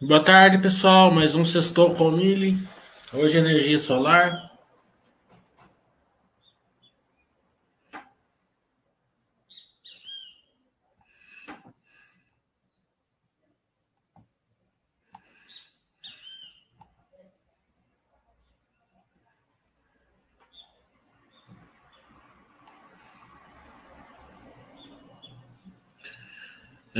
Boa 0.00 0.20
tarde, 0.20 0.58
pessoal. 0.58 1.10
Mais 1.10 1.34
um 1.34 1.44
Sextou 1.44 1.94
com 1.94 2.08
o 2.08 2.12
Mili. 2.12 2.56
Hoje 3.12 3.38
energia 3.38 3.78
solar. 3.78 4.49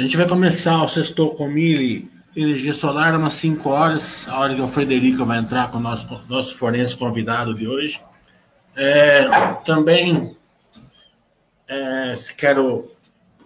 A 0.00 0.02
gente 0.02 0.16
vai 0.16 0.26
começar 0.26 0.82
o 0.82 0.88
Sextou 0.88 1.34
com 1.34 1.46
Mili 1.46 2.10
energia 2.34 2.72
solar 2.72 3.14
umas 3.14 3.34
5 3.34 3.68
horas, 3.68 4.26
a 4.28 4.38
hora 4.38 4.54
que 4.54 4.60
o 4.62 4.66
Frederico 4.66 5.26
vai 5.26 5.38
entrar 5.38 5.70
com 5.70 5.76
o 5.76 5.80
nosso, 5.80 6.18
nosso 6.26 6.56
forense 6.56 6.96
convidado 6.96 7.52
de 7.52 7.68
hoje. 7.68 8.00
É, 8.74 9.28
também 9.62 10.34
é, 11.68 12.14
quero 12.38 12.80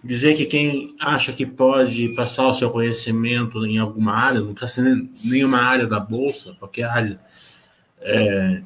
dizer 0.01 0.37
que 0.37 0.45
quem 0.45 0.95
acha 1.01 1.33
que 1.33 1.45
pode 1.45 2.15
passar 2.15 2.47
o 2.47 2.53
seu 2.53 2.69
conhecimento 2.69 3.65
em 3.65 3.77
alguma 3.77 4.13
área, 4.13 4.39
não 4.39 4.53
precisa 4.53 4.81
ser 4.81 5.09
nenhuma 5.25 5.59
área 5.59 5.85
da 5.85 5.99
Bolsa, 5.99 6.55
qualquer 6.57 6.85
área 6.85 7.19
é, 7.99 8.61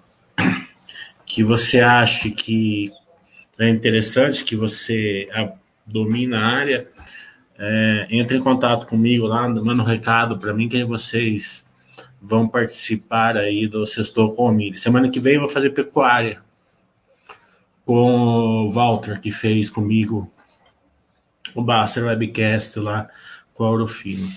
que 1.25 1.43
você 1.43 1.79
ache 1.79 2.29
que 2.29 2.91
é 3.57 3.67
interessante, 3.67 4.43
que 4.43 4.55
você 4.55 5.27
domina 5.87 6.37
a 6.37 6.45
área, 6.45 6.87
é, 7.61 8.07
entre 8.09 8.37
em 8.37 8.41
contato 8.41 8.87
comigo 8.87 9.27
lá, 9.27 9.47
manda 9.49 9.83
um 9.83 9.85
recado 9.85 10.39
para 10.39 10.53
mim 10.53 10.69
que 10.69 10.81
vocês 10.85 11.67
vão 12.21 12.47
participar 12.47 13.35
aí 13.35 13.67
do 13.67 13.85
Sextou 13.85 14.33
com 14.33 14.45
o 14.45 14.51
Miri. 14.51 14.77
Semana 14.77 15.09
que 15.09 15.19
vem 15.19 15.35
eu 15.35 15.41
vou 15.41 15.49
fazer 15.49 15.71
pecuária 15.71 16.41
com 17.85 18.67
o 18.67 18.71
Walter, 18.71 19.19
que 19.19 19.29
fez 19.29 19.69
comigo 19.69 20.31
o 21.53 21.61
Baster 21.61 22.05
Webcast 22.05 22.79
lá 22.79 23.09
com 23.53 23.65
a 23.65 23.67
Aurofino. 23.67 24.27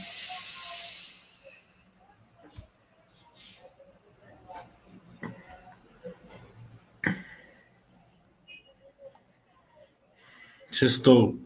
Sextou. 10.71 11.42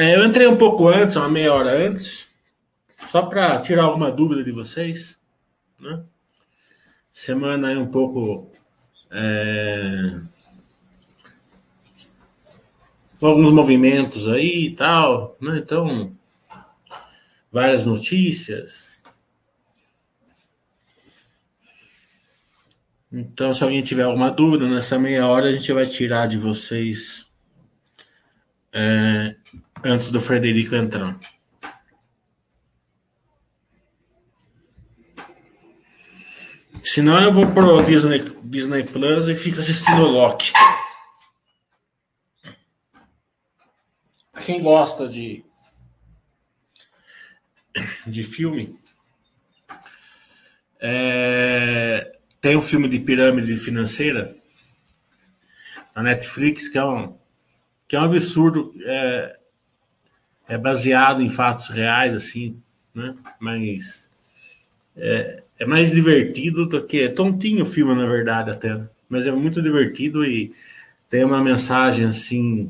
É, 0.00 0.16
eu 0.16 0.24
entrei 0.24 0.46
um 0.46 0.56
pouco 0.56 0.88
antes, 0.88 1.14
uma 1.14 1.28
meia 1.28 1.52
hora 1.52 1.72
antes, 1.72 2.34
só 3.10 3.20
para 3.20 3.60
tirar 3.60 3.82
alguma 3.82 4.10
dúvida 4.10 4.42
de 4.42 4.50
vocês. 4.50 5.20
Né? 5.78 6.02
Semana 7.12 7.70
é 7.70 7.76
um 7.76 7.86
pouco. 7.86 8.50
É, 9.10 10.18
alguns 13.20 13.50
movimentos 13.50 14.26
aí 14.26 14.68
e 14.68 14.74
tal, 14.74 15.36
né? 15.38 15.58
Então, 15.58 16.16
várias 17.52 17.84
notícias. 17.84 19.02
Então, 23.12 23.52
se 23.52 23.62
alguém 23.62 23.82
tiver 23.82 24.04
alguma 24.04 24.30
dúvida 24.30 24.66
nessa 24.66 24.98
meia 24.98 25.26
hora, 25.26 25.50
a 25.50 25.52
gente 25.52 25.70
vai 25.74 25.84
tirar 25.84 26.26
de 26.26 26.38
vocês 26.38 27.30
é, 28.72 29.36
antes 29.84 30.10
do 30.10 30.20
Frederico 30.20 30.74
entrar. 30.74 31.18
Senão 36.82 37.20
eu 37.22 37.32
vou 37.32 37.46
pro 37.52 37.82
Disney, 37.82 38.20
Disney 38.42 38.84
Plus 38.84 39.28
e 39.28 39.36
fico 39.36 39.60
assistindo 39.60 40.02
Loki. 40.02 40.52
Quem 44.44 44.62
gosta 44.62 45.08
de 45.08 45.44
de 48.06 48.22
filme 48.24 48.76
é, 50.80 52.18
tem 52.40 52.56
um 52.56 52.60
filme 52.60 52.88
de 52.88 52.98
pirâmide 52.98 53.56
financeira 53.56 54.36
na 55.94 56.02
Netflix 56.02 56.68
que 56.68 56.78
é 56.78 56.84
um 56.84 57.18
que 57.86 57.94
é 57.94 58.00
um 58.00 58.04
absurdo 58.04 58.74
é, 58.84 59.39
é 60.50 60.58
baseado 60.58 61.22
em 61.22 61.30
fatos 61.30 61.68
reais, 61.68 62.12
assim, 62.12 62.56
né? 62.92 63.14
Mas 63.38 64.10
é, 64.96 65.44
é 65.56 65.64
mais 65.64 65.92
divertido 65.92 66.66
do 66.66 66.84
que. 66.84 67.02
É 67.02 67.08
tontinho 67.08 67.62
o 67.62 67.66
filme, 67.66 67.94
na 67.94 68.04
verdade, 68.04 68.50
até. 68.50 68.82
Mas 69.08 69.26
é 69.26 69.30
muito 69.30 69.62
divertido 69.62 70.24
e 70.24 70.52
tem 71.08 71.24
uma 71.24 71.40
mensagem, 71.40 72.04
assim, 72.04 72.68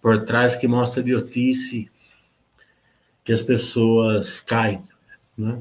por 0.00 0.24
trás 0.24 0.54
que 0.54 0.68
mostra 0.68 1.00
a 1.00 1.02
idiotice 1.02 1.90
que 3.24 3.32
as 3.32 3.42
pessoas 3.42 4.38
caem, 4.40 4.80
né? 5.36 5.58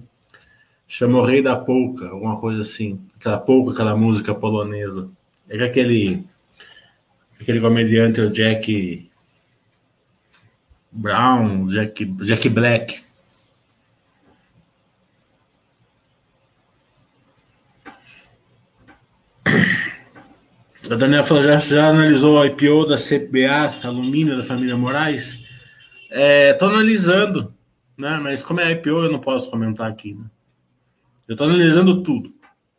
Chama 0.87 1.17
o 1.17 1.25
Rei 1.25 1.41
da 1.41 1.55
Polca, 1.55 2.09
alguma 2.09 2.39
coisa 2.39 2.61
assim. 2.61 2.99
Aquela 3.15 3.39
polca, 3.39 3.71
aquela 3.71 3.97
música 3.97 4.35
polonesa. 4.35 5.09
É 5.49 5.63
aquele, 5.63 6.23
aquele 7.41 7.59
comediante, 7.59 8.21
o 8.21 8.29
Jack 8.29 9.09
Brown, 10.95 11.67
Jack, 11.67 12.05
Jack 12.23 12.47
Black. 12.49 13.03
A 20.89 20.95
Daniela 20.95 21.23
falou, 21.23 21.43
já, 21.43 21.59
já 21.59 21.89
analisou 21.89 22.41
a 22.41 22.47
IPO 22.47 22.85
da 22.85 22.95
CBA, 22.95 23.85
alumínio 23.85 24.37
da 24.37 24.43
família 24.43 24.77
Moraes? 24.77 25.39
Estou 26.09 26.69
é, 26.69 26.71
analisando, 26.71 27.53
né? 27.97 28.19
mas 28.21 28.41
como 28.41 28.61
é 28.61 28.71
IPO 28.71 28.89
eu 28.89 29.11
não 29.11 29.19
posso 29.19 29.49
comentar 29.49 29.89
aqui. 29.89 30.13
Né? 30.13 30.25
Eu 31.27 31.33
estou 31.33 31.47
analisando 31.47 32.03
tudo. 32.03 32.33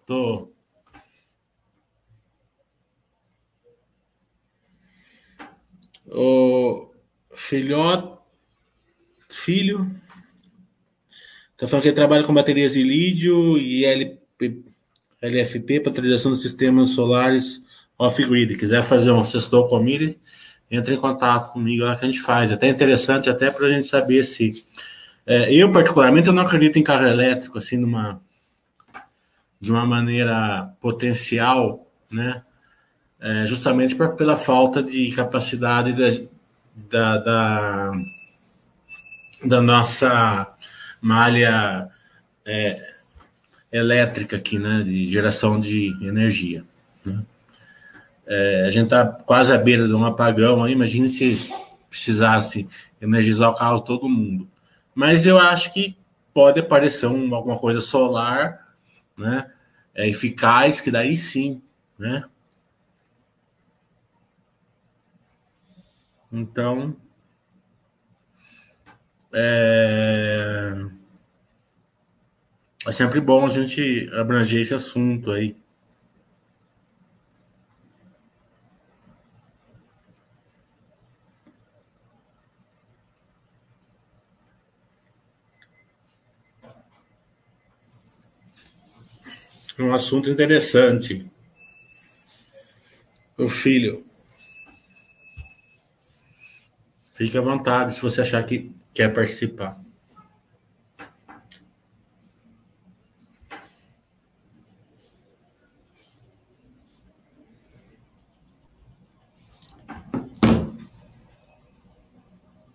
Tô... 0.06 0.52
O 6.08 6.85
filhote, 7.36 8.16
filho, 9.28 9.90
tá 11.56 11.68
falando 11.68 11.82
que 11.82 11.88
ele 11.88 11.94
trabalha 11.96 12.24
com 12.24 12.32
baterias 12.32 12.72
de 12.72 12.82
lítio 12.82 13.58
e 13.58 13.84
LP, 13.84 14.64
LFP 15.20 15.80
para 15.80 15.92
utilização 15.92 16.30
dos 16.30 16.40
sistemas 16.40 16.90
solares 16.90 17.62
off-grid. 17.98 18.56
Quiser 18.56 18.82
fazer 18.82 19.10
um 19.10 19.22
sextou 19.22 19.68
com 19.68 19.86
ele, 19.86 20.18
entre 20.70 20.94
em 20.94 20.98
contato 20.98 21.52
comigo 21.52 21.84
lá 21.84 21.94
que 21.94 22.06
a 22.06 22.08
gente 22.08 22.22
faz. 22.22 22.50
Até 22.50 22.68
interessante 22.68 23.28
até 23.28 23.50
para 23.50 23.66
a 23.66 23.70
gente 23.70 23.86
saber 23.86 24.24
se... 24.24 24.66
É, 25.26 25.52
eu, 25.52 25.70
particularmente, 25.72 26.28
eu 26.28 26.32
não 26.32 26.42
acredito 26.42 26.78
em 26.78 26.84
carro 26.84 27.06
elétrico, 27.06 27.58
assim, 27.58 27.76
numa, 27.76 28.20
de 29.60 29.72
uma 29.72 29.84
maneira 29.84 30.72
potencial, 30.80 31.84
né? 32.10 32.42
É, 33.18 33.46
justamente 33.46 33.94
por, 33.94 34.14
pela 34.14 34.36
falta 34.36 34.82
de 34.82 35.10
capacidade 35.10 35.92
de, 35.92 36.28
da, 36.76 37.16
da, 37.18 37.92
da 39.44 39.62
nossa 39.62 40.46
malha 41.00 41.88
é, 42.44 42.78
elétrica 43.72 44.36
aqui, 44.36 44.58
né, 44.58 44.82
de 44.82 45.10
geração 45.10 45.58
de 45.58 45.92
energia. 46.06 46.62
Né? 47.04 47.26
É, 48.28 48.64
a 48.66 48.70
gente 48.70 48.84
está 48.84 49.06
quase 49.06 49.52
à 49.52 49.58
beira 49.58 49.88
de 49.88 49.94
um 49.94 50.04
apagão 50.04 50.62
aí, 50.62 50.72
imagine 50.72 51.08
se 51.08 51.50
precisasse 51.88 52.68
energizar 53.00 53.50
o 53.50 53.54
carro 53.54 53.80
todo 53.80 54.08
mundo. 54.08 54.48
Mas 54.94 55.26
eu 55.26 55.38
acho 55.38 55.72
que 55.72 55.96
pode 56.34 56.60
aparecer 56.60 57.06
um, 57.06 57.34
alguma 57.34 57.58
coisa 57.58 57.80
solar, 57.80 58.66
né, 59.16 59.50
é, 59.94 60.08
eficaz, 60.08 60.80
que 60.80 60.90
daí 60.90 61.16
sim, 61.16 61.62
né, 61.98 62.24
Então, 66.38 66.94
é, 69.32 70.70
é 72.86 72.92
sempre 72.92 73.22
bom 73.22 73.46
a 73.46 73.48
gente 73.48 74.10
abranger 74.12 74.60
esse 74.60 74.74
assunto 74.74 75.30
aí. 75.30 75.56
um 89.78 89.94
assunto 89.94 90.28
interessante. 90.28 91.24
O 93.38 93.48
filho. 93.48 94.05
Fique 97.16 97.38
à 97.38 97.40
vontade 97.40 97.94
se 97.94 98.02
você 98.02 98.20
achar 98.20 98.44
que 98.44 98.70
quer 98.92 99.08
participar. 99.08 99.80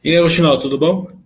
E 0.04 0.10
aí, 0.10 0.20
Luchinol, 0.20 0.58
tudo 0.58 0.80
bom? 0.80 1.21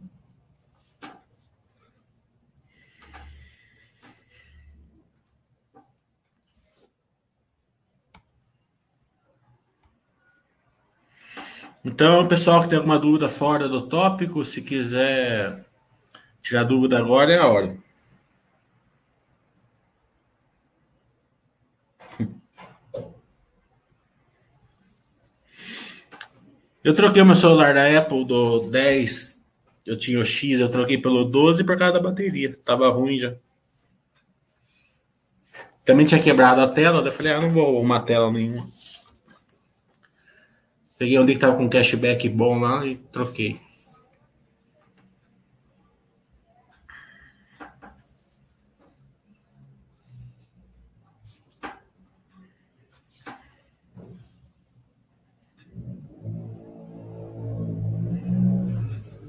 Então, 11.85 12.27
pessoal 12.27 12.61
que 12.63 12.67
tem 12.67 12.79
alguma 12.79 12.97
dúvida 12.97 13.29
fora 13.29 13.69
do 13.69 13.79
tópico, 13.87 14.43
se 14.43 14.59
quiser 14.59 15.63
tirar 16.41 16.63
dúvida 16.63 16.97
agora, 16.97 17.31
é 17.31 17.37
a 17.37 17.45
hora. 17.45 17.77
Eu 26.83 26.95
troquei 26.95 27.23
meu 27.23 27.35
celular 27.35 27.73
da 27.75 27.97
Apple 27.99 28.25
do 28.25 28.69
10, 28.69 29.35
eu 29.85 29.97
tinha 29.97 30.19
o 30.19 30.25
X, 30.25 30.59
eu 30.59 30.69
troquei 30.69 30.97
pelo 30.99 31.23
12 31.25 31.63
por 31.63 31.77
causa 31.77 31.93
da 31.93 31.99
bateria. 31.99 32.55
Tava 32.65 32.89
ruim 32.89 33.17
já. 33.19 33.35
Também 35.83 36.05
tinha 36.05 36.21
quebrado 36.21 36.61
a 36.61 36.67
tela, 36.67 37.01
daí 37.01 37.09
eu 37.09 37.13
falei, 37.13 37.33
ah, 37.33 37.41
não 37.41 37.51
vou 37.51 37.77
arrumar 37.77 38.01
tela 38.01 38.31
nenhuma. 38.31 38.65
Peguei 40.97 41.19
onde 41.19 41.33
que 41.33 41.39
tava 41.39 41.57
com 41.57 41.69
cashback 41.69 42.29
bom 42.29 42.59
lá 42.59 42.85
e 42.85 42.95
troquei. 42.95 43.59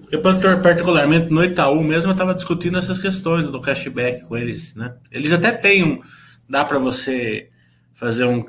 Eu, 0.09 0.23
particularmente, 0.23 1.33
no 1.33 1.45
Itaú 1.45 1.83
mesmo, 1.83 2.11
eu 2.11 2.13
estava 2.13 2.33
discutindo 2.33 2.79
essas 2.79 2.99
questões 3.01 3.45
do 3.45 3.61
cashback 3.61 4.25
com 4.25 4.37
eles, 4.37 4.75
né? 4.77 4.97
Eles 5.11 5.33
até 5.33 5.51
têm 5.51 5.83
um... 5.83 6.01
Dá 6.49 6.65
para 6.65 6.79
você 6.79 7.51
fazer 7.93 8.25
um, 8.25 8.45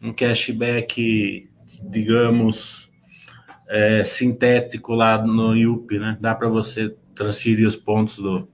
um 0.00 0.12
cashback 0.12 1.50
digamos, 1.82 2.90
é, 3.68 4.04
sintético 4.04 4.94
lá 4.94 5.18
no 5.24 5.54
IUP, 5.54 5.98
né? 5.98 6.16
Dá 6.20 6.34
para 6.34 6.48
você 6.48 6.94
transferir 7.14 7.66
os 7.66 7.76
pontos 7.76 8.18
do, 8.18 8.48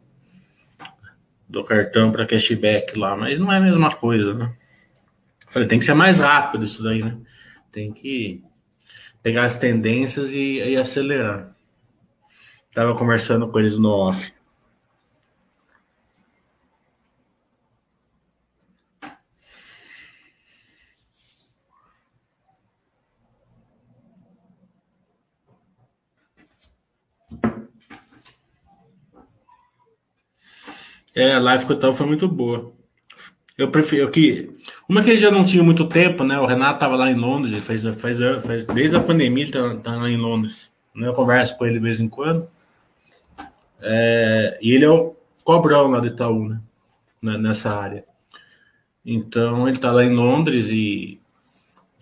do 1.49 1.65
cartão 1.65 2.11
para 2.11 2.27
cashback 2.27 2.99
lá, 2.99 3.17
mas 3.17 3.39
não 3.39 3.53
é 3.53 3.57
a 3.57 3.61
mesma 3.61 3.95
coisa, 3.95 4.35
né? 4.35 4.55
falei, 5.53 5.69
tem 5.69 5.79
que 5.79 5.85
ser 5.85 5.95
mais 5.95 6.17
rápido 6.17 6.65
isso 6.65 6.83
daí, 6.83 7.03
né? 7.03 7.19
Tem 7.71 7.93
que 7.93 8.43
pegar 9.23 9.45
as 9.45 9.59
tendências 9.59 10.31
e, 10.33 10.57
e 10.57 10.77
acelerar. 10.77 11.55
Tava 12.75 12.97
conversando 12.97 13.47
com 13.49 13.59
eles 13.59 13.79
no 13.79 13.91
off. 13.91 14.33
É, 31.14 31.35
a 31.35 31.38
live 31.38 31.67
com 31.67 31.73
o 31.73 31.76
Itaú 31.76 31.94
foi 31.94 32.06
muito 32.06 32.26
boa. 32.26 32.73
Eu 33.56 33.70
prefiro 33.70 34.11
que. 34.11 34.50
Uma 34.88 35.03
que 35.03 35.11
ele 35.11 35.19
já 35.19 35.31
não 35.31 35.44
tinha 35.44 35.62
muito 35.62 35.87
tempo, 35.87 36.25
né? 36.25 36.38
O 36.38 36.47
Renato 36.47 36.75
estava 36.75 36.97
lá 36.97 37.11
em 37.11 37.14
Londres, 37.14 37.53
ele 37.53 37.61
fez, 37.61 37.82
fez, 37.94 38.19
fez, 38.44 38.67
desde 38.67 38.97
a 38.97 39.00
pandemia 39.00 39.44
ele 39.44 39.53
tá, 39.53 39.76
tá 39.76 39.97
lá 39.97 40.09
em 40.09 40.17
Londres. 40.17 40.73
Né? 40.94 41.06
Eu 41.06 41.12
converso 41.12 41.56
com 41.56 41.67
ele 41.67 41.75
de 41.75 41.85
vez 41.85 42.00
em 42.00 42.09
quando. 42.09 42.47
É, 43.81 44.59
e 44.61 44.73
ele 44.73 44.85
é 44.85 44.91
o 44.91 45.14
cobrão 45.44 45.91
lá 45.91 46.00
do 46.00 46.06
Itaú, 46.06 46.49
né? 46.49 46.61
Nessa 47.38 47.79
área. 47.79 48.05
Então 49.05 49.69
ele 49.69 49.76
está 49.76 49.91
lá 49.93 50.05
em 50.05 50.14
Londres 50.14 50.69
e 50.70 51.20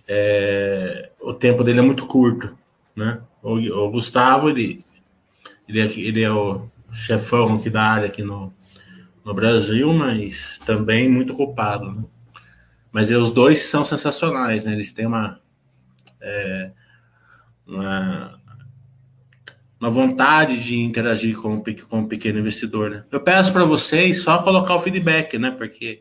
é, 0.06 1.10
o 1.20 1.32
tempo 1.34 1.64
dele 1.64 1.80
é 1.80 1.82
muito 1.82 2.06
curto, 2.06 2.56
né? 2.94 3.20
O, 3.42 3.54
o 3.54 3.90
Gustavo, 3.90 4.50
ele, 4.50 4.84
ele, 5.68 5.80
é, 5.80 5.84
ele 5.84 6.22
é 6.22 6.30
o 6.30 6.68
chefão 6.92 7.56
aqui 7.56 7.70
da 7.70 7.82
área 7.82 8.06
aqui 8.06 8.22
no, 8.22 8.52
no 9.24 9.34
Brasil, 9.34 9.92
mas 9.92 10.58
também 10.64 11.08
muito 11.08 11.34
culpado. 11.34 11.92
Né? 11.92 12.04
Mas 12.92 13.10
os 13.10 13.32
dois 13.32 13.60
são 13.60 13.84
sensacionais, 13.84 14.64
né? 14.64 14.72
Eles 14.72 14.92
têm 14.92 15.06
uma, 15.06 15.40
é, 16.20 16.70
uma, 17.66 18.40
uma, 19.80 19.90
vontade 19.90 20.62
de 20.62 20.76
interagir 20.76 21.36
com, 21.36 21.62
com 21.88 22.00
o 22.00 22.08
pequeno 22.08 22.40
investidor, 22.40 22.90
né? 22.90 23.04
Eu 23.10 23.20
peço 23.20 23.52
para 23.52 23.64
vocês 23.64 24.22
só 24.22 24.42
colocar 24.42 24.74
o 24.74 24.80
feedback, 24.80 25.38
né? 25.38 25.52
Porque 25.52 26.00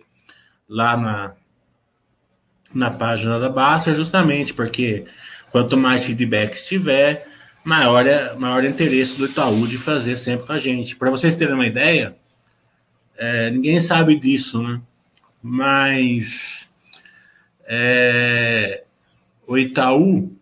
lá 0.68 0.98
na, 0.98 1.33
na 2.74 2.92
página 2.92 3.39
da 3.39 3.50
Basta, 3.50 3.94
justamente 3.94 4.54
porque 4.54 5.06
quanto 5.51 5.77
mais 5.77 6.06
feedback 6.06 6.56
tiver, 6.66 7.27
maior 7.63 8.06
é 8.07 8.36
maior 8.36 8.63
é 8.63 8.68
interesse 8.68 9.18
do 9.18 9.25
Itaú 9.25 9.68
de 9.68 9.77
fazer 9.77 10.16
sempre 10.16 10.48
com 10.48 10.54
a 10.54 10.57
gente. 10.57 10.95
Para 10.95 11.12
vocês 11.12 11.36
terem 11.36 11.54
uma 11.54 11.68
ideia, 11.68 12.16
é, 13.19 13.51
ninguém 13.51 13.81
sabe 13.81 14.18
disso, 14.18 14.63
né? 14.63 14.81
Mas 15.44 16.69
é, 17.68 18.81
o 19.45 19.57
Itaú 19.57 20.33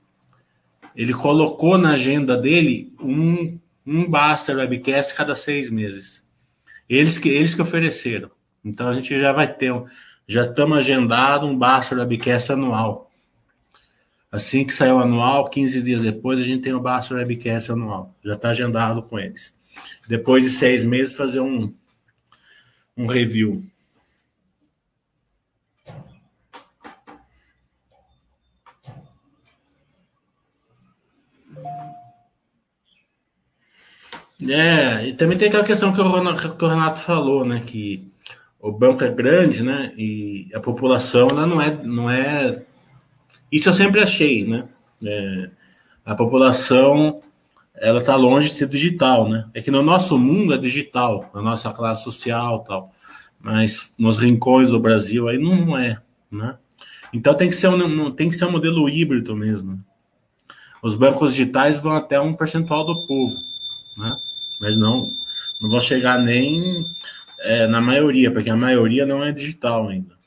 ele 0.96 1.12
colocou 1.12 1.76
na 1.76 1.92
agenda 1.92 2.38
dele 2.38 2.94
um, 3.00 3.60
um 3.86 4.08
Baster 4.10 4.56
Webcast 4.56 5.16
cada 5.16 5.36
seis 5.36 5.72
meses. 5.72 6.24
Eles 6.88 7.18
que, 7.18 7.30
eles 7.30 7.56
que 7.56 7.62
ofereceram. 7.62 8.30
Então 8.64 8.88
a 8.88 8.94
gente 8.94 9.20
já 9.20 9.32
vai 9.32 9.52
ter, 9.52 9.74
já 10.28 10.46
estamos 10.46 10.78
agendado 10.78 11.48
um 11.48 11.58
Baster 11.58 11.98
Webcast 11.98 12.52
anual. 12.52 13.12
Assim 14.32 14.64
que 14.64 14.74
sair 14.74 14.92
o 14.92 15.00
anual, 15.00 15.50
15 15.50 15.82
dias 15.82 16.02
depois, 16.04 16.40
a 16.40 16.44
gente 16.44 16.62
tem 16.62 16.74
o 16.74 16.80
Baster 16.80 17.18
Webcast 17.18 17.72
anual. 17.72 18.08
Já 18.24 18.36
está 18.36 18.50
agendado 18.50 19.02
com 19.02 19.18
eles. 19.18 19.58
Depois 20.08 20.44
de 20.44 20.52
seis 20.52 20.84
meses, 20.84 21.16
fazer 21.16 21.40
um, 21.40 21.74
um 22.98 23.06
review. 23.06 23.64
É, 34.50 35.08
e 35.08 35.14
também 35.14 35.38
tem 35.38 35.48
aquela 35.48 35.64
questão 35.64 35.92
que 35.92 36.00
o, 36.00 36.12
Renato, 36.12 36.56
que 36.56 36.64
o 36.64 36.68
Renato 36.68 37.00
falou, 37.00 37.44
né? 37.44 37.62
Que 37.66 38.12
o 38.60 38.72
banco 38.72 39.04
é 39.04 39.10
grande, 39.10 39.64
né? 39.64 39.94
E 39.98 40.48
a 40.54 40.60
população 40.60 41.28
ela 41.30 41.48
não 41.48 41.62
é, 41.62 41.72
não 41.84 42.10
é. 42.10 42.64
Isso 43.52 43.70
eu 43.70 43.74
sempre 43.74 44.02
achei, 44.02 44.46
né? 44.46 44.68
É, 45.04 45.50
a 46.06 46.16
população 46.16 47.22
ela 47.80 48.00
está 48.00 48.16
longe 48.16 48.50
de 48.50 48.56
ser 48.56 48.68
digital, 48.68 49.30
né? 49.30 49.48
É 49.54 49.62
que 49.62 49.72
no 49.72 49.84
nosso 49.84 50.18
mundo 50.18 50.54
é 50.54 50.58
digital, 50.58 51.30
na 51.34 51.42
nossa 51.42 51.72
classe 51.72 52.04
social 52.04 52.64
tal, 52.64 52.92
mas 53.40 53.94
nos 53.98 54.18
rincões 54.18 54.72
do 54.72 54.80
Brasil 54.80 55.28
aí 55.28 55.38
não 55.38 55.78
é, 55.78 56.02
né? 56.32 56.58
Então 57.14 57.34
tem 57.34 57.48
que 57.48 57.56
ser 57.56 57.70
um, 57.70 58.12
tem 58.12 58.30
que 58.30 58.36
ser 58.36 58.46
um 58.46 58.52
modelo 58.52 58.90
híbrido 58.90 59.36
mesmo. 59.36 59.84
Os 60.82 60.96
bancos 60.96 61.32
digitais 61.32 61.78
vão 61.78 61.94
até 61.94 62.20
um 62.20 62.34
percentual 62.34 62.86
do 62.86 63.08
povo, 63.08 63.36
né? 63.98 64.16
Mas 64.60 64.78
não, 64.78 65.12
não 65.62 65.70
vão 65.70 65.80
chegar 65.80 66.20
nem 66.20 66.84
é, 67.42 67.68
na 67.68 67.80
maioria, 67.80 68.32
porque 68.32 68.50
a 68.50 68.58
maioria 68.58 69.06
não 69.06 69.24
é 69.24 69.32
digital 69.32 69.88
ainda. 69.88 70.18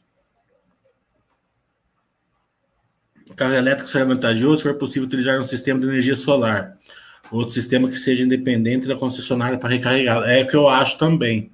Carro 3.37 3.55
elétrico 3.55 3.89
será 3.89 4.05
vantajoso 4.05 4.59
se 4.59 4.63
for 4.65 4.75
possível 4.75 5.07
utilizar 5.07 5.41
um 5.41 5.45
sistema 5.45 5.81
de 5.81 5.87
energia 5.87 6.15
solar 6.15 6.77
outro 7.31 7.55
sistema 7.55 7.89
que 7.89 7.97
seja 7.97 8.25
independente 8.25 8.87
da 8.87 8.97
concessionária 8.97 9.59
para 9.59 9.71
recarregar. 9.71 10.23
É 10.29 10.43
o 10.43 10.47
que 10.47 10.57
eu 10.57 10.69
acho 10.69 10.99
também. 10.99 11.51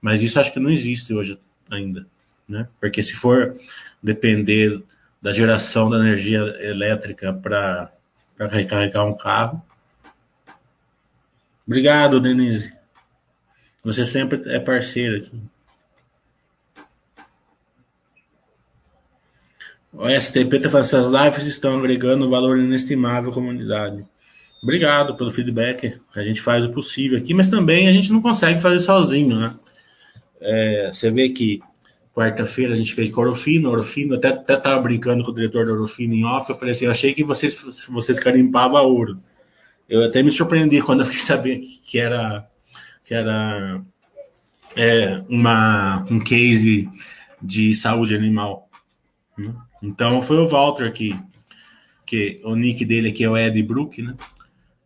Mas 0.00 0.22
isso 0.22 0.38
acho 0.38 0.52
que 0.52 0.60
não 0.60 0.70
existe 0.70 1.12
hoje 1.12 1.38
ainda. 1.70 2.06
Né? 2.48 2.68
Porque 2.80 3.02
se 3.02 3.14
for 3.14 3.58
depender 4.02 4.82
da 5.20 5.32
geração 5.32 5.90
da 5.90 5.98
energia 5.98 6.38
elétrica 6.60 7.32
para 7.32 7.90
recarregar 8.38 9.04
um 9.06 9.16
carro. 9.16 9.62
Obrigado, 11.66 12.20
Denise. 12.20 12.72
Você 13.84 14.06
sempre 14.06 14.42
é 14.46 14.60
parceira 14.60 15.18
aqui. 15.18 15.40
O 19.92 20.08
STP 20.08 20.56
está 20.56 20.70
falando 20.70 20.84
essas 20.86 21.10
lives 21.10 21.42
estão 21.44 21.78
agregando 21.78 22.30
valor 22.30 22.58
inestimável 22.58 23.30
à 23.30 23.34
comunidade. 23.34 24.06
Obrigado 24.62 25.16
pelo 25.16 25.30
feedback. 25.30 26.00
A 26.14 26.22
gente 26.22 26.40
faz 26.40 26.64
o 26.64 26.70
possível 26.70 27.18
aqui, 27.18 27.32
mas 27.32 27.48
também 27.48 27.88
a 27.88 27.92
gente 27.92 28.12
não 28.12 28.20
consegue 28.20 28.60
fazer 28.60 28.80
sozinho, 28.80 29.38
né? 29.38 29.54
É, 30.40 30.90
você 30.92 31.10
vê 31.10 31.28
que 31.28 31.60
quarta-feira 32.14 32.72
a 32.72 32.76
gente 32.76 32.94
fez 32.94 33.14
com 33.14 33.20
Orofino, 33.20 33.70
Orofino, 33.70 34.16
até, 34.16 34.28
até 34.28 34.56
tava 34.56 34.80
brincando 34.80 35.22
com 35.22 35.30
o 35.30 35.34
diretor 35.34 35.64
do 35.64 35.72
Orofino 35.72 36.14
em 36.14 36.24
off, 36.24 36.50
eu 36.50 36.56
falei 36.56 36.72
assim, 36.72 36.86
eu 36.86 36.90
achei 36.90 37.14
que 37.14 37.22
vocês, 37.22 37.86
vocês 37.88 38.18
carimpavam 38.18 38.84
ouro. 38.84 39.22
Eu 39.88 40.04
até 40.04 40.22
me 40.22 40.30
surpreendi 40.30 40.82
quando 40.82 41.00
eu 41.00 41.06
fiquei 41.06 41.20
sabendo 41.20 41.60
que 41.84 41.98
era, 41.98 42.48
que 43.04 43.14
era 43.14 43.80
é, 44.76 45.22
uma, 45.28 46.04
um 46.10 46.18
case 46.18 46.88
de 47.40 47.72
saúde 47.74 48.16
animal. 48.16 48.68
Né? 49.36 49.54
Então 49.80 50.20
foi 50.20 50.38
o 50.38 50.48
Walter 50.48 50.92
que, 50.92 51.16
que 52.04 52.40
o 52.42 52.56
nick 52.56 52.84
dele 52.84 53.10
aqui 53.10 53.22
é 53.22 53.30
o 53.30 53.38
Ed 53.38 53.62
Brook, 53.62 54.02
né? 54.02 54.16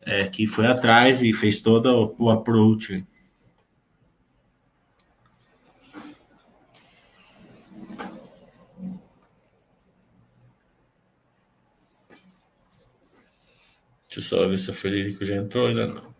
É, 0.05 0.27
que 0.27 0.47
foi 0.47 0.67
atrás 0.67 1.23
e 1.23 1.33
fez 1.33 1.61
todo 1.61 2.15
o 2.19 2.29
approach. 2.29 3.07
Deixa 14.15 14.19
eu 14.19 14.23
só 14.23 14.47
ver 14.47 14.59
se 14.59 14.71
o 14.71 14.75
Federico 14.75 15.25
já 15.25 15.37
entrou, 15.37 15.69
ainda 15.69 15.87
não. 15.87 16.13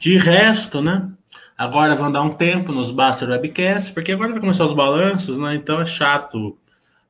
De 0.00 0.16
resto, 0.16 0.80
né? 0.80 1.12
Agora 1.56 1.94
vão 1.94 2.10
dar 2.10 2.22
um 2.22 2.34
tempo 2.34 2.72
nos 2.72 2.90
Baster 2.90 3.28
Webcasts, 3.28 3.92
porque 3.92 4.10
agora 4.10 4.32
vai 4.32 4.40
começar 4.40 4.64
os 4.64 4.72
balanços, 4.72 5.38
né? 5.38 5.54
Então 5.54 5.80
é 5.80 5.86
chato 5.86 6.58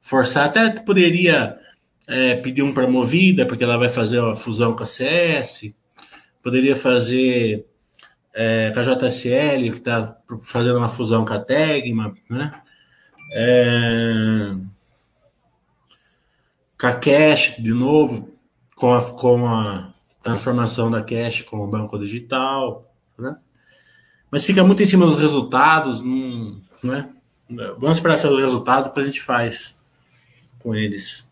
forçar. 0.00 0.46
Até 0.46 0.70
poderia 0.80 1.58
é, 2.06 2.36
pedir 2.36 2.62
um 2.62 2.72
para 2.72 2.88
Movida, 2.88 3.46
porque 3.46 3.64
ela 3.64 3.76
vai 3.76 3.88
fazer 3.88 4.18
uma 4.20 4.34
fusão 4.34 4.74
com 4.74 4.82
a 4.82 4.86
CS. 4.86 5.72
Poderia 6.42 6.74
fazer 6.74 7.66
é, 8.34 8.70
com 8.72 8.80
a 8.80 8.82
JSL, 8.82 9.70
que 9.70 9.78
está 9.78 10.16
fazendo 10.40 10.78
uma 10.78 10.88
fusão 10.88 11.24
com 11.24 11.34
a 11.34 11.40
Tegma, 11.40 12.14
né? 12.30 12.62
É, 13.32 14.54
com 16.80 16.86
a 16.86 16.94
Cash, 16.94 17.56
de 17.58 17.72
novo, 17.72 18.32
com 18.76 18.94
a, 18.94 19.02
com 19.02 19.46
a 19.46 19.92
transformação 20.22 20.90
da 20.90 21.02
Cash 21.02 21.42
como 21.42 21.66
banco 21.66 21.98
digital, 21.98 22.94
né? 23.18 23.36
Mas 24.30 24.44
fica 24.44 24.62
muito 24.62 24.82
em 24.82 24.86
cima 24.86 25.06
dos 25.06 25.18
resultados, 25.18 26.00
não, 26.02 26.60
né? 26.82 27.10
Vamos 27.78 27.96
esperar 27.96 28.18
ser 28.18 28.28
o 28.28 28.36
resultado, 28.36 28.84
depois 28.84 29.06
a 29.06 29.10
gente 29.10 29.22
faz 29.22 29.77
com 30.58 30.74
eles. 30.74 31.28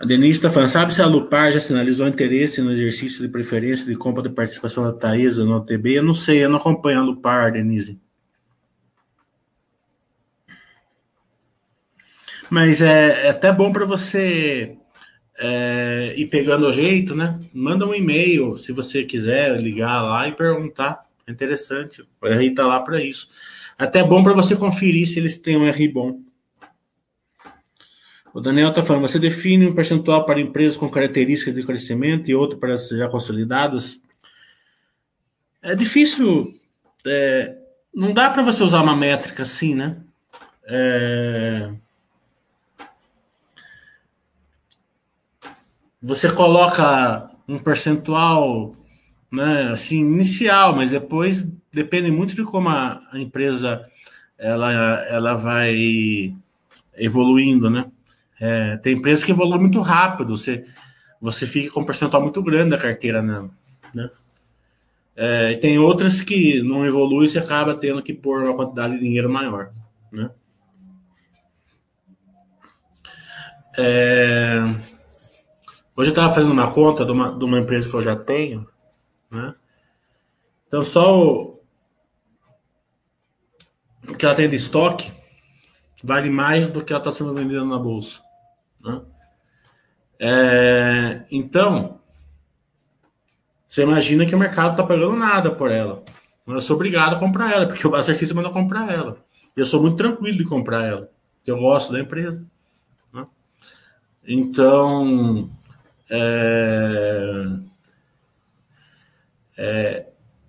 A 0.00 0.04
Denise 0.04 0.38
está 0.38 0.48
falando, 0.48 0.68
sabe 0.68 0.94
se 0.94 1.02
a 1.02 1.06
Lupar 1.06 1.50
já 1.50 1.58
sinalizou 1.58 2.06
interesse 2.06 2.62
no 2.62 2.70
exercício 2.70 3.20
de 3.20 3.28
preferência 3.28 3.84
de 3.84 3.96
compra 3.96 4.22
de 4.22 4.30
participação 4.30 4.84
da 4.84 4.92
Taesa 4.92 5.44
no 5.44 5.56
OTB? 5.56 5.94
Eu 5.94 6.04
não 6.04 6.14
sei, 6.14 6.44
eu 6.44 6.48
não 6.48 6.58
acompanho 6.58 7.00
a 7.00 7.02
Lupar, 7.02 7.50
Denise. 7.50 8.00
Mas 12.48 12.80
é, 12.80 13.26
é 13.26 13.30
até 13.30 13.52
bom 13.52 13.72
para 13.72 13.84
você 13.84 14.76
é, 15.38 16.14
ir 16.16 16.28
pegando 16.28 16.68
o 16.68 16.72
jeito, 16.72 17.14
né? 17.14 17.38
Manda 17.52 17.84
um 17.86 17.94
e-mail 17.94 18.56
se 18.56 18.72
você 18.72 19.04
quiser 19.04 19.60
ligar 19.60 20.00
lá 20.02 20.28
e 20.28 20.32
perguntar. 20.32 21.06
É 21.26 21.32
interessante. 21.32 22.02
O 22.20 22.26
RI 22.26 22.48
está 22.48 22.66
lá 22.66 22.80
para 22.80 23.02
isso. 23.02 23.28
Até 23.78 24.02
bom 24.02 24.24
para 24.24 24.32
você 24.32 24.56
conferir 24.56 25.06
se 25.06 25.20
eles 25.20 25.38
têm 25.38 25.56
um 25.56 25.70
RI 25.70 25.88
bom. 25.88 26.20
O 28.34 28.40
Daniel 28.40 28.70
está 28.70 28.82
falando, 28.82 29.08
você 29.08 29.18
define 29.18 29.68
um 29.68 29.74
percentual 29.74 30.26
para 30.26 30.40
empresas 30.40 30.76
com 30.76 30.90
características 30.90 31.54
de 31.54 31.62
crescimento 31.62 32.28
e 32.28 32.34
outro 32.34 32.58
para 32.58 32.76
já 32.76 33.08
consolidadas? 33.08 34.00
É 35.62 35.74
difícil. 35.74 36.52
É, 37.06 37.56
não 37.94 38.12
dá 38.12 38.28
para 38.28 38.42
você 38.42 38.62
usar 38.62 38.82
uma 38.82 38.96
métrica 38.96 39.44
assim, 39.44 39.74
né? 39.74 39.96
É, 40.64 41.70
você 46.02 46.30
coloca 46.30 47.30
um 47.48 47.58
percentual 47.58 48.74
né, 49.30 49.70
assim, 49.70 49.98
inicial, 49.98 50.74
mas 50.74 50.90
depois 50.90 51.46
depende 51.72 52.10
muito 52.10 52.34
de 52.34 52.44
como 52.44 52.68
a, 52.68 53.00
a 53.12 53.18
empresa 53.18 53.86
ela, 54.38 54.72
ela 55.06 55.34
vai 55.34 56.34
evoluindo, 56.96 57.68
né? 57.68 57.90
É, 58.40 58.76
tem 58.78 58.96
empresas 58.96 59.24
que 59.24 59.32
evoluem 59.32 59.60
muito 59.60 59.80
rápido, 59.80 60.36
você, 60.36 60.64
você 61.20 61.46
fica 61.46 61.72
com 61.72 61.80
um 61.80 61.84
percentual 61.84 62.22
muito 62.22 62.42
grande 62.42 62.70
da 62.70 62.78
carteira, 62.78 63.20
né? 63.20 63.48
É, 65.16 65.52
e 65.52 65.56
tem 65.56 65.78
outras 65.78 66.20
que 66.20 66.62
não 66.62 66.86
evoluem 66.86 67.26
e 67.26 67.30
você 67.30 67.38
acaba 67.38 67.74
tendo 67.74 68.02
que 68.02 68.14
pôr 68.14 68.44
uma 68.44 68.54
quantidade 68.54 68.94
de 68.94 69.00
dinheiro 69.00 69.28
maior, 69.28 69.72
né? 70.12 70.30
É, 73.76 74.76
Hoje 75.98 76.10
eu 76.10 76.12
estava 76.12 76.32
fazendo 76.32 76.52
uma 76.52 76.72
conta 76.72 77.04
de 77.04 77.10
uma, 77.10 77.36
de 77.36 77.44
uma 77.44 77.58
empresa 77.58 77.90
que 77.90 77.96
eu 77.96 78.00
já 78.00 78.14
tenho, 78.14 78.64
né? 79.30 79.54
Então 80.66 80.84
só 80.84 81.18
o, 81.18 81.60
que 84.18 84.24
ela 84.24 84.34
tem 84.34 84.48
de 84.48 84.56
estoque 84.56 85.12
vale 86.02 86.30
mais 86.30 86.70
do 86.70 86.84
que 86.84 86.92
ela 86.92 87.00
está 87.00 87.10
sendo 87.10 87.34
vendida 87.34 87.64
na 87.64 87.78
bolsa. 87.78 88.22
Né? 88.80 89.00
É, 90.20 91.24
então, 91.30 92.00
você 93.66 93.82
imagina 93.82 94.26
que 94.26 94.34
o 94.34 94.38
mercado 94.38 94.72
está 94.72 94.82
pagando 94.82 95.16
nada 95.16 95.50
por 95.50 95.70
ela. 95.70 96.02
Eu 96.46 96.60
sou 96.60 96.76
obrigado 96.76 97.14
a 97.14 97.18
comprar 97.18 97.52
ela, 97.52 97.66
porque 97.66 97.86
o 97.86 97.90
Basta 97.90 98.12
Artista 98.12 98.34
manda 98.34 98.50
comprar 98.50 98.90
ela. 98.92 99.18
Eu 99.54 99.66
sou 99.66 99.82
muito 99.82 99.96
tranquilo 99.96 100.38
de 100.38 100.44
comprar 100.44 100.84
ela, 100.84 101.10
eu 101.46 101.58
gosto 101.58 101.92
da 101.92 102.00
empresa. 102.00 102.46
Né? 103.12 103.26
Então, 104.26 105.50
é, 106.08 107.44
é, 109.58 110.06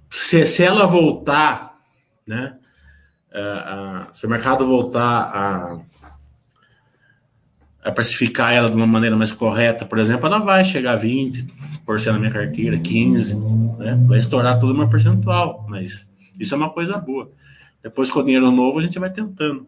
se, 0.10 0.46
se 0.46 0.64
ela 0.64 0.86
voltar, 0.86 1.80
né? 2.26 2.56
A, 3.34 3.40
a, 3.40 4.14
se 4.14 4.26
o 4.26 4.30
mercado 4.30 4.66
voltar 4.66 5.02
a, 5.04 5.80
a 7.84 7.92
precificar 7.92 8.54
ela 8.54 8.70
de 8.70 8.76
uma 8.76 8.88
maneira 8.88 9.16
mais 9.16 9.32
correta, 9.32 9.86
por 9.86 9.98
exemplo, 9.98 10.28
ela 10.28 10.40
vai 10.40 10.64
chegar 10.64 10.94
a 10.94 11.00
20% 11.00 12.06
na 12.06 12.20
minha 12.20 12.32
carteira, 12.32 12.78
15%, 12.78 13.78
né? 13.78 14.00
vai 14.08 14.20
estourar 14.20 14.60
tudo 14.60 14.74
uma 14.74 14.90
percentual, 14.90 15.66
mas 15.68 16.10
isso 16.40 16.54
é 16.54 16.58
uma 16.58 16.70
coisa 16.70 16.98
boa. 16.98 17.32
Depois 17.82 18.12
com 18.12 18.20
o 18.20 18.24
dinheiro 18.24 18.52
novo 18.52 18.80
a 18.80 18.82
gente 18.82 19.00
vai 19.00 19.10
tentando. 19.10 19.68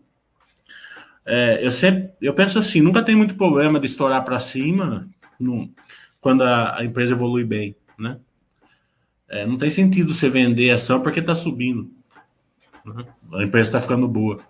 É, 1.26 1.66
eu 1.66 1.72
sempre, 1.72 2.12
eu 2.22 2.34
penso 2.34 2.60
assim, 2.60 2.82
nunca 2.82 3.04
tem 3.04 3.16
muito 3.16 3.36
problema 3.36 3.80
de 3.80 3.86
estourar 3.86 4.24
para 4.24 4.40
cima, 4.40 5.08
não, 5.40 5.70
quando 6.20 6.44
a, 6.44 6.78
a, 6.78 6.86
empresa 6.86 7.14
evolui 7.14 7.44
bem, 7.44 7.76
né? 7.98 8.18
É, 9.32 9.46
não 9.46 9.58
tem 9.58 9.70
sentido 9.70 10.14
você 10.14 10.30
vender 10.30 10.72
ação 10.72 11.02
porque 11.02 11.22
está 11.22 11.34
subindo. 11.34 11.90
Né? 12.86 13.06
A 13.34 13.44
empresa 13.44 13.70
está 13.70 13.80
ficando 13.80 14.06
boa. 14.06 14.44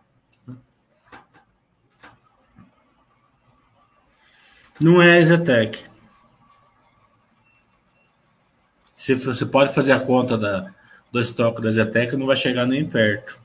Não 4.80 5.00
é 5.00 5.20
a 5.20 5.24
Zetec. 5.24 5.86
Se 8.96 9.14
você 9.14 9.46
pode 9.46 9.72
fazer 9.72 9.92
a 9.92 10.00
conta 10.00 10.36
da, 10.36 10.74
do 11.12 11.22
estoque 11.22 11.62
da 11.62 11.72
Zetec, 11.72 12.16
não 12.16 12.26
vai 12.26 12.36
chegar 12.36 12.66
nem 12.66 12.84
perto. 12.84 13.40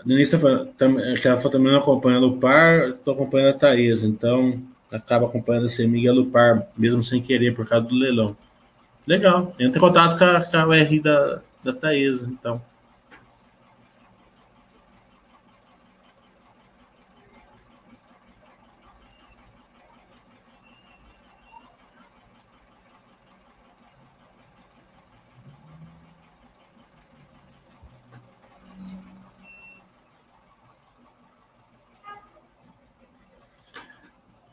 A 0.00 0.02
Denise 0.02 0.34
está 0.34 1.36
também 1.50 1.72
não 1.72 1.78
acompanhando 1.78 2.28
o 2.28 2.38
par, 2.38 2.88
estou 2.88 3.12
acompanhando 3.12 3.54
a 3.54 3.58
Thaís, 3.58 4.02
então 4.02 4.58
acaba 4.90 5.26
acompanhando 5.26 5.66
a 5.66 5.68
Semig 5.68 6.06
e 6.06 6.10
o 6.10 6.26
par, 6.26 6.66
mesmo 6.76 7.02
sem 7.02 7.20
querer, 7.20 7.54
por 7.54 7.68
causa 7.68 7.86
do 7.86 7.94
leilão. 7.94 8.34
Legal, 9.06 9.54
entra 9.58 9.78
em 9.78 9.80
contato 9.80 10.18
com 10.18 10.24
a, 10.24 10.42
com 10.42 10.56
a 10.56 10.66
UR 10.66 11.02
da, 11.02 11.40
da 11.62 11.72
Thaís, 11.74 12.22
então. 12.22 12.62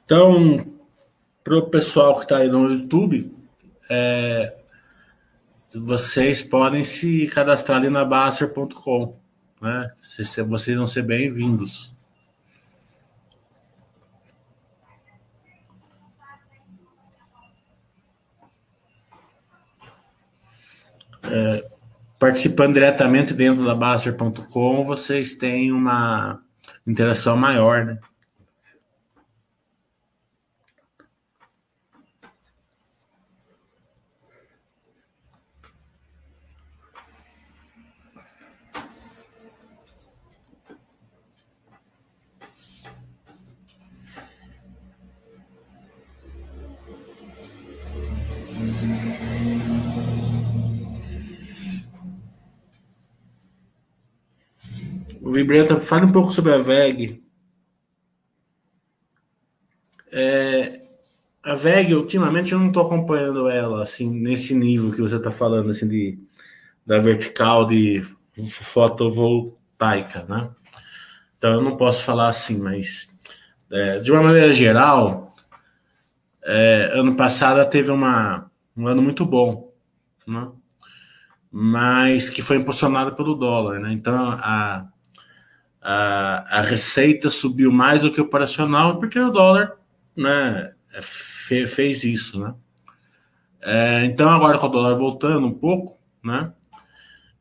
Então, 0.08 0.66
para 1.44 1.58
o 1.58 1.70
pessoal 1.70 2.16
que 2.16 2.24
está 2.24 2.38
aí 2.38 2.48
no 2.48 2.72
YouTube, 2.72 3.30
é, 3.90 4.56
vocês 5.86 6.42
podem 6.42 6.86
se 6.86 7.28
cadastrar 7.28 7.78
ali 7.78 7.90
na 7.90 8.06
Baster.com. 8.06 9.20
Né? 9.62 9.92
Vocês 10.02 10.78
vão 10.78 10.88
ser 10.88 11.02
bem-vindos. 11.02 11.94
É, 21.24 21.70
participando 22.18 22.76
diretamente 22.76 23.34
dentro 23.34 23.66
da 23.66 23.76
Baster.com, 23.76 24.86
vocês 24.86 25.36
têm 25.36 25.74
uma 25.74 26.42
interação 26.88 27.36
maior, 27.36 27.84
né? 27.84 28.00
Vibreta, 55.32 55.80
fale 55.80 56.06
um 56.06 56.12
pouco 56.12 56.32
sobre 56.32 56.54
a 56.54 56.58
VEG. 56.58 57.24
É, 60.12 60.82
a 61.44 61.56
VEG, 61.56 61.96
ultimamente, 61.96 62.52
eu 62.52 62.60
não 62.60 62.68
estou 62.68 62.86
acompanhando 62.86 63.48
ela 63.48 63.84
assim 63.84 64.10
nesse 64.10 64.54
nível 64.54 64.92
que 64.92 65.02
você 65.02 65.16
está 65.16 65.32
falando, 65.32 65.70
assim, 65.70 65.88
de, 65.88 66.20
da 66.86 67.00
vertical 67.00 67.66
de 67.66 68.04
fotovoltaica, 68.50 70.26
né? 70.28 70.50
Então 71.38 71.54
eu 71.54 71.62
não 71.62 71.78
posso 71.78 72.04
falar 72.04 72.30
assim, 72.30 72.58
mas 72.58 73.10
é, 73.72 74.00
de 74.00 74.12
uma 74.12 74.24
maneira 74.24 74.52
geral, 74.52 75.36
é, 76.44 76.92
ano 76.94 77.16
passado 77.16 77.68
teve 77.70 77.92
uma, 77.92 78.50
um 78.76 78.88
ano 78.88 79.02
muito 79.02 79.26
bom, 79.26 79.74
né? 80.26 80.50
mas 81.52 82.30
que 82.30 82.42
foi 82.42 82.58
impulsionado 82.58 83.16
pelo 83.16 83.36
dólar, 83.36 83.80
né? 83.80 83.92
Então 83.92 84.32
a 84.32 84.88
a, 85.82 86.60
a 86.60 86.62
receita 86.62 87.30
subiu 87.30 87.72
mais 87.72 88.02
do 88.02 88.12
que 88.12 88.22
o 88.22 88.26
operacional, 88.26 89.00
porque 89.00 89.20
o 89.20 89.32
dólar 89.32 89.74
né, 90.16 90.74
fe, 91.02 91.68
fez 91.68 92.04
isso. 92.04 92.40
Né? 92.40 92.54
É, 93.62 94.06
então, 94.06 94.30
agora 94.30 94.58
com 94.58 94.68
o 94.68 94.70
dólar 94.70 94.96
voltando 94.96 95.48
um 95.48 95.54
pouco, 95.54 95.98
né, 96.24 96.52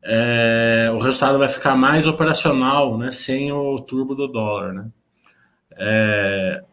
é, 0.03 0.89
o 0.93 0.99
resultado 0.99 1.37
vai 1.37 1.49
ficar 1.49 1.75
mais 1.75 2.07
operacional, 2.07 2.97
né, 2.97 3.11
sem 3.11 3.51
o 3.51 3.79
turbo 3.79 4.15
do 4.15 4.27
dólar. 4.27 4.73
Né? 4.73 4.91
É, 5.71 6.63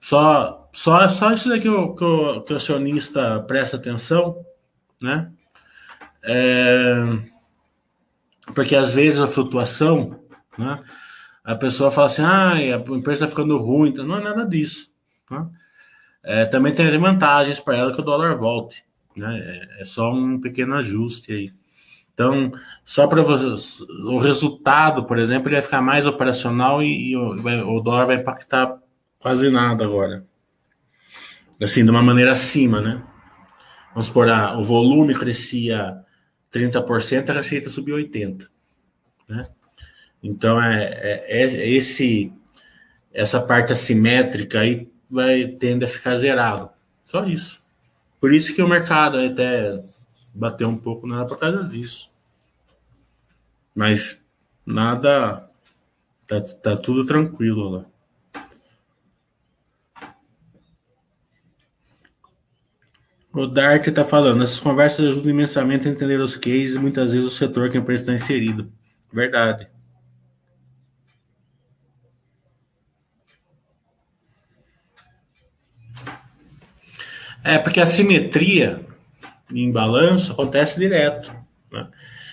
só, 0.00 0.68
só, 0.72 1.08
só 1.08 1.32
isso 1.32 1.48
daqui 1.48 1.62
que 1.62 1.68
o, 1.68 1.94
que 1.94 2.04
o, 2.04 2.42
que 2.42 2.52
o 2.52 2.56
acionista 2.56 3.40
presta 3.46 3.76
atenção, 3.76 4.44
né? 5.00 5.30
É, 6.22 7.18
porque 8.54 8.76
às 8.76 8.94
vezes 8.94 9.20
a 9.20 9.28
flutuação 9.28 10.23
né? 10.58 10.82
A 11.44 11.54
pessoa 11.54 11.90
fala 11.90 12.06
assim, 12.06 12.22
ah, 12.22 12.52
a 12.52 12.96
empresa 12.96 13.24
está 13.24 13.28
ficando 13.28 13.58
ruim. 13.58 13.90
Então, 13.90 14.06
não 14.06 14.16
é 14.16 14.22
nada 14.22 14.46
disso. 14.46 14.90
Né? 15.30 15.46
É, 16.22 16.46
também 16.46 16.74
tem 16.74 16.98
vantagens 16.98 17.60
para 17.60 17.76
ela 17.76 17.92
que 17.92 18.00
o 18.00 18.04
dólar 18.04 18.34
volte. 18.36 18.82
Né? 19.14 19.38
É, 19.38 19.82
é 19.82 19.84
só 19.84 20.10
um 20.10 20.40
pequeno 20.40 20.74
ajuste 20.74 21.32
aí. 21.32 21.52
Então, 22.14 22.52
só 22.84 23.06
para 23.06 23.20
o 23.20 24.18
resultado, 24.18 25.04
por 25.04 25.18
exemplo, 25.18 25.48
ele 25.48 25.56
vai 25.56 25.62
ficar 25.62 25.82
mais 25.82 26.06
operacional 26.06 26.82
e, 26.82 27.10
e 27.10 27.16
o, 27.16 27.36
vai, 27.36 27.60
o, 27.60 27.80
dólar 27.80 28.06
vai 28.06 28.16
impactar 28.16 28.78
quase 29.18 29.50
nada 29.50 29.84
agora. 29.84 30.24
Assim, 31.60 31.84
de 31.84 31.90
uma 31.90 32.02
maneira 32.02 32.32
acima, 32.32 32.80
né? 32.80 33.02
Vamos 33.92 34.06
supor, 34.06 34.28
ah, 34.28 34.56
o 34.56 34.64
volume 34.64 35.14
crescia 35.14 35.98
30%, 36.52 37.30
a 37.30 37.32
receita 37.32 37.68
subiu 37.68 37.96
80%. 37.96 38.46
Né? 39.28 39.48
Então 40.24 40.60
é, 40.60 40.84
é, 40.84 41.24
é, 41.28 41.68
esse 41.68 42.32
essa 43.12 43.40
parte 43.42 43.72
assimétrica 43.72 44.60
aí 44.60 44.90
vai 45.08 45.46
tender 45.46 45.86
a 45.86 45.92
ficar 45.92 46.16
zerado. 46.16 46.70
Só 47.04 47.26
isso. 47.26 47.62
Por 48.18 48.32
isso 48.32 48.54
que 48.54 48.62
o 48.62 48.66
mercado 48.66 49.18
até 49.18 49.80
bateu 50.34 50.68
um 50.68 50.78
pouco 50.78 51.06
nada 51.06 51.26
por 51.26 51.38
causa 51.38 51.62
disso. 51.64 52.10
Mas 53.74 54.24
nada 54.64 55.46
tá, 56.26 56.40
tá 56.40 56.76
tudo 56.76 57.04
tranquilo 57.04 57.68
lá. 57.68 57.84
O 63.30 63.46
Dart 63.46 63.86
está 63.88 64.04
falando, 64.04 64.42
essas 64.44 64.60
conversas 64.60 65.06
ajudam 65.06 65.30
imensamente 65.30 65.86
a 65.86 65.90
entender 65.90 66.18
os 66.20 66.36
cases 66.36 66.76
e 66.76 66.78
muitas 66.78 67.12
vezes 67.12 67.26
o 67.26 67.30
setor 67.30 67.68
que 67.68 67.76
a 67.76 67.80
empresa 67.80 68.04
está 68.04 68.14
inserido. 68.14 68.72
Verdade. 69.12 69.73
É, 77.44 77.58
porque 77.58 77.80
a 77.80 77.86
simetria 77.86 78.80
em 79.52 79.70
balanço 79.70 80.32
acontece 80.32 80.80
direto. 80.80 81.30
Né? 81.70 81.86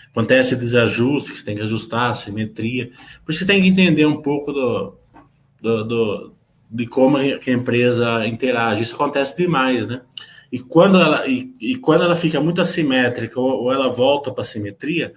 Acontece 0.09 0.55
desajuste, 0.55 1.33
você 1.33 1.43
tem 1.43 1.55
que 1.55 1.61
ajustar 1.61 2.11
a 2.11 2.15
simetria. 2.15 2.91
Por 3.25 3.31
isso 3.31 3.39
você 3.39 3.45
tem 3.45 3.61
que 3.61 3.67
entender 3.67 4.05
um 4.05 4.21
pouco 4.21 4.53
do, 4.53 4.95
do, 5.61 5.83
do 5.83 6.33
de 6.71 6.87
como 6.87 7.17
a 7.17 7.51
empresa 7.51 8.25
interage. 8.25 8.83
Isso 8.83 8.95
acontece 8.95 9.35
demais, 9.35 9.85
né? 9.85 10.01
E 10.49 10.59
quando 10.59 11.01
ela, 11.01 11.27
e, 11.27 11.53
e 11.61 11.75
quando 11.75 12.03
ela 12.03 12.15
fica 12.15 12.39
muito 12.39 12.61
assimétrica 12.61 13.39
ou, 13.39 13.63
ou 13.63 13.73
ela 13.73 13.89
volta 13.89 14.31
para 14.31 14.41
a 14.41 14.45
simetria, 14.45 15.13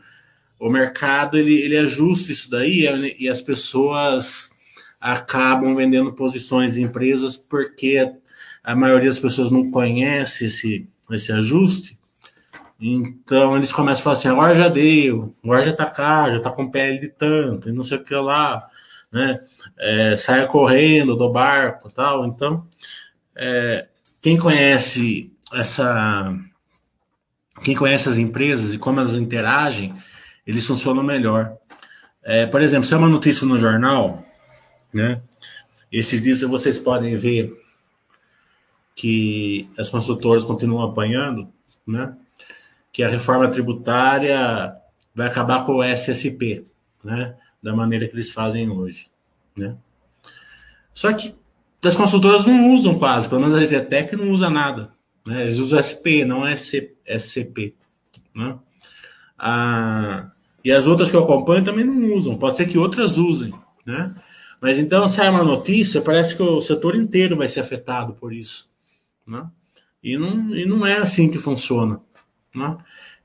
o 0.59 0.69
mercado 0.69 1.37
ele, 1.37 1.55
ele 1.55 1.77
ajusta 1.77 2.33
isso 2.33 2.51
daí 2.51 2.89
e, 3.19 3.29
as 3.29 3.41
pessoas 3.41 4.51
acabam 5.01 5.75
vendendo 5.75 6.13
posições 6.13 6.77
em 6.77 6.85
empresas 6.85 7.37
porque 7.37 8.13
a 8.65 8.75
maioria 8.75 9.11
das 9.11 9.19
pessoas 9.19 9.51
não 9.51 9.71
conhece 9.71 10.47
esse, 10.47 10.89
esse 11.11 11.31
ajuste. 11.31 11.99
Então 12.81 13.57
eles 13.57 13.73
começam 13.73 14.01
a 14.01 14.03
falar 14.03 14.15
assim: 14.15 14.29
agora 14.29 14.55
já 14.55 14.69
deu, 14.69 15.35
agora 15.45 15.63
já 15.63 15.73
tá 15.73 15.85
caro, 15.85 16.35
já 16.35 16.41
tá 16.41 16.51
com 16.51 16.71
pele 16.71 16.99
de 16.99 17.09
tanto, 17.09 17.69
e 17.69 17.73
não 17.73 17.83
sei 17.83 17.99
o 17.99 18.05
que 18.05 18.15
lá, 18.15 18.67
né? 19.13 19.41
É, 19.79 20.17
saia 20.17 20.47
correndo 20.47 21.15
do 21.15 21.31
barco 21.31 21.93
tal. 21.93 22.27
Então, 22.27 22.67
é, 23.37 23.87
quem 24.23 24.39
conhece 24.39 25.31
essa. 25.53 26.35
Quem 27.63 27.77
conhece 27.77 28.09
as 28.09 28.19
empresas 28.19 28.75
e 28.75 28.79
como 28.79 28.99
elas 28.99 29.15
interagem, 29.15 29.95
eles 30.47 30.67
funcionam 30.67 31.03
melhor. 31.03 31.57
É, 32.23 32.47
por 32.47 32.61
exemplo, 32.61 32.87
se 32.87 32.95
é 32.95 32.97
uma 32.97 33.09
notícia 33.09 33.47
no 33.47 33.59
jornal, 33.59 34.25
né? 34.93 35.21
Esses 35.93 36.21
dias 36.21 36.41
vocês 36.41 36.79
podem 36.79 37.17
ver 37.17 37.64
que 38.95 39.69
as 39.77 39.91
construtoras 39.91 40.45
continuam 40.45 40.83
apanhando, 40.83 41.49
né? 41.87 42.17
Que 42.93 43.03
a 43.03 43.09
reforma 43.09 43.49
tributária 43.49 44.75
vai 45.15 45.27
acabar 45.27 45.65
com 45.65 45.77
o 45.77 45.83
SSP, 45.83 46.65
né? 47.03 47.37
Da 47.63 47.75
maneira 47.75 48.07
que 48.07 48.15
eles 48.15 48.31
fazem 48.31 48.69
hoje, 48.71 49.11
né? 49.57 49.77
Só 50.93 51.13
que 51.13 51.35
as 51.85 51.97
construtoras 51.97 52.47
não 52.47 52.75
usam 52.75 52.99
quase, 52.99 53.29
pelo 53.29 53.41
menos 53.41 53.57
a 53.57 53.65
Zetec 53.65 54.15
não 54.17 54.31
usa 54.31 54.49
nada, 54.49 54.93
né? 55.27 55.43
Eles 55.43 55.59
usam 55.59 55.83
SP, 55.83 56.25
não 56.25 56.45
SCP, 56.47 57.75
né? 58.35 58.57
Ah, 59.37 60.31
e 60.65 60.71
as 60.73 60.87
outras 60.87 61.11
que 61.11 61.17
eu 61.17 61.25
acompanho 61.25 61.65
também 61.65 61.85
não 61.85 62.15
usam. 62.15 62.39
Pode 62.39 62.57
ser 62.57 62.67
que 62.67 62.79
outras 62.79 63.19
usem, 63.19 63.53
né? 63.85 64.15
Mas 64.61 64.79
então 64.79 65.09
sai 65.09 65.29
uma 65.29 65.43
notícia, 65.43 66.01
parece 66.01 66.35
que 66.35 66.43
o 66.43 66.63
setor 66.63 66.95
inteiro 66.95 67.37
vai 67.37 67.49
ser 67.49 67.61
afetado 67.61 68.15
por 68.15 68.33
isso. 68.33 68.73
Né? 69.27 69.47
E, 70.03 70.19
não, 70.19 70.55
e 70.55 70.67
não 70.67 70.87
é 70.87 70.99
assim 70.99 71.31
que 71.31 71.39
funciona. 71.39 72.01
Né? 72.55 72.77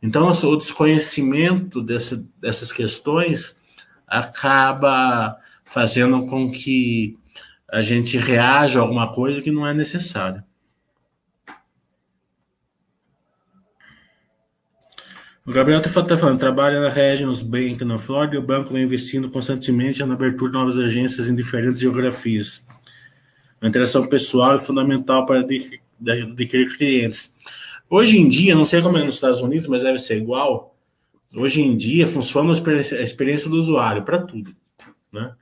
Então, 0.02 0.30
o 0.30 0.56
desconhecimento 0.56 1.82
desse, 1.82 2.18
dessas 2.40 2.72
questões 2.72 3.56
acaba 4.08 5.36
fazendo 5.66 6.26
com 6.26 6.50
que 6.50 7.18
a 7.72 7.82
gente 7.82 8.18
reaja 8.18 8.80
a 8.80 8.82
alguma 8.82 9.12
coisa 9.12 9.42
que 9.42 9.52
não 9.52 9.68
é 9.68 9.74
necessária. 9.74 10.44
O 15.46 15.52
Gabriel 15.52 15.82
está 15.82 16.04
tá 16.04 16.16
falando, 16.16 16.40
trabalha 16.40 16.80
na 16.80 16.90
Regions 16.90 17.42
Bank 17.42 17.84
na 17.84 17.98
Flórida 17.98 18.36
e 18.36 18.38
o 18.38 18.44
banco 18.44 18.72
vem 18.72 18.84
investindo 18.84 19.30
constantemente 19.32 20.04
na 20.04 20.14
abertura 20.14 20.52
de 20.52 20.58
novas 20.58 20.78
agências 20.78 21.28
em 21.28 21.34
diferentes 21.34 21.80
geografias. 21.80 22.64
A 23.60 23.68
interação 23.68 24.08
pessoal 24.08 24.54
é 24.54 24.60
fundamental 24.60 25.26
para 25.26 25.44
adquirir 26.08 26.78
clientes. 26.78 27.34
Hoje 27.90 28.20
em 28.20 28.28
dia, 28.28 28.56
não 28.56 28.66
sei 28.66 28.82
como 28.82 28.98
é 28.98 29.04
nos 29.04 29.16
Estados 29.16 29.42
Unidos, 29.42 29.68
mas 29.68 29.82
deve 29.82 29.98
ser 29.98 30.18
igual. 30.18 30.76
Hoje 31.36 31.62
em 31.62 31.76
dia 31.76 32.08
funciona 32.08 32.50
a 32.52 32.54
experiência, 32.54 33.00
a 33.00 33.04
experiência 33.04 33.50
do 33.50 33.58
usuário 33.58 34.04
para 34.04 34.22
tudo. 34.22 34.56
Né? 35.12 35.34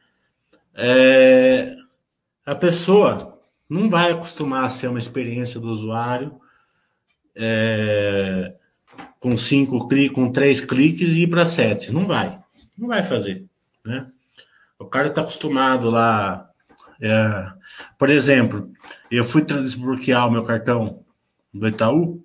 É, 0.73 1.75
a 2.45 2.55
pessoa 2.55 3.39
não 3.69 3.89
vai 3.89 4.11
acostumar 4.11 4.65
a 4.65 4.69
ser 4.69 4.87
uma 4.87 4.99
experiência 4.99 5.59
do 5.59 5.69
usuário 5.69 6.39
é, 7.35 8.53
com 9.19 9.35
cinco 9.35 9.87
cliques, 9.87 10.15
com 10.15 10.31
três 10.31 10.61
cliques 10.61 11.09
e 11.09 11.23
ir 11.23 11.27
para 11.27 11.45
sete. 11.45 11.91
Não 11.91 12.05
vai. 12.05 12.39
Não 12.77 12.87
vai 12.87 13.03
fazer. 13.03 13.45
Né? 13.85 14.07
O 14.79 14.85
cara 14.85 15.07
está 15.07 15.21
acostumado 15.21 15.89
lá. 15.89 16.49
É, 17.01 17.51
por 17.97 18.09
exemplo, 18.09 18.71
eu 19.15 19.23
fui 19.23 19.43
desbloquear 19.43 20.27
o 20.27 20.31
meu 20.31 20.43
cartão 20.43 21.03
do 21.53 21.67
Itaú 21.67 22.23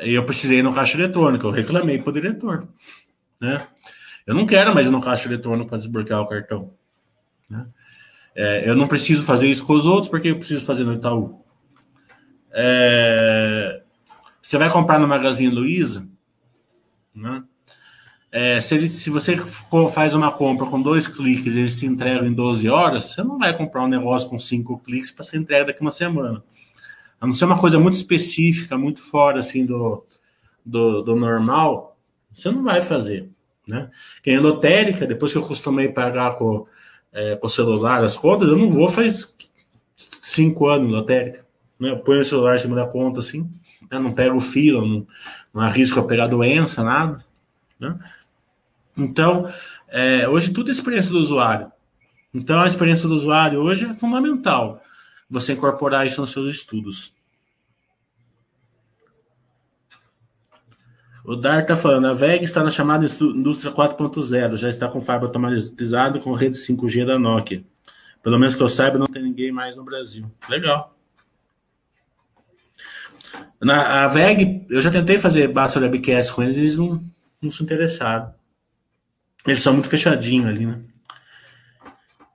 e 0.00 0.14
eu 0.14 0.24
precisei 0.24 0.62
no 0.62 0.74
caixa 0.74 0.96
eletrônico. 0.96 1.46
Eu 1.46 1.50
reclamei 1.50 1.98
para 1.98 2.10
o 2.10 2.12
diretor. 2.12 2.68
Né? 3.40 3.66
Eu 4.26 4.34
não 4.34 4.46
quero 4.46 4.74
mais 4.74 4.86
ir 4.86 4.90
no 4.90 5.00
caixa 5.00 5.28
eletrônico 5.28 5.68
para 5.68 5.78
desbloquear 5.78 6.20
o 6.20 6.26
cartão. 6.26 6.74
Né? 7.48 7.66
É, 8.34 8.68
eu 8.68 8.74
não 8.74 8.88
preciso 8.88 9.22
fazer 9.22 9.48
isso 9.48 9.64
com 9.64 9.74
os 9.74 9.86
outros, 9.86 10.08
porque 10.08 10.28
eu 10.28 10.38
preciso 10.38 10.64
fazer 10.64 10.84
no 10.84 10.94
Itaú. 10.94 11.44
É, 12.50 13.82
você 14.40 14.58
vai 14.58 14.70
comprar 14.70 14.98
no 14.98 15.08
Magazine 15.08 15.54
Luiza, 15.54 16.08
né? 17.14 17.44
É, 18.36 18.60
se, 18.60 18.74
ele, 18.74 18.88
se 18.88 19.10
você 19.10 19.36
faz 19.92 20.12
uma 20.12 20.32
compra 20.32 20.66
com 20.66 20.82
dois 20.82 21.06
cliques 21.06 21.54
e 21.54 21.60
eles 21.60 21.74
se 21.74 21.86
entregam 21.86 22.26
em 22.26 22.32
12 22.32 22.68
horas, 22.68 23.04
você 23.04 23.22
não 23.22 23.38
vai 23.38 23.56
comprar 23.56 23.84
um 23.84 23.88
negócio 23.88 24.28
com 24.28 24.40
cinco 24.40 24.76
cliques 24.80 25.12
para 25.12 25.24
ser 25.24 25.36
entregue 25.36 25.68
daqui 25.68 25.80
uma 25.80 25.92
semana. 25.92 26.42
A 27.20 27.28
não 27.28 27.32
ser 27.32 27.44
uma 27.44 27.56
coisa 27.56 27.78
muito 27.78 27.94
específica, 27.94 28.76
muito 28.76 29.00
fora 29.00 29.38
assim 29.38 29.64
do, 29.64 30.04
do, 30.66 31.02
do 31.02 31.14
normal, 31.14 31.96
você 32.34 32.50
não 32.50 32.64
vai 32.64 32.82
fazer. 32.82 33.30
Né? 33.68 33.88
Quem 34.20 34.34
é 34.34 34.40
lotérica, 34.40 35.06
depois 35.06 35.30
que 35.30 35.38
eu 35.38 35.46
costumei 35.46 35.90
pagar 35.90 36.34
com, 36.34 36.66
é, 37.12 37.36
com 37.36 37.46
o 37.46 37.48
celular 37.48 38.02
as 38.02 38.16
contas, 38.16 38.48
eu 38.48 38.56
não 38.56 38.68
vou 38.68 38.88
faz 38.88 39.32
cinco 40.20 40.66
anos 40.66 40.90
lotérica. 40.90 41.46
Né? 41.78 41.90
Eu 41.90 42.00
ponho 42.00 42.22
o 42.22 42.24
celular 42.24 42.56
em 42.56 42.58
cima 42.58 42.74
da 42.74 42.84
conta 42.84 43.20
assim, 43.20 43.48
né? 43.88 43.96
não 44.00 44.12
pego 44.12 44.40
fila, 44.40 44.80
não, 44.80 45.06
não 45.54 45.62
arrisco 45.62 46.00
a 46.00 46.04
pegar 46.04 46.26
doença, 46.26 46.82
nada. 46.82 47.24
Né? 47.78 47.96
Então, 48.96 49.52
é, 49.88 50.28
hoje 50.28 50.52
tudo 50.52 50.70
é 50.70 50.72
experiência 50.72 51.10
do 51.10 51.18
usuário. 51.18 51.70
Então, 52.32 52.60
a 52.60 52.66
experiência 52.66 53.08
do 53.08 53.14
usuário 53.14 53.60
hoje 53.60 53.86
é 53.86 53.94
fundamental 53.94 54.80
você 55.28 55.52
incorporar 55.52 56.06
isso 56.06 56.20
nos 56.20 56.30
seus 56.30 56.54
estudos. 56.54 57.12
O 61.24 61.36
Dar 61.36 61.60
está 61.60 61.74
falando, 61.74 62.06
a 62.06 62.12
VEG 62.12 62.44
está 62.44 62.62
na 62.62 62.70
chamada 62.70 63.06
indústria 63.06 63.72
4.0, 63.72 64.56
já 64.56 64.68
está 64.68 64.88
com 64.88 65.00
fábrica 65.00 65.28
automatizada 65.28 66.18
com 66.18 66.32
rede 66.34 66.56
5G 66.56 67.06
da 67.06 67.18
Nokia. 67.18 67.64
Pelo 68.22 68.38
menos 68.38 68.54
que 68.54 68.62
eu 68.62 68.68
saiba, 68.68 68.98
não 68.98 69.06
tem 69.06 69.22
ninguém 69.22 69.50
mais 69.50 69.74
no 69.74 69.84
Brasil. 69.84 70.30
Legal. 70.48 70.94
Na, 73.60 74.04
a 74.04 74.08
VEG, 74.08 74.66
eu 74.68 74.80
já 74.82 74.90
tentei 74.90 75.18
fazer 75.18 75.48
Bachelor 75.48 75.90
Webcast 75.90 76.32
com 76.32 76.42
eles, 76.42 76.56
eles 76.58 76.76
não, 76.76 77.02
não 77.40 77.50
se 77.50 77.62
interessaram. 77.62 78.34
Eles 79.46 79.62
são 79.62 79.72
muito 79.72 79.88
fechadinhos 79.88 80.48
ali, 80.48 80.66
né? 80.66 80.80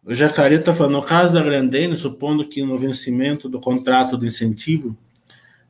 O 0.06 0.14
Jacaré 0.14 0.56
está 0.56 0.74
falando, 0.74 0.94
no 0.94 1.04
caso 1.04 1.34
da 1.34 1.44
Grandene, 1.44 1.96
supondo 1.98 2.48
que 2.48 2.64
no 2.64 2.78
vencimento 2.78 3.48
do 3.48 3.60
contrato 3.60 4.18
de 4.18 4.28
incentivo, 4.28 4.98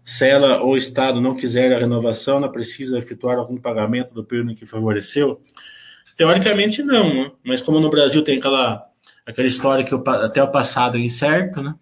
se 0.04 0.26
ela 0.26 0.62
ou 0.62 0.72
o 0.72 0.78
Estado 0.78 1.20
não 1.20 1.36
quiser 1.36 1.74
a 1.74 1.80
renovação, 1.80 2.38
ela 2.38 2.52
precisa 2.52 2.98
efetuar 2.98 3.38
algum 3.38 3.58
pagamento 3.58 4.14
do 4.14 4.24
período 4.24 4.56
que 4.56 4.66
favoreceu? 4.66 5.42
Teoricamente 6.16 6.82
não, 6.84 7.14
né? 7.14 7.32
mas 7.44 7.62
como 7.62 7.80
no 7.80 7.90
Brasil 7.90 8.24
tem 8.24 8.38
aquela, 8.38 8.86
aquela 9.26 9.48
história 9.48 9.84
que 9.84 9.94
até 9.94 10.42
o 10.42 10.52
passado 10.52 10.98
é 10.98 11.02
incerto, 11.02 11.62
né? 11.62 11.76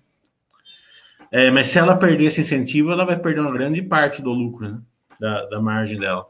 É, 1.31 1.51
mas 1.51 1.67
se 1.67 1.77
ela 1.77 1.95
perder 1.95 2.25
esse 2.25 2.41
incentivo, 2.41 2.91
ela 2.91 3.05
vai 3.05 3.19
perder 3.19 3.41
uma 3.41 3.51
grande 3.51 3.81
parte 3.81 4.21
do 4.21 4.31
lucro, 4.31 4.67
né? 4.67 4.81
da, 5.19 5.45
da 5.45 5.61
margem 5.61 5.99
dela. 5.99 6.25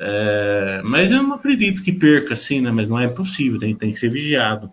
É, 0.00 0.80
mas 0.84 1.10
eu 1.10 1.22
não 1.22 1.34
acredito 1.34 1.82
que 1.82 1.92
perca 1.92 2.34
assim, 2.34 2.60
né? 2.60 2.70
Mas 2.70 2.88
não 2.88 3.00
é 3.00 3.08
possível, 3.08 3.58
tem, 3.58 3.74
tem 3.74 3.92
que 3.92 3.98
ser 3.98 4.08
vigiado. 4.08 4.72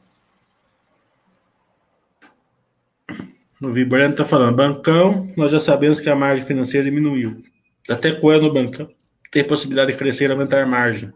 O 3.59 3.71
Vibrante 3.71 4.11
está 4.11 4.23
falando, 4.23 4.55
bancão, 4.55 5.31
nós 5.35 5.51
já 5.51 5.59
sabemos 5.59 5.99
que 5.99 6.09
a 6.09 6.15
margem 6.15 6.45
financeira 6.45 6.85
diminuiu. 6.85 7.41
Até 7.89 8.11
quando 8.11 8.43
o 8.45 8.53
bancão 8.53 8.88
tem 9.31 9.43
possibilidade 9.43 9.91
de 9.91 9.97
crescer 9.97 10.29
e 10.29 10.31
aumentar 10.31 10.61
a 10.61 10.65
margem? 10.65 11.11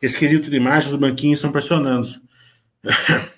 Esse 0.00 0.18
quesito 0.18 0.48
de 0.50 0.60
margem, 0.60 0.90
os 0.90 0.96
banquinhos 0.96 1.38
estão 1.38 1.50
pressionando. 1.50 2.06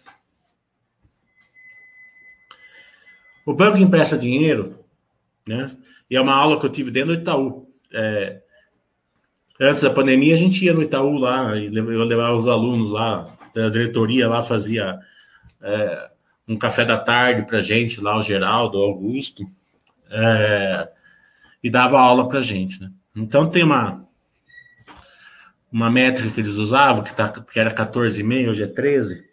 o 3.47 3.55
banco 3.55 3.79
empresta 3.79 4.19
dinheiro, 4.19 4.85
né? 5.47 5.71
E 6.11 6.17
é 6.17 6.21
uma 6.21 6.35
aula 6.35 6.61
que 6.61 6.67
eu 6.67 6.71
tive 6.71 6.91
dentro 6.91 7.15
do 7.15 7.21
Itaú. 7.23 7.69
É, 7.95 8.43
Antes 9.61 9.83
da 9.83 9.91
pandemia, 9.91 10.35
a 10.35 10.37
gente 10.37 10.65
ia 10.65 10.75
no 10.75 10.83
Itaú 10.83 11.17
lá, 11.17 11.57
e 11.57 11.75
eu 11.75 12.05
levava 12.05 12.37
os 12.37 12.47
alunos 12.47 12.91
lá, 12.91 13.27
a 13.57 13.69
diretoria 13.71 14.29
lá 14.29 14.43
fazia 14.43 14.99
é, 15.63 16.11
um 16.47 16.57
café 16.57 16.85
da 16.85 16.99
tarde 16.99 17.47
para 17.47 17.61
gente 17.61 18.01
lá, 18.01 18.19
o 18.19 18.23
Geraldo, 18.23 18.79
o 18.79 18.83
Augusto, 18.83 19.45
é, 20.11 20.89
e 21.63 21.71
dava 21.71 21.99
aula 21.99 22.29
para 22.29 22.43
gente, 22.43 22.81
né? 22.81 22.91
Então 23.15 23.49
tem 23.49 23.65
uma 23.65 24.07
uma 25.71 25.91
métrica 25.91 26.31
que 26.31 26.41
eles 26.41 26.55
usavam, 26.55 27.05
que, 27.05 27.15
tá, 27.15 27.29
que 27.29 27.61
era 27.61 27.71
14,5, 27.71 28.49
hoje 28.49 28.63
é 28.63 28.67
13, 28.67 29.25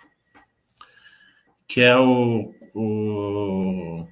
que 1.67 1.79
é 1.79 1.97
o, 1.97 2.53
o, 2.75 4.05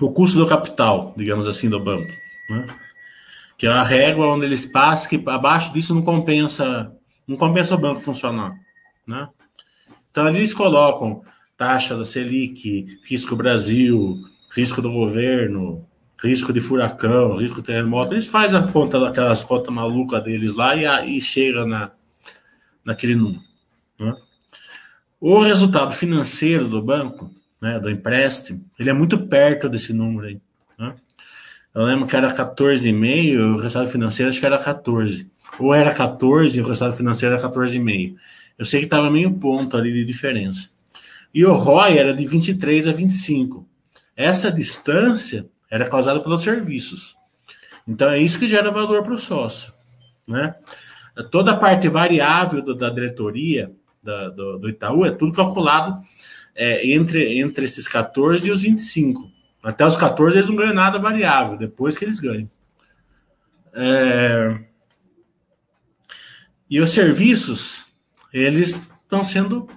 o 0.00 0.12
custo 0.12 0.38
do 0.38 0.46
capital, 0.46 1.12
digamos 1.16 1.48
assim, 1.48 1.68
do 1.68 1.80
banco. 1.80 2.12
Né? 2.48 2.66
Que 3.62 3.66
é 3.68 3.70
a 3.70 3.84
régua 3.84 4.26
onde 4.26 4.44
eles 4.44 4.66
passam, 4.66 5.08
que 5.08 5.22
abaixo 5.30 5.72
disso 5.72 5.94
não 5.94 6.02
compensa, 6.02 6.92
não 7.28 7.36
compensa 7.36 7.76
o 7.76 7.78
banco 7.78 8.00
funcionar, 8.00 8.52
né? 9.06 9.28
Então 10.10 10.28
eles 10.28 10.52
colocam 10.52 11.22
taxa 11.56 11.96
da 11.96 12.04
Selic, 12.04 12.98
risco 13.04 13.36
Brasil, 13.36 14.20
risco 14.52 14.82
do 14.82 14.90
governo, 14.90 15.86
risco 16.20 16.52
de 16.52 16.60
furacão, 16.60 17.36
risco 17.36 17.60
de 17.60 17.68
terremoto, 17.68 18.14
eles 18.14 18.26
fazem 18.26 18.58
a 18.58 18.66
conta 18.66 18.98
daquelas 18.98 19.44
contas 19.44 19.72
malucas 19.72 20.24
deles 20.24 20.56
lá 20.56 20.74
e, 20.74 21.16
e 21.16 21.20
chega 21.20 21.64
na, 21.64 21.92
naquele 22.84 23.14
número. 23.14 23.44
Né? 23.96 24.12
O 25.20 25.38
resultado 25.38 25.94
financeiro 25.94 26.66
do 26.66 26.82
banco, 26.82 27.30
né, 27.60 27.78
do 27.78 27.88
empréstimo, 27.88 28.68
ele 28.76 28.90
é 28.90 28.92
muito 28.92 29.28
perto 29.28 29.68
desse 29.68 29.92
número 29.92 30.26
aí. 30.26 30.40
Eu 31.74 31.84
lembro 31.84 32.06
que 32.06 32.14
era 32.14 32.32
14,5, 32.32 33.54
o 33.54 33.56
resultado 33.56 33.90
financeiro 33.90 34.28
acho 34.28 34.38
que 34.38 34.46
era 34.46 34.58
14. 34.58 35.30
Ou 35.58 35.74
era 35.74 35.92
14 35.92 36.56
e 36.56 36.60
o 36.60 36.66
resultado 36.66 36.96
financeiro 36.96 37.34
era 37.34 37.42
14,5. 37.42 38.14
Eu 38.58 38.66
sei 38.66 38.80
que 38.80 38.86
estava 38.86 39.10
meio 39.10 39.32
ponto 39.32 39.76
ali 39.76 39.92
de 39.92 40.04
diferença. 40.04 40.68
E 41.34 41.44
o 41.46 41.54
ROI 41.54 41.96
era 41.96 42.12
de 42.12 42.26
23 42.26 42.88
a 42.88 42.92
25. 42.92 43.66
Essa 44.14 44.52
distância 44.52 45.46
era 45.70 45.88
causada 45.88 46.20
pelos 46.20 46.42
serviços. 46.42 47.16
Então 47.88 48.10
é 48.10 48.18
isso 48.18 48.38
que 48.38 48.46
gera 48.46 48.70
valor 48.70 49.02
para 49.02 49.14
o 49.14 49.18
sócio. 49.18 49.72
Né? 50.28 50.54
Toda 51.30 51.52
a 51.52 51.56
parte 51.56 51.88
variável 51.88 52.62
do, 52.62 52.74
da 52.74 52.90
diretoria 52.90 53.72
da, 54.02 54.28
do, 54.28 54.58
do, 54.58 54.68
Itaú 54.68 55.06
é 55.06 55.10
tudo 55.10 55.32
calculado 55.32 56.02
é, 56.54 56.86
entre, 56.92 57.38
entre 57.38 57.64
esses 57.64 57.88
14 57.88 58.46
e 58.46 58.50
os 58.50 58.60
25. 58.60 59.31
Até 59.62 59.86
os 59.86 59.96
14 59.96 60.36
eles 60.36 60.48
não 60.48 60.56
ganham 60.56 60.74
nada 60.74 60.98
variável, 60.98 61.56
depois 61.56 61.96
que 61.96 62.04
eles 62.04 62.18
ganham. 62.18 62.50
É... 63.72 64.58
E 66.68 66.80
os 66.80 66.90
serviços, 66.90 67.86
eles 68.32 68.82
estão 69.02 69.22
sendo 69.22 69.68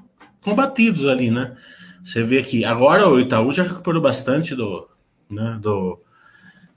combatidos 0.41 1.07
ali, 1.07 1.29
né? 1.29 1.55
Você 2.03 2.23
vê 2.23 2.41
que 2.41 2.63
agora 2.65 3.07
o 3.07 3.19
Itaú 3.19 3.51
já 3.51 3.63
recuperou 3.63 4.01
bastante 4.01 4.55
do, 4.55 4.87
né, 5.29 5.57
do, 5.61 5.99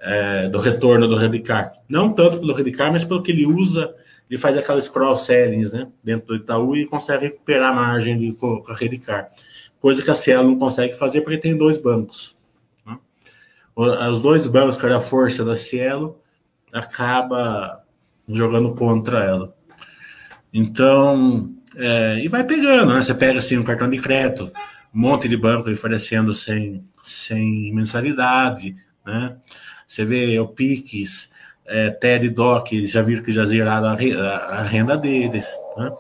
é, 0.01 0.49
do 0.49 0.59
retorno 0.59 1.07
do 1.07 1.17
Redicar. 1.17 1.71
Não 1.89 2.13
tanto 2.13 2.41
pelo 2.41 2.55
Redicar, 2.55 2.91
mas 2.91 3.05
pelo 3.05 3.23
que 3.23 3.31
ele 3.31 3.47
usa, 3.47 3.95
ele 4.29 4.41
faz 4.41 4.57
aquelas 4.57 4.89
cross-sellings 4.89 5.71
né, 5.71 5.89
dentro 6.03 6.29
do 6.29 6.37
Itaú 6.37 6.77
e 6.77 6.87
consegue 6.87 7.27
recuperar 7.27 7.73
a 7.73 7.75
margem 7.75 8.17
de, 8.19 8.33
com 8.33 8.65
a 8.67 8.75
Redicar. 8.75 9.31
Coisa 9.79 10.03
que 10.03 10.11
a 10.11 10.15
Cielo 10.15 10.49
não 10.49 10.59
consegue 10.59 10.95
fazer 10.95 11.21
porque 11.21 11.39
tem 11.39 11.57
dois 11.57 11.79
bancos 11.79 12.38
os 13.79 14.21
dois 14.21 14.47
bancos, 14.47 14.77
que 14.77 14.87
a 14.87 15.01
força 15.01 15.45
da 15.45 15.55
Cielo, 15.55 16.21
acaba 16.73 17.85
jogando 18.29 18.75
contra 18.75 19.25
ela. 19.25 19.55
Então, 20.53 21.55
é, 21.77 22.19
e 22.19 22.29
vai 22.29 22.43
pegando, 22.43 22.93
né? 22.93 23.01
Você 23.01 23.15
pega 23.15 23.39
assim 23.39 23.57
um 23.57 23.63
cartão 23.63 23.89
de 23.89 24.01
crédito, 24.01 24.51
um 24.93 25.01
monte 25.01 25.29
de 25.29 25.37
banco 25.37 25.71
oferecendo 25.71 26.35
sem, 26.35 26.83
sem 27.03 27.73
mensalidade, 27.73 28.75
né? 29.07 29.37
Você 29.87 30.05
vê 30.05 30.39
o 30.41 30.49
Pix, 30.49 31.31
é, 31.65 31.91
TED 31.91 32.31
Doc, 32.31 32.73
eles 32.73 32.91
já 32.91 33.01
viram 33.01 33.23
que 33.23 33.31
já 33.33 33.45
zeraram 33.45 33.89
a, 33.89 33.93
a 33.93 34.63
renda 34.63 34.97
deles, 34.97 35.57
né? 35.77 35.93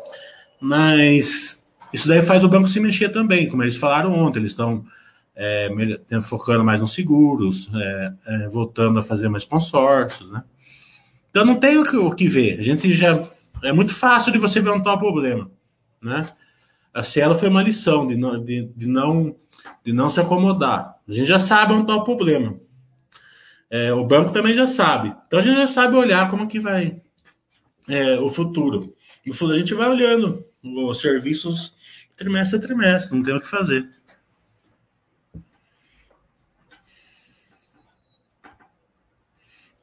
Mas 0.60 1.62
isso 1.92 2.08
daí 2.08 2.22
faz 2.22 2.42
o 2.42 2.48
banco 2.48 2.68
se 2.68 2.80
mexer 2.80 3.10
também, 3.10 3.48
como 3.48 3.62
eles 3.62 3.76
falaram 3.76 4.12
ontem, 4.12 4.40
eles 4.40 4.50
estão 4.50 4.84
é, 5.40 6.20
focando 6.20 6.64
mais 6.64 6.80
nos 6.80 6.92
seguros, 6.92 7.70
é, 7.72 8.12
é, 8.26 8.48
voltando 8.48 8.98
a 8.98 9.02
fazer 9.02 9.28
mais 9.28 9.44
consórcios, 9.44 10.28
né? 10.32 10.42
Então 11.30 11.44
não 11.44 11.60
tem 11.60 11.78
o 11.78 11.84
que, 11.84 11.96
o 11.96 12.10
que 12.10 12.26
ver. 12.26 12.58
A 12.58 12.62
gente 12.62 12.92
já 12.92 13.24
é 13.62 13.72
muito 13.72 13.94
fácil 13.94 14.32
de 14.32 14.38
você 14.38 14.60
ver 14.60 14.70
um 14.70 14.82
tal 14.82 14.98
problema, 14.98 15.48
né? 16.02 16.26
A 16.92 17.04
Cielo 17.04 17.36
foi 17.36 17.48
uma 17.48 17.62
lição 17.62 18.08
de 18.08 18.16
não, 18.16 18.42
de, 18.42 18.68
de 18.74 18.88
não 18.88 19.36
de 19.84 19.92
não 19.92 20.10
se 20.10 20.20
acomodar. 20.20 20.96
A 21.08 21.12
gente 21.12 21.26
já 21.26 21.38
sabe 21.38 21.72
está 21.72 21.94
o 21.94 22.04
problema. 22.04 22.58
É, 23.70 23.92
o 23.92 24.04
banco 24.04 24.32
também 24.32 24.54
já 24.54 24.66
sabe. 24.66 25.14
Então 25.26 25.38
a 25.38 25.42
gente 25.42 25.56
já 25.56 25.66
sabe 25.68 25.94
olhar 25.94 26.28
como 26.28 26.48
que 26.48 26.58
vai 26.58 27.00
é, 27.88 28.18
o 28.18 28.28
futuro. 28.28 28.92
No 29.24 29.32
futuro 29.32 29.56
a 29.56 29.58
gente 29.60 29.74
vai 29.74 29.88
olhando 29.88 30.44
os 30.62 31.00
serviços 31.00 31.76
trimestre 32.16 32.58
a 32.58 32.60
trimestre, 32.60 33.16
não 33.16 33.22
tem 33.22 33.36
o 33.36 33.40
que 33.40 33.46
fazer. 33.46 33.88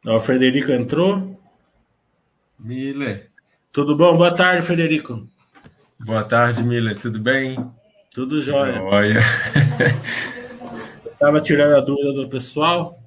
O 0.05 0.19
Frederico 0.19 0.71
entrou. 0.71 1.39
Miller. 2.59 3.31
Tudo 3.71 3.95
bom? 3.95 4.15
Boa 4.15 4.33
tarde, 4.33 4.65
Frederico. 4.65 5.27
Boa 5.99 6.23
tarde, 6.23 6.63
Miller. 6.63 6.97
Tudo 6.97 7.19
bem? 7.19 7.57
Tudo 8.13 8.41
jóia. 8.41 8.73
Jóia. 8.73 9.19
Estava 11.11 11.41
tirando 11.41 11.75
a 11.75 11.81
dúvida 11.81 12.13
do 12.13 12.29
pessoal. 12.29 13.01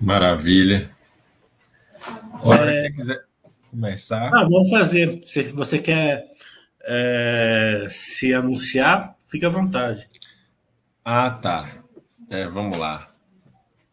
Maravilha. 0.00 0.90
Hora 2.42 2.70
é... 2.70 2.74
que 2.74 2.80
você 2.80 2.90
quiser 2.92 3.24
começar. 3.70 4.28
Ah, 4.34 4.42
vamos 4.42 4.68
fazer. 4.68 5.20
Se 5.24 5.44
você 5.52 5.78
quer 5.78 6.24
é, 6.82 7.86
se 7.88 8.34
anunciar, 8.34 9.16
fique 9.30 9.46
à 9.46 9.48
vontade. 9.48 10.08
Ah, 11.04 11.30
tá. 11.30 11.68
É, 12.28 12.46
vamos 12.46 12.76
lá. 12.76 13.11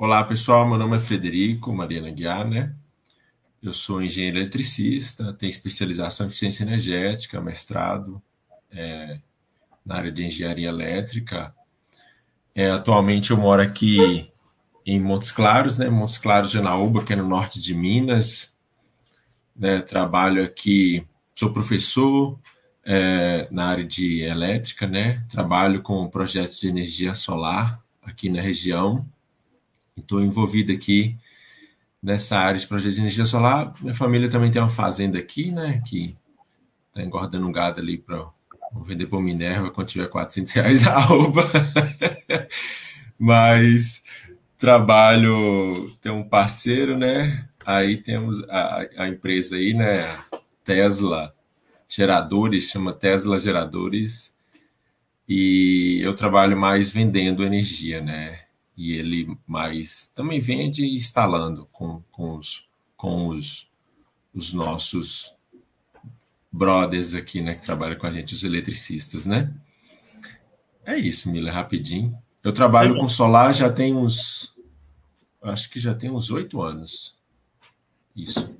Olá, 0.01 0.23
pessoal. 0.23 0.65
Meu 0.65 0.77
nome 0.77 0.95
é 0.95 0.99
Frederico 1.01 1.73
Mariana 1.73 2.09
Guiar, 2.09 2.47
né? 2.47 2.73
Eu 3.61 3.73
sou 3.73 4.01
engenheiro 4.01 4.37
eletricista, 4.37 5.33
tenho 5.33 5.49
especialização 5.49 6.25
em 6.25 6.29
eficiência 6.29 6.63
energética, 6.63 7.41
mestrado 7.41 8.21
é, 8.71 9.19
na 9.85 9.95
área 9.95 10.09
de 10.09 10.23
engenharia 10.23 10.69
elétrica. 10.69 11.53
É, 12.55 12.71
atualmente 12.71 13.31
eu 13.31 13.37
moro 13.37 13.61
aqui 13.61 14.31
em 14.85 15.01
Montes 15.01 15.33
Claros, 15.33 15.77
né? 15.77 15.89
Montes 15.89 16.17
Claros 16.17 16.49
de 16.49 16.59
Anaúba, 16.59 17.03
que 17.03 17.11
é 17.11 17.17
no 17.17 17.27
norte 17.27 17.59
de 17.59 17.75
Minas. 17.75 18.55
Né? 19.53 19.81
Trabalho 19.81 20.45
aqui, 20.45 21.05
sou 21.35 21.51
professor 21.51 22.39
é, 22.85 23.49
na 23.51 23.67
área 23.67 23.83
de 23.83 24.21
elétrica, 24.21 24.87
né? 24.87 25.25
Trabalho 25.27 25.81
com 25.81 26.09
projetos 26.09 26.57
de 26.57 26.69
energia 26.69 27.13
solar 27.13 27.77
aqui 28.01 28.29
na 28.29 28.39
região. 28.39 29.05
Estou 29.99 30.21
envolvido 30.21 30.71
aqui 30.71 31.15
nessa 32.01 32.37
área 32.37 32.59
de 32.59 32.67
projetos 32.67 32.95
de 32.95 33.01
energia 33.01 33.25
solar. 33.25 33.73
Minha 33.81 33.93
família 33.93 34.29
também 34.29 34.51
tem 34.51 34.61
uma 34.61 34.69
fazenda 34.69 35.19
aqui, 35.19 35.51
né? 35.51 35.81
Que 35.85 36.17
está 36.87 37.03
engordando 37.03 37.47
um 37.47 37.51
gado 37.51 37.79
ali 37.79 37.97
para 37.97 38.27
vender 38.81 39.07
por 39.07 39.21
Minerva 39.21 39.71
quando 39.71 39.87
tiver 39.87 40.07
400 40.07 40.51
reais 40.53 40.87
a 40.87 40.95
alba. 41.03 41.49
Mas 43.17 44.01
trabalho, 44.57 45.89
tem 46.01 46.11
um 46.11 46.23
parceiro, 46.23 46.97
né? 46.97 47.47
Aí 47.65 47.97
temos 47.97 48.41
a, 48.49 48.87
a 48.97 49.07
empresa 49.07 49.55
aí, 49.55 49.73
né? 49.73 50.03
Tesla 50.63 51.33
Geradores, 51.87 52.69
chama 52.69 52.93
Tesla 52.93 53.39
Geradores. 53.39 54.33
E 55.27 55.99
eu 56.01 56.15
trabalho 56.15 56.57
mais 56.57 56.91
vendendo 56.91 57.43
energia, 57.43 58.01
né? 58.01 58.39
E 58.79 58.93
ele 58.93 59.37
mais 59.45 60.07
também 60.15 60.39
vende 60.39 60.87
instalando 60.87 61.67
com, 61.69 62.01
com, 62.09 62.37
os, 62.37 62.65
com 62.95 63.27
os, 63.27 63.69
os 64.33 64.53
nossos 64.53 65.35
brothers 66.49 67.13
aqui, 67.13 67.41
né, 67.41 67.55
que 67.55 67.61
trabalham 67.61 67.99
com 67.99 68.07
a 68.07 68.11
gente, 68.13 68.33
os 68.33 68.45
eletricistas, 68.45 69.25
né? 69.25 69.53
É 70.85 70.97
isso, 70.97 71.29
Mila, 71.29 71.51
rapidinho. 71.51 72.17
Eu 72.41 72.53
trabalho 72.53 72.97
com 72.97 73.09
solar 73.09 73.53
já 73.53 73.69
tem 73.69 73.93
uns, 73.93 74.55
acho 75.43 75.69
que 75.69 75.77
já 75.77 75.93
tem 75.93 76.09
uns 76.09 76.31
oito 76.31 76.61
anos. 76.61 77.17
Isso. 78.15 78.57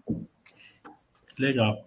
Legal. 1.38 1.82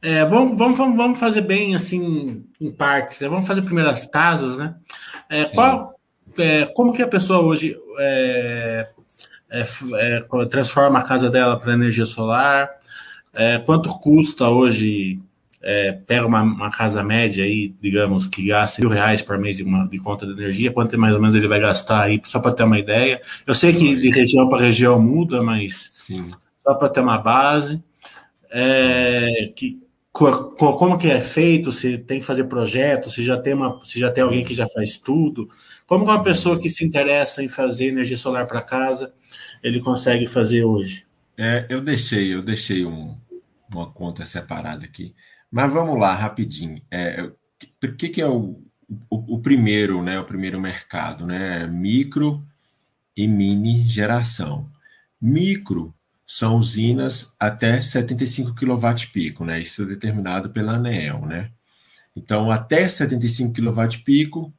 É, 0.00 0.24
vamos, 0.24 0.56
vamos, 0.56 0.78
vamos 0.78 1.18
fazer 1.18 1.40
bem 1.40 1.74
assim 1.74 2.46
em 2.60 2.70
partes. 2.70 3.18
Né? 3.18 3.28
Vamos 3.28 3.44
fazer 3.44 3.62
primeiro 3.62 3.90
as 3.90 4.06
casas, 4.06 4.56
né? 4.56 4.76
É, 5.28 5.46
qual, 5.46 5.91
é, 6.38 6.66
como 6.66 6.92
que 6.92 7.02
a 7.02 7.08
pessoa 7.08 7.40
hoje 7.40 7.76
é, 7.98 8.88
é, 9.50 9.62
é 9.94 10.44
transforma 10.50 10.98
a 10.98 11.02
casa 11.02 11.30
dela 11.30 11.58
para 11.58 11.74
energia 11.74 12.06
solar? 12.06 12.70
quanto 13.64 13.88
custa 13.98 14.46
hoje 14.46 15.18
é, 15.62 15.92
pega 15.92 16.26
uma, 16.26 16.42
uma, 16.42 16.70
casa 16.70 17.02
média 17.04 17.44
aí, 17.44 17.74
digamos, 17.80 18.26
que 18.26 18.48
gasta 18.48 18.80
mil 18.80 18.90
reais 18.90 19.22
por 19.22 19.38
mês 19.38 19.56
de, 19.56 19.62
uma, 19.62 19.86
de 19.86 19.98
conta 19.98 20.26
de 20.26 20.32
energia, 20.32 20.72
quanto 20.72 20.98
mais 20.98 21.14
ou 21.14 21.20
menos 21.20 21.36
ele 21.36 21.46
vai 21.46 21.60
gastar 21.60 22.02
aí, 22.02 22.20
só 22.24 22.40
para 22.40 22.52
ter 22.52 22.64
uma 22.64 22.78
ideia. 22.78 23.22
Eu 23.46 23.54
sei 23.54 23.72
que 23.72 23.94
de 23.96 24.10
região 24.10 24.48
para 24.48 24.60
região 24.60 25.00
muda, 25.00 25.42
mas 25.42 25.88
Sim. 25.92 26.24
só 26.66 26.74
para 26.74 26.88
ter 26.88 27.00
uma 27.00 27.16
base. 27.16 27.82
É, 28.50 29.50
que, 29.54 29.80
como 30.12 30.98
que 30.98 31.08
é 31.10 31.20
feito, 31.20 31.72
se 31.72 31.96
tem 31.96 32.20
que 32.20 32.26
fazer 32.26 32.44
projeto, 32.44 33.08
se 33.08 33.24
já 33.24 33.38
tem 33.38 33.54
uma, 33.54 33.80
se 33.84 33.98
já 33.98 34.10
tem 34.10 34.24
alguém 34.24 34.44
que 34.44 34.52
já 34.52 34.66
faz 34.66 34.98
tudo. 34.98 35.48
Como 35.92 36.04
uma 36.04 36.22
pessoa 36.22 36.58
que 36.58 36.70
se 36.70 36.86
interessa 36.86 37.42
em 37.42 37.48
fazer 37.48 37.88
energia 37.88 38.16
solar 38.16 38.46
para 38.46 38.62
casa, 38.62 39.12
ele 39.62 39.78
consegue 39.78 40.26
fazer 40.26 40.64
hoje? 40.64 41.04
É, 41.36 41.66
eu 41.68 41.82
deixei, 41.82 42.34
eu 42.34 42.40
deixei 42.40 42.86
um, 42.86 43.14
uma 43.70 43.92
conta 43.92 44.24
separada 44.24 44.86
aqui. 44.86 45.14
Mas 45.50 45.70
vamos 45.70 46.00
lá, 46.00 46.14
rapidinho. 46.14 46.80
É, 46.90 47.30
o 47.84 47.92
que, 47.92 48.08
que 48.08 48.22
é 48.22 48.26
o, 48.26 48.62
o, 49.10 49.34
o, 49.34 49.38
primeiro, 49.42 50.02
né? 50.02 50.18
O 50.18 50.24
primeiro 50.24 50.58
mercado, 50.58 51.26
né? 51.26 51.66
Micro 51.66 52.42
e 53.14 53.28
mini 53.28 53.86
geração. 53.86 54.70
Micro 55.20 55.94
são 56.26 56.56
usinas 56.56 57.36
até 57.38 57.78
75 57.82 58.54
kW 58.54 59.44
né? 59.44 59.60
Isso 59.60 59.82
é 59.82 59.84
determinado 59.84 60.48
pela 60.48 60.72
ANEEL, 60.72 61.26
né? 61.26 61.50
Então, 62.16 62.50
até 62.50 62.88
75 62.88 63.52
kW 63.52 64.52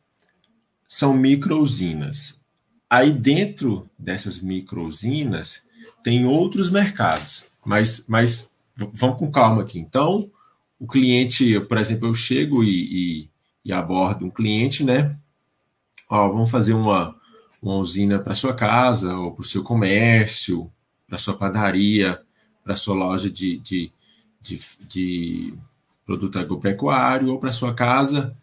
são 0.93 1.11
micro 1.11 1.59
usinas. 1.59 2.39
Aí 2.87 3.11
dentro 3.11 3.89
dessas 3.97 4.39
micro 4.39 4.85
usinas 4.85 5.63
tem 6.03 6.27
outros 6.27 6.69
mercados, 6.69 7.45
mas, 7.65 8.05
mas 8.07 8.53
vamos 8.93 9.17
com 9.17 9.31
calma 9.31 9.63
aqui. 9.63 9.79
Então, 9.79 10.29
o 10.79 10.85
cliente, 10.85 11.59
por 11.61 11.79
exemplo, 11.79 12.07
eu 12.07 12.13
chego 12.13 12.63
e, 12.63 13.23
e, 13.23 13.29
e 13.65 13.73
abordo 13.73 14.23
um 14.23 14.29
cliente, 14.29 14.83
né? 14.83 15.17
Ó, 16.07 16.27
vamos 16.27 16.51
fazer 16.51 16.73
uma, 16.73 17.15
uma 17.59 17.77
usina 17.77 18.19
para 18.19 18.35
sua 18.35 18.53
casa, 18.53 19.17
ou 19.17 19.31
para 19.31 19.41
o 19.41 19.45
seu 19.45 19.63
comércio, 19.63 20.71
para 21.07 21.17
sua 21.17 21.35
padaria, 21.35 22.21
para 22.63 22.75
sua 22.75 22.93
loja 22.93 23.31
de, 23.31 23.57
de, 23.57 23.91
de, 24.39 24.61
de 24.87 25.53
produto 26.05 26.37
agropecuário, 26.37 27.31
ou 27.31 27.39
para 27.39 27.51
sua 27.51 27.73
casa. 27.73 28.37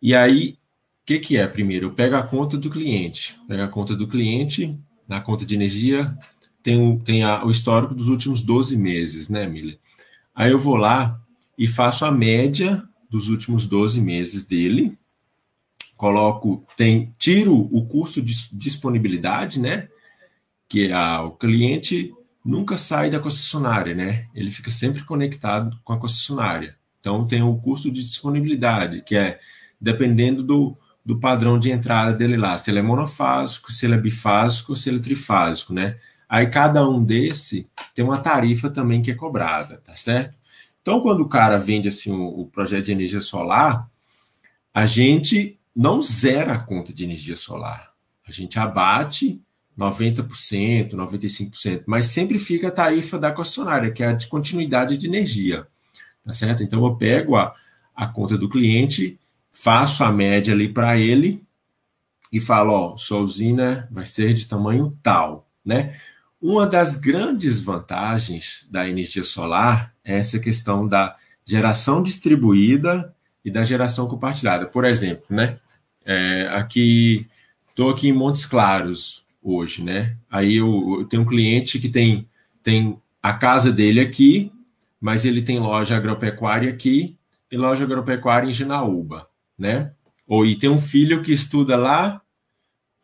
E 0.00 0.14
aí, 0.14 0.56
que, 1.04 1.18
que 1.18 1.36
é? 1.36 1.46
Primeiro, 1.46 1.86
eu 1.86 1.92
pego 1.92 2.16
a 2.16 2.22
conta 2.22 2.56
do 2.56 2.70
cliente. 2.70 3.38
Pego 3.46 3.62
a 3.62 3.68
conta 3.68 3.94
do 3.94 4.08
cliente, 4.08 4.78
na 5.06 5.20
conta 5.20 5.44
de 5.44 5.54
energia, 5.54 6.16
tem, 6.62 6.98
tem 7.00 7.22
a, 7.22 7.44
o 7.44 7.50
histórico 7.50 7.94
dos 7.94 8.08
últimos 8.08 8.40
12 8.40 8.76
meses, 8.76 9.28
né, 9.28 9.46
Miller? 9.46 9.78
Aí 10.34 10.50
eu 10.50 10.58
vou 10.58 10.76
lá 10.76 11.20
e 11.58 11.68
faço 11.68 12.04
a 12.04 12.10
média 12.10 12.82
dos 13.08 13.28
últimos 13.28 13.66
12 13.66 14.00
meses 14.00 14.44
dele. 14.44 14.96
Coloco, 15.96 16.66
tem, 16.76 17.14
tiro 17.18 17.54
o 17.54 17.86
custo 17.86 18.22
de 18.22 18.32
disponibilidade, 18.54 19.60
né? 19.60 19.88
Que 20.66 20.90
a, 20.90 21.22
o 21.22 21.32
cliente 21.32 22.12
nunca 22.42 22.78
sai 22.78 23.10
da 23.10 23.20
concessionária, 23.20 23.94
né? 23.94 24.26
Ele 24.34 24.50
fica 24.50 24.70
sempre 24.70 25.04
conectado 25.04 25.78
com 25.84 25.92
a 25.92 25.98
concessionária. 26.00 26.76
Então 26.98 27.26
tem 27.26 27.42
o 27.42 27.56
custo 27.56 27.90
de 27.90 28.02
disponibilidade, 28.02 29.02
que 29.02 29.14
é 29.14 29.38
dependendo 29.78 30.42
do, 30.42 30.76
do 31.04 31.18
padrão 31.18 31.58
de 31.58 31.70
entrada 31.70 32.12
dele 32.12 32.36
lá, 32.36 32.56
se 32.56 32.70
ele 32.70 32.78
é 32.78 32.82
monofásico, 32.82 33.70
se 33.70 33.84
ele 33.84 33.94
é 33.94 33.98
bifásico, 33.98 34.74
se 34.74 34.88
ele 34.88 34.98
é 34.98 35.02
trifásico, 35.02 35.74
né? 35.74 35.98
Aí 36.28 36.46
cada 36.46 36.88
um 36.88 37.04
desse 37.04 37.68
tem 37.94 38.04
uma 38.04 38.18
tarifa 38.18 38.70
também 38.70 39.02
que 39.02 39.10
é 39.10 39.14
cobrada, 39.14 39.78
tá 39.84 39.94
certo? 39.94 40.36
Então, 40.80 41.00
quando 41.00 41.20
o 41.20 41.28
cara 41.28 41.58
vende 41.58 41.88
assim 41.88 42.10
o, 42.10 42.40
o 42.40 42.46
projeto 42.46 42.86
de 42.86 42.92
energia 42.92 43.20
solar, 43.20 43.88
a 44.72 44.86
gente 44.86 45.58
não 45.74 46.02
zera 46.02 46.54
a 46.54 46.58
conta 46.58 46.92
de 46.92 47.04
energia 47.04 47.36
solar. 47.36 47.92
A 48.26 48.32
gente 48.32 48.58
abate 48.58 49.40
90%, 49.78 50.90
95%, 50.90 51.84
mas 51.86 52.06
sempre 52.06 52.38
fica 52.38 52.68
a 52.68 52.72
tarifa 52.72 53.18
da 53.18 53.32
concessionária, 53.32 53.90
que 53.90 54.02
é 54.02 54.08
a 54.08 54.12
de 54.12 54.26
continuidade 54.26 54.96
de 54.96 55.06
energia. 55.06 55.66
Tá 56.24 56.32
certo? 56.32 56.62
Então 56.62 56.84
eu 56.84 56.96
pego 56.96 57.36
a, 57.36 57.54
a 57.94 58.06
conta 58.06 58.38
do 58.38 58.48
cliente, 58.48 59.18
faço 59.54 60.02
a 60.02 60.12
média 60.12 60.52
ali 60.52 60.68
para 60.68 60.98
ele 60.98 61.42
e 62.32 62.40
falo, 62.40 62.72
ó, 62.72 62.96
sua 62.96 63.20
usina 63.20 63.88
vai 63.90 64.04
ser 64.04 64.34
de 64.34 64.46
tamanho 64.46 64.90
tal, 65.00 65.48
né? 65.64 65.94
Uma 66.42 66.66
das 66.66 66.96
grandes 66.96 67.60
vantagens 67.60 68.68
da 68.70 68.86
energia 68.86 69.24
solar 69.24 69.94
é 70.04 70.18
essa 70.18 70.38
questão 70.38 70.86
da 70.86 71.16
geração 71.46 72.02
distribuída 72.02 73.14
e 73.44 73.50
da 73.50 73.64
geração 73.64 74.08
compartilhada. 74.08 74.66
Por 74.66 74.84
exemplo, 74.84 75.24
né? 75.30 75.58
É, 76.04 76.48
aqui 76.52 77.26
estou 77.68 77.90
aqui 77.90 78.08
em 78.08 78.12
Montes 78.12 78.44
Claros 78.44 79.24
hoje, 79.42 79.82
né? 79.82 80.16
Aí 80.30 80.56
eu, 80.56 80.98
eu, 80.98 81.04
tenho 81.04 81.22
um 81.22 81.26
cliente 81.26 81.78
que 81.78 81.88
tem, 81.88 82.28
tem 82.62 83.00
a 83.22 83.32
casa 83.32 83.72
dele 83.72 84.00
aqui, 84.00 84.52
mas 85.00 85.24
ele 85.24 85.40
tem 85.40 85.58
loja 85.58 85.96
agropecuária 85.96 86.70
aqui 86.70 87.16
e 87.50 87.56
loja 87.56 87.84
agropecuária 87.84 88.48
em 88.48 88.52
Ginaúba, 88.52 89.28
né? 89.58 89.92
Ou 90.26 90.44
e 90.44 90.56
tem 90.56 90.70
um 90.70 90.78
filho 90.78 91.22
que 91.22 91.32
estuda 91.32 91.76
lá, 91.76 92.20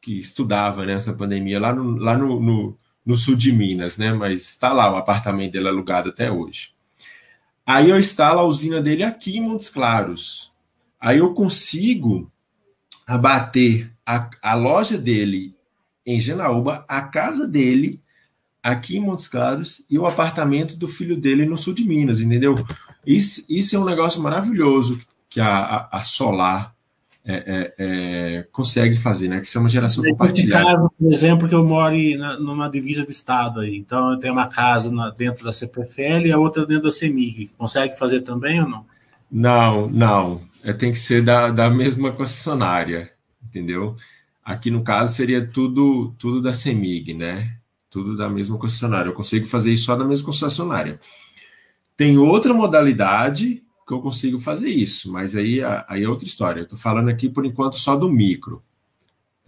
que 0.00 0.18
estudava 0.18 0.86
nessa 0.86 1.12
pandemia 1.12 1.60
lá 1.60 1.74
no, 1.74 1.96
lá 1.96 2.16
no, 2.16 2.40
no, 2.40 2.78
no 3.04 3.18
sul 3.18 3.36
de 3.36 3.52
Minas, 3.52 3.96
né? 3.96 4.12
Mas 4.12 4.42
está 4.42 4.72
lá 4.72 4.92
o 4.92 4.96
apartamento 4.96 5.52
dele 5.52 5.68
alugado 5.68 6.08
até 6.08 6.30
hoje. 6.30 6.72
Aí 7.66 7.90
eu 7.90 7.98
instalo 7.98 8.40
a 8.40 8.44
usina 8.44 8.80
dele 8.80 9.02
aqui 9.02 9.36
em 9.36 9.42
Montes 9.42 9.68
Claros. 9.68 10.52
Aí 10.98 11.18
eu 11.18 11.32
consigo 11.34 12.30
abater 13.06 13.90
a, 14.04 14.28
a 14.42 14.54
loja 14.54 14.98
dele 14.98 15.54
em 16.04 16.20
Genaúba, 16.20 16.84
a 16.88 17.02
casa 17.02 17.46
dele 17.46 18.00
aqui 18.62 18.96
em 18.96 19.00
Montes 19.00 19.28
Claros 19.28 19.82
e 19.88 19.98
o 19.98 20.06
apartamento 20.06 20.76
do 20.76 20.88
filho 20.88 21.16
dele 21.16 21.46
no 21.46 21.56
sul 21.56 21.72
de 21.72 21.84
Minas, 21.84 22.20
entendeu? 22.20 22.54
Isso, 23.06 23.44
isso 23.48 23.76
é 23.76 23.78
um 23.78 23.84
negócio 23.84 24.20
maravilhoso 24.20 24.98
que 24.98 25.06
a, 25.38 25.48
a, 25.48 25.98
a 25.98 26.04
Solar 26.04 26.74
é, 27.24 27.34
é, 27.34 27.74
é, 27.78 28.42
consegue 28.50 28.96
fazer, 28.96 29.28
né? 29.28 29.40
Que 29.40 29.46
isso 29.46 29.58
é 29.58 29.60
uma 29.60 29.68
geração 29.68 30.02
compartilhada. 30.02 30.64
caso, 30.64 30.90
por 30.98 31.12
exemplo, 31.12 31.48
que 31.48 31.54
eu 31.54 31.64
moro 31.64 31.94
na, 32.18 32.38
numa 32.38 32.68
divisa 32.68 33.04
de 33.04 33.12
estado 33.12 33.60
aí. 33.60 33.76
Então 33.76 34.12
eu 34.12 34.18
tenho 34.18 34.32
uma 34.32 34.48
casa 34.48 34.90
na, 34.90 35.10
dentro 35.10 35.44
da 35.44 35.52
CPFL 35.52 36.26
e 36.26 36.32
a 36.32 36.38
outra 36.38 36.64
dentro 36.64 36.84
da 36.84 36.92
CEMIG. 36.92 37.50
Consegue 37.58 37.98
fazer 37.98 38.22
também 38.22 38.60
ou 38.60 38.68
não? 38.68 38.86
Não, 39.30 39.88
não. 39.88 40.40
É, 40.64 40.72
tem 40.72 40.90
que 40.90 40.98
ser 40.98 41.22
da, 41.22 41.50
da 41.50 41.70
mesma 41.70 42.10
concessionária, 42.10 43.10
entendeu? 43.44 43.96
Aqui 44.42 44.70
no 44.70 44.82
caso 44.82 45.14
seria 45.14 45.46
tudo 45.46 46.14
tudo 46.18 46.40
da 46.40 46.54
CEMIG, 46.54 47.14
né? 47.14 47.54
Tudo 47.90 48.16
da 48.16 48.28
mesma 48.30 48.56
concessionária. 48.56 49.10
Eu 49.10 49.14
consigo 49.14 49.46
fazer 49.46 49.72
isso 49.72 49.84
só 49.84 49.94
da 49.94 50.04
mesma 50.04 50.24
concessionária. 50.24 50.98
Tem 51.96 52.16
outra 52.16 52.54
modalidade 52.54 53.62
que 53.90 53.94
eu 53.94 54.00
consigo 54.00 54.38
fazer 54.38 54.68
isso, 54.68 55.10
mas 55.10 55.34
aí, 55.34 55.60
aí 55.88 56.04
é 56.04 56.08
outra 56.08 56.26
história. 56.26 56.60
Eu 56.60 56.64
estou 56.64 56.78
falando 56.78 57.08
aqui 57.08 57.28
por 57.28 57.44
enquanto 57.44 57.76
só 57.76 57.96
do 57.96 58.08
micro, 58.08 58.62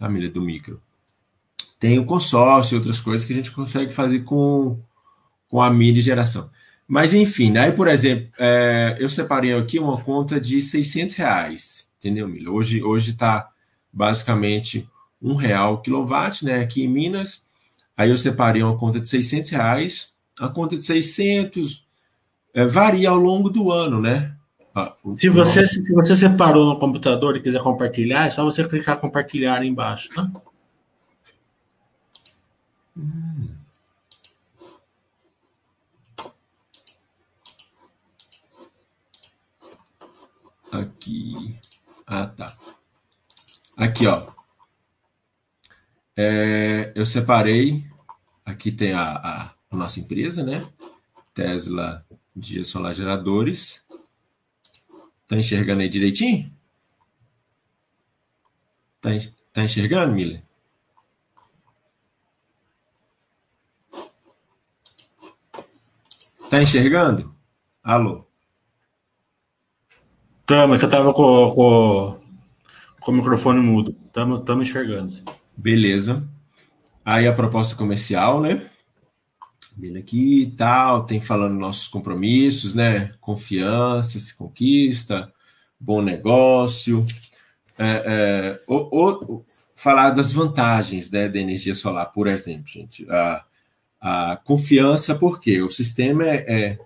Mila? 0.01 0.29
Do 0.29 0.41
micro. 0.41 0.81
Tem 1.79 1.97
o 1.97 2.05
consórcio 2.05 2.75
e 2.75 2.77
outras 2.77 2.99
coisas 2.99 3.25
que 3.25 3.31
a 3.31 3.35
gente 3.35 3.51
consegue 3.51 3.93
fazer 3.93 4.19
com, 4.25 4.77
com 5.47 5.61
a 5.61 5.69
mini 5.69 6.01
geração. 6.01 6.49
Mas 6.85 7.13
enfim, 7.13 7.51
né? 7.51 7.61
aí, 7.61 7.71
por 7.71 7.87
exemplo, 7.87 8.27
é, 8.37 8.97
eu 8.99 9.09
separei 9.09 9.53
aqui 9.53 9.79
uma 9.79 10.01
conta 10.01 10.41
de 10.41 10.61
600 10.61 11.15
reais, 11.15 11.87
entendeu, 11.97 12.27
Mila? 12.27 12.51
Hoje 12.51 13.11
está 13.11 13.49
basicamente 13.91 14.89
um 15.21 15.35
real 15.35 15.81
quilowatt, 15.81 16.43
né? 16.43 16.59
Aqui 16.59 16.83
em 16.83 16.87
Minas. 16.89 17.41
Aí 17.95 18.09
eu 18.09 18.17
separei 18.17 18.61
uma 18.61 18.77
conta 18.77 18.99
de 18.99 19.07
600 19.07 19.51
reais, 19.51 20.13
a 20.37 20.49
conta 20.49 20.75
de 20.75 20.83
600 20.83 21.85
é, 22.53 22.65
varia 22.65 23.09
ao 23.09 23.17
longo 23.17 23.49
do 23.49 23.71
ano, 23.71 23.99
né? 23.99 24.35
Ah, 24.75 24.95
se, 25.15 25.29
você, 25.29 25.67
se 25.67 25.93
você 25.93 26.15
separou 26.15 26.65
no 26.65 26.79
computador 26.79 27.35
e 27.35 27.41
quiser 27.41 27.61
compartilhar, 27.61 28.27
é 28.27 28.31
só 28.31 28.43
você 28.43 28.67
clicar 28.67 28.99
compartilhar 28.99 29.63
embaixo, 29.63 30.09
tá? 30.09 30.29
Hum. 32.97 33.49
Aqui. 40.71 41.55
Ah, 42.07 42.25
tá. 42.27 42.55
Aqui, 43.77 44.07
ó. 44.07 44.27
É, 46.17 46.91
eu 46.95 47.05
separei. 47.05 47.85
Aqui 48.45 48.71
tem 48.71 48.93
a, 48.93 49.03
a, 49.03 49.53
a 49.71 49.77
nossa 49.77 49.99
empresa, 49.99 50.43
né? 50.43 50.67
Tesla 51.33 52.03
Dia 52.35 52.63
Solar 52.63 52.93
Geradores. 52.93 53.85
Tá 55.27 55.37
enxergando 55.37 55.81
aí 55.81 55.89
direitinho? 55.89 56.51
Tá, 58.99 59.09
tá 59.51 59.63
enxergando, 59.63 60.13
Miller? 60.13 60.43
Tá 66.49 66.61
enxergando? 66.61 67.33
Alô? 67.83 68.25
Tamo, 70.45 70.75
é 70.75 70.79
que 70.79 70.85
eu 70.85 70.89
tava 70.89 71.13
com, 71.13 71.51
com, 71.51 72.19
com 72.99 73.11
o 73.11 73.15
microfone 73.15 73.59
mudo. 73.59 73.93
Tamo, 74.11 74.39
tamo 74.39 74.61
enxergando. 74.61 75.13
Beleza. 75.57 76.27
Aí 77.03 77.27
a 77.27 77.33
proposta 77.33 77.75
comercial, 77.75 78.39
né? 78.39 78.69
Dele 79.75 79.99
aqui 79.99 80.43
e 80.43 80.51
tal, 80.51 81.05
tem 81.05 81.21
falando 81.21 81.53
nossos 81.55 81.87
compromissos, 81.87 82.73
né? 82.75 83.13
Confiança 83.19 84.19
se 84.19 84.35
conquista, 84.35 85.31
bom 85.79 86.01
negócio. 86.01 87.05
É, 87.77 88.03
é, 88.05 88.61
o, 88.67 89.43
falar 89.75 90.11
das 90.11 90.31
vantagens 90.31 91.09
né, 91.11 91.27
da 91.27 91.39
energia 91.39 91.75
solar, 91.75 92.05
por 92.11 92.27
exemplo, 92.27 92.67
gente. 92.67 93.05
A, 93.09 93.43
a 93.99 94.35
confiança, 94.37 95.15
porque 95.15 95.61
o 95.61 95.69
sistema 95.69 96.25
é, 96.25 96.45
é 96.47 96.79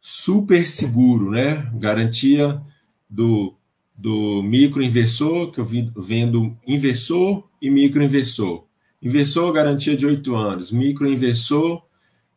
super 0.00 0.68
seguro, 0.68 1.30
né? 1.30 1.70
Garantia 1.74 2.60
do, 3.08 3.54
do 3.96 4.42
microinversor, 4.42 5.50
que 5.50 5.58
eu 5.58 5.64
vendo 5.96 6.56
inversor 6.66 7.48
e 7.60 7.70
microinversor. 7.70 8.66
Inversor, 9.00 9.52
garantia 9.52 9.96
de 9.96 10.06
oito 10.06 10.34
anos. 10.34 10.70
Microinversor, 10.70 11.82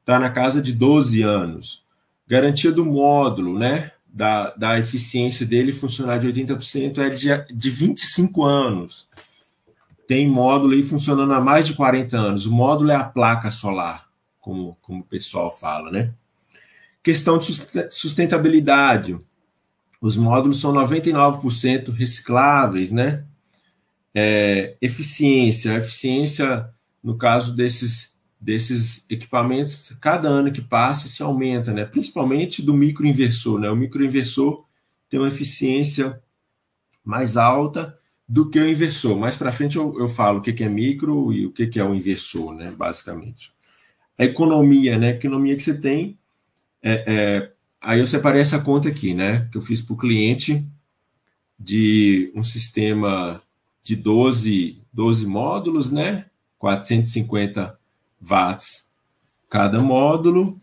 está 0.08 0.18
na 0.18 0.30
casa 0.30 0.62
de 0.62 0.72
12 0.72 1.22
anos. 1.22 1.84
Garantia 2.26 2.72
do 2.72 2.86
módulo, 2.86 3.60
né? 3.60 3.92
Da, 4.08 4.52
da 4.52 4.80
eficiência 4.80 5.46
dele 5.46 5.74
funcionar 5.74 6.18
de 6.18 6.28
80% 6.30 6.98
é 7.00 7.10
de, 7.10 7.54
de 7.54 7.70
25 7.70 8.42
anos. 8.46 9.10
Tem 10.08 10.26
módulo 10.26 10.74
aí 10.74 10.82
funcionando 10.82 11.34
há 11.34 11.42
mais 11.42 11.68
de 11.68 11.74
40 11.74 12.18
anos. 12.18 12.46
O 12.46 12.52
módulo 12.52 12.90
é 12.90 12.96
a 12.96 13.04
placa 13.04 13.52
solar, 13.52 14.08
como, 14.40 14.78
como 14.82 15.02
o 15.02 15.04
pessoal 15.04 15.52
fala, 15.52 15.92
né? 15.92 16.14
Questão 17.04 17.38
de 17.38 17.54
sustentabilidade. 17.92 19.20
Os 20.00 20.16
módulos 20.16 20.62
são 20.62 20.74
99% 20.74 21.92
recicláveis, 21.92 22.94
né? 22.94 23.26
É, 24.16 24.78
eficiência. 24.82 25.74
A 25.74 25.78
eficiência, 25.78 26.70
no 27.04 27.18
caso 27.18 27.54
desses 27.54 28.17
desses 28.40 29.06
equipamentos, 29.10 29.94
cada 30.00 30.28
ano 30.28 30.52
que 30.52 30.62
passa, 30.62 31.08
se 31.08 31.24
aumenta, 31.24 31.74
né? 31.74 31.86
principalmente 31.86 32.62
do 32.62 32.74
microinversor. 32.74 33.60
Né? 33.60 33.70
O 33.70 33.76
microinversor 33.76 34.66
tem 35.10 35.20
uma 35.20 35.30
eficiência 35.30 36.22
mais 37.04 37.38
alta 37.38 37.98
do 38.28 38.50
que 38.50 38.60
o 38.60 38.70
inversor. 38.70 39.18
Mais 39.18 39.38
para 39.38 39.52
frente 39.52 39.78
eu, 39.78 39.98
eu 40.00 40.08
falo 40.08 40.40
o 40.40 40.42
que, 40.42 40.54
que 40.54 40.64
é 40.64 40.70
micro 40.70 41.34
e 41.34 41.46
o 41.46 41.52
que, 41.52 41.68
que 41.68 41.80
é 41.80 41.84
o 41.84 41.96
inversor, 41.96 42.54
né? 42.54 42.72
basicamente. 42.72 43.52
A 44.18 44.26
economia, 44.26 44.98
né? 44.98 45.10
A 45.10 45.16
economia 45.16 45.56
que 45.56 45.62
você 45.62 45.80
tem. 45.80 46.18
É, 46.82 47.04
é, 47.08 47.52
aí 47.80 48.00
eu 48.00 48.08
separei 48.08 48.42
essa 48.42 48.60
conta 48.60 48.90
aqui, 48.90 49.14
né? 49.14 49.48
Que 49.52 49.58
eu 49.58 49.62
fiz 49.62 49.80
para 49.80 49.94
o 49.94 49.98
cliente 49.98 50.66
de 51.60 52.32
um 52.36 52.44
sistema 52.44 53.40
de 53.84 53.96
12, 53.96 54.82
12 54.92 55.28
módulos, 55.28 55.92
né? 55.92 56.26
450 56.58 57.77
watts 58.22 58.90
cada 59.50 59.80
módulo. 59.80 60.60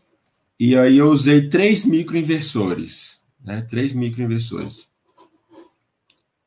E 0.58 0.76
aí 0.76 0.98
eu 0.98 1.10
usei 1.10 1.48
três 1.48 1.84
microinversores, 1.84 3.20
né? 3.42 3.62
Três 3.62 3.94
microinversores. 3.94 4.88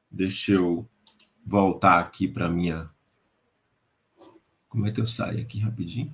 Deixa 0.10 0.54
eu 0.54 0.88
voltar 1.46 2.00
aqui 2.00 2.28
para 2.28 2.50
minha. 2.50 2.90
Como 4.70 4.88
é 4.88 4.92
que 4.92 5.02
eu 5.02 5.08
saio 5.08 5.42
aqui 5.42 5.60
rapidinho? 5.60 6.14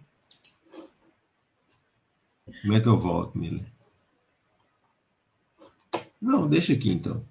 Como 2.61 2.73
é 2.73 2.79
que 2.79 2.87
eu 2.87 2.99
volto, 2.99 3.37
Miller? 3.37 3.65
Não, 6.21 6.47
deixa 6.47 6.73
aqui 6.73 6.89
então. 6.89 7.25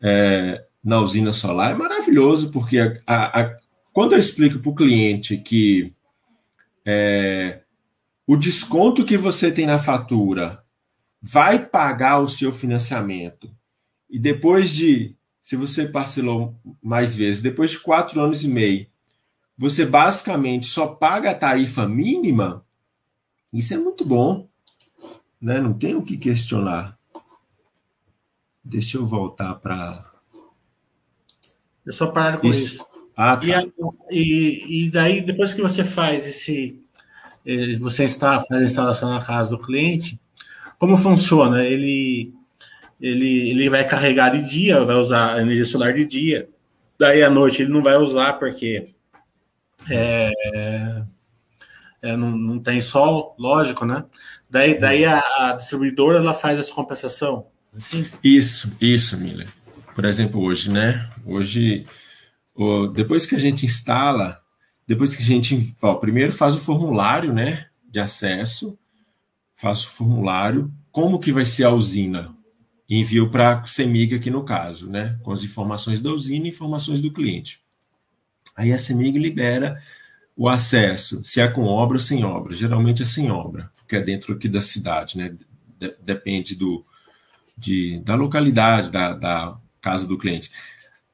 é, 0.00 0.64
na 0.86 1.00
usina 1.00 1.32
solar 1.32 1.72
é 1.72 1.74
maravilhoso, 1.74 2.52
porque 2.52 2.78
a, 2.78 3.02
a, 3.08 3.40
a, 3.40 3.58
quando 3.92 4.12
eu 4.12 4.20
explico 4.20 4.60
para 4.60 4.70
o 4.70 4.74
cliente 4.74 5.36
que 5.36 5.92
é, 6.84 7.62
o 8.24 8.36
desconto 8.36 9.04
que 9.04 9.16
você 9.16 9.50
tem 9.50 9.66
na 9.66 9.80
fatura 9.80 10.62
vai 11.20 11.58
pagar 11.58 12.20
o 12.20 12.28
seu 12.28 12.52
financiamento 12.52 13.50
e 14.08 14.16
depois 14.16 14.70
de, 14.70 15.16
se 15.42 15.56
você 15.56 15.88
parcelou 15.88 16.54
mais 16.80 17.16
vezes, 17.16 17.42
depois 17.42 17.72
de 17.72 17.80
quatro 17.80 18.20
anos 18.20 18.44
e 18.44 18.48
meio, 18.48 18.86
você 19.58 19.84
basicamente 19.84 20.66
só 20.66 20.86
paga 20.86 21.32
a 21.32 21.34
tarifa 21.34 21.88
mínima, 21.88 22.64
isso 23.52 23.74
é 23.74 23.76
muito 23.76 24.04
bom, 24.04 24.48
né? 25.40 25.60
Não 25.60 25.74
tem 25.74 25.96
o 25.96 26.02
que 26.02 26.16
questionar. 26.16 26.96
Deixa 28.62 28.98
eu 28.98 29.04
voltar 29.04 29.56
para. 29.56 30.05
Eu 31.86 31.92
só 31.92 32.08
paro 32.08 32.40
com 32.40 32.48
isso. 32.48 32.66
isso. 32.66 32.86
Ah, 33.16 33.36
tá. 33.36 33.46
e, 34.10 34.86
e, 34.86 34.90
daí, 34.90 35.22
depois 35.22 35.54
que 35.54 35.62
você 35.62 35.84
faz 35.84 36.26
esse. 36.26 36.78
Eh, 37.46 37.76
você 37.76 38.04
está 38.04 38.40
faz 38.40 38.60
a 38.60 38.64
instalação 38.64 39.14
na 39.14 39.24
casa 39.24 39.50
do 39.50 39.58
cliente, 39.58 40.20
como 40.78 40.96
funciona? 40.96 41.64
Ele, 41.64 42.34
ele, 43.00 43.50
ele 43.50 43.70
vai 43.70 43.86
carregar 43.86 44.30
de 44.30 44.42
dia, 44.42 44.84
vai 44.84 44.96
usar 44.96 45.34
a 45.34 45.40
energia 45.40 45.64
solar 45.64 45.94
de 45.94 46.04
dia. 46.04 46.48
Daí 46.98 47.22
à 47.22 47.30
noite 47.30 47.62
ele 47.62 47.72
não 47.72 47.82
vai 47.82 47.96
usar 47.96 48.34
porque 48.34 48.90
é, 49.88 50.32
é, 52.02 52.16
não, 52.16 52.36
não 52.36 52.58
tem 52.58 52.80
sol, 52.80 53.34
lógico, 53.38 53.84
né? 53.84 54.04
Daí, 54.50 54.78
daí 54.78 55.04
a, 55.04 55.22
a 55.38 55.52
distribuidora 55.52 56.18
ela 56.18 56.34
faz 56.34 56.58
essa 56.58 56.72
compensação. 56.72 57.46
Assim? 57.76 58.08
Isso, 58.22 58.72
isso, 58.80 59.18
Miller. 59.18 59.48
Por 59.96 60.04
exemplo, 60.04 60.42
hoje, 60.42 60.70
né? 60.70 61.10
Hoje, 61.24 61.86
depois 62.92 63.24
que 63.24 63.34
a 63.34 63.38
gente 63.38 63.64
instala, 63.64 64.38
depois 64.86 65.16
que 65.16 65.22
a 65.22 65.24
gente, 65.24 65.74
ó, 65.80 65.94
primeiro 65.94 66.34
faz 66.34 66.54
o 66.54 66.60
formulário, 66.60 67.32
né, 67.32 67.64
de 67.90 67.98
acesso, 67.98 68.78
faço 69.54 69.88
o 69.88 69.92
formulário, 69.92 70.70
como 70.92 71.18
que 71.18 71.32
vai 71.32 71.46
ser 71.46 71.64
a 71.64 71.70
usina? 71.70 72.36
Envio 72.86 73.30
para 73.30 73.60
a 73.60 73.66
CEMIG 73.66 74.16
aqui 74.16 74.30
no 74.30 74.44
caso, 74.44 74.86
né, 74.86 75.18
com 75.22 75.32
as 75.32 75.42
informações 75.42 76.02
da 76.02 76.10
usina 76.10 76.44
e 76.44 76.50
informações 76.50 77.00
do 77.00 77.10
cliente. 77.10 77.62
Aí 78.54 78.74
a 78.74 78.78
CEMIG 78.78 79.18
libera 79.18 79.82
o 80.36 80.46
acesso, 80.46 81.24
se 81.24 81.40
é 81.40 81.48
com 81.48 81.62
obra 81.62 81.96
ou 81.96 82.00
sem 82.00 82.22
obra. 82.22 82.54
Geralmente 82.54 83.02
é 83.02 83.06
sem 83.06 83.30
obra, 83.30 83.72
porque 83.74 83.96
é 83.96 84.02
dentro 84.02 84.34
aqui 84.34 84.46
da 84.46 84.60
cidade, 84.60 85.16
né? 85.16 85.34
depende 86.02 86.54
do, 86.54 86.84
de, 87.56 87.98
da 88.00 88.14
localidade, 88.14 88.90
da, 88.90 89.14
da 89.14 89.58
casa 89.86 90.04
do 90.04 90.18
cliente. 90.18 90.50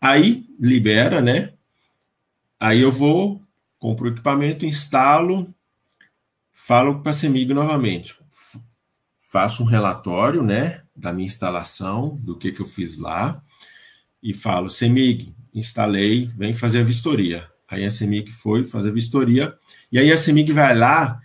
Aí 0.01 0.47
libera, 0.59 1.21
né? 1.21 1.53
Aí 2.59 2.81
eu 2.81 2.91
vou, 2.91 3.43
compro 3.79 4.09
o 4.09 4.13
equipamento, 4.13 4.65
instalo, 4.65 5.55
falo 6.51 7.01
para 7.01 7.11
a 7.11 7.13
CEMIG 7.13 7.53
novamente. 7.53 8.17
Faço 9.31 9.63
um 9.63 9.67
relatório, 9.67 10.43
né? 10.43 10.81
Da 10.97 11.13
minha 11.13 11.27
instalação, 11.27 12.17
do 12.23 12.35
que, 12.35 12.51
que 12.51 12.63
eu 12.63 12.67
fiz 12.67 12.97
lá, 12.97 13.43
e 14.23 14.33
falo, 14.33 14.71
CEMIG, 14.71 15.35
instalei, 15.53 16.25
vem 16.35 16.55
fazer 16.55 16.81
a 16.81 16.85
vistoria. 16.85 17.47
Aí 17.69 17.85
a 17.85 17.91
CEMIG 17.91 18.33
foi 18.33 18.65
fazer 18.65 18.89
a 18.89 18.93
vistoria, 18.93 19.55
e 19.91 19.99
aí 19.99 20.11
a 20.11 20.17
CEMIG 20.17 20.51
vai 20.53 20.75
lá, 20.75 21.21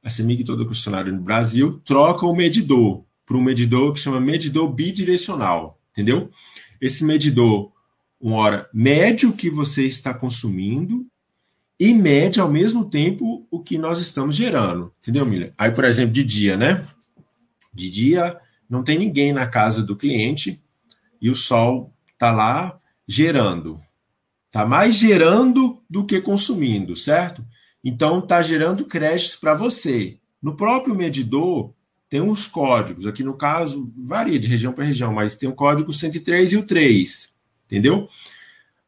a 0.00 0.10
CEMIG, 0.10 0.44
todo 0.44 0.66
concessionário 0.66 1.12
no 1.12 1.22
Brasil, 1.22 1.80
troca 1.84 2.24
o 2.24 2.36
medidor 2.36 3.04
para 3.26 3.36
um 3.36 3.42
medidor 3.42 3.92
que 3.92 4.00
chama 4.00 4.20
medidor 4.20 4.70
bidirecional, 4.72 5.80
entendeu? 5.90 6.30
Esse 6.80 7.04
medidor, 7.04 7.72
uma 8.20 8.36
hora, 8.36 8.68
mede 8.72 9.26
o 9.26 9.32
que 9.32 9.50
você 9.50 9.86
está 9.86 10.12
consumindo 10.14 11.06
e 11.78 11.92
mede 11.92 12.40
ao 12.40 12.50
mesmo 12.50 12.84
tempo 12.84 13.46
o 13.50 13.60
que 13.60 13.76
nós 13.78 13.98
estamos 14.00 14.36
gerando, 14.36 14.92
entendeu, 15.00 15.26
Milha? 15.26 15.52
Aí, 15.58 15.70
por 15.70 15.84
exemplo, 15.84 16.12
de 16.12 16.24
dia, 16.24 16.56
né? 16.56 16.86
De 17.72 17.90
dia 17.90 18.38
não 18.68 18.82
tem 18.82 18.98
ninguém 18.98 19.32
na 19.32 19.46
casa 19.46 19.82
do 19.82 19.96
cliente 19.96 20.62
e 21.20 21.30
o 21.30 21.34
sol 21.34 21.92
está 22.14 22.32
lá 22.32 22.78
gerando, 23.06 23.80
Está 24.54 24.64
mais 24.64 24.94
gerando 24.94 25.82
do 25.90 26.06
que 26.06 26.20
consumindo, 26.20 26.94
certo? 26.94 27.44
Então 27.82 28.20
está 28.20 28.40
gerando 28.40 28.84
créditos 28.84 29.34
para 29.34 29.52
você. 29.52 30.16
No 30.40 30.56
próprio 30.56 30.94
medidor 30.94 31.74
tem 32.14 32.20
uns 32.20 32.46
códigos, 32.46 33.08
aqui 33.08 33.24
no 33.24 33.34
caso 33.34 33.92
varia 33.96 34.38
de 34.38 34.46
região 34.46 34.72
para 34.72 34.84
região, 34.84 35.12
mas 35.12 35.34
tem 35.34 35.48
o 35.48 35.52
código 35.52 35.92
103 35.92 36.52
e 36.52 36.56
o 36.56 36.62
3, 36.62 37.34
entendeu? 37.66 38.08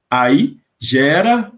Aí 0.09 0.59
gera, 0.79 1.51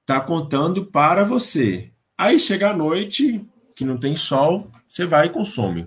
está 0.00 0.18
contando 0.22 0.86
para 0.86 1.22
você. 1.22 1.90
Aí 2.16 2.40
chega 2.40 2.70
a 2.70 2.74
noite, 2.74 3.44
que 3.76 3.84
não 3.84 3.98
tem 3.98 4.16
sol, 4.16 4.70
você 4.88 5.04
vai 5.04 5.26
e 5.26 5.30
consome. 5.30 5.86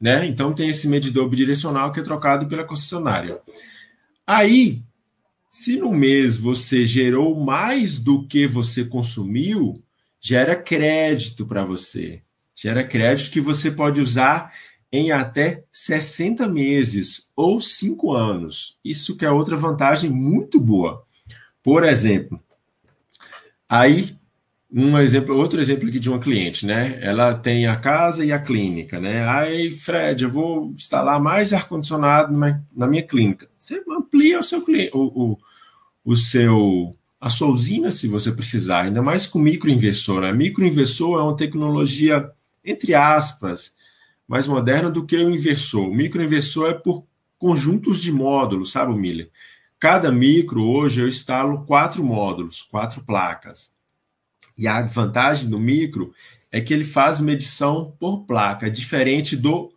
Né? 0.00 0.24
Então 0.26 0.54
tem 0.54 0.70
esse 0.70 0.88
medidor 0.88 1.28
bidirecional 1.28 1.92
que 1.92 2.00
é 2.00 2.02
trocado 2.02 2.48
pela 2.48 2.64
concessionária. 2.64 3.38
Aí 4.26 4.82
se 5.50 5.76
no 5.76 5.92
mês 5.92 6.34
você 6.34 6.86
gerou 6.86 7.38
mais 7.38 7.98
do 7.98 8.26
que 8.26 8.46
você 8.46 8.86
consumiu, 8.86 9.84
gera 10.18 10.56
crédito 10.56 11.44
para 11.44 11.62
você. 11.62 12.23
Gera 12.54 12.86
crédito 12.86 13.30
que 13.30 13.40
você 13.40 13.70
pode 13.70 14.00
usar 14.00 14.52
em 14.92 15.10
até 15.10 15.64
60 15.72 16.46
meses 16.46 17.30
ou 17.34 17.60
5 17.60 18.12
anos. 18.12 18.78
Isso 18.84 19.16
que 19.16 19.24
é 19.24 19.30
outra 19.30 19.56
vantagem 19.56 20.08
muito 20.08 20.60
boa. 20.60 21.04
Por 21.62 21.82
exemplo, 21.82 22.40
aí 23.68 24.16
um 24.76 24.98
exemplo, 24.98 25.36
outro 25.36 25.60
exemplo 25.60 25.88
aqui 25.88 26.00
de 26.00 26.10
uma 26.10 26.18
cliente, 26.18 26.66
né? 26.66 26.98
Ela 27.00 27.32
tem 27.32 27.64
a 27.64 27.76
casa 27.76 28.24
e 28.24 28.32
a 28.32 28.40
clínica, 28.40 28.98
né? 28.98 29.28
Aí, 29.28 29.70
Fred, 29.70 30.24
eu 30.24 30.30
vou 30.30 30.72
instalar 30.72 31.20
mais 31.20 31.52
ar-condicionado 31.52 32.36
na, 32.36 32.60
na, 32.74 32.86
minha 32.88 33.04
clínica. 33.04 33.48
Você 33.56 33.80
amplia 33.88 34.40
o 34.40 34.42
seu 34.42 34.60
o, 34.92 34.98
o, 35.32 35.38
o 36.04 36.16
seu 36.16 36.96
a 37.20 37.30
sua 37.30 37.48
usina 37.48 37.90
se 37.90 38.08
você 38.08 38.32
precisar, 38.32 38.82
ainda 38.82 39.00
mais 39.00 39.26
com 39.26 39.38
microinversor. 39.38 40.20
Né? 40.20 40.32
Microinversor 40.32 41.20
é 41.20 41.22
uma 41.22 41.36
tecnologia, 41.36 42.30
entre 42.64 42.94
aspas, 42.94 43.74
mais 44.26 44.46
moderna 44.46 44.90
do 44.90 45.04
que 45.04 45.16
o 45.16 45.30
inversor. 45.30 45.88
O 45.88 45.94
microinversor 45.94 46.70
é 46.70 46.74
por 46.74 47.04
conjuntos 47.38 48.00
de 48.00 48.10
módulos, 48.10 48.72
sabe, 48.72 48.94
Miller? 48.94 49.30
Cada 49.78 50.10
micro, 50.10 50.62
hoje, 50.62 51.02
eu 51.02 51.08
instalo 51.08 51.64
quatro 51.66 52.02
módulos, 52.02 52.62
quatro 52.62 53.02
placas. 53.02 53.70
E 54.56 54.66
a 54.66 54.80
vantagem 54.82 55.50
do 55.50 55.58
micro 55.58 56.14
é 56.50 56.60
que 56.60 56.72
ele 56.72 56.84
faz 56.84 57.20
medição 57.20 57.94
por 57.98 58.24
placa, 58.24 58.70
diferente 58.70 59.36
do. 59.36 59.72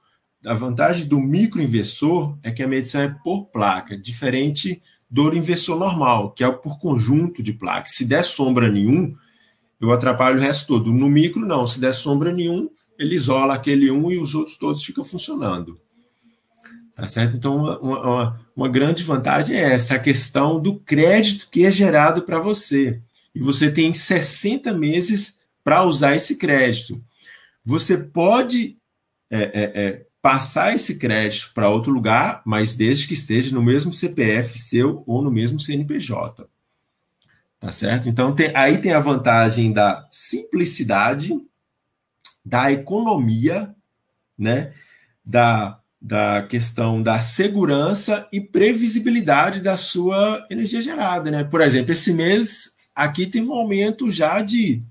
A 0.46 0.54
vantagem 0.54 1.08
do 1.08 1.20
microinversor 1.20 2.38
é 2.42 2.52
que 2.52 2.64
a 2.64 2.68
medição 2.68 3.02
é 3.02 3.16
por 3.24 3.48
placa, 3.48 3.98
diferente 3.98 4.82
do 5.10 5.36
inversor 5.36 5.78
normal, 5.78 6.32
que 6.32 6.44
é 6.44 6.52
por 6.52 6.80
conjunto 6.80 7.42
de 7.42 7.52
placas. 7.52 7.94
Se 7.94 8.06
der 8.06 8.24
sombra 8.24 8.72
nenhum, 8.72 9.16
eu 9.82 9.92
atrapalho 9.92 10.38
o 10.38 10.42
resto 10.42 10.68
todo. 10.68 10.94
No 10.94 11.10
micro, 11.10 11.46
não. 11.46 11.66
Se 11.68 11.80
der 11.80 11.94
sombra 11.94 12.32
nenhum, 12.32 12.70
ele 12.98 13.16
isola 13.16 13.54
aquele 13.54 13.92
um 13.92 14.12
e 14.12 14.18
os 14.18 14.34
outros 14.36 14.58
todos 14.58 14.84
ficam 14.84 15.04
funcionando. 15.04 15.80
Tá 16.96 17.06
certo? 17.06 17.38
Então, 17.38 17.56
uma, 17.58 17.80
uma, 17.80 18.42
uma 18.56 18.70
grande 18.70 19.04
vantagem 19.04 19.56
é 19.56 19.74
essa, 19.74 19.96
a 19.96 20.00
questão 20.00 20.60
do 20.60 20.80
crédito 20.80 21.48
que 21.52 21.64
é 21.64 21.70
gerado 21.70 22.24
para 22.24 22.40
você 22.40 23.00
e 23.36 23.40
você 23.40 23.72
tem 23.72 23.94
60 23.94 24.74
meses 24.74 25.38
para 25.64 25.84
usar 25.84 26.16
esse 26.16 26.38
crédito. 26.38 27.00
Você 27.64 27.98
pode 27.98 28.78
é, 29.30 29.38
é, 29.38 29.62
é, 29.76 30.06
passar 30.20 30.74
esse 30.74 30.98
crédito 30.98 31.52
para 31.54 31.70
outro 31.70 31.92
lugar, 31.92 32.42
mas 32.44 32.76
desde 32.76 33.08
que 33.08 33.14
esteja 33.14 33.54
no 33.54 33.62
mesmo 33.62 33.94
CPF 33.94 34.58
seu 34.58 35.04
ou 35.06 35.22
no 35.22 35.30
mesmo 35.30 35.60
CNPJ. 35.60 36.50
Tá 37.60 37.72
certo? 37.72 38.10
Então, 38.10 38.34
tem, 38.34 38.52
aí 38.56 38.80
tem 38.80 38.94
a 38.94 39.00
vantagem 39.00 39.72
da 39.72 40.08
simplicidade, 40.12 41.34
da 42.48 42.72
economia, 42.72 43.76
né? 44.38 44.72
Da, 45.24 45.80
da 46.02 46.44
questão 46.44 47.04
da 47.04 47.20
segurança 47.20 48.28
e 48.32 48.40
previsibilidade 48.40 49.60
da 49.60 49.76
sua 49.76 50.48
energia 50.50 50.82
gerada, 50.82 51.30
né? 51.30 51.44
Por 51.44 51.60
exemplo, 51.60 51.92
esse 51.92 52.14
mês 52.14 52.72
aqui 52.96 53.28
teve 53.28 53.48
um 53.48 53.54
aumento 53.54 54.10
já 54.10 54.42
de, 54.42 54.82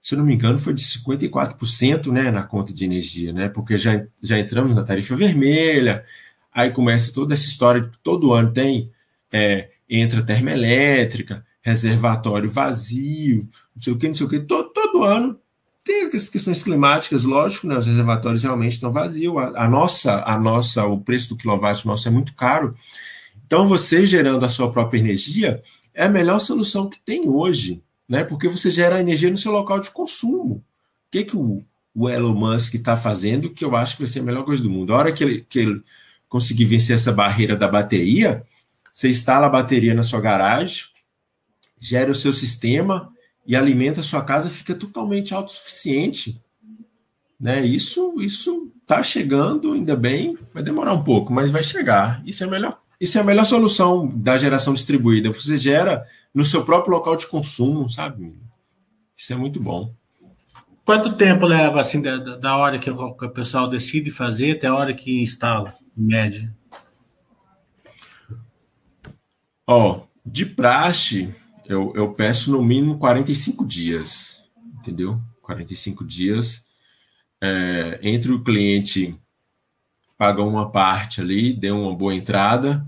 se 0.00 0.16
não 0.16 0.24
me 0.24 0.34
engano, 0.34 0.58
foi 0.58 0.72
de 0.72 0.82
54%, 0.82 2.10
né, 2.10 2.30
na 2.30 2.42
conta 2.42 2.72
de 2.72 2.86
energia, 2.86 3.34
né? 3.34 3.50
Porque 3.50 3.76
já, 3.76 4.06
já 4.22 4.38
entramos 4.38 4.74
na 4.74 4.82
tarifa 4.82 5.14
vermelha, 5.14 6.02
aí 6.50 6.70
começa 6.70 7.12
toda 7.12 7.34
essa 7.34 7.44
história, 7.44 7.90
todo 8.02 8.32
ano 8.32 8.50
tem 8.50 8.90
é, 9.30 9.68
entra 9.88 10.22
termoelétrica, 10.22 11.44
reservatório 11.60 12.50
vazio, 12.50 13.42
não 13.76 13.82
sei 13.82 13.92
o 13.92 13.98
que, 13.98 14.08
não 14.08 14.14
sei 14.14 14.26
o 14.26 14.28
que, 14.30 14.40
todo, 14.40 14.70
todo 14.70 15.04
ano 15.04 15.38
tem 15.84 16.10
as 16.14 16.28
questões 16.28 16.62
climáticas, 16.62 17.24
lógico, 17.24 17.66
né? 17.66 17.76
Os 17.76 17.86
reservatórios 17.86 18.42
realmente 18.42 18.72
estão 18.72 18.92
vazios. 18.92 19.36
A, 19.36 19.64
a, 19.64 19.68
nossa, 19.68 20.22
a 20.24 20.38
nossa, 20.38 20.86
o 20.86 21.00
preço 21.00 21.30
do 21.30 21.36
quilowatt 21.36 21.86
nosso 21.86 22.06
é 22.06 22.10
muito 22.10 22.34
caro. 22.34 22.74
Então, 23.44 23.66
você 23.66 24.06
gerando 24.06 24.44
a 24.44 24.48
sua 24.48 24.70
própria 24.70 24.98
energia 24.98 25.62
é 25.92 26.04
a 26.04 26.08
melhor 26.08 26.38
solução 26.38 26.88
que 26.88 26.98
tem 27.00 27.28
hoje, 27.28 27.82
né? 28.08 28.24
Porque 28.24 28.48
você 28.48 28.70
gera 28.70 29.00
energia 29.00 29.30
no 29.30 29.36
seu 29.36 29.52
local 29.52 29.80
de 29.80 29.90
consumo. 29.90 30.54
O 30.54 30.64
que, 31.10 31.24
que 31.24 31.36
o, 31.36 31.62
o 31.94 32.08
Elon 32.08 32.34
Musk 32.34 32.74
está 32.74 32.96
fazendo 32.96 33.50
que 33.50 33.64
eu 33.64 33.76
acho 33.76 33.96
que 33.96 34.02
vai 34.02 34.10
ser 34.10 34.20
a 34.20 34.24
melhor 34.24 34.44
coisa 34.44 34.62
do 34.62 34.70
mundo? 34.70 34.94
A 34.94 34.98
hora 34.98 35.12
que 35.12 35.22
ele, 35.22 35.46
que 35.48 35.58
ele 35.58 35.82
conseguir 36.28 36.64
vencer 36.64 36.94
essa 36.94 37.12
barreira 37.12 37.56
da 37.56 37.68
bateria, 37.68 38.44
você 38.92 39.10
instala 39.10 39.46
a 39.46 39.50
bateria 39.50 39.94
na 39.94 40.02
sua 40.02 40.20
garagem, 40.20 40.84
gera 41.78 42.10
o 42.10 42.14
seu 42.14 42.32
sistema 42.32 43.11
e 43.46 43.56
alimenta 43.56 44.00
a 44.00 44.04
sua 44.04 44.22
casa, 44.22 44.50
fica 44.50 44.74
totalmente 44.74 45.34
autossuficiente. 45.34 46.40
Né? 47.38 47.64
Isso 47.64 48.20
isso 48.20 48.72
está 48.82 49.02
chegando, 49.02 49.72
ainda 49.72 49.96
bem, 49.96 50.36
vai 50.52 50.62
demorar 50.62 50.92
um 50.92 51.02
pouco, 51.02 51.32
mas 51.32 51.50
vai 51.50 51.62
chegar. 51.62 52.22
Isso 52.26 52.44
é 52.44 52.46
a 52.46 52.50
melhor, 52.50 52.80
isso 53.00 53.18
é 53.18 53.20
a 53.20 53.24
melhor 53.24 53.44
solução 53.44 54.06
da 54.06 54.36
geração 54.36 54.74
distribuída. 54.74 55.30
Você 55.30 55.56
gera 55.56 56.06
no 56.34 56.44
seu 56.44 56.64
próprio 56.64 56.94
local 56.94 57.16
de 57.16 57.26
consumo, 57.26 57.88
sabe? 57.88 58.36
Isso 59.16 59.32
é 59.32 59.36
muito 59.36 59.60
bom. 59.60 59.94
Quanto 60.84 61.16
tempo 61.16 61.46
leva 61.46 61.80
assim 61.80 62.02
da, 62.02 62.16
da 62.18 62.56
hora 62.56 62.78
que 62.78 62.90
o, 62.90 63.14
pessoal 63.30 63.68
decide 63.68 64.10
fazer 64.10 64.56
até 64.56 64.66
a 64.66 64.74
hora 64.74 64.92
que 64.92 65.22
instala, 65.22 65.74
em 65.96 66.02
média? 66.02 66.52
Ó, 69.66 70.00
de 70.26 70.44
praxe, 70.44 71.32
eu, 71.72 71.92
eu 71.94 72.12
peço 72.12 72.52
no 72.52 72.62
mínimo 72.62 72.98
45 72.98 73.64
dias, 73.64 74.42
entendeu? 74.78 75.20
45 75.40 76.04
dias. 76.04 76.64
É, 77.40 77.98
entre 78.02 78.30
o 78.30 78.44
cliente 78.44 79.16
paga 80.16 80.42
uma 80.42 80.70
parte 80.70 81.20
ali, 81.20 81.52
dê 81.52 81.70
uma 81.70 81.94
boa 81.94 82.14
entrada, 82.14 82.86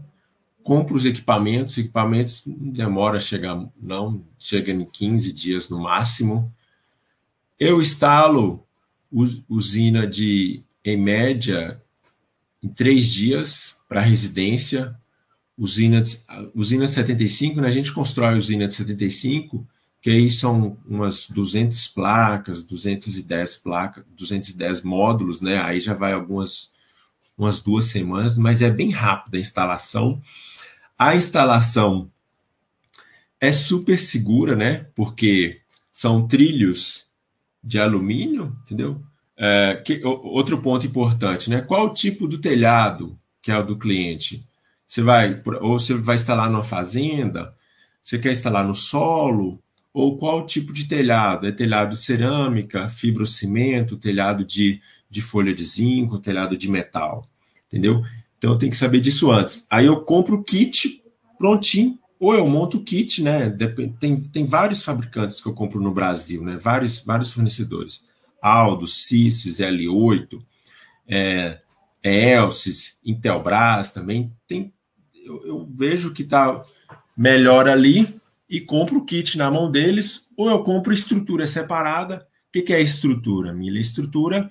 compra 0.62 0.94
os 0.94 1.04
equipamentos, 1.04 1.76
equipamentos 1.78 2.42
não 2.46 2.70
demora 2.70 3.16
a 3.16 3.20
chegar, 3.20 3.66
não, 3.80 4.22
chega 4.38 4.70
em 4.70 4.84
15 4.84 5.32
dias 5.32 5.68
no 5.68 5.80
máximo. 5.80 6.52
Eu 7.58 7.80
instalo 7.80 8.64
usina 9.48 10.06
de, 10.06 10.62
em 10.84 10.96
média, 10.96 11.80
em 12.62 12.68
três 12.68 13.12
dias 13.12 13.78
para 13.88 14.00
residência, 14.00 14.94
usina, 15.56 16.02
usina 16.54 16.88
75, 16.88 17.60
né, 17.60 17.68
a 17.68 17.70
gente 17.70 17.92
constrói 17.92 18.34
a 18.34 18.36
usina 18.36 18.66
de 18.66 18.74
75, 18.74 19.66
que 20.00 20.10
aí 20.10 20.30
são 20.30 20.76
umas 20.86 21.28
200 21.28 21.88
placas, 21.88 22.62
210 22.64 23.56
placas, 23.56 24.04
210 24.16 24.82
módulos, 24.82 25.40
né? 25.40 25.58
Aí 25.62 25.80
já 25.80 25.94
vai 25.94 26.12
algumas 26.12 26.70
umas 27.36 27.60
duas 27.60 27.86
semanas, 27.86 28.38
mas 28.38 28.62
é 28.62 28.70
bem 28.70 28.90
rápida 28.90 29.36
a 29.36 29.40
instalação. 29.40 30.22
A 30.98 31.16
instalação 31.16 32.10
é 33.40 33.52
super 33.52 33.98
segura, 33.98 34.54
né? 34.54 34.86
Porque 34.94 35.60
são 35.92 36.26
trilhos 36.26 37.08
de 37.62 37.78
alumínio, 37.78 38.56
entendeu? 38.62 39.02
É, 39.36 39.82
que, 39.84 40.04
outro 40.04 40.60
ponto 40.60 40.86
importante, 40.86 41.50
né? 41.50 41.60
Qual 41.60 41.86
o 41.86 41.94
tipo 41.94 42.28
do 42.28 42.38
telhado 42.38 43.18
que 43.42 43.50
é 43.50 43.58
o 43.58 43.66
do 43.66 43.76
cliente? 43.76 44.46
Você 44.94 45.02
vai, 45.02 45.42
ou 45.60 45.76
você 45.76 45.92
vai 45.94 46.14
instalar 46.14 46.48
numa 46.48 46.62
fazenda, 46.62 47.52
você 48.00 48.16
quer 48.16 48.30
instalar 48.30 48.64
no 48.64 48.76
solo, 48.76 49.60
ou 49.92 50.16
qual 50.16 50.46
tipo 50.46 50.72
de 50.72 50.86
telhado? 50.86 51.48
É 51.48 51.50
telhado 51.50 51.90
de 51.90 51.96
cerâmica, 51.96 52.88
fibrocimento, 52.88 53.96
telhado 53.96 54.44
de, 54.44 54.80
de 55.10 55.20
folha 55.20 55.52
de 55.52 55.64
zinco, 55.64 56.20
telhado 56.20 56.56
de 56.56 56.70
metal, 56.70 57.28
entendeu? 57.66 58.04
Então 58.38 58.56
tem 58.56 58.70
que 58.70 58.76
saber 58.76 59.00
disso 59.00 59.32
antes. 59.32 59.66
Aí 59.68 59.86
eu 59.86 60.00
compro 60.02 60.36
o 60.36 60.44
kit 60.44 61.02
prontinho, 61.36 61.98
ou 62.20 62.32
eu 62.32 62.46
monto 62.46 62.76
o 62.76 62.84
kit, 62.84 63.20
né? 63.20 63.50
Tem, 63.98 64.20
tem 64.20 64.44
vários 64.46 64.84
fabricantes 64.84 65.40
que 65.40 65.48
eu 65.48 65.54
compro 65.54 65.80
no 65.80 65.92
Brasil, 65.92 66.44
né? 66.44 66.56
Vários, 66.56 67.00
vários 67.00 67.32
fornecedores. 67.32 68.04
Aldo, 68.40 68.86
Cisys, 68.86 69.58
L8, 69.58 70.40
é, 71.08 71.58
Elsys, 72.00 73.00
Intelbras 73.04 73.92
também. 73.92 74.32
Tem 74.46 74.72
eu, 75.24 75.46
eu 75.46 75.68
vejo 75.74 76.12
que 76.12 76.22
está 76.22 76.62
melhor 77.16 77.68
ali 77.68 78.20
e 78.48 78.60
compro 78.60 78.98
o 78.98 79.04
kit 79.04 79.38
na 79.38 79.50
mão 79.50 79.70
deles, 79.70 80.28
ou 80.36 80.48
eu 80.50 80.62
compro 80.62 80.92
estrutura 80.92 81.46
separada. 81.46 82.26
O 82.48 82.52
que, 82.52 82.62
que 82.62 82.72
é 82.72 82.80
estrutura, 82.80 83.52
Mila? 83.52 83.78
Estrutura 83.78 84.50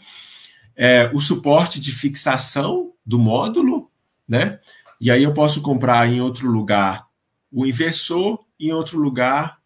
é 0.75 1.09
o 1.13 1.21
suporte 1.21 1.79
de 1.79 1.91
fixação 1.91 2.91
do 3.05 3.19
módulo, 3.19 3.89
né? 4.27 4.59
E 4.99 5.11
aí 5.11 5.23
eu 5.23 5.33
posso 5.33 5.61
comprar 5.61 6.07
em 6.07 6.21
outro 6.21 6.49
lugar 6.49 7.07
o 7.51 7.65
inversor, 7.65 8.39
em 8.59 8.71
outro 8.71 8.99
lugar 8.99 9.59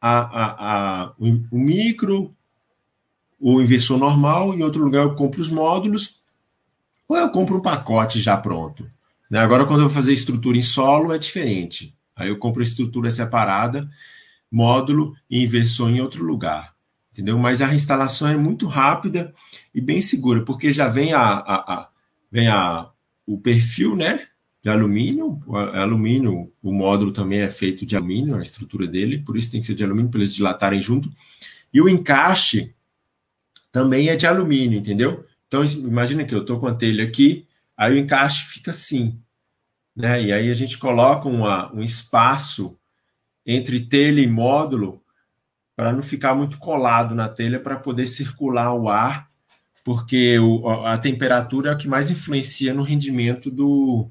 a, 0.00 0.18
a, 0.18 1.02
a, 1.04 1.12
o 1.18 1.58
micro, 1.58 2.34
o 3.38 3.60
inversor 3.60 3.98
normal, 3.98 4.54
em 4.54 4.62
outro 4.62 4.82
lugar 4.82 5.04
eu 5.04 5.14
compro 5.14 5.40
os 5.40 5.48
módulos, 5.48 6.18
ou 7.06 7.16
eu 7.16 7.30
compro 7.30 7.58
um 7.58 7.62
pacote 7.62 8.18
já 8.20 8.36
pronto. 8.36 8.88
Né? 9.30 9.38
Agora, 9.38 9.66
quando 9.66 9.80
eu 9.80 9.86
vou 9.86 9.94
fazer 9.94 10.12
estrutura 10.12 10.56
em 10.56 10.62
solo, 10.62 11.12
é 11.12 11.18
diferente. 11.18 11.94
Aí 12.16 12.28
eu 12.28 12.38
compro 12.38 12.62
estrutura 12.62 13.10
separada, 13.10 13.88
módulo 14.50 15.14
e 15.30 15.42
inversor 15.42 15.90
em 15.90 16.00
outro 16.00 16.24
lugar. 16.24 16.74
Entendeu? 17.12 17.38
Mas 17.38 17.60
a 17.60 17.74
instalação 17.74 18.28
é 18.28 18.36
muito 18.36 18.66
rápida 18.66 19.34
e 19.74 19.80
bem 19.80 20.00
segura, 20.00 20.44
porque 20.44 20.72
já 20.72 20.88
vem 20.88 21.12
a, 21.12 21.20
a, 21.20 21.74
a 21.74 21.88
vem 22.30 22.46
a, 22.48 22.90
o 23.26 23.38
perfil 23.38 23.96
né, 23.96 24.26
de 24.62 24.70
alumínio. 24.70 25.40
O 25.46 25.56
alumínio, 25.56 26.52
o 26.62 26.72
módulo 26.72 27.10
também 27.10 27.40
é 27.40 27.48
feito 27.48 27.84
de 27.84 27.96
alumínio, 27.96 28.36
a 28.36 28.42
estrutura 28.42 28.86
dele, 28.86 29.18
por 29.18 29.36
isso 29.36 29.50
tem 29.50 29.60
que 29.60 29.66
ser 29.66 29.74
de 29.74 29.82
alumínio 29.82 30.10
para 30.10 30.20
eles 30.20 30.34
dilatarem 30.34 30.80
junto. 30.80 31.10
E 31.74 31.80
o 31.80 31.88
encaixe 31.88 32.72
também 33.72 34.08
é 34.08 34.16
de 34.16 34.26
alumínio, 34.26 34.78
entendeu? 34.78 35.24
Então, 35.46 35.64
imagina 35.64 36.24
que 36.24 36.34
eu 36.34 36.42
estou 36.42 36.60
com 36.60 36.66
a 36.66 36.74
telha 36.74 37.04
aqui, 37.04 37.47
Aí 37.78 37.94
o 37.94 37.98
encaixe 37.98 38.44
fica 38.44 38.72
assim. 38.72 39.22
Né? 39.94 40.24
E 40.24 40.32
aí 40.32 40.50
a 40.50 40.54
gente 40.54 40.76
coloca 40.76 41.28
uma, 41.28 41.72
um 41.72 41.82
espaço 41.82 42.76
entre 43.46 43.86
telha 43.86 44.20
e 44.20 44.26
módulo 44.26 45.00
para 45.76 45.92
não 45.92 46.02
ficar 46.02 46.34
muito 46.34 46.58
colado 46.58 47.14
na 47.14 47.28
telha 47.28 47.60
para 47.60 47.76
poder 47.76 48.08
circular 48.08 48.74
o 48.74 48.88
ar, 48.88 49.30
porque 49.84 50.36
o, 50.40 50.68
a 50.84 50.98
temperatura 50.98 51.70
é 51.70 51.74
o 51.74 51.78
que 51.78 51.86
mais 51.86 52.10
influencia 52.10 52.74
no 52.74 52.82
rendimento 52.82 53.48
do, 53.48 54.10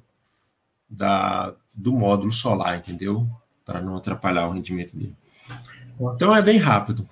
da, 0.89 1.53
do 1.76 1.91
módulo 1.91 2.32
solar, 2.32 2.78
entendeu? 2.78 3.28
Para 3.65 3.82
não 3.82 3.97
atrapalhar 3.97 4.47
o 4.47 4.51
rendimento 4.51 4.95
dele. 4.95 5.15
Então 6.15 6.34
é 6.34 6.41
bem 6.41 6.57
rápido. 6.57 7.07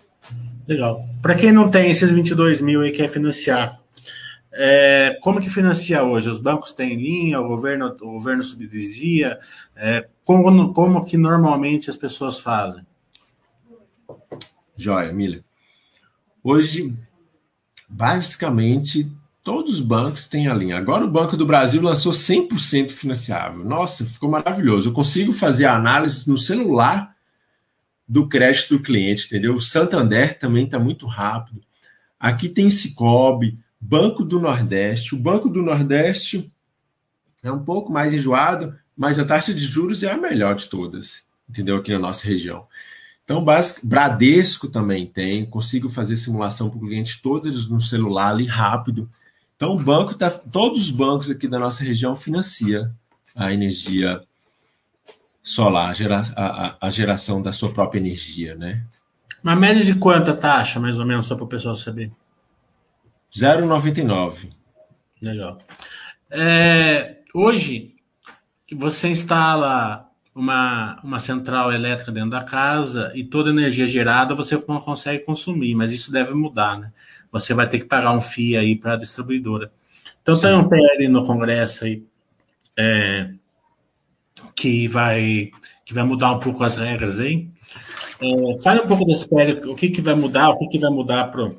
Legal. 0.66 1.06
Para 1.22 1.36
quem 1.36 1.52
não 1.52 1.70
tem 1.70 1.92
esses 1.92 2.12
22 2.12 2.62
mil 2.62 2.84
e 2.84 2.92
quer 2.92 3.10
financiar, 3.10 3.80
é, 4.58 5.18
como 5.22 5.42
que 5.42 5.50
financia 5.50 6.02
hoje? 6.04 6.30
Os 6.30 6.40
bancos 6.40 6.72
têm 6.72 6.96
linha, 6.96 7.42
o 7.42 7.48
governo, 7.48 7.88
o 7.88 8.12
governo 8.12 8.42
subsidia? 8.42 9.38
É, 9.76 10.08
como, 10.24 10.74
como 10.74 11.04
que 11.04 11.18
normalmente 11.18 11.90
as 11.90 11.98
pessoas 11.98 12.40
fazem? 12.40 12.86
Joia, 14.78 15.12
Miller. 15.12 15.44
Hoje, 16.42 16.96
basicamente, 17.90 19.12
todos 19.44 19.74
os 19.74 19.82
bancos 19.82 20.26
têm 20.26 20.48
a 20.48 20.54
linha. 20.54 20.78
Agora 20.78 21.04
o 21.04 21.12
Banco 21.12 21.36
do 21.36 21.46
Brasil 21.46 21.82
lançou 21.82 22.14
100% 22.14 22.92
financiável. 22.92 23.66
Nossa, 23.66 24.06
ficou 24.06 24.30
maravilhoso. 24.30 24.90
Eu 24.90 24.94
consigo 24.94 25.34
fazer 25.34 25.66
a 25.66 25.76
análise 25.76 26.30
no 26.30 26.38
celular 26.38 27.14
do 28.08 28.30
crédito 28.30 28.78
do 28.78 28.84
cliente, 28.84 29.26
entendeu? 29.26 29.56
O 29.56 29.62
Santander 29.62 30.40
também 30.40 30.64
está 30.64 30.80
muito 30.80 31.06
rápido. 31.08 31.62
Aqui 32.20 32.48
tem 32.48 32.70
Cicobi, 32.70 33.60
Banco 33.88 34.24
do 34.24 34.40
Nordeste. 34.40 35.14
O 35.14 35.20
Banco 35.20 35.48
do 35.48 35.62
Nordeste 35.62 36.52
é 37.44 37.52
um 37.52 37.64
pouco 37.64 37.92
mais 37.92 38.14
enjoado, 38.14 38.76
mas 38.98 39.20
a 39.20 39.26
taxa 39.26 39.54
de 39.54 39.64
juros 39.64 40.02
é 40.02 40.12
a 40.12 40.18
melhor 40.18 40.56
de 40.56 40.68
todas, 40.68 41.24
entendeu? 41.48 41.78
Aqui 41.78 41.92
na 41.92 42.00
nossa 42.00 42.26
região. 42.26 42.66
Então, 43.24 43.44
Bradesco 43.84 44.68
também 44.68 45.06
tem, 45.06 45.46
consigo 45.46 45.88
fazer 45.88 46.18
simulação 46.18 46.70
para 46.70 46.78
o 46.78 46.82
cliente 46.82 47.22
todas 47.22 47.68
no 47.68 47.80
celular 47.80 48.30
ali 48.30 48.46
rápido. 48.46 49.10
Então, 49.56 49.76
o 49.76 49.80
banco 49.80 50.16
tá, 50.16 50.30
todos 50.30 50.82
os 50.82 50.92
bancos 50.92 51.30
aqui 51.30 51.48
da 51.48 51.60
nossa 51.60 51.84
região 51.84 52.16
financia 52.16 52.92
a 53.36 53.52
energia 53.52 54.22
solar, 55.44 55.90
a, 55.90 55.94
gera, 55.94 56.24
a, 56.36 56.88
a 56.88 56.90
geração 56.90 57.42
da 57.42 57.52
sua 57.52 57.72
própria 57.72 58.00
energia, 58.00 58.56
né? 58.56 58.84
Uma 59.44 59.56
média 59.56 59.84
de 59.84 59.94
quanta 59.96 60.36
taxa, 60.36 60.80
mais 60.80 60.98
ou 60.98 61.06
menos, 61.06 61.28
só 61.28 61.36
para 61.36 61.46
o 61.46 61.48
pessoal 61.48 61.76
saber? 61.76 62.12
0,99. 63.36 64.50
Legal. 65.22 65.58
É, 66.30 67.18
hoje, 67.34 67.96
que 68.66 68.74
você 68.74 69.10
instala 69.10 70.10
uma, 70.34 71.00
uma 71.04 71.20
central 71.20 71.72
elétrica 71.72 72.12
dentro 72.12 72.32
da 72.32 72.44
casa 72.44 73.12
e 73.16 73.24
toda 73.24 73.50
a 73.50 73.54
energia 73.54 73.88
gerada 73.88 74.36
você 74.36 74.62
não 74.68 74.80
consegue 74.80 75.24
consumir, 75.24 75.76
mas 75.76 75.92
isso 75.92 76.12
deve 76.12 76.34
mudar, 76.34 76.78
né? 76.78 76.92
Você 77.32 77.54
vai 77.54 77.68
ter 77.68 77.80
que 77.80 77.86
pagar 77.86 78.14
um 78.14 78.22
FII 78.22 78.58
aí 78.58 78.76
para 78.76 78.94
a 78.94 78.98
distribuidora. 78.98 79.72
Então 80.22 80.36
Sim. 80.36 80.42
tem 80.42 80.56
um 80.56 80.68
PL 80.68 81.08
no 81.08 81.26
Congresso 81.26 81.86
aí 81.86 82.04
é, 82.78 83.30
que 84.56 84.88
vai 84.88 85.52
que 85.86 85.94
vai 85.94 86.04
mudar 86.04 86.32
um 86.32 86.40
pouco 86.40 86.64
as 86.64 86.76
regras 86.76 87.20
aí. 87.20 87.48
É, 88.22 88.64
fale 88.64 88.82
um 88.82 88.88
pouco 88.88 89.06
desse 89.06 89.28
PL, 89.28 89.70
o 89.70 89.76
que, 89.76 89.90
que 89.90 90.02
vai 90.02 90.16
mudar, 90.16 90.50
o 90.50 90.58
que, 90.58 90.68
que 90.68 90.80
vai 90.80 90.90
mudar 90.90 91.26
para 91.26 91.52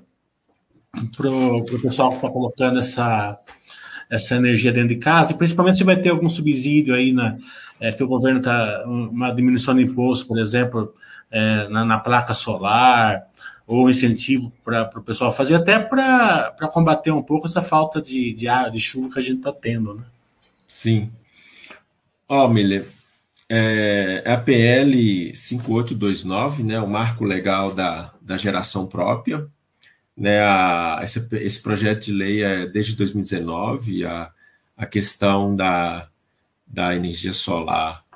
o 0.97 1.80
pessoal 1.80 2.11
que 2.11 2.16
está 2.16 2.28
colocando 2.28 2.78
essa, 2.78 3.38
essa 4.11 4.36
energia 4.36 4.72
dentro 4.72 4.90
de 4.90 4.97
casa, 4.97 5.32
e 5.32 5.36
principalmente 5.36 5.78
se 5.78 5.84
vai 5.84 5.97
ter 5.97 6.11
algum 6.11 6.28
subsídio 6.28 6.94
aí 6.94 7.12
na, 7.12 7.36
é, 7.80 7.92
que 7.92 8.03
o 8.03 8.09
governo 8.09 8.38
está, 8.38 8.84
uma 8.86 9.30
diminuição 9.30 9.74
de 9.74 9.82
imposto, 9.82 10.26
por 10.26 10.38
exemplo, 10.38 10.94
é, 11.30 11.68
na, 11.68 11.84
na, 11.84 11.99
placa 11.99 12.34
solar, 12.34 13.26
ou 13.66 13.90
incentivo 13.90 14.53
para 14.64 14.88
o 14.94 15.03
pessoal 15.03 15.32
fazer, 15.32 15.57
até 15.57 15.78
para 15.78 16.55
combater 16.72 17.11
um 17.11 17.22
pouco 17.22 17.47
essa 17.47 17.61
falta 17.61 18.01
de, 18.01 18.32
de, 18.32 18.47
ar, 18.47 18.70
de 18.70 18.78
chuva 18.78 19.11
que 19.11 19.18
a 19.18 19.22
gente 19.22 19.38
está 19.38 19.53
tendo. 19.53 19.94
Né? 19.94 20.05
Sim. 20.66 21.11
Ó, 22.28 22.44
oh, 22.44 22.49
Miller, 22.49 22.86
é, 23.49 24.22
a 24.26 24.36
PL 24.36 25.34
5829, 25.34 26.62
né, 26.62 26.80
o 26.80 26.88
marco 26.88 27.24
legal 27.24 27.72
da, 27.72 28.12
da 28.20 28.36
geração 28.36 28.86
própria, 28.86 29.47
né, 30.16 30.40
a, 30.40 31.00
esse, 31.02 31.26
esse 31.32 31.60
projeto 31.60 32.06
de 32.06 32.12
lei 32.12 32.42
é 32.42 32.66
desde 32.66 32.96
2019, 32.96 34.04
a, 34.04 34.30
a 34.76 34.86
questão 34.86 35.54
da, 35.54 36.08
da 36.66 36.96
energia 36.96 37.32
solar 37.32 38.06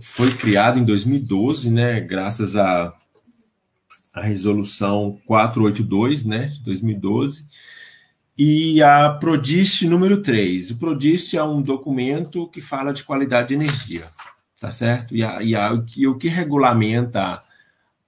foi 0.00 0.32
criado 0.34 0.78
em 0.78 0.84
2012, 0.84 1.70
né, 1.70 2.00
graças 2.00 2.56
à 2.56 2.94
a, 4.14 4.20
a, 4.20 4.22
resolução 4.22 5.18
482, 5.26 6.24
né, 6.24 6.46
de 6.46 6.60
2012, 6.60 7.46
e 8.36 8.82
a 8.82 9.10
Prodist 9.10 9.86
número 9.86 10.22
3. 10.22 10.70
O 10.70 10.76
Prodist 10.76 11.36
é 11.36 11.42
um 11.42 11.60
documento 11.60 12.48
que 12.48 12.60
fala 12.60 12.92
de 12.92 13.04
qualidade 13.04 13.48
de 13.48 13.54
energia, 13.54 14.06
tá 14.60 14.70
certo? 14.70 15.14
E, 15.14 15.22
a, 15.22 15.42
e, 15.42 15.54
a, 15.54 15.82
e 15.96 16.06
o 16.06 16.16
que 16.16 16.28
regulamenta 16.28 17.42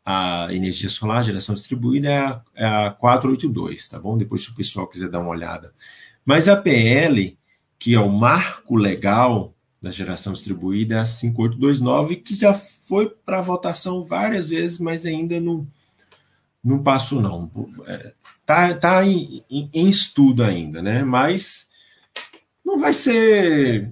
a 0.04 0.48
energia 0.50 0.88
solar, 0.88 1.20
a 1.20 1.22
geração 1.22 1.54
distribuída, 1.54 2.10
é 2.10 2.18
a, 2.18 2.42
é 2.54 2.66
a 2.66 2.90
482, 2.90 3.88
tá 3.88 3.98
bom? 3.98 4.18
Depois, 4.18 4.42
se 4.42 4.50
o 4.50 4.54
pessoal 4.54 4.86
quiser 4.86 5.08
dar 5.08 5.20
uma 5.20 5.30
olhada. 5.30 5.72
Mas 6.24 6.48
a 6.48 6.56
PL, 6.56 7.38
que 7.78 7.94
é 7.94 8.00
o 8.00 8.10
marco 8.10 8.76
legal 8.76 9.54
da 9.84 9.90
geração 9.90 10.32
distribuída 10.32 10.96
é 10.96 10.98
a 11.00 11.04
5829, 11.04 12.16
que 12.16 12.34
já 12.34 12.54
foi 12.54 13.08
para 13.08 13.42
votação 13.42 14.02
várias 14.02 14.48
vezes, 14.48 14.78
mas 14.78 15.04
ainda 15.04 15.38
não, 15.38 15.66
não 16.62 16.82
passou, 16.82 17.20
não. 17.20 17.50
Está 18.40 18.68
é, 18.68 18.74
tá 18.74 19.04
em, 19.04 19.44
em, 19.50 19.70
em, 19.72 19.88
estudo 19.88 20.42
ainda, 20.42 20.80
né? 20.80 21.04
Mas 21.04 21.68
não 22.64 22.78
vai 22.78 22.94
ser 22.94 23.90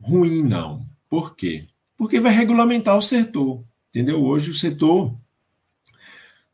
ruim, 0.00 0.42
não. 0.42 0.86
Por 1.08 1.36
quê? 1.36 1.64
Porque 1.98 2.18
vai 2.18 2.32
regulamentar 2.32 2.96
o 2.96 3.02
setor, 3.02 3.62
entendeu? 3.90 4.24
Hoje 4.24 4.50
o 4.50 4.54
setor, 4.54 5.14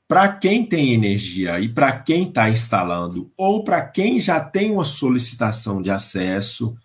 para 0.09 0.29
quem 0.29 0.65
tem 0.65 0.93
energia 0.93 1.59
e 1.59 1.69
para 1.69 1.93
quem 1.99 2.29
está 2.29 2.49
instalando, 2.49 3.31
ou 3.37 3.65
para 3.65 3.83
quem 3.83 4.21
já 4.21 4.41
tem 4.41 4.73
uma 4.73 4.85
solicitação 4.85 5.83
de 5.83 5.91
acesso, 5.91 6.77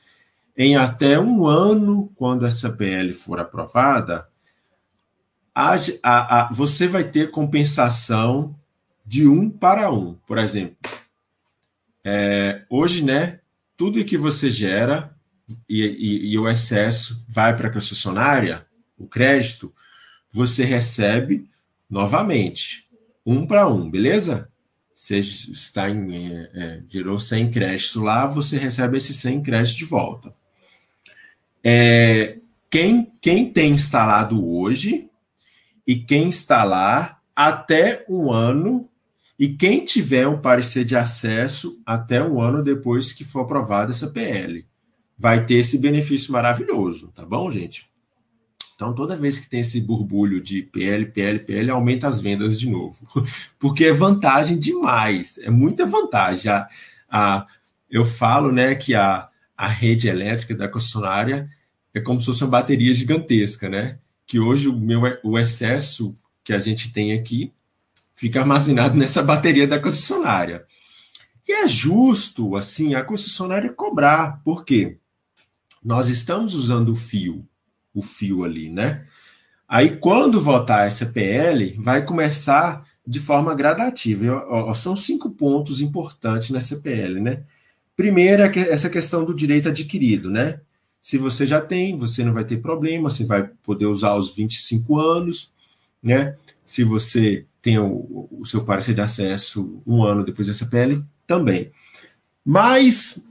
em 0.58 0.76
até 0.76 1.20
um 1.20 1.46
ano, 1.46 2.12
quando 2.16 2.46
essa 2.46 2.72
PL 2.72 3.14
for 3.14 3.40
aprovada, 3.40 4.28
a, 5.54 5.76
a, 6.04 6.40
a, 6.40 6.50
você 6.52 6.88
vai 6.88 7.04
ter 7.04 7.32
compensação 7.32 8.56
de 9.06 9.28
um 9.28 9.50
para 9.50 9.92
um. 9.92 10.16
Por 10.26 10.38
exemplo, 10.38 10.78
é, 12.04 12.64
hoje, 12.70 13.04
né, 13.04 13.40
tudo 13.78 14.04
que 14.04 14.18
você 14.18 14.50
gera 14.50 15.16
e, 15.70 15.82
e, 15.82 16.32
e 16.32 16.40
o 16.40 16.48
excesso 16.50 17.26
vai 17.28 17.56
para 17.56 17.68
a 17.68 17.72
concessionária, 17.72 18.66
o 18.98 19.08
crédito, 19.08 19.74
você 20.32 20.64
recebe 20.64 21.50
novamente, 21.90 22.88
um 23.26 23.46
para 23.46 23.68
um, 23.68 23.90
beleza? 23.90 24.50
Você 24.96 25.20
está 25.20 25.90
em, 25.90 26.16
é, 26.16 26.52
é, 26.54 26.84
gerou 26.88 27.18
100 27.18 27.50
créditos 27.50 27.96
lá, 27.96 28.28
você 28.28 28.58
recebe 28.58 28.98
esses 28.98 29.16
100 29.18 29.42
créditos 29.42 29.78
de 29.78 29.86
volta. 29.86 30.32
É, 31.64 32.38
quem, 32.70 33.12
quem 33.20 33.52
tem 33.52 33.72
instalado 33.72 34.48
hoje 34.48 35.10
e 35.86 35.96
quem 35.96 36.28
instalar 36.28 37.22
até 37.36 38.06
um 38.08 38.32
ano 38.32 38.88
e 39.38 39.50
quem 39.50 39.84
tiver 39.84 40.28
um 40.28 40.40
parecer 40.40 40.86
de 40.86 40.96
acesso 40.96 41.82
até 41.84 42.24
um 42.24 42.40
ano 42.40 42.64
depois 42.64 43.12
que 43.12 43.24
for 43.24 43.42
aprovada 43.42 43.92
essa 43.92 44.08
PL. 44.08 44.66
Vai 45.18 45.46
ter 45.46 45.56
esse 45.56 45.78
benefício 45.80 46.32
maravilhoso, 46.32 47.12
tá 47.16 47.26
bom, 47.26 47.50
gente? 47.50 47.91
Então, 48.82 48.96
toda 48.96 49.16
vez 49.16 49.38
que 49.38 49.48
tem 49.48 49.60
esse 49.60 49.80
burbulho 49.80 50.42
de 50.42 50.64
PL, 50.64 51.06
PL, 51.06 51.38
PL, 51.38 51.70
aumenta 51.70 52.08
as 52.08 52.20
vendas 52.20 52.60
de 52.60 52.68
novo. 52.68 53.08
Porque 53.60 53.86
é 53.86 53.94
vantagem 53.94 54.58
demais, 54.58 55.38
é 55.38 55.52
muita 55.52 55.86
vantagem. 55.86 56.52
A, 56.52 56.68
a, 57.08 57.48
eu 57.88 58.04
falo 58.04 58.52
né, 58.52 58.74
que 58.74 58.96
a, 58.96 59.30
a 59.56 59.68
rede 59.68 60.08
elétrica 60.08 60.56
da 60.56 60.68
concessionária 60.68 61.48
é 61.94 62.00
como 62.00 62.20
se 62.20 62.26
fosse 62.26 62.44
uma 62.44 62.50
bateria 62.50 62.92
gigantesca, 62.92 63.70
né? 63.70 64.00
Que 64.26 64.40
hoje 64.40 64.68
o, 64.68 64.76
meu, 64.76 65.04
o 65.24 65.38
excesso 65.38 66.16
que 66.44 66.52
a 66.52 66.58
gente 66.58 66.92
tem 66.92 67.14
aqui 67.14 67.54
fica 68.16 68.40
armazenado 68.40 68.98
nessa 68.98 69.22
bateria 69.22 69.68
da 69.68 69.78
concessionária. 69.78 70.66
E 71.48 71.52
é 71.54 71.68
justo, 71.68 72.56
assim, 72.56 72.96
a 72.96 73.04
concessionária 73.04 73.72
cobrar. 73.72 74.42
Por 74.44 74.66
quê? 74.66 74.98
Nós 75.84 76.10
estamos 76.10 76.56
usando 76.56 76.94
o 76.94 76.96
fio, 76.96 77.44
o 77.94 78.02
fio 78.02 78.44
ali, 78.44 78.70
né? 78.70 79.06
Aí, 79.68 79.98
quando 79.98 80.42
votar 80.42 80.86
essa 80.86 81.06
PL, 81.06 81.78
vai 81.80 82.04
começar 82.04 82.86
de 83.06 83.20
forma 83.20 83.56
gradativa. 83.56 84.74
São 84.74 84.96
cinco 84.96 85.30
pontos 85.30 85.82
importantes 85.82 86.50
nessa 86.50 86.76
PL, 86.78 87.20
né? 87.20 87.44
Primeiro, 87.96 88.44
é 88.44 88.52
essa 88.70 88.89
questão 88.89 89.24
do 89.24 89.34
direito 89.34 89.70
adquirido, 89.70 90.30
né? 90.30 90.60
Se 91.00 91.18
você 91.18 91.48
já 91.48 91.60
tem, 91.60 91.98
você 91.98 92.24
não 92.24 92.34
vai 92.34 92.44
ter 92.44 92.58
problema, 92.58 93.10
você 93.10 93.26
vai 93.26 93.50
poder 93.64 93.86
usar 93.86 94.16
os 94.16 94.36
25 94.36 95.00
anos, 95.00 95.52
né? 96.02 96.36
Se 96.66 96.84
você 96.84 97.46
tem 97.62 97.80
o, 97.80 98.28
o 98.32 98.46
seu 98.46 98.64
parecer 98.64 98.94
de 98.94 99.02
acesso 99.02 99.82
um 99.86 100.04
ano 100.04 100.24
depois 100.24 100.48
dessa 100.48 100.66
PL, 100.66 101.04
também. 101.26 101.72
Mas 102.46 103.24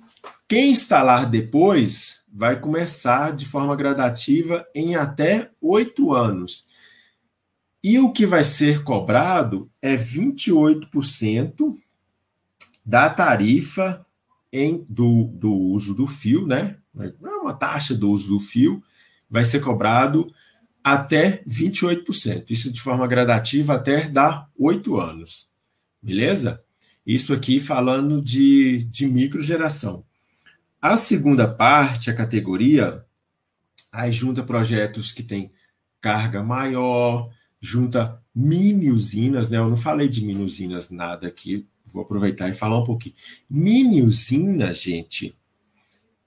quem 0.48 0.72
instalar 0.72 1.28
depois 1.28 2.19
vai 2.32 2.58
começar 2.58 3.34
de 3.34 3.46
forma 3.46 3.74
gradativa 3.74 4.66
em 4.74 4.94
até 4.94 5.50
oito 5.60 6.12
anos. 6.12 6.66
E 7.82 7.98
o 7.98 8.12
que 8.12 8.26
vai 8.26 8.44
ser 8.44 8.84
cobrado 8.84 9.70
é 9.80 9.96
28% 9.96 11.74
da 12.84 13.08
tarifa 13.08 14.04
em, 14.52 14.84
do, 14.88 15.24
do 15.24 15.52
uso 15.52 15.94
do 15.94 16.06
fio, 16.06 16.46
né? 16.46 16.76
É 16.98 17.28
uma 17.40 17.54
taxa 17.54 17.94
do 17.94 18.10
uso 18.10 18.28
do 18.28 18.38
fio, 18.38 18.82
vai 19.28 19.44
ser 19.44 19.60
cobrado 19.60 20.32
até 20.82 21.42
28%. 21.44 22.50
Isso 22.50 22.72
de 22.72 22.80
forma 22.80 23.06
gradativa 23.06 23.74
até 23.74 24.08
dar 24.08 24.50
oito 24.58 24.98
anos. 24.98 25.48
Beleza? 26.02 26.62
Isso 27.06 27.32
aqui 27.32 27.60
falando 27.60 28.20
de, 28.20 28.84
de 28.84 29.06
microgeração. 29.06 30.04
A 30.80 30.96
segunda 30.96 31.46
parte, 31.46 32.10
a 32.10 32.14
categoria, 32.14 33.04
aí 33.92 34.10
junta 34.10 34.42
projetos 34.42 35.12
que 35.12 35.22
têm 35.22 35.52
carga 36.00 36.42
maior, 36.42 37.30
junta 37.60 38.22
mini 38.34 38.90
usinas, 38.90 39.50
né? 39.50 39.58
Eu 39.58 39.68
não 39.68 39.76
falei 39.76 40.08
de 40.08 40.24
mini 40.24 40.42
usinas 40.42 40.90
nada 40.90 41.28
aqui, 41.28 41.66
vou 41.84 42.02
aproveitar 42.02 42.48
e 42.48 42.54
falar 42.54 42.78
um 42.78 42.84
pouquinho. 42.84 43.14
Mini 43.48 44.00
usina, 44.00 44.72
gente, 44.72 45.36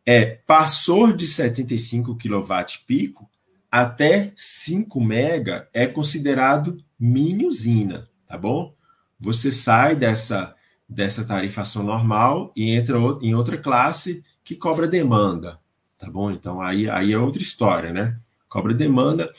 é 0.05 0.25
passou 0.25 1.11
de 1.11 1.25
75 1.25 2.15
kW 2.15 2.53
pico 2.85 3.27
até 3.71 4.31
5 4.35 5.01
mega 5.01 5.67
é 5.73 5.87
considerado 5.87 6.77
mini 6.99 7.47
usina, 7.47 8.07
tá 8.27 8.37
bom? 8.37 8.75
Você 9.19 9.51
sai 9.51 9.95
dessa, 9.95 10.55
dessa 10.87 11.25
tarifação 11.25 11.81
normal 11.81 12.53
e 12.55 12.69
entra 12.69 12.99
em 13.19 13.33
outra 13.33 13.57
classe 13.57 14.23
que 14.43 14.55
cobra 14.55 14.87
demanda, 14.87 15.59
tá 15.97 16.09
bom? 16.09 16.31
Então 16.31 16.61
aí, 16.61 16.89
aí 16.89 17.13
é 17.13 17.17
outra 17.17 17.41
história, 17.41 17.91
né? 17.91 18.17
Cobra 18.49 18.73
demanda. 18.73 19.33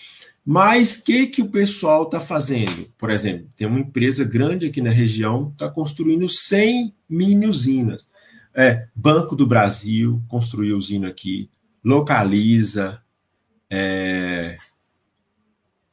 Mas 0.45 0.97
o 0.97 1.05
que, 1.05 1.27
que 1.27 1.43
o 1.43 1.49
pessoal 1.49 2.05
está 2.05 2.21
fazendo? 2.21 2.87
Por 2.99 3.11
exemplo, 3.11 3.49
tem 3.57 3.67
uma 3.67 3.81
empresa 3.81 4.25
grande 4.25 4.67
aqui 4.67 4.83
na 4.83 4.91
região 4.91 5.51
está 5.53 5.71
construindo 5.71 6.29
100 6.29 6.95
mini 7.09 7.47
usinas. 7.47 8.07
É, 8.55 8.87
Banco 8.95 9.35
do 9.35 9.47
Brasil 9.47 10.23
construiu 10.29 10.77
usina 10.77 11.09
aqui, 11.09 11.51
Localiza, 11.85 13.03
é, 13.69 14.59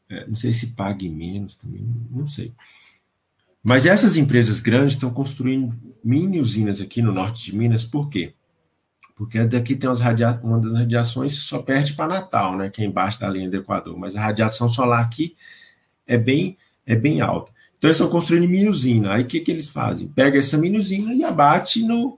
é, 0.10 0.28
não 0.28 0.36
sei 0.36 0.54
se 0.54 0.68
pague 0.68 1.10
menos 1.10 1.56
também, 1.56 1.84
não 2.12 2.28
sei. 2.28 2.54
Mas 3.64 3.86
essas 3.86 4.18
empresas 4.18 4.60
grandes 4.60 4.96
estão 4.96 5.12
construindo 5.12 5.76
mini 6.04 6.40
usinas 6.40 6.82
aqui 6.82 7.02
no 7.02 7.14
norte 7.14 7.46
de 7.46 7.56
Minas, 7.56 7.84
por 7.84 8.10
quê? 8.10 8.34
Porque 9.22 9.44
daqui 9.44 9.76
tem 9.76 9.88
radia 9.94 10.40
uma 10.42 10.60
das 10.60 10.74
radiações 10.74 11.34
só 11.34 11.60
perde 11.60 11.94
para 11.94 12.08
Natal, 12.08 12.58
né? 12.58 12.72
Que 12.72 12.82
é 12.82 12.86
embaixo 12.86 13.20
da 13.20 13.30
linha 13.30 13.48
do 13.48 13.56
Equador. 13.56 13.96
Mas 13.96 14.16
a 14.16 14.20
radiação 14.20 14.68
solar 14.68 15.00
aqui 15.00 15.36
é 16.08 16.18
bem, 16.18 16.58
é 16.88 16.96
bem 16.96 17.22
alta. 17.22 17.52
Então 17.78 17.88
eles 17.88 17.98
estão 17.98 18.10
construindo 18.10 18.50
mini 18.50 18.68
usina. 18.68 19.14
Aí 19.14 19.22
o 19.22 19.28
que, 19.28 19.40
que 19.42 19.52
eles 19.52 19.70
fazem? 19.70 20.08
Pega 20.08 20.40
essa 20.40 20.58
mini 20.58 20.80
usina 20.80 21.14
e 21.14 21.24
abate 21.24 21.84
no, 21.84 22.18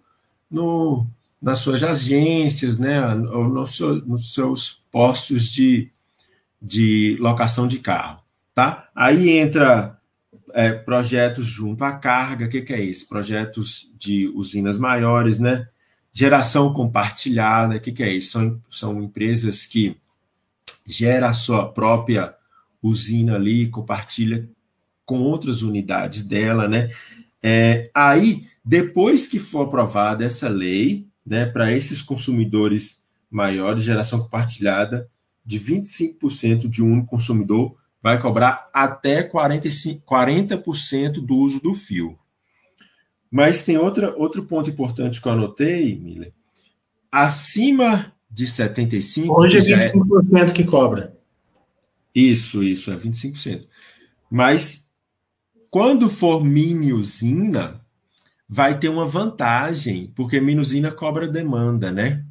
no, 0.49 1.05
nas 1.41 1.59
suas 1.59 1.83
agências, 1.83 2.79
né, 2.79 3.05
ou 3.13 3.49
nos, 3.49 3.81
nos 4.07 4.33
seus 4.33 4.81
postos 4.89 5.49
de, 5.49 5.91
de 6.61 7.17
locação 7.19 7.67
de 7.67 7.79
carro. 7.79 8.21
Tá? 8.55 8.87
Aí 8.95 9.29
entra 9.29 9.99
é, 10.53 10.71
projetos 10.71 11.47
junto 11.47 11.83
à 11.83 11.91
carga, 11.91 12.45
o 12.45 12.49
que, 12.49 12.61
que, 12.61 12.71
é 12.71 12.81
isso? 12.81 13.09
Projetos 13.09 13.91
de 13.97 14.29
usinas 14.29 14.77
maiores, 14.77 15.37
né? 15.37 15.67
Geração 16.14 16.72
compartilhada, 16.72 17.76
o 17.76 17.80
que, 17.80 17.91
que, 17.91 18.03
é 18.03 18.14
isso? 18.14 18.32
São, 18.32 18.61
são 18.70 19.01
empresas 19.01 19.66
que 19.66 19.97
geram 20.86 21.28
a 21.28 21.34
sua 21.34 21.72
própria 21.72 22.36
usina 22.82 23.36
ali, 23.36 23.68
compartilha 23.68 24.47
com 25.05 25.20
outras 25.20 25.64
unidades 25.64 26.24
dela, 26.24 26.68
né? 26.68 26.89
É, 27.41 27.89
aí, 27.93 28.47
depois 28.64 29.28
que 29.28 29.39
for 29.39 29.64
aprovada 29.64 30.24
essa 30.24 30.47
lei, 30.47 31.07
né, 31.26 31.45
para 31.45 31.72
esses 31.72 32.01
consumidores 32.01 33.01
maiores, 33.30 33.84
geração 33.84 34.20
compartilhada 34.20 35.09
de 35.45 35.59
25% 35.59 36.70
de 36.70 36.82
um 36.82 37.05
consumidor 37.05 37.76
vai 38.01 38.20
cobrar 38.20 38.70
até 38.74 39.24
45, 39.24 40.03
40% 40.05 41.26
do 41.26 41.38
uso 41.38 41.59
do 41.59 41.74
fio. 41.74 42.18
Mas 43.34 43.65
tem 43.65 43.79
outra, 43.79 44.15
outro 44.15 44.43
ponto 44.43 44.69
importante 44.69 45.19
que 45.19 45.27
eu 45.27 45.31
anotei, 45.31 45.97
Miller. 45.97 46.31
Acima 47.11 48.13
de 48.29 48.45
75%. 48.45 49.27
Hoje 49.27 49.73
é 49.73 49.77
25% 49.77 50.49
é... 50.49 50.51
que 50.51 50.63
cobra. 50.63 51.17
Isso, 52.13 52.61
isso, 52.61 52.91
é 52.91 52.95
25%. 52.95 53.65
Mas 54.29 54.88
quando 55.71 56.11
for 56.11 56.43
mini 56.43 56.93
usina, 56.93 57.81
vai 58.47 58.77
ter 58.77 58.89
uma 58.89 59.07
vantagem, 59.07 60.11
porque 60.13 60.39
minusina 60.39 60.91
cobra 60.91 61.27
demanda, 61.27 61.91
né? 61.91 62.23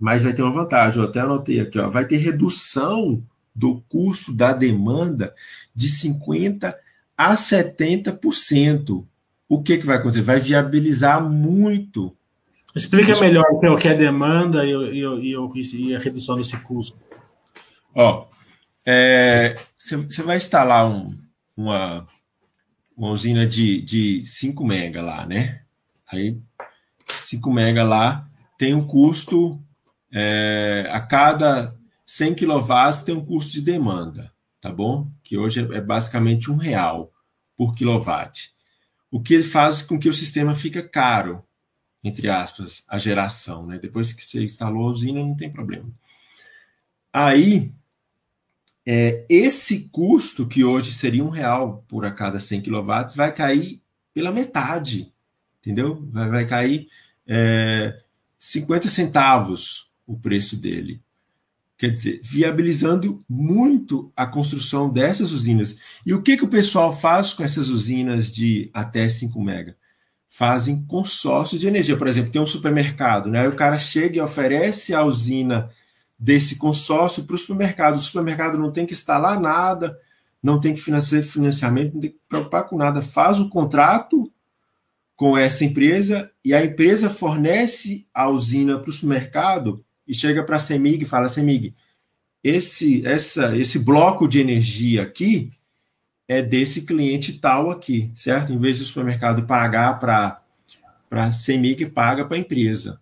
Mas 0.00 0.22
vai 0.22 0.32
ter 0.32 0.40
uma 0.40 0.52
vantagem, 0.52 1.02
eu 1.02 1.08
até 1.10 1.20
anotei 1.20 1.60
aqui, 1.60 1.78
ó, 1.78 1.90
vai 1.90 2.06
ter 2.06 2.16
redução 2.16 3.22
do 3.54 3.82
custo 3.90 4.32
da 4.32 4.54
demanda 4.54 5.34
de 5.74 5.86
50% 5.86 6.74
a 7.14 7.34
70%. 7.34 9.04
O 9.48 9.62
que, 9.62 9.78
que 9.78 9.86
vai 9.86 9.96
acontecer? 9.96 10.22
Vai 10.22 10.40
viabilizar 10.40 11.22
muito. 11.22 12.16
Explica 12.74 13.12
Isso. 13.12 13.22
melhor 13.22 13.44
o 13.44 13.76
que 13.76 13.88
é 13.88 13.94
demanda 13.94 14.64
e, 14.64 14.72
e, 14.72 15.34
e, 15.34 15.94
a 15.94 15.98
redução 15.98 16.36
desse 16.36 16.56
custo. 16.58 16.98
Ó, 17.94 18.26
é, 18.84 19.56
você 19.78 20.22
vai 20.22 20.36
instalar 20.36 20.86
um, 20.86 21.16
uma, 21.56 22.06
uma 22.96 23.10
usina 23.10 23.46
de, 23.46 23.80
de 23.80 24.26
5 24.26 24.64
mega 24.64 25.00
lá, 25.00 25.24
né? 25.24 25.62
Aí 26.10 26.38
5 27.08 27.52
mega 27.52 27.84
lá 27.84 28.28
tem 28.58 28.74
um 28.74 28.84
custo 28.84 29.60
é, 30.12 30.88
a 30.90 31.00
cada 31.00 31.74
100 32.06 32.34
kW 32.34 33.04
tem 33.04 33.14
um 33.14 33.24
custo 33.24 33.52
de 33.52 33.62
demanda, 33.62 34.32
tá 34.60 34.70
bom? 34.70 35.10
Que 35.22 35.36
hoje 35.36 35.60
é, 35.60 35.78
é 35.78 35.80
basicamente 35.80 36.50
um 36.50 36.56
real 36.56 37.12
por 37.56 37.74
quilowatt. 37.74 38.53
O 39.14 39.20
que 39.20 39.44
faz 39.44 39.80
com 39.80 39.96
que 39.96 40.08
o 40.08 40.12
sistema 40.12 40.56
fica 40.56 40.82
caro, 40.82 41.40
entre 42.02 42.28
aspas, 42.28 42.82
a 42.88 42.98
geração, 42.98 43.64
né? 43.64 43.78
Depois 43.78 44.12
que 44.12 44.24
você 44.24 44.42
instalou 44.42 44.88
a 44.88 44.90
usina, 44.90 45.20
não 45.20 45.36
tem 45.36 45.48
problema. 45.48 45.88
Aí 47.12 47.70
é, 48.84 49.24
esse 49.28 49.88
custo, 49.92 50.48
que 50.48 50.64
hoje 50.64 50.92
seria 50.92 51.22
um 51.22 51.28
real 51.28 51.84
por 51.86 52.04
a 52.04 52.10
cada 52.10 52.40
100 52.40 52.62
kW, 52.62 53.14
vai 53.14 53.32
cair 53.32 53.80
pela 54.12 54.32
metade, 54.32 55.12
entendeu? 55.60 56.04
Vai, 56.10 56.28
vai 56.28 56.44
cair 56.44 56.88
é, 57.24 58.02
50 58.36 58.88
centavos 58.88 59.92
o 60.04 60.18
preço 60.18 60.56
dele. 60.56 61.00
Quer 61.84 61.90
dizer, 61.90 62.20
viabilizando 62.22 63.22
muito 63.28 64.10
a 64.16 64.26
construção 64.26 64.88
dessas 64.88 65.32
usinas. 65.32 65.76
E 66.06 66.14
o 66.14 66.22
que, 66.22 66.34
que 66.34 66.44
o 66.44 66.48
pessoal 66.48 66.90
faz 66.90 67.34
com 67.34 67.44
essas 67.44 67.68
usinas 67.68 68.34
de 68.34 68.70
até 68.72 69.06
5 69.06 69.38
mega? 69.38 69.76
Fazem 70.26 70.82
consórcios 70.86 71.60
de 71.60 71.68
energia. 71.68 71.94
Por 71.94 72.08
exemplo, 72.08 72.30
tem 72.32 72.40
um 72.40 72.46
supermercado, 72.46 73.28
né? 73.28 73.42
Aí 73.42 73.48
o 73.48 73.54
cara 73.54 73.76
chega 73.76 74.16
e 74.16 74.20
oferece 74.22 74.94
a 74.94 75.04
usina 75.04 75.68
desse 76.18 76.56
consórcio 76.56 77.24
para 77.24 77.36
o 77.36 77.38
supermercado. 77.38 77.96
O 77.96 78.02
supermercado 78.02 78.56
não 78.56 78.72
tem 78.72 78.86
que 78.86 78.94
instalar 78.94 79.38
nada, 79.38 79.94
não 80.42 80.58
tem 80.58 80.72
que 80.72 80.80
financiar 80.80 81.22
financiamento, 81.22 81.92
não 81.92 82.00
tem 82.00 82.12
que 82.12 82.20
preocupar 82.26 82.66
com 82.66 82.78
nada. 82.78 83.02
Faz 83.02 83.38
o 83.38 83.50
contrato 83.50 84.32
com 85.14 85.36
essa 85.36 85.66
empresa 85.66 86.30
e 86.42 86.54
a 86.54 86.64
empresa 86.64 87.10
fornece 87.10 88.08
a 88.14 88.26
usina 88.30 88.78
para 88.78 88.88
o 88.88 88.92
supermercado 88.92 89.84
e 90.06 90.14
chega 90.14 90.42
para 90.42 90.56
a 90.56 90.60
CEMIG 90.60 91.02
e 91.02 91.06
fala: 91.06 91.28
CEMIG, 91.28 91.74
esse, 92.42 93.06
essa, 93.06 93.56
esse 93.56 93.78
bloco 93.78 94.28
de 94.28 94.40
energia 94.40 95.02
aqui 95.02 95.50
é 96.28 96.42
desse 96.42 96.82
cliente 96.82 97.34
tal 97.34 97.70
aqui, 97.70 98.10
certo? 98.14 98.52
Em 98.52 98.58
vez 98.58 98.78
do 98.78 98.84
supermercado 98.84 99.46
pagar 99.46 99.98
para 99.98 100.40
a 101.10 101.32
CEMIG, 101.32 101.86
paga 101.86 102.24
para 102.24 102.36
a 102.36 102.40
empresa. 102.40 103.00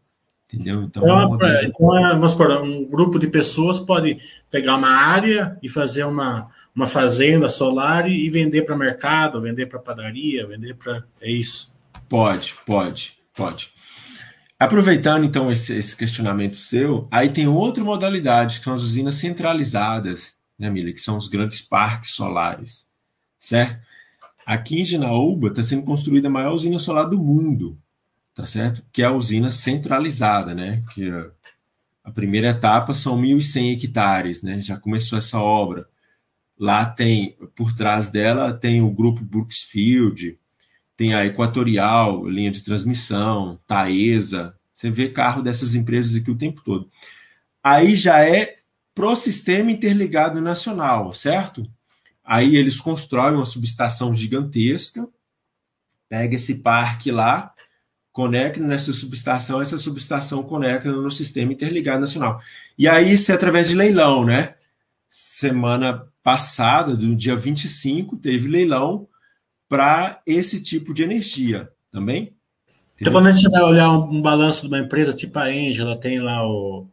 Entendeu? 0.53 0.83
Então, 0.83 1.03
então, 1.03 1.49
é, 1.49 1.65
então 1.65 1.99
é, 1.99 2.13
vamos 2.13 2.33
supor, 2.33 2.63
um 2.63 2.85
grupo 2.85 3.19
de 3.19 3.27
pessoas 3.27 3.81
pode 3.81 4.19
pegar 4.51 4.77
uma 4.77 4.91
área 4.91 5.59
e 5.63 5.69
fazer 5.69 6.05
uma, 6.05 6.51
uma 6.77 6.87
fazenda 6.87 7.49
solar 7.49 8.07
e, 8.07 8.29
vender 8.29 8.63
para 8.63 8.77
mercado, 8.77 9.41
vender 9.41 9.65
para 9.65 9.79
padaria, 9.79 10.47
vender 10.47 10.75
para. 10.75 11.05
É 11.23 11.31
isso. 11.31 11.73
Pode, 12.07 12.55
pode, 12.67 13.17
pode. 13.35 13.73
Aproveitando 14.65 15.25
então 15.25 15.51
esse, 15.51 15.75
esse, 15.75 15.97
questionamento 15.97 16.57
seu, 16.57 17.09
aí 17.11 17.29
tem 17.29 17.47
outra 17.47 17.83
modalidade, 17.83 18.59
que 18.59 18.65
são 18.65 18.75
as 18.75 18.83
usinas 18.83 19.17
centralizadas, 19.17 20.35
né, 20.59 20.71
Mila? 20.71 20.93
Que 20.93 21.01
são 21.01 21.17
os 21.17 21.29
grandes 21.29 21.61
parques 21.61 22.13
solares, 22.13 22.87
certo? 23.39 23.81
Aqui 24.47 24.81
em 24.81 24.85
Ginaúba 24.85 25.49
está 25.49 25.63
sendo 25.63 25.85
construída 25.85 26.29
a 26.29 26.31
maior 26.31 26.55
usina 26.55 26.79
solar 26.79 27.09
do 27.09 27.19
mundo 27.19 27.79
tá 28.35 28.47
certo? 28.47 28.85
Que 28.93 29.03
é 29.03 29.07
a 29.07 29.13
usina 29.13 29.51
centralizada, 29.51 30.55
né? 30.55 30.83
Que 30.95 31.11
a 32.05 32.11
primeira 32.11 32.49
etapa 32.49 32.95
são 32.95 33.21
1.100 33.21 33.73
hectares, 33.73 34.43
né? 34.43 34.61
Já 34.61 34.77
começou 34.77 35.19
essa 35.19 35.39
obra. 35.39 35.87
Lá 36.59 36.85
tem, 36.87 37.37
por 37.55 37.73
trás 37.73 38.09
dela, 38.09 38.53
tem 38.53 38.81
o 38.81 38.91
grupo 38.91 39.23
Brooksfield, 39.23 40.39
tem 41.03 41.15
a 41.15 41.27
Equatorial, 41.27 42.25
linha 42.29 42.53
de 42.53 42.63
transmissão, 42.63 43.59
Taesa. 43.67 44.55
Você 44.73 44.89
vê 44.89 45.09
carro 45.09 45.43
dessas 45.43 45.75
empresas 45.75 46.15
aqui 46.15 46.31
o 46.31 46.39
tempo 46.39 46.63
todo. 46.63 46.89
Aí 47.61 47.97
já 47.97 48.25
é 48.25 48.55
pro 48.95 49.17
sistema 49.17 49.73
interligado 49.73 50.41
nacional, 50.41 51.13
certo? 51.13 51.69
Aí 52.23 52.55
eles 52.55 52.79
constroem 52.79 53.35
uma 53.35 53.45
subestação 53.45 54.15
gigantesca, 54.15 55.09
pega 56.09 56.37
esse 56.37 56.59
parque 56.59 57.11
lá, 57.11 57.53
conecta 58.13 58.61
nessa 58.61 58.93
subestação, 58.93 59.61
essa 59.61 59.79
subestação 59.79 60.41
conecta 60.45 60.93
no 60.93 61.11
sistema 61.11 61.53
interligado 61.53 62.03
nacional. 62.03 62.41
E 62.79 62.87
aí, 62.87 63.13
isso 63.13 63.33
é 63.33 63.35
através 63.35 63.67
de 63.67 63.75
leilão, 63.75 64.25
né? 64.25 64.55
Semana 65.09 66.07
passada, 66.23 66.95
do 66.95 67.17
dia 67.17 67.35
25, 67.35 68.19
teve 68.19 68.47
leilão 68.47 69.09
para 69.73 70.21
esse 70.27 70.63
tipo 70.63 70.93
de 70.93 71.03
energia 71.03 71.71
também. 71.91 72.35
Então, 73.01 73.11
quando 73.11 73.29
a 73.29 73.33
gente 73.33 73.51
vai 73.51 73.63
olhar 73.63 73.91
um, 73.91 74.19
um, 74.19 74.21
balanço 74.21 74.61
de 74.61 74.69
uma 74.69 74.79
empresa 74.79 75.15
tipo 75.15 75.39
a 75.39 75.51
Engie, 75.51 75.81
ela 75.81 75.97
tem 75.97 76.21
lá 76.21 76.47
o 76.47 76.87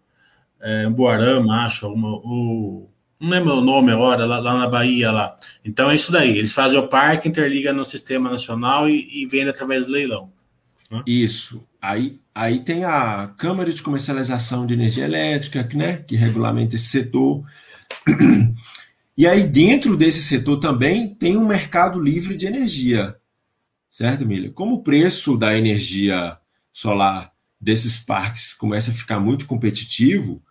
é, 0.62 0.90
Boarama, 0.90 1.66
acho, 1.66 1.90
uma, 1.90 2.08
o 2.08 2.90
não 3.20 3.30
lembro 3.30 3.58
o 3.58 3.62
nome 3.62 3.92
agora, 3.92 4.26
lá, 4.26 4.40
lá, 4.40 4.58
na 4.58 4.70
Bahia 4.70 5.12
lá. 5.12 5.36
Então 5.64 5.92
é 5.92 5.96
isso 5.96 6.10
daí. 6.10 6.38
Eles 6.38 6.54
fazem 6.54 6.80
o 6.80 6.88
parque, 6.88 7.28
interliga 7.28 7.74
no 7.74 7.84
sistema 7.84 8.30
nacional 8.30 8.88
e, 8.88 9.10
e 9.12 9.26
vende 9.26 9.50
através 9.50 9.86
do 9.86 9.92
leilão. 9.92 10.32
Né? 10.90 11.04
Isso. 11.06 11.62
Aí, 11.82 12.18
aí 12.34 12.62
tem 12.62 12.86
a 12.86 13.28
Câmara 13.38 13.74
de 13.74 13.84
Comercialização 13.84 14.66
de 14.66 14.74
Energia 14.74 15.04
Elétrica, 15.04 15.68
né, 15.74 15.98
que 15.98 16.16
regulamenta 16.16 16.78
esse 16.78 16.86
setor. 16.86 17.44
E 19.20 19.28
aí, 19.28 19.44
dentro 19.44 19.98
desse 19.98 20.22
setor 20.22 20.62
também 20.62 21.14
tem 21.14 21.36
um 21.36 21.46
mercado 21.46 22.02
livre 22.02 22.38
de 22.38 22.46
energia. 22.46 23.18
Certo, 23.92 24.26
Milha? 24.26 24.50
Como 24.50 24.76
o 24.76 24.82
preço 24.82 25.36
da 25.36 25.58
energia 25.58 26.38
solar 26.72 27.34
desses 27.60 28.00
parques 28.00 28.54
começa 28.54 28.92
a 28.92 28.94
ficar 28.94 29.20
muito 29.20 29.46
competitivo, 29.46 30.42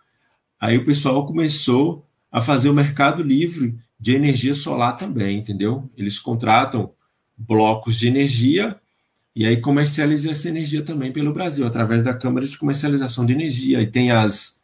aí 0.61 0.77
o 0.77 0.85
pessoal 0.85 1.25
começou 1.25 2.05
a 2.31 2.41
fazer 2.41 2.69
o 2.69 2.73
mercado 2.75 3.23
livre 3.23 3.75
de 3.99 4.13
energia 4.13 4.53
solar 4.53 4.97
também, 4.97 5.39
entendeu? 5.39 5.89
Eles 5.97 6.19
contratam 6.19 6.93
blocos 7.35 7.97
de 7.97 8.07
energia 8.07 8.79
e 9.35 9.47
aí 9.47 9.57
comercializa 9.59 10.29
essa 10.29 10.47
energia 10.47 10.83
também 10.83 11.11
pelo 11.11 11.33
Brasil, 11.33 11.65
através 11.65 12.03
da 12.03 12.13
Câmara 12.13 12.45
de 12.45 12.55
Comercialização 12.55 13.25
de 13.25 13.33
Energia. 13.33 13.81
E 13.81 13.87
tem 13.87 14.11
as, 14.11 14.59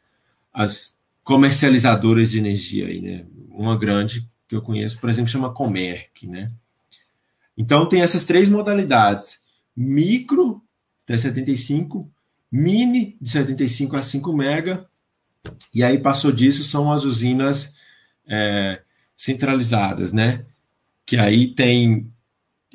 as 0.53 0.95
comercializadoras 1.23 2.29
de 2.29 2.37
energia 2.37 2.85
aí, 2.85 3.01
né? 3.01 3.25
Uma 3.57 3.77
grande 3.77 4.29
que 4.47 4.55
eu 4.55 4.61
conheço, 4.61 4.99
por 4.99 5.09
exemplo, 5.09 5.31
chama 5.31 5.53
Comerc, 5.53 6.27
né? 6.27 6.51
Então 7.57 7.87
tem 7.87 8.01
essas 8.01 8.25
três 8.25 8.49
modalidades: 8.49 9.39
micro 9.75 10.61
até 11.03 11.17
75, 11.17 12.09
mini 12.51 13.15
de 13.21 13.29
75 13.29 13.95
a 13.95 14.01
5 14.01 14.33
mega, 14.33 14.87
e 15.73 15.83
aí 15.83 15.99
passou 15.99 16.31
disso 16.31 16.63
são 16.63 16.91
as 16.91 17.03
usinas 17.03 17.73
é, 18.27 18.81
centralizadas, 19.15 20.11
né? 20.11 20.45
Que 21.05 21.17
aí 21.17 21.47
tem 21.47 22.11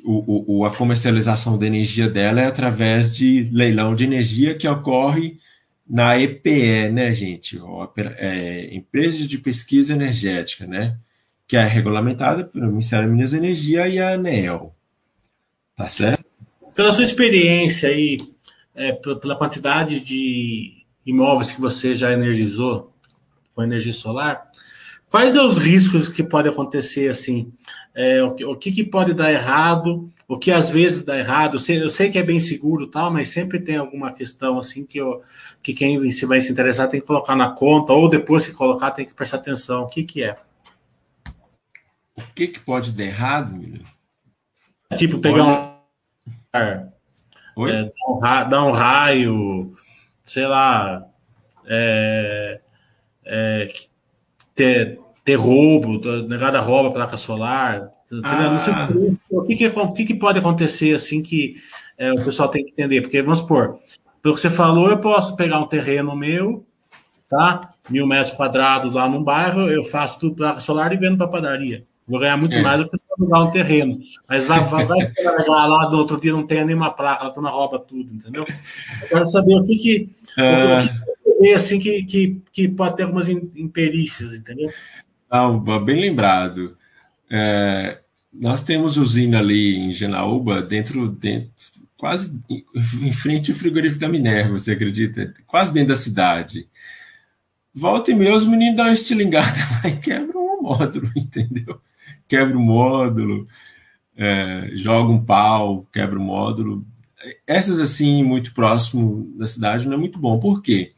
o, 0.03 0.59
o, 0.59 0.65
a 0.65 0.75
comercialização 0.75 1.57
da 1.57 1.67
energia 1.67 2.09
dela 2.09 2.41
é 2.41 2.47
através 2.47 3.15
de 3.15 3.49
leilão 3.51 3.93
de 3.93 4.03
energia 4.03 4.55
que 4.55 4.67
ocorre 4.67 5.39
na 5.91 6.17
EPE, 6.17 6.89
né, 6.89 7.11
gente? 7.11 7.59
É, 8.17 8.73
Empresa 8.73 9.27
de 9.27 9.37
Pesquisa 9.37 9.91
Energética, 9.91 10.65
né? 10.65 10.97
Que 11.45 11.57
é 11.57 11.65
regulamentada 11.65 12.45
pelo 12.45 12.67
Ministério 12.67 13.07
de 13.07 13.13
Minas 13.13 13.33
e 13.33 13.37
Energia 13.37 13.89
e 13.89 13.99
a 13.99 14.13
ANEEL. 14.13 14.73
Tá 15.75 15.89
certo? 15.89 16.23
Pela 16.73 16.93
sua 16.93 17.03
experiência 17.03 17.89
aí, 17.89 18.17
é, 18.73 18.93
pela 18.93 19.35
quantidade 19.35 19.99
de 19.99 20.85
imóveis 21.05 21.51
que 21.51 21.59
você 21.59 21.93
já 21.93 22.13
energizou 22.13 22.93
com 23.53 23.61
energia 23.61 23.91
solar, 23.91 24.49
quais 25.09 25.33
são 25.33 25.45
os 25.45 25.57
riscos 25.57 26.07
que 26.07 26.23
podem 26.23 26.53
acontecer 26.53 27.09
assim? 27.09 27.51
É, 27.93 28.23
o, 28.23 28.33
que, 28.33 28.45
o 28.45 28.55
que, 28.55 28.71
que, 28.71 28.85
pode 28.85 29.13
dar 29.13 29.29
errado? 29.29 30.09
O 30.31 30.39
que 30.39 30.49
às 30.49 30.69
vezes 30.69 31.01
dá 31.01 31.19
errado? 31.19 31.55
Eu 31.55 31.59
sei, 31.59 31.83
eu 31.83 31.89
sei, 31.89 32.09
que 32.09 32.17
é 32.17 32.23
bem 32.23 32.39
seguro 32.39 32.87
tal, 32.87 33.11
mas 33.11 33.27
sempre 33.27 33.59
tem 33.59 33.75
alguma 33.75 34.13
questão 34.13 34.57
assim 34.57 34.85
que, 34.85 34.97
eu, 34.97 35.21
que 35.61 35.73
quem 35.73 36.09
se 36.09 36.25
vai 36.25 36.39
se 36.39 36.49
interessar 36.49 36.87
tem 36.87 37.01
que 37.01 37.05
colocar 37.05 37.35
na 37.35 37.51
conta, 37.51 37.91
ou 37.91 38.09
depois 38.09 38.47
que 38.47 38.53
colocar 38.53 38.91
tem 38.91 39.05
que 39.05 39.13
prestar 39.13 39.39
atenção. 39.39 39.83
O 39.83 39.89
que, 39.89 40.05
que 40.05 40.23
é? 40.23 40.37
O 42.15 42.21
que, 42.33 42.47
que 42.47 42.61
pode 42.61 42.93
dar 42.93 43.03
errado, 43.03 43.57
William? 43.57 43.83
Tipo, 44.95 45.19
pegar 45.19 45.43
Olha... 46.55 46.89
um. 47.57 47.67
É, 47.67 47.83
dar, 47.83 47.91
um 48.07 48.19
raio, 48.19 48.49
dar 48.49 48.63
um 48.63 48.71
raio, 48.71 49.73
sei 50.25 50.47
lá. 50.47 51.05
É, 51.65 52.61
é, 53.25 53.73
ter, 54.55 54.97
ter 55.25 55.35
roubo, 55.35 55.99
negada 56.25 56.61
rouba 56.61 56.89
placa 56.89 57.17
solar. 57.17 57.91
Ah. 58.23 58.89
o, 59.29 59.43
que, 59.43 59.55
que, 59.55 59.67
o 59.67 59.93
que, 59.93 60.05
que, 60.05 60.15
pode 60.15 60.39
acontecer 60.39 60.93
assim 60.93 61.21
que 61.21 61.55
é, 61.97 62.11
o 62.11 62.23
pessoal 62.23 62.49
tem 62.49 62.65
que 62.65 62.71
entender? 62.71 63.01
Porque, 63.01 63.21
vamos 63.21 63.39
supor, 63.39 63.79
pelo 64.21 64.35
que 64.35 64.41
você 64.41 64.49
falou, 64.49 64.89
eu 64.89 64.97
posso 64.97 65.35
pegar 65.35 65.59
um 65.59 65.67
terreno 65.67 66.15
meu, 66.15 66.65
tá? 67.29 67.73
Mil 67.89 68.05
metros 68.05 68.35
quadrados 68.35 68.93
lá 68.93 69.07
num 69.07 69.23
bairro, 69.23 69.69
eu 69.69 69.83
faço 69.83 70.19
tudo 70.19 70.35
placa 70.35 70.59
solar 70.59 70.91
e 70.93 70.97
vendo 70.97 71.17
para 71.17 71.27
padaria. 71.27 71.85
Vou 72.07 72.19
ganhar 72.19 72.35
muito 72.35 72.55
é. 72.55 72.61
mais 72.61 72.81
do 72.81 72.89
que 72.89 72.97
se 72.97 73.05
alugar 73.17 73.47
um 73.47 73.51
terreno. 73.51 73.97
Mas 74.27 74.45
vai, 74.45 74.59
vai, 74.61 74.85
vai 74.85 75.07
pegar 75.13 75.45
lá 75.47 75.89
no 75.89 75.97
outro 75.97 76.19
dia 76.19 76.33
não 76.33 76.45
tem 76.45 76.65
nenhuma 76.65 76.91
placa, 76.91 77.25
a 77.25 77.29
turma 77.29 77.49
rouba 77.49 77.79
tudo, 77.79 78.13
entendeu? 78.13 78.45
Eu 79.01 79.07
quero 79.07 79.25
saber 79.25 79.55
o 79.55 79.63
que 79.63 79.77
que, 79.77 80.09
o 80.37 80.81
que, 80.81 81.29
o 81.29 81.41
que 81.41 81.53
assim 81.53 81.79
que, 81.79 82.03
que, 82.03 82.41
que 82.51 82.67
pode 82.67 82.97
ter 82.97 83.03
algumas 83.03 83.29
imperícias, 83.29 84.33
entendeu? 84.33 84.69
Não, 85.31 85.57
bem 85.59 86.01
lembrado. 86.01 86.75
É, 87.29 88.00
nós 88.33 88.63
temos 88.63 88.97
usina 88.97 89.39
ali 89.39 89.75
em 89.75 89.91
Genaúba, 89.91 90.61
dentro, 90.61 91.09
dentro 91.09 91.51
quase 92.01 92.41
em 92.99 93.13
frente 93.13 93.51
ao 93.51 93.57
frigorífico 93.57 94.01
da 94.01 94.09
Minerva, 94.09 94.57
você 94.57 94.71
acredita? 94.71 95.31
Quase 95.45 95.71
dentro 95.71 95.89
da 95.89 95.95
cidade. 95.95 96.67
Volta 97.71 98.09
e 98.09 98.15
meia, 98.15 98.35
os 98.35 98.43
meninos 98.43 98.75
dão 98.75 98.85
uma 98.85 98.93
estilingada 98.93 99.59
lá 99.83 99.87
e 99.87 99.97
quebram 99.97 100.41
o 100.41 100.63
módulo, 100.63 101.07
entendeu? 101.15 101.79
Quebra 102.27 102.57
o 102.57 102.59
módulo, 102.59 103.47
é, 104.17 104.71
joga 104.73 105.13
um 105.13 105.23
pau, 105.23 105.87
quebra 105.93 106.17
o 106.17 106.23
módulo. 106.23 106.83
Essas, 107.45 107.79
assim, 107.79 108.23
muito 108.23 108.51
próximo 108.51 109.31
da 109.37 109.45
cidade, 109.45 109.87
não 109.87 109.93
é 109.93 109.97
muito 109.97 110.17
bom. 110.17 110.39
Por 110.39 110.59
quê? 110.59 110.93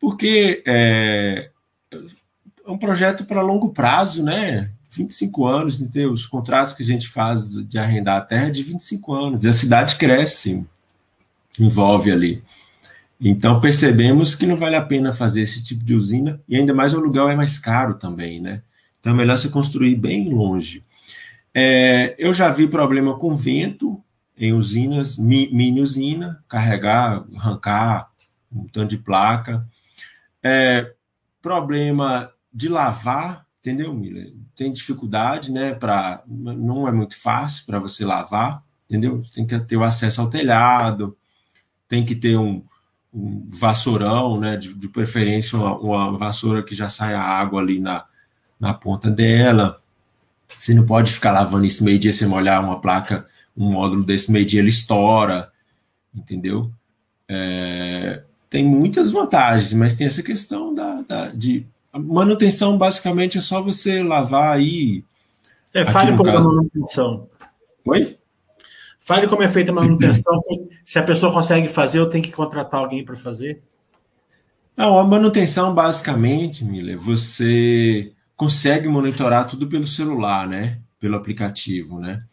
Porque 0.00 0.60
é, 0.66 1.50
é 1.92 2.70
um 2.70 2.76
projeto 2.76 3.24
para 3.24 3.40
longo 3.40 3.70
prazo, 3.70 4.24
né? 4.24 4.73
25 4.94 5.46
anos, 5.46 5.80
entendeu? 5.80 6.12
Os 6.12 6.26
contratos 6.26 6.72
que 6.72 6.82
a 6.82 6.86
gente 6.86 7.08
faz 7.08 7.48
de 7.48 7.78
arrendar 7.78 8.18
a 8.18 8.20
terra 8.20 8.46
é 8.46 8.50
de 8.50 8.62
25 8.62 9.12
anos. 9.12 9.44
E 9.44 9.48
a 9.48 9.52
cidade 9.52 9.96
cresce, 9.96 10.64
envolve 11.58 12.10
ali. 12.10 12.42
Então 13.20 13.60
percebemos 13.60 14.34
que 14.34 14.46
não 14.46 14.56
vale 14.56 14.76
a 14.76 14.82
pena 14.82 15.12
fazer 15.12 15.42
esse 15.42 15.62
tipo 15.62 15.84
de 15.84 15.94
usina, 15.94 16.40
e 16.48 16.56
ainda 16.56 16.74
mais 16.74 16.92
o 16.92 16.98
aluguel 16.98 17.28
é 17.28 17.36
mais 17.36 17.58
caro 17.58 17.94
também, 17.94 18.40
né? 18.40 18.62
Então 19.00 19.12
é 19.12 19.16
melhor 19.16 19.38
você 19.38 19.48
construir 19.48 19.94
bem 19.94 20.28
longe. 20.28 20.82
É, 21.54 22.14
eu 22.18 22.34
já 22.34 22.50
vi 22.50 22.66
problema 22.66 23.16
com 23.18 23.36
vento 23.36 24.02
em 24.36 24.52
usinas, 24.52 25.16
mini 25.16 25.80
usina, 25.80 26.42
carregar, 26.48 27.24
arrancar 27.36 28.10
um 28.52 28.66
tanto 28.66 28.90
de 28.90 28.98
placa. 28.98 29.66
É, 30.42 30.92
problema 31.40 32.30
de 32.52 32.68
lavar, 32.68 33.43
entendeu, 33.64 33.94
Miller? 33.94 34.30
Tem 34.54 34.70
dificuldade, 34.70 35.50
né? 35.50 35.72
Para 35.72 36.22
não 36.26 36.86
é 36.86 36.92
muito 36.92 37.16
fácil 37.16 37.64
para 37.64 37.78
você 37.78 38.04
lavar, 38.04 38.62
entendeu? 38.88 39.22
Tem 39.34 39.46
que 39.46 39.58
ter 39.58 39.78
o 39.78 39.82
acesso 39.82 40.20
ao 40.20 40.28
telhado, 40.28 41.16
tem 41.88 42.04
que 42.04 42.14
ter 42.14 42.36
um, 42.36 42.62
um 43.12 43.48
vassourão, 43.48 44.38
né? 44.38 44.58
De, 44.58 44.74
de 44.74 44.86
preferência 44.86 45.58
uma, 45.58 45.78
uma, 45.78 46.18
vassoura 46.18 46.62
que 46.62 46.74
já 46.74 46.90
saia 46.90 47.18
água 47.18 47.62
ali 47.62 47.80
na, 47.80 48.04
na 48.60 48.74
ponta 48.74 49.10
dela. 49.10 49.80
Você 50.58 50.74
não 50.74 50.84
pode 50.84 51.10
ficar 51.10 51.32
lavando 51.32 51.64
isso 51.64 51.82
meio 51.82 51.98
dia, 51.98 52.12
você 52.12 52.26
molhar 52.26 52.62
uma 52.62 52.80
placa, 52.82 53.26
um 53.56 53.72
módulo 53.72 54.04
desse 54.04 54.30
meio 54.30 54.44
dia 54.44 54.60
ele 54.60 54.68
estoura, 54.68 55.50
entendeu? 56.14 56.70
É, 57.26 58.22
tem 58.50 58.62
muitas 58.62 59.10
vantagens, 59.10 59.72
mas 59.72 59.94
tem 59.94 60.06
essa 60.06 60.22
questão 60.22 60.74
da, 60.74 61.00
da 61.00 61.28
de 61.30 61.66
a 61.94 61.98
manutenção 62.00 62.76
basicamente 62.76 63.38
é 63.38 63.40
só 63.40 63.62
você 63.62 64.02
lavar 64.02 64.56
aí. 64.56 65.04
É, 65.72 65.84
fale 65.84 66.10
um 66.10 66.16
pouco 66.16 66.32
caso... 66.32 66.48
da 66.48 66.54
manutenção. 66.54 67.28
Oi? 67.86 68.18
Fale 68.98 69.28
como 69.28 69.44
é 69.44 69.48
feita 69.48 69.70
a 69.70 69.74
manutenção. 69.74 70.40
se 70.84 70.98
a 70.98 71.04
pessoa 71.04 71.32
consegue 71.32 71.68
fazer, 71.68 72.00
eu 72.00 72.10
tenho 72.10 72.24
que 72.24 72.32
contratar 72.32 72.80
alguém 72.80 73.04
para 73.04 73.14
fazer. 73.14 73.62
Não, 74.76 74.98
a 74.98 75.04
manutenção, 75.04 75.72
basicamente, 75.72 76.64
Miller, 76.64 76.98
você 76.98 78.12
consegue 78.36 78.88
monitorar 78.88 79.46
tudo 79.46 79.68
pelo 79.68 79.86
celular, 79.86 80.48
né? 80.48 80.80
Pelo 80.98 81.14
aplicativo, 81.14 82.00
né? 82.00 82.24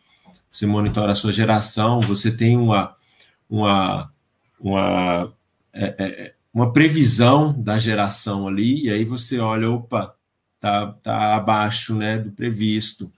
Você 0.51 0.66
monitora 0.66 1.12
a 1.12 1.16
sua 1.16 1.32
geração, 1.32 1.99
você 2.01 2.32
tem 2.32 2.57
uma, 2.57 2.95
uma, 3.47 4.12
uma 4.59 5.32
é, 5.72 5.95
é, 5.99 6.34
uma 6.54 6.74
previsão 6.74 7.54
da 7.54 7.80
geração 7.80 8.47
ali, 8.47 8.86
e 8.86 8.89
aí 8.89 9.06
você 9.06 9.39
olha, 9.39 9.70
opa, 9.70 10.16
tá, 10.60 10.93
tá 11.02 11.36
abaixo 11.36 11.95
né, 11.95 12.20
do 12.20 12.32
previsto. 12.32 13.12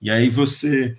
E 0.00 0.10
aí 0.10 0.30
você, 0.30 0.94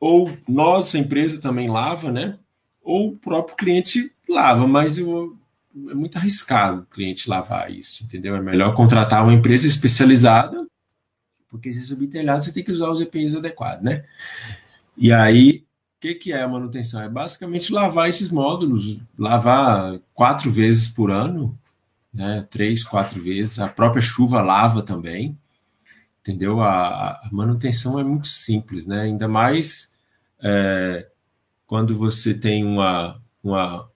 ou 0.00 0.30
nossa 0.48 0.98
empresa 0.98 1.40
também 1.40 1.68
lava, 1.68 2.10
né? 2.10 2.38
Ou 2.82 3.10
o 3.10 3.16
próprio 3.16 3.56
cliente 3.56 4.12
lava, 4.28 4.66
mas 4.66 4.96
eu, 4.96 5.36
é 5.90 5.94
muito 5.94 6.16
arriscado 6.16 6.82
o 6.82 6.86
cliente 6.86 7.28
lavar 7.28 7.70
isso, 7.70 8.04
entendeu? 8.04 8.34
É 8.34 8.40
melhor 8.40 8.74
contratar 8.74 9.22
uma 9.22 9.34
empresa 9.34 9.66
especializada, 9.66 10.66
porque 11.48 11.72
se 11.72 11.84
subir 11.84 12.08
telhado 12.08 12.42
você 12.42 12.52
tem 12.52 12.64
que 12.64 12.72
usar 12.72 12.90
os 12.90 13.00
EPIs 13.00 13.34
adequados, 13.34 13.84
né? 13.84 14.04
E 14.96 15.12
aí 15.12 15.65
que, 16.06 16.14
que 16.14 16.32
é 16.32 16.42
a 16.42 16.48
manutenção? 16.48 17.02
É 17.02 17.08
basicamente 17.08 17.72
lavar 17.72 18.08
esses 18.08 18.30
módulos, 18.30 18.98
lavar 19.18 19.98
quatro 20.14 20.50
vezes 20.50 20.88
por 20.88 21.10
ano, 21.10 21.58
né? 22.12 22.46
Três, 22.48 22.84
quatro 22.84 23.20
vezes. 23.20 23.58
A 23.58 23.68
própria 23.68 24.02
chuva 24.02 24.40
lava 24.40 24.82
também, 24.82 25.36
entendeu? 26.20 26.60
A, 26.60 27.10
a 27.10 27.28
manutenção 27.32 27.98
é 27.98 28.04
muito 28.04 28.28
simples, 28.28 28.86
né? 28.86 29.02
Ainda 29.02 29.26
mais 29.26 29.92
é, 30.40 31.08
quando 31.66 31.96
você 31.96 32.32
tem 32.32 32.64
uma, 32.64 33.20
uma, 33.42 33.88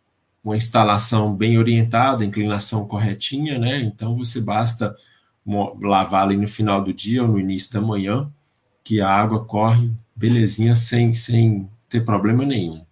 uma 0.42 0.56
instalação 0.56 1.34
bem 1.34 1.58
orientada, 1.58 2.24
inclinação 2.24 2.86
corretinha, 2.86 3.58
né? 3.58 3.80
Então 3.80 4.14
você 4.16 4.40
basta 4.40 4.96
lavar 5.80 6.24
ali 6.24 6.36
no 6.36 6.48
final 6.48 6.82
do 6.82 6.92
dia 6.92 7.22
ou 7.22 7.28
no 7.28 7.38
início 7.38 7.72
da 7.72 7.80
manhã, 7.80 8.30
que 8.84 9.00
a 9.00 9.08
água 9.08 9.44
corre 9.44 9.90
belezinha 10.14 10.74
sem, 10.74 11.14
sem 11.14 11.68
ter 11.90 12.04
problema 12.04 12.44
nenhum. 12.44 12.82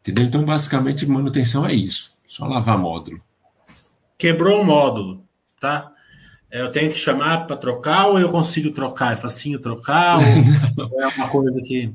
Entendeu? 0.00 0.24
Então, 0.24 0.44
basicamente, 0.44 1.06
manutenção 1.06 1.66
é 1.66 1.72
isso. 1.72 2.12
Só 2.26 2.46
lavar 2.46 2.78
módulo. 2.78 3.20
Quebrou 4.16 4.62
o 4.62 4.64
módulo, 4.64 5.22
tá? 5.60 5.92
É, 6.50 6.62
eu 6.62 6.72
tenho 6.72 6.90
que 6.90 6.98
chamar 6.98 7.46
para 7.46 7.56
trocar 7.56 8.06
ou 8.06 8.18
eu 8.18 8.28
consigo 8.28 8.72
trocar? 8.72 9.12
É 9.12 9.16
facinho 9.16 9.60
trocar? 9.60 10.18
Ou 10.18 10.22
é 11.00 11.06
uma 11.06 11.28
coisa 11.28 11.60
que, 11.62 11.94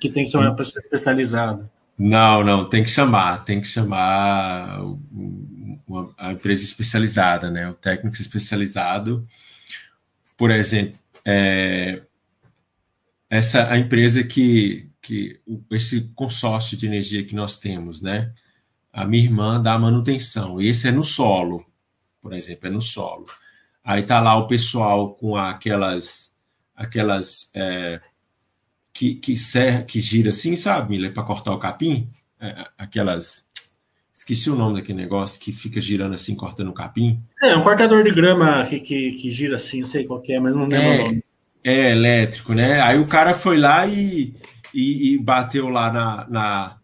que 0.00 0.10
tem 0.10 0.24
que 0.24 0.30
ser 0.30 0.36
uma 0.36 0.54
pessoa 0.54 0.80
especializada? 0.82 1.68
Não, 1.98 2.44
não, 2.44 2.68
tem 2.68 2.84
que 2.84 2.90
chamar, 2.90 3.44
tem 3.44 3.60
que 3.60 3.66
chamar 3.66 4.80
uma, 5.86 6.14
a 6.16 6.32
empresa 6.32 6.62
especializada, 6.62 7.50
né? 7.50 7.68
O 7.68 7.74
técnico 7.74 8.20
especializado. 8.20 9.26
Por 10.36 10.52
exemplo, 10.52 10.96
é, 11.24 12.02
essa 13.28 13.70
a 13.70 13.78
empresa 13.78 14.22
que, 14.22 14.87
que 15.00 15.40
esse 15.70 16.12
consórcio 16.14 16.76
de 16.76 16.86
energia 16.86 17.24
que 17.24 17.34
nós 17.34 17.58
temos, 17.58 18.00
né? 18.00 18.32
A 18.92 19.04
minha 19.04 19.24
irmã 19.24 19.60
dá 19.60 19.78
manutenção. 19.78 20.60
Esse 20.60 20.88
é 20.88 20.90
no 20.90 21.04
solo, 21.04 21.64
por 22.20 22.32
exemplo, 22.32 22.66
é 22.68 22.70
no 22.70 22.82
solo. 22.82 23.26
Aí 23.84 24.02
tá 24.02 24.20
lá 24.20 24.36
o 24.36 24.46
pessoal 24.46 25.14
com 25.14 25.36
aquelas 25.36 26.34
aquelas 26.74 27.50
é, 27.54 28.00
que 28.92 29.14
que 29.14 29.36
serra, 29.36 29.82
que 29.82 30.00
gira 30.00 30.30
assim, 30.30 30.56
sabe, 30.56 30.90
Miller, 30.90 31.12
para 31.12 31.22
cortar 31.22 31.52
o 31.52 31.58
capim, 31.58 32.10
é, 32.40 32.66
aquelas 32.76 33.48
Esqueci 34.18 34.50
o 34.50 34.56
nome 34.56 34.80
daquele 34.80 35.00
negócio 35.00 35.40
que 35.40 35.52
fica 35.52 35.80
girando 35.80 36.12
assim, 36.12 36.34
cortando 36.34 36.70
o 36.70 36.72
capim. 36.72 37.22
É, 37.40 37.54
um 37.56 37.62
cortador 37.62 38.02
de 38.02 38.10
grama 38.10 38.66
que, 38.66 38.80
que, 38.80 39.12
que 39.12 39.30
gira 39.30 39.54
assim, 39.54 39.78
não 39.78 39.86
sei 39.86 40.04
qual 40.04 40.20
é, 40.28 40.40
mas 40.40 40.52
não 40.52 40.62
lembro 40.62 40.76
é, 40.76 40.94
o 40.96 41.04
nome. 41.04 41.24
É, 41.62 41.92
elétrico, 41.92 42.52
né? 42.52 42.80
Aí 42.80 42.98
o 42.98 43.06
cara 43.06 43.32
foi 43.32 43.56
lá 43.58 43.86
e, 43.86 44.34
e, 44.72 45.14
e 45.14 45.18
bateu 45.18 45.68
lá 45.68 45.92
na, 45.92 46.26
na. 46.28 46.76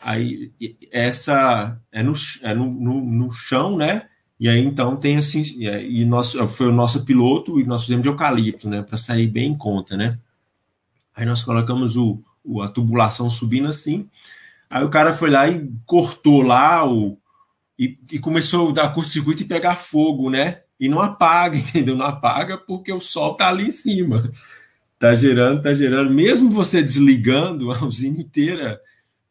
Aí 0.00 0.52
essa 0.90 1.78
é 1.90 2.02
no, 2.02 2.14
é 2.42 2.54
no, 2.54 2.70
no, 2.70 3.04
no 3.04 3.32
chão, 3.32 3.76
né? 3.76 4.08
E 4.38 4.48
aí 4.48 4.64
então 4.64 4.96
tem 4.96 5.16
assim, 5.16 5.42
e 5.60 6.04
nós, 6.04 6.32
foi 6.32 6.66
o 6.66 6.72
nosso 6.72 7.04
piloto 7.04 7.60
e 7.60 7.64
nós 7.64 7.82
fizemos 7.82 8.02
de 8.02 8.08
eucalipto, 8.08 8.68
né? 8.68 8.82
Para 8.82 8.98
sair 8.98 9.28
bem 9.28 9.52
em 9.52 9.56
conta, 9.56 9.96
né? 9.96 10.18
Aí 11.14 11.24
nós 11.24 11.44
colocamos 11.44 11.96
o, 11.96 12.20
o, 12.44 12.60
a 12.60 12.68
tubulação 12.68 13.30
subindo 13.30 13.68
assim. 13.68 14.08
Aí 14.68 14.82
o 14.82 14.90
cara 14.90 15.12
foi 15.12 15.30
lá 15.30 15.48
e 15.48 15.70
cortou 15.86 16.42
lá 16.42 16.84
o, 16.88 17.16
e, 17.78 17.96
e 18.10 18.18
começou 18.18 18.70
a 18.70 18.72
dar 18.72 18.94
curto-circuito 18.94 19.42
e 19.42 19.46
pegar 19.46 19.76
fogo, 19.76 20.28
né? 20.28 20.62
e 20.82 20.88
não 20.88 21.00
apaga, 21.00 21.54
entendeu? 21.56 21.94
Não 21.96 22.06
apaga 22.06 22.58
porque 22.58 22.92
o 22.92 23.00
sol 23.00 23.34
tá 23.34 23.48
ali 23.48 23.68
em 23.68 23.70
cima. 23.70 24.28
Tá 25.02 25.16
gerando, 25.16 25.60
tá 25.60 25.74
gerando. 25.74 26.12
Mesmo 26.12 26.48
você 26.48 26.80
desligando 26.80 27.72
a 27.72 27.84
usina 27.84 28.20
inteira, 28.20 28.80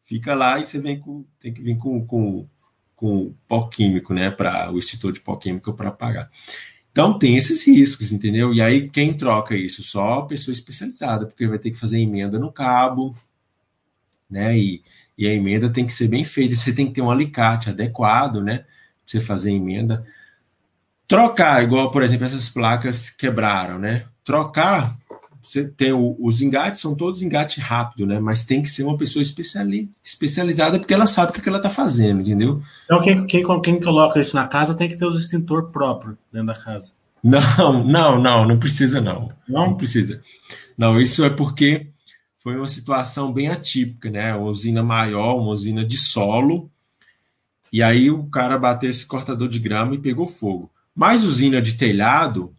fica 0.04 0.34
lá 0.34 0.60
e 0.60 0.66
você 0.66 0.78
vem 0.78 1.00
com, 1.00 1.24
tem 1.40 1.50
que 1.50 1.62
vir 1.62 1.78
com, 1.78 2.04
com, 2.04 2.46
com 2.94 3.34
pó 3.48 3.68
químico, 3.68 4.12
né? 4.12 4.30
Para 4.30 4.70
o 4.70 4.78
extintor 4.78 5.12
de 5.12 5.20
pó 5.20 5.34
químico 5.34 5.72
para 5.72 5.88
apagar. 5.88 6.30
Então 6.90 7.18
tem 7.18 7.38
esses 7.38 7.66
riscos, 7.66 8.12
entendeu? 8.12 8.52
E 8.52 8.60
aí 8.60 8.90
quem 8.90 9.14
troca 9.14 9.56
isso? 9.56 9.82
Só 9.82 10.20
pessoa 10.20 10.52
especializada, 10.52 11.24
porque 11.24 11.48
vai 11.48 11.58
ter 11.58 11.70
que 11.70 11.78
fazer 11.78 11.98
emenda 12.00 12.38
no 12.38 12.52
cabo, 12.52 13.16
né? 14.28 14.58
E, 14.58 14.82
e 15.16 15.26
a 15.26 15.32
emenda 15.32 15.70
tem 15.70 15.86
que 15.86 15.92
ser 15.94 16.06
bem 16.06 16.22
feita. 16.22 16.54
Você 16.54 16.74
tem 16.74 16.86
que 16.88 16.92
ter 16.92 17.00
um 17.00 17.10
alicate 17.10 17.70
adequado, 17.70 18.42
né? 18.42 18.58
Pra 18.58 18.66
você 19.06 19.22
fazer 19.22 19.50
emenda. 19.50 20.04
Trocar, 21.08 21.62
igual, 21.62 21.90
por 21.90 22.02
exemplo, 22.02 22.26
essas 22.26 22.50
placas 22.50 23.08
quebraram, 23.08 23.78
né? 23.78 24.04
Trocar, 24.22 25.00
você 25.42 25.64
tem 25.64 25.92
o, 25.92 26.16
os 26.20 26.40
engates, 26.40 26.80
são 26.80 26.94
todos 26.94 27.20
engate 27.20 27.60
rápido, 27.60 28.06
né? 28.06 28.20
Mas 28.20 28.44
tem 28.44 28.62
que 28.62 28.68
ser 28.68 28.84
uma 28.84 28.96
pessoa 28.96 29.22
especiali, 29.22 29.90
especializada 30.02 30.78
porque 30.78 30.94
ela 30.94 31.06
sabe 31.06 31.30
o 31.30 31.34
que 31.34 31.48
ela 31.48 31.58
está 31.58 31.68
fazendo, 31.68 32.20
entendeu? 32.20 32.62
Então, 32.84 33.00
quem, 33.00 33.26
quem, 33.26 33.60
quem 33.60 33.80
coloca 33.80 34.20
isso 34.20 34.36
na 34.36 34.46
casa 34.46 34.74
tem 34.74 34.88
que 34.88 34.96
ter 34.96 35.04
os 35.04 35.20
extintor 35.20 35.70
próprio 35.70 36.16
dentro 36.32 36.46
da 36.46 36.54
casa. 36.54 36.92
Não, 37.22 37.84
não, 37.84 38.20
não, 38.20 38.46
não 38.46 38.58
precisa 38.58 39.00
não. 39.00 39.32
Não, 39.48 39.66
não 39.70 39.76
precisa. 39.76 40.20
Não, 40.76 41.00
isso 41.00 41.24
é 41.24 41.30
porque 41.30 41.88
foi 42.38 42.56
uma 42.56 42.68
situação 42.68 43.32
bem 43.32 43.48
atípica, 43.48 44.10
né? 44.10 44.34
Uma 44.34 44.48
usina 44.48 44.82
maior, 44.82 45.36
uma 45.36 45.52
usina 45.52 45.84
de 45.84 45.96
solo, 45.96 46.70
e 47.72 47.82
aí 47.82 48.10
o 48.10 48.24
cara 48.24 48.58
bateu 48.58 48.90
esse 48.90 49.06
cortador 49.06 49.48
de 49.48 49.58
grama 49.58 49.94
e 49.94 49.98
pegou 49.98 50.28
fogo. 50.28 50.70
Mas 50.94 51.24
usina 51.24 51.62
de 51.62 51.74
telhado, 51.74 52.54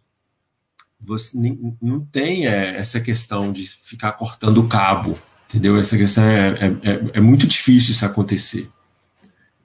você 1.04 1.36
não 1.80 2.00
tem 2.00 2.46
é, 2.46 2.76
essa 2.76 3.00
questão 3.00 3.52
de 3.52 3.66
ficar 3.66 4.12
cortando 4.12 4.58
o 4.58 4.68
cabo, 4.68 5.16
entendeu? 5.48 5.76
Essa 5.78 5.96
questão 5.96 6.24
é, 6.24 6.48
é, 6.48 6.66
é, 6.66 7.00
é 7.14 7.20
muito 7.20 7.46
difícil 7.46 7.92
isso 7.92 8.04
acontecer. 8.04 8.68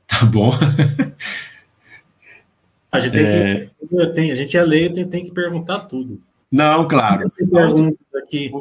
Tá 0.06 0.26
bom? 0.26 0.52
A 2.92 3.00
gente, 3.00 3.20
é... 3.20 3.70
que, 3.88 4.08
tem, 4.16 4.32
a 4.32 4.36
gente 4.36 4.58
é 4.58 4.64
leigo 4.64 4.98
e 4.98 5.06
tem 5.06 5.24
que 5.24 5.32
perguntar 5.32 5.82
tudo. 5.82 6.20
Não, 6.52 6.88
claro. 6.88 7.22
Tem 7.38 7.48
perguntas 7.48 8.00
aqui 8.16 8.52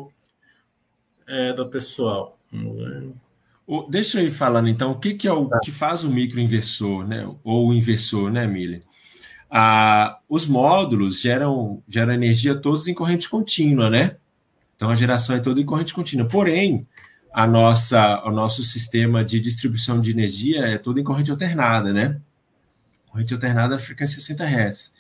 é, 1.26 1.55
do 1.55 1.66
pessoal. 1.66 2.39
Deixa 3.89 4.20
eu 4.20 4.26
ir 4.26 4.31
falando 4.31 4.68
então, 4.68 4.93
o 4.93 4.99
que, 4.99 5.14
que 5.14 5.26
é 5.26 5.33
o 5.33 5.47
tá. 5.47 5.59
que 5.61 5.70
faz 5.70 6.05
o 6.05 6.11
microinversor, 6.11 7.07
né? 7.07 7.26
Ou 7.43 7.68
o 7.68 7.74
inversor, 7.74 8.31
né, 8.31 8.47
Miller? 8.47 8.83
Ah, 9.51 10.19
os 10.29 10.47
módulos 10.47 11.21
geram, 11.21 11.83
geram 11.89 12.13
energia 12.13 12.55
todos 12.55 12.87
em 12.87 12.95
corrente 12.95 13.29
contínua, 13.29 13.89
né? 13.89 14.17
Então 14.77 14.91
a 14.91 14.95
geração 14.95 15.35
é 15.35 15.41
toda 15.41 15.61
em 15.61 15.65
corrente 15.65 15.95
contínua. 15.95 16.29
Porém, 16.29 16.87
a 17.33 17.47
nossa, 17.47 18.23
o 18.25 18.31
nosso 18.31 18.63
sistema 18.63 19.25
de 19.25 19.41
distribuição 19.41 20.01
de 20.01 20.11
energia 20.11 20.67
é 20.67 20.79
todo 20.79 21.01
em 21.01 21.05
corrente 21.05 21.31
alternada, 21.31 21.93
né? 21.93 22.21
Corrente 23.07 23.33
alternada 23.33 23.77
a 23.77 23.79
frequência 23.79 24.21
60 24.21 24.45
Hz. 24.45 24.93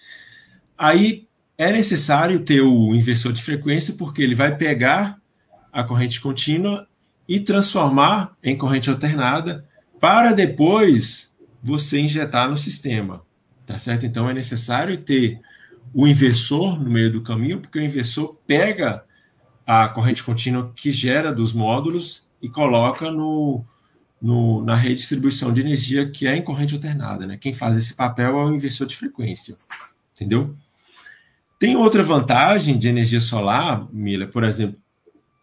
Aí 0.76 1.28
é 1.56 1.72
necessário 1.72 2.44
ter 2.44 2.60
o 2.60 2.94
inversor 2.94 3.32
de 3.32 3.42
frequência, 3.42 3.94
porque 3.94 4.22
ele 4.22 4.34
vai 4.34 4.56
pegar 4.56 5.20
a 5.72 5.82
corrente 5.82 6.20
contínua 6.20 6.88
e 7.28 7.40
transformar 7.40 8.36
em 8.42 8.56
corrente 8.56 8.88
alternada 8.88 9.64
para 10.00 10.32
depois 10.32 11.32
você 11.62 11.98
injetar 11.98 12.48
no 12.48 12.56
sistema. 12.56 13.22
Tá 13.68 13.78
certo? 13.78 14.06
Então 14.06 14.30
é 14.30 14.32
necessário 14.32 14.96
ter 14.96 15.42
o 15.92 16.08
inversor 16.08 16.82
no 16.82 16.88
meio 16.88 17.12
do 17.12 17.20
caminho, 17.20 17.60
porque 17.60 17.78
o 17.78 17.82
inversor 17.82 18.34
pega 18.46 19.04
a 19.66 19.86
corrente 19.88 20.24
contínua 20.24 20.72
que 20.74 20.90
gera 20.90 21.30
dos 21.30 21.52
módulos 21.52 22.26
e 22.40 22.48
coloca 22.48 23.10
no, 23.10 23.62
no, 24.22 24.64
na 24.64 24.74
redistribuição 24.74 25.52
de 25.52 25.60
energia 25.60 26.10
que 26.10 26.26
é 26.26 26.34
em 26.34 26.40
corrente 26.40 26.74
alternada. 26.74 27.26
Né? 27.26 27.36
Quem 27.36 27.52
faz 27.52 27.76
esse 27.76 27.92
papel 27.92 28.38
é 28.38 28.44
o 28.46 28.54
inversor 28.54 28.86
de 28.86 28.96
frequência. 28.96 29.54
Entendeu? 30.14 30.56
Tem 31.58 31.76
outra 31.76 32.02
vantagem 32.02 32.78
de 32.78 32.88
energia 32.88 33.20
solar, 33.20 33.86
Mila, 33.92 34.26
por 34.26 34.44
exemplo, 34.44 34.78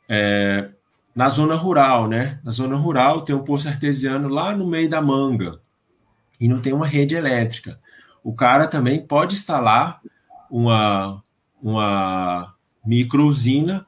é, 0.09 0.67
na 1.13 1.30
zona 1.30 1.53
rural, 1.53 2.07
né? 2.07 2.39
Na 2.43 2.49
zona 2.49 2.76
rural 2.76 3.21
tem 3.21 3.36
um 3.36 3.43
poço 3.43 3.69
artesiano 3.69 4.30
lá 4.30 4.55
no 4.55 4.65
meio 4.65 4.89
da 4.89 4.99
manga 4.99 5.59
e 6.39 6.47
não 6.47 6.59
tem 6.59 6.73
uma 6.73 6.88
rede 6.88 7.13
elétrica 7.13 7.80
o 8.26 8.34
cara 8.34 8.67
também 8.67 8.99
pode 8.99 9.36
instalar 9.36 10.01
uma, 10.49 11.23
uma 11.61 12.55
micro 12.84 13.28
usina 13.28 13.86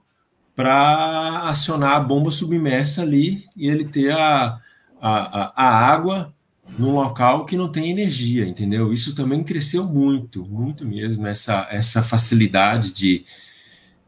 para 0.56 1.50
acionar 1.50 1.96
a 1.96 2.00
bomba 2.00 2.30
submersa 2.30 3.02
ali 3.02 3.46
e 3.56 3.68
ele 3.68 3.86
ter 3.86 4.12
a, 4.12 4.60
a, 5.02 5.54
a 5.56 5.92
água 5.92 6.32
num 6.78 6.94
local 6.94 7.48
que 7.48 7.58
não 7.58 7.72
tem 7.72 7.90
energia, 7.90 8.46
entendeu? 8.46 8.94
Isso 8.94 9.16
também 9.16 9.44
cresceu 9.44 9.86
muito, 9.86 10.46
muito 10.46 10.86
mesmo, 10.86 11.26
essa, 11.26 11.68
essa 11.72 12.04
facilidade 12.04 12.94
de, 12.94 13.26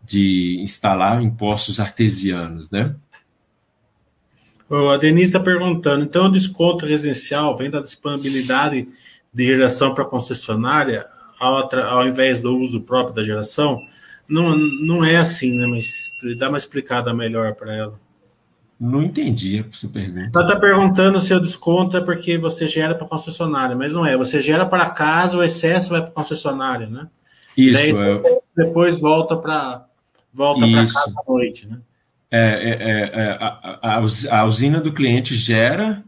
de 0.03 0.59
instalar 0.61 1.23
em 1.23 1.32
postos 1.32 1.80
artesianos, 1.80 2.69
né? 2.69 2.95
A 4.93 4.97
Denise 4.97 5.30
está 5.30 5.39
perguntando, 5.39 6.05
então 6.05 6.27
o 6.27 6.32
desconto 6.32 6.86
residencial 6.86 7.57
vem 7.57 7.71
da 7.71 7.82
disponibilidade 7.82 8.88
de 9.34 9.45
geração 9.45 9.93
para 9.93 10.05
concessionária, 10.05 11.05
ao, 11.39 11.69
ao, 11.75 12.07
invés 12.07 12.41
do 12.41 12.57
uso 12.57 12.82
próprio 12.82 13.15
da 13.15 13.23
geração, 13.23 13.77
não, 14.30 14.57
não 14.57 15.05
é 15.05 15.17
assim, 15.17 15.57
né? 15.57 15.67
Mas 15.67 16.38
dá 16.38 16.49
uma 16.49 16.57
explicada 16.57 17.13
melhor 17.13 17.55
para 17.55 17.73
ela. 17.73 17.95
Não 18.80 19.01
entendi 19.01 19.59
a 19.59 19.75
sua 19.75 19.89
pergunta. 19.89 20.32
Ela 20.34 20.47
está 20.47 20.59
perguntando 20.59 21.19
se 21.19 21.34
o 21.34 21.39
desconto 21.39 21.97
é 21.97 22.01
porque 22.01 22.38
você 22.38 22.67
gera 22.67 22.95
para 22.95 23.07
concessionária, 23.07 23.75
mas 23.75 23.91
não 23.91 24.05
é. 24.05 24.15
Você 24.15 24.39
gera 24.39 24.65
para 24.65 24.89
casa, 24.89 25.38
o 25.38 25.43
excesso 25.43 25.89
vai 25.89 26.01
para 26.01 26.11
concessionária, 26.11 26.88
né? 26.88 27.07
Isso. 27.57 27.73
Daí, 27.73 27.91
é... 27.91 28.39
Depois 28.55 28.99
volta 28.99 29.36
para 29.36 29.86
volta 30.34 30.61
para 30.61 30.86
casa 30.86 31.13
à 31.17 31.30
noite, 31.30 31.67
né? 31.67 31.80
É, 32.32 32.39
é, 32.39 32.69
é, 32.69 33.21
é 33.21 33.38
a, 33.39 33.80
a, 33.82 34.39
a, 34.39 34.45
usina 34.45 34.80
do 34.80 34.93
cliente 34.93 35.36
gera, 35.36 36.03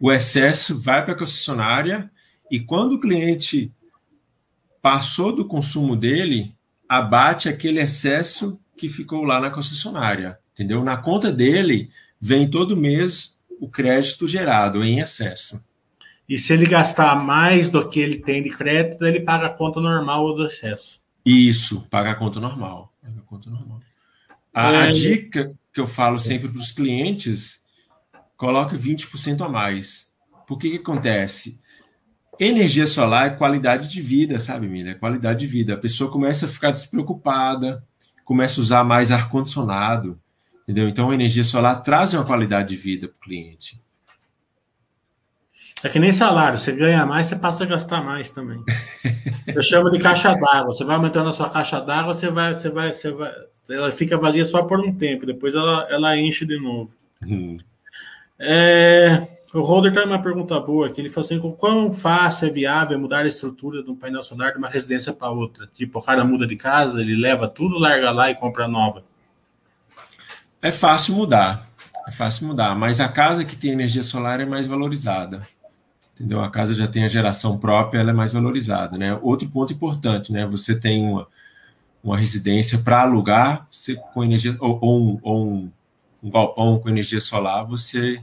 o 0.00 0.10
excesso 0.10 0.78
vai 0.78 1.04
para 1.04 1.12
a 1.12 1.18
concessionária 1.18 2.10
e 2.50 2.60
quando 2.60 2.92
o 2.92 3.00
cliente 3.00 3.72
passou 4.80 5.34
do 5.34 5.44
consumo 5.44 5.96
dele, 5.96 6.54
abate 6.88 7.48
aquele 7.48 7.80
excesso 7.80 8.58
que 8.76 8.88
ficou 8.88 9.24
lá 9.24 9.40
na 9.40 9.50
concessionária, 9.50 10.38
entendeu? 10.52 10.84
Na 10.84 10.96
conta 10.96 11.32
dele 11.32 11.90
vem 12.20 12.48
todo 12.48 12.76
mês 12.76 13.36
o 13.60 13.68
crédito 13.68 14.28
gerado 14.28 14.84
em 14.84 15.00
excesso. 15.00 15.62
E 16.28 16.38
se 16.38 16.52
ele 16.52 16.66
gastar 16.66 17.16
mais 17.16 17.70
do 17.70 17.88
que 17.88 18.00
ele 18.00 18.18
tem 18.18 18.42
de 18.42 18.50
crédito, 18.50 19.04
ele 19.04 19.20
paga 19.20 19.46
a 19.46 19.52
conta 19.52 19.80
normal 19.80 20.24
ou 20.24 20.34
do 20.34 20.46
excesso. 20.46 21.00
Isso, 21.24 21.86
paga 21.88 22.10
a 22.10 22.14
conta 22.14 22.40
normal. 22.40 22.92
Paga 23.02 23.18
a, 23.18 23.22
conta 23.22 23.50
normal. 23.50 23.80
a, 24.52 24.72
é... 24.72 24.88
a 24.88 24.92
dica 24.92 25.54
que 25.72 25.80
eu 25.80 25.86
falo 25.86 26.18
sempre 26.18 26.48
para 26.48 26.60
os 26.60 26.72
clientes, 26.72 27.62
coloque 28.36 28.76
20% 28.76 29.44
a 29.44 29.48
mais. 29.48 30.10
Por 30.46 30.58
que, 30.58 30.70
que 30.70 30.76
acontece? 30.76 31.60
Energia 32.38 32.86
solar 32.86 33.26
é 33.28 33.30
qualidade 33.30 33.88
de 33.88 34.00
vida, 34.02 34.38
sabe, 34.38 34.68
Mila? 34.68 34.90
É 34.90 34.94
qualidade 34.94 35.40
de 35.40 35.46
vida. 35.46 35.74
A 35.74 35.78
pessoa 35.78 36.10
começa 36.10 36.46
a 36.46 36.48
ficar 36.48 36.70
despreocupada, 36.70 37.82
começa 38.24 38.60
a 38.60 38.62
usar 38.62 38.84
mais 38.84 39.10
ar-condicionado, 39.10 40.20
Entendeu? 40.66 40.88
Então, 40.88 41.10
a 41.10 41.14
energia 41.14 41.44
solar 41.44 41.80
traz 41.80 42.12
uma 42.12 42.24
qualidade 42.24 42.70
de 42.70 42.76
vida 42.76 43.06
para 43.06 43.16
o 43.16 43.20
cliente. 43.20 43.80
É 45.84 45.88
que 45.88 46.00
nem 46.00 46.10
salário, 46.10 46.58
você 46.58 46.72
ganha 46.72 47.06
mais, 47.06 47.26
você 47.26 47.36
passa 47.36 47.62
a 47.62 47.66
gastar 47.66 48.02
mais 48.02 48.30
também. 48.30 48.60
Eu 49.46 49.62
chamo 49.62 49.88
de 49.90 50.00
caixa 50.00 50.34
d'água. 50.34 50.72
Você 50.72 50.82
vai 50.82 50.96
aumentando 50.96 51.28
a 51.30 51.32
sua 51.32 51.48
caixa 51.48 51.80
d'água, 51.80 52.12
você 52.12 52.28
vai, 52.28 52.52
você 52.52 52.68
vai, 52.68 52.92
você 52.92 53.12
vai, 53.12 53.32
ela 53.70 53.92
fica 53.92 54.18
vazia 54.18 54.44
só 54.44 54.64
por 54.64 54.80
um 54.80 54.92
tempo, 54.92 55.24
depois 55.24 55.54
ela, 55.54 55.86
ela 55.88 56.16
enche 56.18 56.44
de 56.44 56.58
novo. 56.58 56.90
Hum. 57.24 57.58
É, 58.36 59.28
o 59.54 59.60
Holder 59.60 59.92
tem 59.92 60.04
uma 60.04 60.20
pergunta 60.20 60.58
boa 60.60 60.86
aqui. 60.86 61.00
Ele 61.00 61.08
falou 61.08 61.24
assim: 61.24 61.40
quão 61.56 61.90
fácil 61.92 62.48
é 62.48 62.50
viável 62.50 62.98
mudar 62.98 63.20
a 63.20 63.26
estrutura 63.26 63.82
de 63.82 63.90
um 63.90 63.96
painel 63.96 64.22
solar 64.22 64.52
de 64.52 64.58
uma 64.58 64.68
residência 64.68 65.12
para 65.12 65.30
outra? 65.30 65.68
Tipo, 65.72 65.98
o 65.98 66.02
cara 66.02 66.24
muda 66.24 66.46
de 66.46 66.56
casa, 66.56 67.00
ele 67.00 67.16
leva 67.16 67.48
tudo, 67.48 67.78
larga 67.78 68.10
lá 68.10 68.30
e 68.30 68.34
compra 68.34 68.66
nova. 68.68 69.04
É 70.60 70.72
fácil 70.72 71.14
mudar, 71.14 71.66
é 72.06 72.10
fácil 72.10 72.46
mudar, 72.46 72.74
mas 72.76 73.00
a 73.00 73.08
casa 73.08 73.44
que 73.44 73.56
tem 73.56 73.70
energia 73.70 74.02
solar 74.02 74.40
é 74.40 74.46
mais 74.46 74.66
valorizada. 74.66 75.46
Entendeu? 76.14 76.40
A 76.40 76.50
casa 76.50 76.72
já 76.72 76.88
tem 76.88 77.04
a 77.04 77.08
geração 77.08 77.58
própria, 77.58 78.00
ela 78.00 78.10
é 78.10 78.14
mais 78.14 78.32
valorizada, 78.32 78.96
né? 78.96 79.18
Outro 79.22 79.48
ponto 79.50 79.72
importante, 79.72 80.32
né? 80.32 80.46
Você 80.46 80.74
tem 80.74 81.04
uma, 81.04 81.28
uma 82.02 82.16
residência 82.16 82.78
para 82.78 83.02
alugar, 83.02 83.66
você 83.70 83.96
com 83.96 84.24
energia 84.24 84.56
ou, 84.58 84.78
ou, 84.80 85.02
um, 85.02 85.18
ou 85.22 85.46
um, 85.46 85.72
um 86.22 86.30
galpão 86.30 86.78
com 86.78 86.88
energia 86.88 87.20
solar, 87.20 87.66
você 87.66 88.22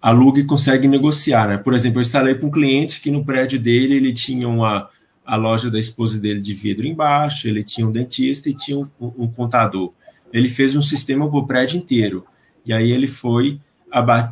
aluga 0.00 0.40
e 0.40 0.44
consegue 0.44 0.86
negociar, 0.86 1.48
né? 1.48 1.56
Por 1.56 1.74
exemplo, 1.74 1.98
eu 1.98 2.02
instalei 2.02 2.34
para 2.34 2.46
um 2.46 2.50
cliente 2.50 3.00
que 3.00 3.10
no 3.10 3.24
prédio 3.24 3.58
dele 3.58 3.94
ele 3.94 4.12
tinha 4.12 4.48
uma 4.48 4.88
a 5.24 5.36
loja 5.36 5.70
da 5.70 5.78
esposa 5.78 6.18
dele 6.18 6.40
de 6.40 6.54
vidro 6.54 6.86
embaixo, 6.86 7.48
ele 7.48 7.62
tinha 7.62 7.86
um 7.86 7.92
dentista 7.92 8.48
e 8.48 8.54
tinha 8.54 8.78
um, 8.78 8.86
um 8.98 9.28
contador 9.28 9.92
ele 10.32 10.48
fez 10.48 10.76
um 10.76 10.82
sistema 10.82 11.28
para 11.28 11.38
o 11.38 11.46
prédio 11.46 11.78
inteiro. 11.78 12.24
E 12.64 12.72
aí 12.72 12.90
ele 12.90 13.08
foi, 13.08 13.60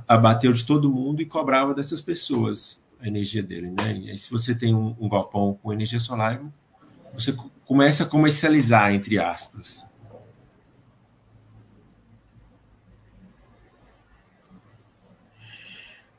abateu 0.06 0.52
de 0.52 0.64
todo 0.64 0.90
mundo 0.90 1.22
e 1.22 1.26
cobrava 1.26 1.74
dessas 1.74 2.00
pessoas 2.00 2.78
a 3.00 3.06
energia 3.06 3.42
dele. 3.42 3.70
Né? 3.70 4.02
E 4.04 4.10
aí, 4.10 4.18
se 4.18 4.30
você 4.30 4.54
tem 4.54 4.74
um, 4.74 4.94
um 5.00 5.08
galpão 5.08 5.58
com 5.62 5.72
energia 5.72 6.00
solar, 6.00 6.40
você 7.14 7.34
começa 7.64 8.04
a 8.04 8.06
comercializar, 8.06 8.92
entre 8.92 9.18
aspas. 9.18 9.86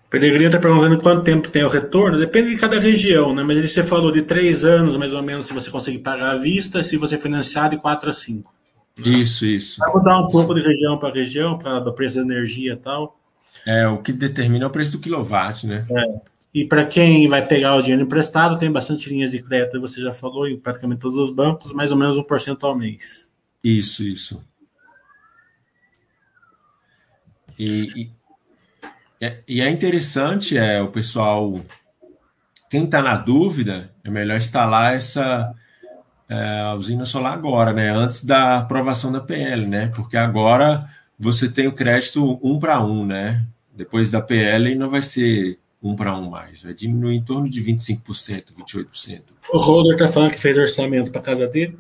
Peregrino 0.10 0.46
está 0.46 0.60
perguntando 0.60 1.02
quanto 1.02 1.24
tempo 1.24 1.50
tem 1.50 1.64
o 1.64 1.70
retorno. 1.70 2.18
Depende 2.18 2.50
de 2.50 2.58
cada 2.58 2.80
região, 2.80 3.36
né? 3.36 3.44
Mas 3.44 3.72
você 3.72 3.84
falou 3.84 4.12
de 4.12 4.22
três 4.22 4.64
anos, 4.64 4.96
mais 4.96 5.14
ou 5.14 5.22
menos, 5.22 5.48
se 5.48 5.54
você 5.54 5.70
conseguir 5.70 6.00
pagar 6.00 6.32
à 6.32 6.36
vista, 6.36 6.82
se 6.82 6.96
você 6.96 7.18
financiar 7.18 7.70
de 7.70 7.78
quatro 7.78 8.10
a 8.10 8.14
cinco. 8.14 8.54
Isso, 8.98 9.46
isso. 9.46 9.80
Vai 9.80 9.94
mudar 9.94 10.20
um 10.20 10.30
pouco 10.30 10.54
de 10.54 10.62
região 10.62 10.98
para 10.98 11.14
região, 11.14 11.58
para 11.58 11.80
do 11.80 11.94
preço 11.94 12.16
da 12.16 12.22
energia 12.22 12.74
e 12.74 12.78
tal. 12.78 13.20
É, 13.66 13.88
o 13.88 14.02
que 14.02 14.14
determina 14.14 14.66
é 14.66 14.68
o 14.68 14.72
preço 14.72 14.94
do 14.94 15.00
quilowatt, 15.00 15.68
né? 15.68 15.86
É. 15.92 16.38
E 16.54 16.66
para 16.66 16.86
quem 16.86 17.28
vai 17.28 17.46
pegar 17.46 17.76
o 17.76 17.82
dinheiro 17.82 18.04
emprestado, 18.04 18.58
tem 18.58 18.72
bastante 18.72 19.10
linhas 19.10 19.32
de 19.32 19.44
crédito, 19.44 19.80
você 19.82 20.02
já 20.02 20.12
falou, 20.12 20.48
em 20.48 20.58
praticamente 20.58 21.02
todos 21.02 21.18
os 21.18 21.30
bancos, 21.30 21.74
mais 21.74 21.92
ou 21.92 21.98
menos 21.98 22.18
1% 22.18 22.58
ao 22.62 22.76
mês. 22.76 23.30
Isso, 23.64 24.04
isso. 24.04 24.42
E, 27.60 27.92
e, 27.96 28.12
é, 29.20 29.40
e 29.48 29.62
é 29.62 29.70
interessante, 29.70 30.58
é, 30.58 30.82
o 30.82 30.90
pessoal, 30.90 31.54
quem 32.70 32.86
está 32.86 33.02
na 33.02 33.16
dúvida, 33.16 33.92
é 34.04 34.10
melhor 34.10 34.38
instalar 34.38 34.96
essa 34.96 35.54
é, 36.30 36.74
usina 36.78 37.06
solar 37.06 37.34
agora, 37.34 37.74
né? 37.74 37.90
Antes 37.90 38.24
da 38.24 38.60
aprovação 38.60 39.12
da 39.12 39.22
PL, 39.22 39.68
né? 39.68 39.92
Porque 39.96 40.18
agora 40.18 40.90
você 41.18 41.50
tem 41.50 41.68
o 41.68 41.74
crédito 41.74 42.40
um 42.44 42.60
para 42.60 42.84
um, 42.84 43.06
né? 43.06 43.44
Depois 43.74 44.12
da 44.12 44.22
PL 44.22 44.76
não 44.76 44.90
vai 44.90 45.02
ser 45.02 45.60
um 45.82 45.96
para 45.96 46.16
um 46.16 46.30
mais, 46.30 46.64
vai 46.64 46.74
diminuir 46.74 47.16
em 47.16 47.24
torno 47.24 47.50
de 47.50 47.64
25%, 47.64 48.54
28%. 48.54 49.22
O 49.52 49.58
Holder 49.60 49.94
está 49.94 50.08
falando 50.08 50.32
que 50.32 50.40
fez 50.40 50.58
orçamento 50.58 51.12
para 51.12 51.22
casa 51.22 51.48
dele, 51.48 51.78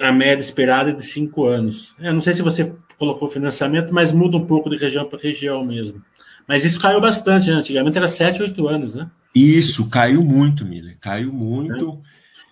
a 0.00 0.10
média 0.10 0.42
esperada 0.42 0.90
é 0.90 0.92
de 0.92 1.04
cinco 1.04 1.44
anos. 1.46 1.94
Eu 2.00 2.12
não 2.12 2.20
sei 2.20 2.32
se 2.32 2.42
você 2.42 2.72
colocou 2.98 3.28
financiamento, 3.28 3.92
mas 3.92 4.12
muda 4.12 4.36
um 4.36 4.46
pouco 4.46 4.70
de 4.70 4.76
região 4.76 5.06
para 5.06 5.18
região 5.20 5.64
mesmo. 5.64 6.02
Mas 6.46 6.64
isso 6.64 6.80
caiu 6.80 7.00
bastante, 7.00 7.50
né? 7.50 7.56
Antigamente 7.56 7.96
era 7.96 8.08
7, 8.08 8.42
8 8.42 8.68
anos, 8.68 8.94
né? 8.94 9.08
Isso, 9.34 9.88
caiu 9.88 10.22
muito, 10.22 10.64
Miller. 10.64 10.96
Caiu 11.00 11.32
muito. 11.32 12.00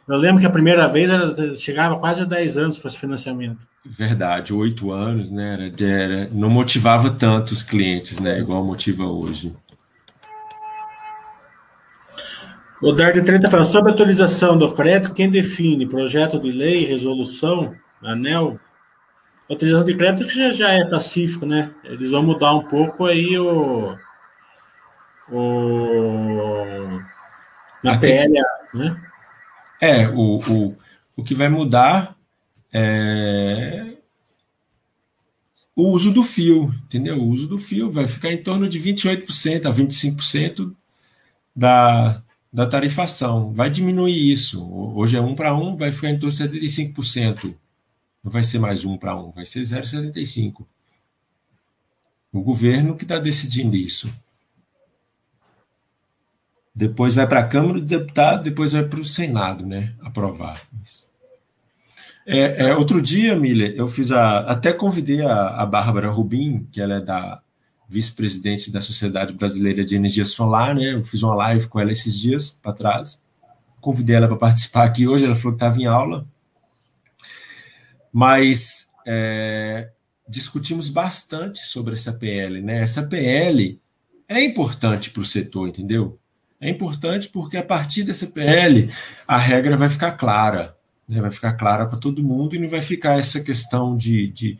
Eu 0.09 0.17
lembro 0.17 0.41
que 0.41 0.47
a 0.47 0.51
primeira 0.51 0.89
vez 0.89 1.09
era, 1.09 1.55
chegava 1.55 1.99
quase 1.99 2.23
a 2.23 2.25
10 2.25 2.57
anos 2.57 2.79
fosse 2.79 2.99
financiamento. 2.99 3.67
Verdade, 3.85 4.53
oito 4.53 4.91
anos, 4.91 5.31
né? 5.31 5.55
Era, 5.55 5.85
era, 5.85 6.29
não 6.33 6.51
motivava 6.51 7.11
tanto 7.11 7.53
os 7.53 7.63
clientes, 7.63 8.19
né? 8.19 8.39
Igual 8.39 8.65
motiva 8.65 9.05
hoje. 9.05 9.55
O 12.81 12.93
Dardo 12.93 13.23
30 13.23 13.49
fala 13.49 13.65
sobre 13.65 13.93
a 13.93 13.95
atualização 13.95 14.59
do 14.59 14.73
crédito, 14.73 15.15
quem 15.15 15.31
define 15.31 15.87
projeto 15.87 16.41
de 16.41 16.51
lei, 16.51 16.85
resolução, 16.85 17.73
anel? 18.03 18.59
A 19.49 19.55
utilização 19.55 19.85
de 19.85 19.97
crédito 19.97 20.27
que 20.27 20.35
já, 20.35 20.53
já 20.53 20.73
é 20.73 20.85
pacífico, 20.85 21.45
né? 21.45 21.73
Eles 21.85 22.11
vão 22.11 22.23
mudar 22.23 22.55
um 22.55 22.63
pouco 22.63 23.07
aí 23.07 23.39
o. 23.39 23.97
o 25.31 27.01
na 27.83 27.95
Aqui... 27.95 28.07
PLA, 28.07 28.43
né? 28.75 29.03
É, 29.81 30.09
o, 30.09 30.39
o, 30.39 30.77
o 31.17 31.25
que 31.25 31.35
vai 31.35 31.49
mudar 31.49 32.17
é 32.73 33.93
o 35.75 35.89
uso 35.89 36.13
do 36.13 36.23
fio, 36.23 36.73
entendeu? 36.85 37.19
O 37.19 37.29
uso 37.29 37.49
do 37.49 37.59
fio 37.59 37.91
vai 37.91 38.07
ficar 38.07 38.33
em 38.33 38.43
torno 38.43 38.69
de 38.69 38.79
28% 38.79 39.67
a 39.67 39.73
25% 39.73 40.75
da, 41.55 42.23
da 42.53 42.67
tarifação. 42.67 43.53
Vai 43.53 43.71
diminuir 43.71 44.33
isso. 44.33 44.65
Hoje 44.95 45.17
é 45.17 45.21
um 45.21 45.35
para 45.35 45.55
um, 45.55 45.77
vai 45.77 45.91
ficar 45.91 46.11
em 46.11 46.19
torno 46.19 46.37
de 46.37 46.69
75%. 46.69 47.55
Não 48.23 48.31
vai 48.31 48.43
ser 48.43 48.59
mais 48.59 48.85
um 48.85 48.97
para 48.97 49.17
um, 49.17 49.31
vai 49.33 49.45
ser 49.45 49.61
0,75%. 49.61 50.65
O 52.33 52.41
governo 52.41 52.97
que 52.97 53.05
está 53.05 53.19
decidindo 53.19 53.77
isso. 53.77 54.13
Depois 56.75 57.15
vai 57.15 57.27
para 57.27 57.41
a 57.41 57.47
Câmara 57.47 57.81
dos 57.81 57.89
Deputados, 57.89 58.45
depois 58.45 58.73
vai 58.73 58.85
para 58.85 59.01
o 59.01 59.05
Senado, 59.05 59.67
né? 59.67 59.95
Aprovar. 60.01 60.67
É, 62.27 62.69
é, 62.69 62.77
outro 62.77 63.03
dia, 63.03 63.37
Miller, 63.37 63.75
eu 63.77 63.89
fiz 63.89 64.11
a. 64.13 64.39
Até 64.41 64.73
convidei 64.73 65.23
a, 65.23 65.49
a 65.49 65.67
Bárbara 65.67 66.11
Rubim, 66.11 66.67
que 66.71 66.81
ela 66.81 66.95
é 66.95 67.01
da 67.01 67.43
vice-presidente 67.89 68.71
da 68.71 68.81
Sociedade 68.81 69.35
Brasileira 69.35 69.85
de 69.85 69.95
Energia 69.95 70.25
Solar, 70.25 70.75
né? 70.75 70.95
Eu 70.95 71.05
fiz 71.05 71.23
uma 71.23 71.35
live 71.35 71.67
com 71.67 71.79
ela 71.79 71.93
esses 71.93 72.19
dias 72.19 72.51
para 72.63 72.73
trás. 72.73 73.21
Convidei 73.81 74.17
ela 74.17 74.29
para 74.29 74.37
participar 74.37 74.85
aqui 74.85 75.07
hoje, 75.07 75.27
ela 75.27 75.35
falou 75.35 75.53
que 75.53 75.63
estava 75.63 75.79
em 75.79 75.87
aula. 75.87 76.27
Mas 78.13 78.91
é, 79.07 79.91
discutimos 80.29 80.89
bastante 80.89 81.65
sobre 81.67 81.95
essa 81.95 82.13
PL, 82.13 82.61
né? 82.61 82.83
Essa 82.83 83.03
PL 83.03 83.81
é 84.29 84.43
importante 84.43 85.11
para 85.11 85.23
o 85.23 85.27
setor, 85.27 85.69
entendeu? 85.69 86.19
É 86.61 86.69
importante 86.69 87.29
porque 87.29 87.57
a 87.57 87.63
partir 87.63 88.05
dessa 88.05 88.27
PL 88.27 88.89
a 89.27 89.37
regra 89.37 89.77
vai 89.77 89.89
ficar 89.89 90.13
clara, 90.13 90.77
né? 91.09 91.21
vai 91.21 91.31
ficar 91.31 91.55
clara 91.55 91.87
para 91.87 91.99
todo 91.99 92.23
mundo 92.23 92.55
e 92.55 92.59
não 92.59 92.69
vai 92.69 92.81
ficar 92.81 93.19
essa 93.19 93.41
questão 93.41 93.97
de, 93.97 94.29
de 94.29 94.59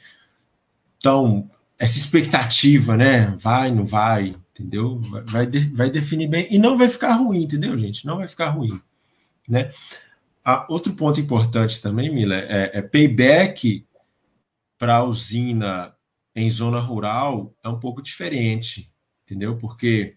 tão 1.01 1.49
essa 1.79 1.99
expectativa, 1.99 2.97
né? 2.97 3.35
Vai, 3.39 3.71
não 3.73 3.85
vai, 3.85 4.37
entendeu? 4.51 5.01
Vai, 5.01 5.23
vai, 5.23 5.61
vai 5.73 5.91
definir 5.91 6.29
bem 6.29 6.47
e 6.51 6.59
não 6.59 6.77
vai 6.77 6.89
ficar 6.89 7.15
ruim, 7.15 7.43
entendeu, 7.43 7.77
gente? 7.79 8.07
Não 8.07 8.19
vai 8.19 8.29
ficar 8.29 8.51
ruim, 8.51 8.81
né? 9.49 9.71
Ah, 10.45 10.67
outro 10.69 10.93
ponto 10.95 11.21
importante 11.21 11.81
também, 11.81 12.13
Mila, 12.13 12.35
é, 12.35 12.71
é 12.75 12.83
payback 12.83 13.87
para 14.79 14.97
a 14.97 15.05
usina 15.05 15.95
em 16.35 16.51
zona 16.51 16.81
rural 16.81 17.55
é 17.63 17.69
um 17.69 17.79
pouco 17.79 18.03
diferente, 18.03 18.91
entendeu? 19.25 19.57
Porque 19.57 20.15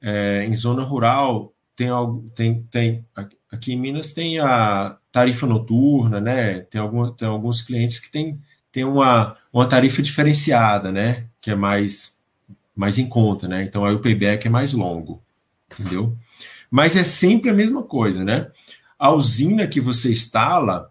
é, 0.00 0.44
em 0.44 0.54
zona 0.54 0.82
rural 0.82 1.52
tem 1.76 1.88
algo, 1.88 2.28
tem, 2.30 2.62
tem 2.64 3.04
aqui 3.50 3.72
em 3.72 3.78
Minas 3.78 4.12
tem 4.12 4.38
a 4.38 4.96
tarifa 5.10 5.46
noturna, 5.46 6.20
né? 6.20 6.60
Tem, 6.60 6.80
algum, 6.80 7.10
tem 7.12 7.28
alguns 7.28 7.62
clientes 7.62 7.98
que 7.98 8.10
tem, 8.10 8.40
tem 8.72 8.84
uma, 8.84 9.36
uma 9.52 9.68
tarifa 9.68 10.02
diferenciada, 10.02 10.90
né? 10.90 11.26
Que 11.40 11.50
é 11.50 11.54
mais 11.54 12.12
mais 12.74 12.98
em 12.98 13.06
conta, 13.06 13.46
né? 13.46 13.62
Então 13.62 13.84
aí 13.84 13.94
o 13.94 14.00
payback 14.00 14.46
é 14.46 14.50
mais 14.50 14.72
longo, 14.72 15.22
entendeu? 15.70 16.16
Mas 16.70 16.96
é 16.96 17.04
sempre 17.04 17.50
a 17.50 17.54
mesma 17.54 17.82
coisa, 17.82 18.24
né? 18.24 18.50
A 19.02 19.10
usina 19.10 19.66
que 19.66 19.80
você 19.80 20.12
instala 20.12 20.88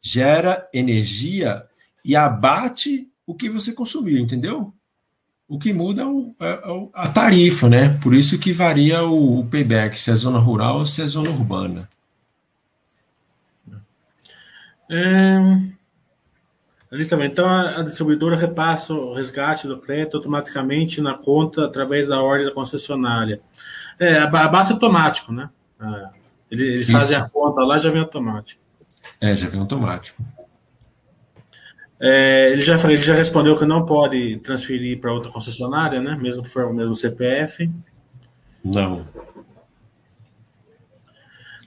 gera 0.00 0.66
energia 0.72 1.66
e 2.02 2.16
abate 2.16 3.06
o 3.26 3.34
que 3.34 3.50
você 3.50 3.72
consumiu, 3.72 4.16
entendeu? 4.16 4.72
O 5.46 5.58
que 5.58 5.70
muda 5.70 6.02
é, 6.40 6.46
é, 6.46 6.50
é 6.50 6.88
a 6.94 7.08
tarifa, 7.08 7.68
né? 7.68 7.98
Por 8.02 8.14
isso 8.14 8.38
que 8.38 8.54
varia 8.54 9.02
o, 9.04 9.44
payback, 9.44 10.00
se 10.00 10.10
é 10.10 10.14
zona 10.14 10.38
rural 10.38 10.78
ou 10.78 10.86
se 10.86 11.02
é 11.02 11.06
zona 11.06 11.28
urbana. 11.28 11.86
É... 14.90 15.58
Então, 16.90 17.46
a 17.50 17.82
distribuidora 17.82 18.34
repassa 18.34 18.94
o 18.94 19.12
resgate 19.12 19.68
do 19.68 19.76
crédito 19.76 20.16
automaticamente 20.16 21.02
na 21.02 21.18
conta 21.18 21.66
através 21.66 22.08
da 22.08 22.22
ordem 22.22 22.46
da 22.46 22.54
concessionária. 22.54 23.42
É, 23.98 24.20
a 24.20 24.26
base 24.26 24.70
é 24.70 24.72
automático, 24.72 25.30
né? 25.30 25.50
Eles, 26.50 26.90
fazem 26.90 27.16
a 27.16 27.28
conta 27.28 27.62
lá 27.62 27.78
já 27.78 27.90
vem 27.90 28.00
automático. 28.00 28.60
É, 29.20 29.34
já 29.34 29.48
vem 29.48 29.60
automático. 29.60 30.22
É, 32.00 32.50
ele, 32.52 32.62
já, 32.62 32.76
ele 32.84 33.02
já 33.02 33.14
respondeu 33.14 33.56
que 33.56 33.64
não 33.64 33.84
pode 33.84 34.38
transferir 34.38 35.00
para 35.00 35.12
outra 35.12 35.30
concessionária, 35.30 36.00
né? 36.00 36.16
Mesmo 36.20 36.42
que 36.42 36.48
for 36.48 36.66
o 36.66 36.72
mesmo 36.72 36.94
CPF. 36.94 37.68
Não. 38.64 39.06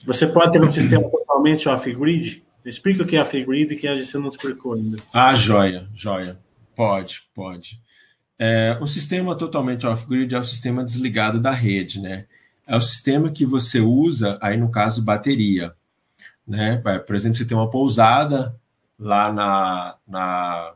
Você 0.04 0.26
pode 0.26 0.52
ter 0.52 0.62
um 0.62 0.70
sistema 0.70 1.08
totalmente 1.08 1.68
off-grid? 1.68 2.42
Explica 2.64 3.02
o 3.02 3.06
que 3.06 3.16
é 3.16 3.20
off-grid 3.20 3.76
que 3.76 3.86
a 3.86 3.96
gente 3.96 4.14
não 4.16 4.28
explicou 4.28 4.74
ainda. 4.74 4.96
Ah, 5.12 5.34
joia, 5.34 5.86
joia. 5.94 6.38
Pode, 6.74 7.22
pode. 7.34 7.80
É, 8.38 8.78
o 8.80 8.86
sistema 8.86 9.36
totalmente 9.36 9.86
off-grid 9.86 10.34
é 10.34 10.38
o 10.38 10.44
sistema 10.44 10.82
desligado 10.82 11.38
da 11.38 11.52
rede, 11.52 12.00
né? 12.00 12.26
É 12.72 12.76
o 12.76 12.80
sistema 12.80 13.30
que 13.30 13.44
você 13.44 13.80
usa, 13.80 14.38
aí 14.40 14.56
no 14.56 14.70
caso, 14.70 15.02
bateria. 15.02 15.74
Né? 16.48 16.82
Por 17.06 17.14
exemplo, 17.14 17.36
você 17.36 17.44
tem 17.44 17.54
uma 17.54 17.68
pousada, 17.68 18.58
lá 18.98 19.30
na, 19.30 19.96
na. 20.08 20.72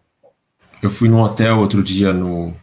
Eu 0.83 0.91
fui 0.91 1.09
num 1.09 1.23
hotel 1.23 1.59
outro 1.59 1.83
dia 1.83 2.13
no, 2.13 2.55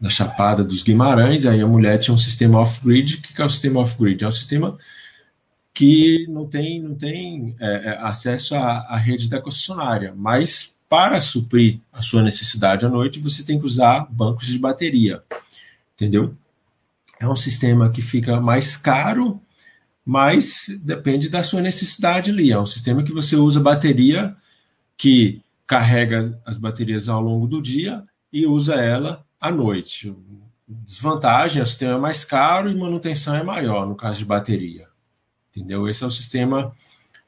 na 0.00 0.10
Chapada 0.10 0.64
dos 0.64 0.82
Guimarães, 0.82 1.46
aí 1.46 1.60
a 1.60 1.66
mulher 1.68 1.98
tinha 1.98 2.12
um 2.12 2.18
sistema 2.18 2.58
off-grid. 2.58 3.18
O 3.18 3.22
que 3.22 3.40
é 3.40 3.44
o 3.44 3.48
sistema 3.48 3.78
off-grid? 3.78 4.24
É 4.24 4.26
um 4.26 4.32
sistema 4.32 4.76
que 5.72 6.26
não 6.28 6.44
tem, 6.48 6.82
não 6.82 6.96
tem 6.96 7.54
é, 7.60 7.90
é, 7.90 7.98
acesso 8.00 8.56
à, 8.56 8.80
à 8.88 8.96
rede 8.96 9.28
da 9.28 9.40
concessionária, 9.40 10.12
mas 10.16 10.74
para 10.88 11.20
suprir 11.20 11.78
a 11.92 12.02
sua 12.02 12.24
necessidade 12.24 12.84
à 12.84 12.88
noite, 12.88 13.20
você 13.20 13.44
tem 13.44 13.56
que 13.56 13.64
usar 13.64 14.06
bancos 14.10 14.48
de 14.48 14.58
bateria, 14.58 15.22
entendeu? 15.94 16.36
É 17.22 17.28
um 17.28 17.36
sistema 17.36 17.88
que 17.88 18.02
fica 18.02 18.40
mais 18.40 18.76
caro, 18.76 19.40
mas 20.04 20.66
depende 20.82 21.28
da 21.28 21.44
sua 21.44 21.60
necessidade 21.60 22.32
ali. 22.32 22.50
É 22.50 22.58
um 22.58 22.66
sistema 22.66 23.04
que 23.04 23.12
você 23.12 23.36
usa 23.36 23.60
bateria 23.60 24.34
que 24.96 25.40
carrega 25.64 26.36
as 26.44 26.56
baterias 26.56 27.08
ao 27.08 27.20
longo 27.20 27.46
do 27.46 27.62
dia 27.62 28.02
e 28.32 28.44
usa 28.44 28.74
ela 28.74 29.24
à 29.40 29.52
noite. 29.52 30.12
Desvantagem, 30.66 31.62
o 31.62 31.66
sistema 31.66 31.94
é 31.94 32.00
mais 32.00 32.24
caro 32.24 32.68
e 32.68 32.74
manutenção 32.74 33.36
é 33.36 33.44
maior 33.44 33.86
no 33.86 33.94
caso 33.94 34.18
de 34.18 34.24
bateria. 34.24 34.88
Entendeu? 35.50 35.88
Esse 35.88 36.02
é 36.02 36.06
o 36.08 36.10
sistema 36.10 36.74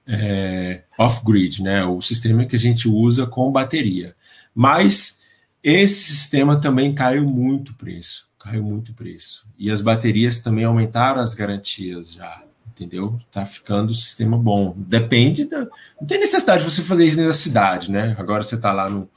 é, 0.08 0.82
off-grid, 0.98 1.62
né? 1.62 1.84
o 1.84 2.00
sistema 2.00 2.44
que 2.46 2.56
a 2.56 2.58
gente 2.58 2.88
usa 2.88 3.28
com 3.28 3.52
bateria. 3.52 4.16
Mas 4.52 5.20
esse 5.62 6.16
sistema 6.16 6.60
também 6.60 6.92
caiu 6.92 7.24
muito 7.24 7.74
preço. 7.74 8.28
Caiu 8.44 8.62
muito 8.62 8.92
o 8.92 8.94
preço. 8.94 9.46
E 9.58 9.70
as 9.70 9.80
baterias 9.80 10.40
também 10.40 10.64
aumentaram 10.64 11.20
as 11.20 11.34
garantias 11.34 12.12
já 12.12 12.44
entendeu? 12.74 13.18
Tá 13.30 13.46
ficando 13.46 13.90
o 13.90 13.94
sistema 13.94 14.36
bom. 14.36 14.74
Depende 14.76 15.44
da. 15.44 15.60
Não 16.00 16.06
tem 16.06 16.18
necessidade 16.18 16.64
de 16.64 16.70
você 16.70 16.82
fazer 16.82 17.06
isso 17.06 17.22
na 17.22 17.32
cidade, 17.32 17.90
né? 17.90 18.16
Agora 18.18 18.42
você 18.42 18.56
tá 18.56 18.72
lá 18.72 18.90
no. 18.90 19.08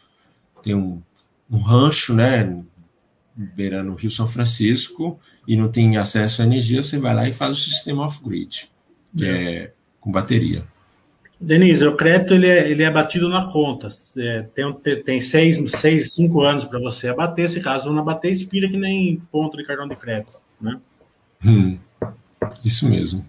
Tem 0.61 0.75
um, 0.75 1.01
um 1.49 1.57
rancho, 1.57 2.13
né? 2.13 2.63
Beirando 3.35 3.91
o 3.91 3.95
Rio 3.95 4.11
São 4.11 4.27
Francisco 4.27 5.19
e 5.47 5.57
não 5.57 5.69
tem 5.69 5.97
acesso 5.97 6.41
à 6.41 6.45
energia, 6.45 6.83
você 6.83 6.97
vai 6.97 7.13
lá 7.13 7.27
e 7.27 7.33
faz 7.33 7.57
o 7.57 7.59
sistema 7.59 8.03
off-grid, 8.03 8.69
que 9.15 9.25
é. 9.25 9.55
é 9.55 9.73
com 9.99 10.11
bateria. 10.11 10.63
Denise, 11.39 11.85
o 11.85 11.95
crédito 11.95 12.33
ele 12.33 12.47
é, 12.47 12.69
ele 12.69 12.83
é 12.83 12.89
batido 12.89 13.29
na 13.29 13.45
conta. 13.45 13.89
É, 14.17 14.41
tem, 14.53 14.73
tem 15.03 15.21
seis, 15.21 15.59
seis, 15.71 16.13
cinco 16.13 16.41
anos 16.41 16.65
para 16.65 16.79
você 16.79 17.09
abater. 17.09 17.47
Se 17.47 17.61
caso 17.61 17.93
não 17.93 18.01
abater, 18.01 18.31
expira 18.31 18.67
que 18.67 18.77
nem 18.77 19.21
ponto 19.31 19.55
de 19.55 19.63
cartão 19.63 19.87
de 19.87 19.95
crédito. 19.95 20.33
Né? 20.59 20.79
Hum, 21.45 21.77
isso 22.65 22.89
mesmo. 22.89 23.23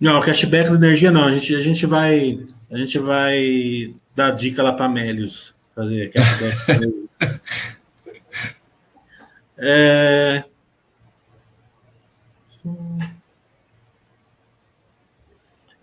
Não, 0.00 0.20
cashback 0.20 0.68
da 0.70 0.76
energia 0.76 1.12
não. 1.12 1.24
A 1.24 1.30
gente, 1.30 1.54
a 1.54 1.60
gente 1.60 1.86
vai. 1.86 2.40
A 2.70 2.76
gente 2.76 2.98
vai 2.98 3.94
dar 4.16 4.32
dica 4.32 4.62
lá 4.62 4.72
para 4.72 4.88
Melios 4.88 5.54
fazer 5.74 6.10
cashback. 6.10 7.08
é... 9.56 10.44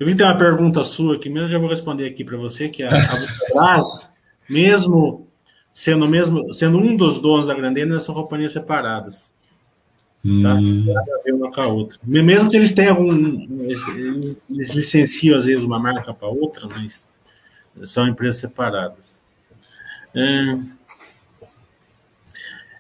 Eu 0.01 0.07
vi 0.07 0.15
ter 0.15 0.23
uma 0.23 0.35
pergunta 0.35 0.83
sua 0.83 1.15
aqui, 1.15 1.29
mesmo 1.29 1.47
já 1.47 1.59
vou 1.59 1.69
responder 1.69 2.07
aqui 2.07 2.23
para 2.23 2.35
você, 2.35 2.67
que 2.67 2.81
é 2.81 2.87
a, 2.87 2.97
a 2.97 3.79
mesmo 4.49 5.27
sendo 5.71 6.07
mesmo 6.07 6.55
sendo 6.55 6.79
um 6.79 6.97
dos 6.97 7.21
donos 7.21 7.45
da 7.45 7.53
Grandena, 7.53 7.99
são 7.99 8.15
companhias 8.15 8.51
separadas. 8.51 9.31
Tá? 10.23 10.55
Hum. 10.55 10.85
Nada 10.87 11.15
a 11.19 11.23
ver 11.23 11.35
uma 11.35 11.51
com 11.51 11.61
a 11.61 11.67
outra. 11.67 11.99
Mesmo 12.03 12.49
que 12.49 12.57
eles 12.57 12.73
tenham 12.73 12.95
algum. 12.95 13.11
Eles 14.49 14.73
licenciam, 14.73 15.37
às 15.37 15.45
vezes, 15.45 15.63
uma 15.63 15.77
marca 15.77 16.11
para 16.15 16.27
outra, 16.27 16.67
mas 16.67 17.07
são 17.85 18.07
empresas 18.07 18.41
separadas. 18.41 19.23
É... 20.15 20.57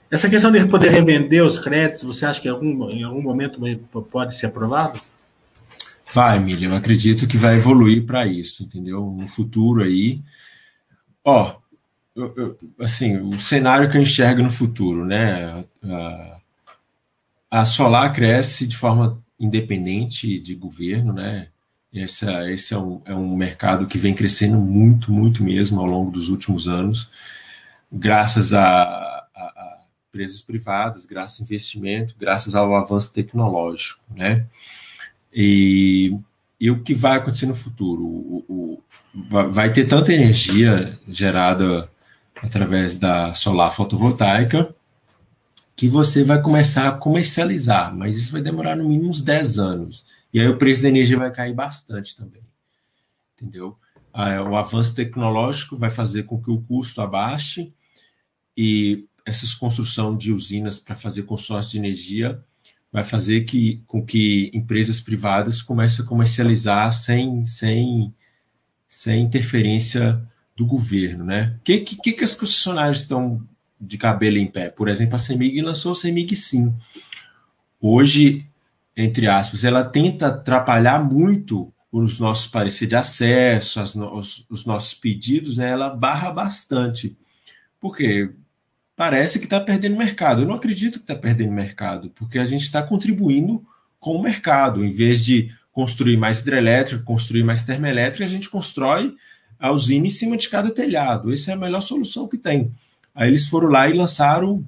Essa 0.09 0.27
questão 0.27 0.51
de 0.51 0.65
poder 0.65 0.89
revender 0.89 1.45
os 1.45 1.59
créditos, 1.59 2.03
você 2.03 2.25
acha 2.25 2.41
que 2.41 2.47
em 2.47 2.51
algum, 2.51 2.89
em 2.89 3.03
algum 3.03 3.21
momento 3.21 3.61
pode 4.09 4.35
ser 4.35 4.47
aprovado? 4.47 4.99
Vai, 6.13 6.37
Emília, 6.37 6.67
eu 6.67 6.75
acredito 6.75 7.27
que 7.27 7.37
vai 7.37 7.55
evoluir 7.55 8.05
para 8.05 8.27
isso, 8.27 8.63
entendeu? 8.63 9.05
No 9.17 9.27
futuro 9.27 9.81
aí. 9.81 10.21
Ó, 11.23 11.55
eu, 12.15 12.33
eu, 12.35 12.57
assim, 12.79 13.17
o 13.17 13.37
cenário 13.37 13.89
que 13.89 13.97
eu 13.97 14.01
enxergo 14.01 14.41
no 14.41 14.51
futuro, 14.51 15.05
né? 15.05 15.63
a 17.49 17.65
Solar 17.65 18.13
cresce 18.13 18.65
de 18.65 18.77
forma 18.77 19.21
independente 19.39 20.39
de 20.39 20.55
governo, 20.55 21.13
né? 21.13 21.47
Esse 21.93 22.73
é 22.73 22.77
um, 22.77 23.01
é 23.03 23.13
um 23.13 23.35
mercado 23.35 23.85
que 23.85 23.97
vem 23.97 24.13
crescendo 24.13 24.57
muito, 24.57 25.11
muito 25.11 25.43
mesmo 25.43 25.81
ao 25.81 25.85
longo 25.85 26.09
dos 26.09 26.29
últimos 26.29 26.69
anos, 26.69 27.09
graças 27.91 28.53
a, 28.53 28.61
a, 28.63 29.25
a 29.35 29.77
empresas 30.07 30.41
privadas, 30.41 31.05
graças 31.05 31.41
a 31.41 31.43
investimento, 31.43 32.15
graças 32.17 32.55
ao 32.55 32.73
avanço 32.73 33.11
tecnológico, 33.11 34.01
né? 34.15 34.45
E, 35.33 36.17
e 36.59 36.69
o 36.69 36.81
que 36.81 36.93
vai 36.93 37.17
acontecer 37.17 37.45
no 37.45 37.55
futuro? 37.55 38.03
O, 38.03 38.45
o, 38.47 38.83
vai 39.49 39.71
ter 39.71 39.85
tanta 39.85 40.13
energia 40.13 40.99
gerada 41.07 41.89
através 42.41 42.97
da 42.97 43.33
solar 43.33 43.71
fotovoltaica 43.71 44.73
que 45.75 45.87
você 45.87 46.23
vai 46.23 46.41
começar 46.41 46.87
a 46.87 46.91
comercializar, 46.91 47.95
mas 47.95 48.15
isso 48.15 48.31
vai 48.31 48.41
demorar 48.41 48.75
no 48.75 48.87
mínimo 48.87 49.09
uns 49.09 49.21
10 49.21 49.57
anos. 49.57 50.05
E 50.33 50.39
aí 50.39 50.47
o 50.47 50.57
preço 50.57 50.83
da 50.83 50.89
energia 50.89 51.17
vai 51.17 51.31
cair 51.31 51.53
bastante 51.53 52.15
também. 52.15 52.43
Entendeu? 53.35 53.75
O 54.13 54.55
avanço 54.55 54.93
tecnológico 54.93 55.75
vai 55.75 55.89
fazer 55.89 56.23
com 56.23 56.41
que 56.41 56.51
o 56.51 56.61
custo 56.61 57.01
abaixe 57.01 57.73
e 58.55 59.07
essa 59.25 59.45
construção 59.57 60.15
de 60.15 60.31
usinas 60.31 60.77
para 60.77 60.95
fazer 60.95 61.23
consórcio 61.23 61.71
de 61.71 61.79
energia 61.79 62.43
vai 62.91 63.03
fazer 63.03 63.41
que, 63.41 63.81
com 63.87 64.05
que 64.05 64.51
empresas 64.53 64.99
privadas 64.99 65.61
comecem 65.61 66.03
a 66.03 66.07
comercializar 66.07 66.91
sem, 66.91 67.45
sem, 67.45 68.13
sem 68.87 69.21
interferência 69.21 70.21
do 70.55 70.65
governo, 70.65 71.23
né? 71.23 71.55
O 71.59 71.63
que, 71.63 71.79
que, 71.79 72.11
que 72.11 72.23
as 72.23 72.35
concessionárias 72.35 73.01
estão 73.01 73.41
de 73.79 73.97
cabelo 73.97 74.37
em 74.37 74.45
pé? 74.45 74.69
Por 74.69 74.89
exemplo, 74.89 75.15
a 75.15 75.19
CEMIG 75.19 75.61
lançou 75.61 75.93
o 75.93 75.95
CEMIG 75.95 76.35
Sim. 76.35 76.75
Hoje, 77.79 78.45
entre 78.95 79.27
aspas, 79.27 79.63
ela 79.63 79.83
tenta 79.83 80.27
atrapalhar 80.27 81.03
muito 81.03 81.73
os 81.91 82.19
nossos 82.19 82.47
pareceres 82.47 82.89
de 82.89 82.95
acesso, 82.95 83.81
os, 83.81 84.45
os, 84.49 84.65
nossos 84.65 84.93
pedidos, 84.93 85.57
né? 85.57 85.71
Ela 85.71 85.89
barra 85.89 86.31
bastante. 86.31 87.17
Porque 87.79 88.31
parece 89.01 89.39
que 89.39 89.45
está 89.45 89.59
perdendo 89.59 89.97
mercado. 89.97 90.43
Eu 90.43 90.47
não 90.47 90.53
acredito 90.53 90.99
que 90.99 91.05
está 91.05 91.15
perdendo 91.15 91.51
mercado, 91.51 92.11
porque 92.11 92.37
a 92.37 92.45
gente 92.45 92.61
está 92.61 92.83
contribuindo 92.83 93.65
com 93.99 94.15
o 94.15 94.21
mercado. 94.21 94.85
Em 94.85 94.91
vez 94.91 95.25
de 95.25 95.51
construir 95.71 96.17
mais 96.17 96.41
hidrelétrica, 96.41 97.01
construir 97.01 97.43
mais 97.43 97.63
termoelétrica, 97.63 98.23
a 98.23 98.27
gente 98.27 98.47
constrói 98.47 99.15
a 99.59 99.71
usina 99.71 100.05
em 100.05 100.11
cima 100.11 100.37
de 100.37 100.47
cada 100.47 100.69
telhado. 100.69 101.33
Essa 101.33 101.49
é 101.49 101.53
a 101.55 101.57
melhor 101.57 101.81
solução 101.81 102.27
que 102.27 102.37
tem. 102.37 102.71
Aí 103.15 103.27
eles 103.27 103.47
foram 103.47 103.69
lá 103.69 103.89
e 103.89 103.93
lançaram 103.93 104.63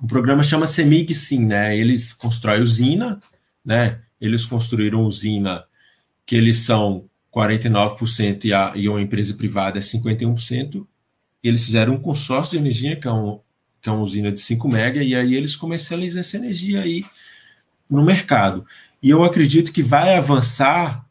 o 0.00 0.06
programa 0.06 0.42
chama 0.42 0.66
Semig 0.66 1.14
Sim, 1.14 1.44
né? 1.44 1.76
Eles 1.76 2.14
constroem 2.14 2.62
usina, 2.62 3.20
né? 3.62 4.00
Eles 4.18 4.46
construíram 4.46 5.02
usina 5.02 5.62
que 6.24 6.36
eles 6.36 6.56
são 6.56 7.04
49% 7.30 8.46
e, 8.46 8.54
a, 8.54 8.72
e 8.74 8.88
uma 8.88 9.02
empresa 9.02 9.34
privada 9.34 9.78
é 9.78 9.82
51%. 9.82 10.86
Eles 11.42 11.64
fizeram 11.64 11.94
um 11.94 12.00
consórcio 12.00 12.52
de 12.52 12.64
energia, 12.64 12.96
que 12.96 13.08
é, 13.08 13.12
um, 13.12 13.40
que 13.80 13.88
é 13.88 13.92
uma 13.92 14.02
usina 14.02 14.30
de 14.30 14.40
5 14.40 14.68
mega, 14.68 15.02
e 15.02 15.14
aí 15.14 15.34
eles 15.34 15.56
comercializam 15.56 16.20
essa 16.20 16.36
energia 16.36 16.80
aí 16.80 17.04
no 17.88 18.04
mercado. 18.04 18.64
E 19.02 19.10
eu 19.10 19.22
acredito 19.24 19.72
que 19.72 19.82
vai 19.82 20.14
avançar 20.14 21.04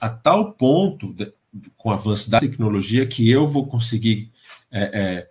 a 0.00 0.08
tal 0.08 0.52
ponto, 0.52 1.14
com 1.76 1.90
o 1.90 1.92
avanço 1.92 2.30
da 2.30 2.40
tecnologia, 2.40 3.06
que 3.06 3.28
eu 3.28 3.46
vou 3.46 3.66
conseguir 3.66 4.30
é, 4.70 4.82
é, 4.82 5.28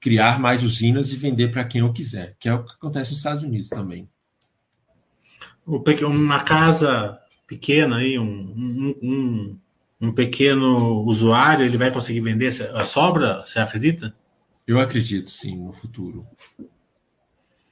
criar 0.00 0.38
mais 0.38 0.62
usinas 0.62 1.12
e 1.12 1.16
vender 1.16 1.50
para 1.50 1.64
quem 1.64 1.80
eu 1.80 1.92
quiser, 1.92 2.36
que 2.38 2.48
é 2.48 2.54
o 2.54 2.64
que 2.64 2.74
acontece 2.74 3.10
nos 3.10 3.18
Estados 3.18 3.42
Unidos 3.42 3.68
também. 3.68 4.08
Uma 5.66 6.40
casa 6.40 7.18
pequena 7.46 7.98
aí, 7.98 8.18
um, 8.18 8.94
um, 9.02 9.58
um 10.02 10.12
pequeno 10.12 11.04
usuário, 11.04 11.64
ele 11.64 11.78
vai 11.78 11.92
conseguir 11.92 12.20
vender 12.20 12.52
a 12.74 12.84
sobra, 12.84 13.42
você 13.46 13.60
acredita? 13.60 14.12
Eu 14.66 14.80
acredito, 14.80 15.30
sim, 15.30 15.56
no 15.56 15.72
futuro. 15.72 16.26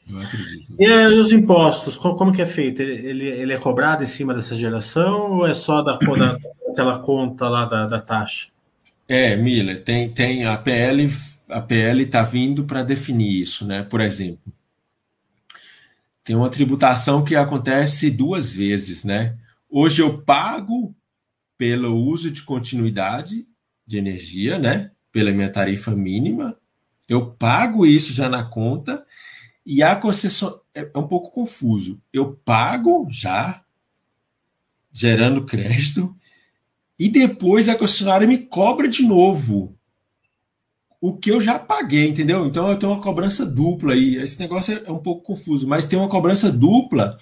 Eu 0.09 0.19
acredito. 0.19 0.75
E 0.79 1.07
os 1.19 1.33
impostos, 1.33 1.97
como 1.97 2.33
que 2.33 2.41
é 2.41 2.47
feito? 2.47 2.81
Ele, 2.81 3.27
ele 3.27 3.53
é 3.53 3.59
cobrado 3.59 4.05
em 4.05 4.07
cima 4.07 4.33
dessa 4.33 4.55
geração 4.55 5.33
ou 5.33 5.47
é 5.47 5.55
só 5.55 5.83
da, 5.83 5.97
da 5.97 6.39
daquela 6.69 7.01
conta 7.01 7.49
lá 7.49 7.65
da, 7.65 7.87
da 7.87 8.01
taxa? 8.01 8.49
É, 9.09 9.37
Miller, 9.37 9.83
tem, 9.83 10.09
tem 10.09 10.47
a 10.47 10.57
PL, 10.57 11.11
a 11.49 11.61
PL 11.61 12.03
está 12.03 12.23
vindo 12.23 12.65
para 12.65 12.85
definir 12.85 13.41
isso, 13.41 13.67
né? 13.67 13.83
Por 13.83 14.01
exemplo, 14.01 14.53
tem 16.23 16.37
uma 16.37 16.49
tributação 16.49 17.25
que 17.25 17.35
acontece 17.35 18.09
duas 18.09 18.53
vezes, 18.53 19.05
né? 19.05 19.37
Hoje 19.69 20.03
eu 20.03 20.23
pago 20.23 20.95
pelo 21.61 21.95
uso 21.95 22.31
de 22.31 22.43
continuidade 22.43 23.47
de 23.87 23.99
energia, 23.99 24.59
né? 24.59 24.93
Pela 25.13 25.31
minha 25.31 25.53
tarifa 25.53 25.91
mínima, 25.91 26.57
eu 27.07 27.33
pago 27.33 27.85
isso 27.85 28.15
já 28.15 28.31
na 28.31 28.43
conta 28.43 29.05
e 29.67 29.83
a 29.83 29.95
concessão 29.95 30.59
é, 30.75 30.91
é 30.95 30.99
um 30.99 31.07
pouco 31.07 31.31
confuso. 31.31 32.01
Eu 32.11 32.33
pago 32.33 33.07
já, 33.11 33.63
gerando 34.91 35.45
crédito, 35.45 36.17
e 36.99 37.11
depois 37.11 37.69
a 37.69 37.75
concessionária 37.75 38.27
me 38.27 38.39
cobra 38.39 38.89
de 38.89 39.03
novo 39.03 39.79
o 40.99 41.15
que 41.15 41.31
eu 41.31 41.43
já 41.43 41.59
paguei, 41.59 42.09
entendeu? 42.09 42.47
Então 42.47 42.71
eu 42.71 42.79
tenho 42.79 42.93
uma 42.93 43.03
cobrança 43.03 43.45
dupla 43.45 43.93
aí. 43.93 44.17
Esse 44.17 44.41
negócio 44.41 44.83
é 44.83 44.91
um 44.91 44.99
pouco 44.99 45.25
confuso, 45.25 45.69
mas 45.69 45.85
tem 45.85 45.99
uma 45.99 46.09
cobrança 46.09 46.51
dupla 46.51 47.19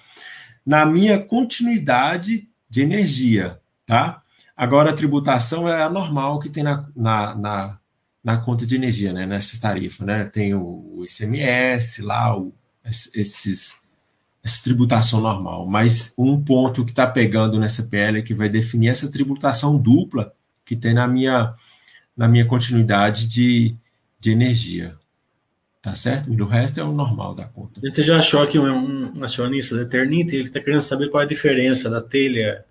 na 0.65 0.85
minha 0.85 1.19
continuidade 1.19 2.47
de 2.69 2.79
energia, 2.79 3.59
tá? 3.85 4.23
Agora 4.59 4.89
a 4.89 4.93
tributação 4.93 5.67
é 5.67 5.81
a 5.81 5.89
normal 5.89 6.39
que 6.39 6.49
tem 6.49 6.63
na, 6.63 6.85
na, 6.95 7.35
na 7.35 7.79
na 8.23 8.37
conta 8.37 8.65
de 8.65 8.75
energia, 8.75 9.13
né, 9.13 9.25
nessa 9.25 9.59
tarifa, 9.59 10.05
né? 10.05 10.25
Tem 10.25 10.53
o, 10.53 11.03
ICMS 11.03 12.01
lá, 12.01 12.37
o, 12.37 12.53
esses, 12.83 13.75
essa 14.43 14.63
tributação 14.63 15.21
normal. 15.21 15.65
Mas 15.67 16.13
um 16.17 16.41
ponto 16.41 16.83
que 16.83 16.91
está 16.91 17.07
pegando 17.07 17.57
nessa 17.59 17.83
PL 17.83 18.19
é 18.19 18.21
que 18.21 18.33
vai 18.33 18.49
definir 18.49 18.89
essa 18.89 19.11
tributação 19.11 19.77
dupla 19.77 20.33
que 20.65 20.75
tem 20.75 20.93
na 20.93 21.07
minha, 21.07 21.53
na 22.15 22.27
minha 22.27 22.45
continuidade 22.45 23.27
de, 23.27 23.75
de 24.19 24.31
energia. 24.31 24.95
Tá 25.81 25.95
certo? 25.95 26.31
E 26.31 26.41
o 26.41 26.45
resto 26.45 26.81
é 26.81 26.83
o 26.83 26.91
normal 26.91 27.33
da 27.33 27.45
conta. 27.45 27.79
A 27.81 27.87
gente 27.87 28.03
já 28.03 28.17
achou 28.17 28.43
aqui 28.43 28.59
um, 28.59 29.17
um 29.17 29.23
acionista 29.23 29.77
da 29.77 29.83
Eternity, 29.83 30.35
ele 30.35 30.49
está 30.49 30.59
querendo 30.59 30.81
saber 30.81 31.09
qual 31.09 31.21
é 31.21 31.25
a 31.25 31.29
diferença 31.29 31.89
da 31.89 32.01
telha 32.01 32.65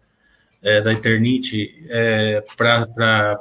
é, 0.63 0.81
da 0.83 0.93
Eternity 0.93 1.87
é, 1.89 2.45
para 2.57 2.83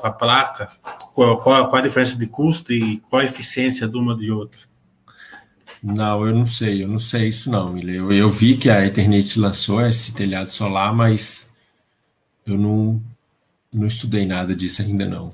a 0.04 0.12
placa, 0.12 0.70
qual, 1.14 1.38
qual, 1.40 1.68
qual, 1.68 1.82
a 1.82 1.86
diferença 1.86 2.16
de 2.16 2.28
custo 2.28 2.72
e 2.72 3.00
qual 3.10 3.22
a 3.22 3.26
eficiência 3.26 3.88
de 3.88 3.98
uma 3.98 4.16
de 4.16 4.32
outra? 4.32 4.62
Não, 5.84 6.26
eu 6.26 6.34
não 6.34 6.46
sei, 6.46 6.84
eu 6.84 6.88
não 6.88 7.00
sei 7.00 7.28
isso 7.28 7.52
não, 7.52 7.78
eu, 7.78 8.12
eu 8.12 8.30
vi 8.30 8.58
que 8.58 8.70
a 8.70 8.86
Eternity 8.86 9.40
lançou 9.40 9.82
esse 9.86 10.14
telhado 10.14 10.50
solar, 10.50 10.94
mas 10.94 11.50
eu 12.46 12.58
não, 12.58 13.02
não 13.74 13.88
estudei 13.88 14.26
nada 14.26 14.56
disso 14.56 14.82
ainda 14.82 15.06
não. 15.06 15.32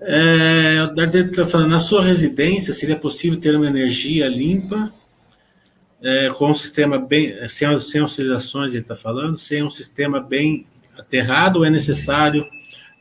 É, 0.00 0.82
o 0.82 0.94
Dardet 0.94 1.30
está 1.30 1.46
falando, 1.46 1.70
na 1.70 1.78
sua 1.78 2.02
residência 2.02 2.74
seria 2.74 2.96
possível 2.96 3.38
ter 3.38 3.54
uma 3.54 3.68
energia 3.68 4.26
limpa 4.28 4.92
é, 6.02 6.30
com 6.30 6.50
um 6.50 6.54
sistema 6.54 6.98
bem, 6.98 7.48
sem, 7.48 7.80
sem 7.80 8.02
oscilações, 8.02 8.72
ele 8.72 8.80
está 8.80 8.96
falando, 8.96 9.38
sem 9.38 9.62
um 9.62 9.70
sistema 9.70 10.20
bem 10.20 10.66
aterrado, 10.98 11.64
é 11.64 11.70
necessário 11.70 12.44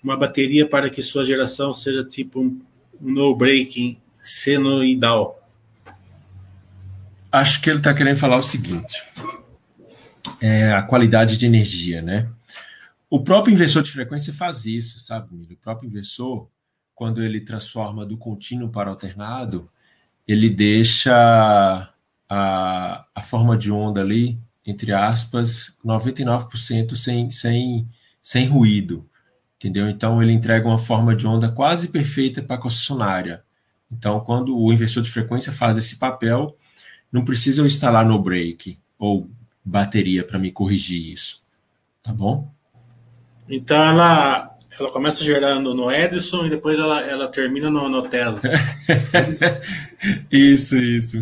uma 0.03 0.15
bateria 0.15 0.67
para 0.67 0.89
que 0.89 1.01
sua 1.01 1.25
geração 1.25 1.73
seja 1.73 2.03
tipo 2.03 2.39
um, 2.39 2.61
no-breaking 2.99 3.97
senoidal? 4.21 5.37
Acho 7.31 7.61
que 7.61 7.69
ele 7.69 7.79
está 7.79 7.93
querendo 7.93 8.17
falar 8.17 8.37
o 8.37 8.43
seguinte: 8.43 9.03
é 10.39 10.71
a 10.71 10.83
qualidade 10.83 11.37
de 11.37 11.45
energia, 11.45 12.01
né? 12.01 12.29
O 13.09 13.23
próprio 13.23 13.53
inversor 13.53 13.83
de 13.83 13.91
frequência 13.91 14.31
faz 14.31 14.65
isso, 14.65 14.99
sabe, 14.99 15.33
Milho? 15.35 15.53
O 15.53 15.57
próprio 15.57 15.87
inversor, 15.87 16.47
quando 16.93 17.23
ele 17.23 17.41
transforma 17.41 18.05
do 18.05 18.17
contínuo 18.17 18.69
para 18.69 18.89
alternado, 18.89 19.69
ele 20.27 20.49
deixa 20.49 21.90
a, 22.33 23.03
a 23.13 23.21
forma 23.21 23.57
de 23.57 23.69
onda 23.69 23.99
ali, 23.99 24.39
entre 24.65 24.93
aspas, 24.93 25.75
99% 25.83 26.95
sem, 26.95 27.29
sem, 27.29 27.85
sem 28.23 28.47
ruído, 28.47 29.05
entendeu? 29.57 29.89
Então 29.89 30.23
ele 30.23 30.31
entrega 30.31 30.65
uma 30.65 30.79
forma 30.79 31.13
de 31.13 31.27
onda 31.27 31.51
quase 31.51 31.89
perfeita 31.89 32.41
para 32.41 32.55
a 32.55 32.59
concessionária. 32.59 33.43
Então, 33.91 34.21
quando 34.21 34.57
o 34.57 34.71
inversor 34.71 35.03
de 35.03 35.11
frequência 35.11 35.51
faz 35.51 35.77
esse 35.77 35.97
papel, 35.97 36.55
não 37.11 37.25
precisa 37.25 37.61
eu 37.61 37.65
instalar 37.65 38.05
no 38.05 38.17
break 38.17 38.79
ou 38.97 39.29
bateria 39.61 40.23
para 40.23 40.39
me 40.39 40.53
corrigir 40.53 41.11
isso, 41.11 41.43
tá 42.01 42.13
bom? 42.13 42.49
Então 43.49 43.83
ela 43.83 44.50
ela 44.81 44.91
começa 44.91 45.23
gerando 45.23 45.73
no 45.73 45.91
Edison 45.91 46.45
e 46.45 46.49
depois 46.49 46.77
ela, 46.77 47.01
ela 47.01 47.27
termina 47.27 47.69
no, 47.69 47.87
no 47.87 48.01
Tesla. 48.09 48.41
isso, 50.31 50.75
isso. 50.77 51.21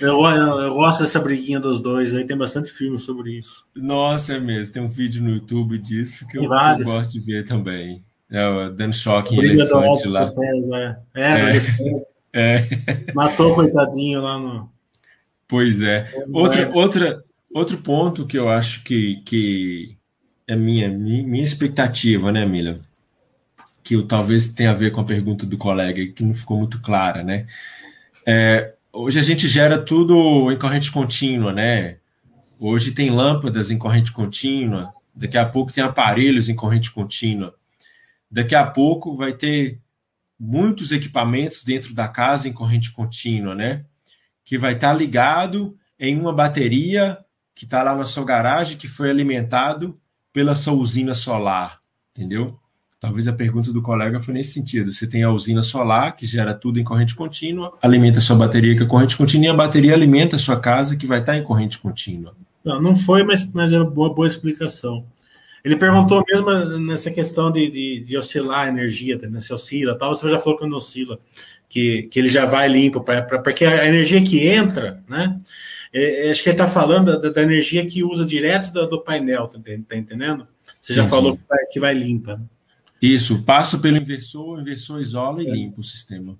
Eu, 0.00 0.24
eu, 0.24 0.60
eu, 0.60 0.74
gosto 0.74 1.02
dessa 1.02 1.20
briguinha 1.20 1.60
dos 1.60 1.80
dois, 1.80 2.14
aí 2.14 2.26
tem 2.26 2.36
bastante 2.36 2.70
filme 2.70 2.98
sobre 2.98 3.38
isso. 3.38 3.66
Nossa, 3.76 4.34
é 4.34 4.40
mesmo. 4.40 4.72
Tem 4.72 4.82
um 4.82 4.88
vídeo 4.88 5.22
no 5.22 5.30
YouTube 5.30 5.78
disso 5.78 6.26
que 6.26 6.38
eu, 6.38 6.44
eu, 6.44 6.84
gosto 6.84 7.12
de 7.12 7.20
ver 7.20 7.44
também. 7.44 8.02
É, 8.30 8.70
dando 8.70 8.94
choque 8.94 9.34
em 9.36 9.38
elefante 9.38 10.08
lá. 10.08 10.32
Tesla, 10.32 10.98
é, 11.14 11.58
é, 12.32 12.58
é. 12.58 12.66
Matou 13.14 13.54
coitadinho 13.54 14.22
lá 14.22 14.38
no. 14.38 14.72
Pois 15.46 15.82
é. 15.82 16.10
Outra, 16.32 16.70
outra, 16.72 17.24
outro 17.54 17.76
ponto 17.78 18.26
que 18.26 18.38
eu 18.38 18.48
acho 18.48 18.82
que, 18.82 19.22
que 19.26 19.96
é 20.48 20.56
minha, 20.56 20.88
minha 20.88 21.44
expectativa, 21.44 22.32
né, 22.32 22.46
Mila? 22.46 22.80
Que 23.84 24.02
talvez 24.02 24.48
tenha 24.48 24.72
a 24.72 24.74
ver 24.74 24.90
com 24.90 25.00
a 25.00 25.04
pergunta 25.04 25.46
do 25.46 25.56
colega, 25.56 26.04
que 26.06 26.24
não 26.24 26.34
ficou 26.34 26.58
muito 26.58 26.80
clara, 26.80 27.22
né? 27.22 27.46
É, 28.26 28.74
hoje 28.92 29.18
a 29.18 29.22
gente 29.22 29.46
gera 29.46 29.78
tudo 29.78 30.50
em 30.50 30.58
corrente 30.58 30.90
contínua, 30.90 31.52
né? 31.52 31.98
Hoje 32.58 32.92
tem 32.92 33.10
lâmpadas 33.10 33.70
em 33.70 33.78
corrente 33.78 34.10
contínua, 34.10 34.92
daqui 35.14 35.36
a 35.36 35.44
pouco 35.44 35.72
tem 35.72 35.84
aparelhos 35.84 36.48
em 36.48 36.54
corrente 36.54 36.90
contínua, 36.90 37.54
daqui 38.30 38.54
a 38.54 38.64
pouco 38.64 39.14
vai 39.14 39.32
ter 39.32 39.80
muitos 40.40 40.90
equipamentos 40.90 41.62
dentro 41.62 41.94
da 41.94 42.08
casa 42.08 42.48
em 42.48 42.52
corrente 42.52 42.90
contínua, 42.90 43.54
né? 43.54 43.84
Que 44.44 44.56
vai 44.56 44.72
estar 44.72 44.92
ligado 44.94 45.76
em 45.98 46.18
uma 46.18 46.32
bateria 46.32 47.18
que 47.54 47.64
está 47.64 47.82
lá 47.82 47.94
na 47.94 48.04
sua 48.04 48.24
garagem, 48.24 48.76
que 48.76 48.88
foi 48.88 49.10
alimentado 49.10 50.00
pela 50.32 50.54
sua 50.54 50.72
usina 50.72 51.14
solar, 51.14 51.80
entendeu? 52.10 52.58
Talvez 53.04 53.28
a 53.28 53.34
pergunta 53.34 53.70
do 53.70 53.82
colega 53.82 54.18
foi 54.18 54.32
nesse 54.32 54.52
sentido. 54.52 54.90
Você 54.90 55.06
tem 55.06 55.22
a 55.22 55.30
usina 55.30 55.60
solar, 55.60 56.16
que 56.16 56.24
gera 56.24 56.54
tudo 56.54 56.80
em 56.80 56.84
corrente 56.84 57.14
contínua, 57.14 57.76
alimenta 57.82 58.18
a 58.18 58.22
sua 58.22 58.34
bateria, 58.34 58.74
que 58.74 58.82
é 58.82 58.86
corrente 58.86 59.14
contínua, 59.14 59.46
e 59.46 59.50
a 59.50 59.54
bateria 59.54 59.92
alimenta 59.92 60.36
a 60.36 60.38
sua 60.38 60.58
casa, 60.58 60.96
que 60.96 61.06
vai 61.06 61.20
estar 61.20 61.36
em 61.36 61.42
corrente 61.42 61.78
contínua. 61.78 62.34
Não, 62.64 62.80
não 62.80 62.96
foi, 62.96 63.22
mas, 63.22 63.46
mas 63.52 63.70
é 63.74 63.76
uma 63.76 63.90
boa, 63.90 64.14
boa 64.14 64.26
explicação. 64.26 65.04
Ele 65.62 65.76
perguntou 65.76 66.24
mesmo 66.26 66.50
nessa 66.78 67.10
questão 67.10 67.50
de, 67.50 67.70
de, 67.70 68.00
de 68.00 68.16
oscilar 68.16 68.60
a 68.60 68.68
energia, 68.68 69.18
né? 69.18 69.38
se 69.38 69.52
oscila 69.52 69.98
tal, 69.98 70.14
você 70.14 70.26
já 70.30 70.38
falou 70.38 70.58
que 70.58 70.66
não 70.66 70.78
oscila, 70.78 71.18
que, 71.68 72.04
que 72.04 72.18
ele 72.18 72.30
já 72.30 72.46
vai 72.46 72.66
limpo, 72.66 73.02
pra, 73.02 73.20
pra, 73.20 73.38
porque 73.38 73.66
a 73.66 73.86
energia 73.86 74.22
que 74.24 74.48
entra, 74.48 75.04
né? 75.06 75.38
É, 75.92 76.28
é 76.28 76.30
acho 76.30 76.42
que 76.42 76.48
ele 76.48 76.54
está 76.54 76.66
falando 76.66 77.20
da, 77.20 77.28
da, 77.28 77.42
energia 77.42 77.84
que 77.84 78.02
usa 78.02 78.24
direto 78.24 78.72
do, 78.72 78.86
do 78.86 79.02
painel, 79.02 79.46
tá, 79.46 79.58
tá, 79.86 79.94
entendendo? 79.94 80.46
Você 80.80 80.94
já 80.94 81.02
Entendi. 81.02 81.10
falou 81.10 81.36
que 81.36 81.42
vai, 81.46 81.66
que 81.66 81.80
vai 81.80 81.92
limpa. 81.92 82.40
Isso, 83.04 83.42
passo 83.42 83.80
pelo 83.80 83.96
inversor, 83.96 84.58
o 84.58 84.60
inversor 84.60 85.00
isola 85.00 85.42
e 85.42 85.48
é. 85.48 85.50
limpa 85.50 85.80
o 85.80 85.84
sistema. 85.84 86.38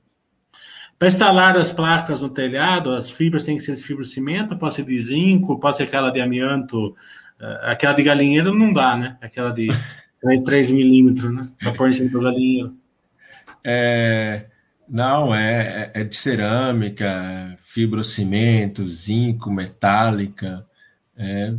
Para 0.99 1.09
instalar 1.09 1.57
as 1.57 1.73
placas 1.73 2.23
no 2.23 2.31
telhado, 2.31 2.91
as 2.91 3.11
fibras 3.11 3.45
têm 3.45 3.57
que 3.57 3.63
ser 3.63 3.77
de 3.77 3.83
fibra 3.83 4.05
cimento, 4.05 4.59
pode 4.59 4.77
ser 4.77 4.85
de 4.85 4.99
zinco, 4.99 5.59
pode 5.59 5.77
ser 5.77 5.83
aquela 5.83 6.11
de 6.11 6.21
amianto 6.21 6.95
é, 7.41 7.73
aquela 7.73 7.93
de 7.93 8.03
galinheiro 8.03 8.55
não 8.55 8.73
dá, 8.73 8.97
né? 8.97 9.17
Aquela 9.21 9.51
de 9.51 9.69
3 10.45 10.71
milímetros, 10.71 11.35
né? 11.35 11.49
Para 11.61 11.73
pôr 11.73 11.91
em 11.91 11.93
cima 11.93 12.11
do 12.11 12.21
galinheiro. 12.21 12.75
É, 13.63 14.47
não, 14.89 15.35
é, 15.35 15.91
é 15.93 16.05
de 16.05 16.15
cerâmica, 16.15 17.57
fibrocimento, 17.59 18.89
zinco, 18.89 19.51
metálica. 19.51 20.67
É, 21.17 21.55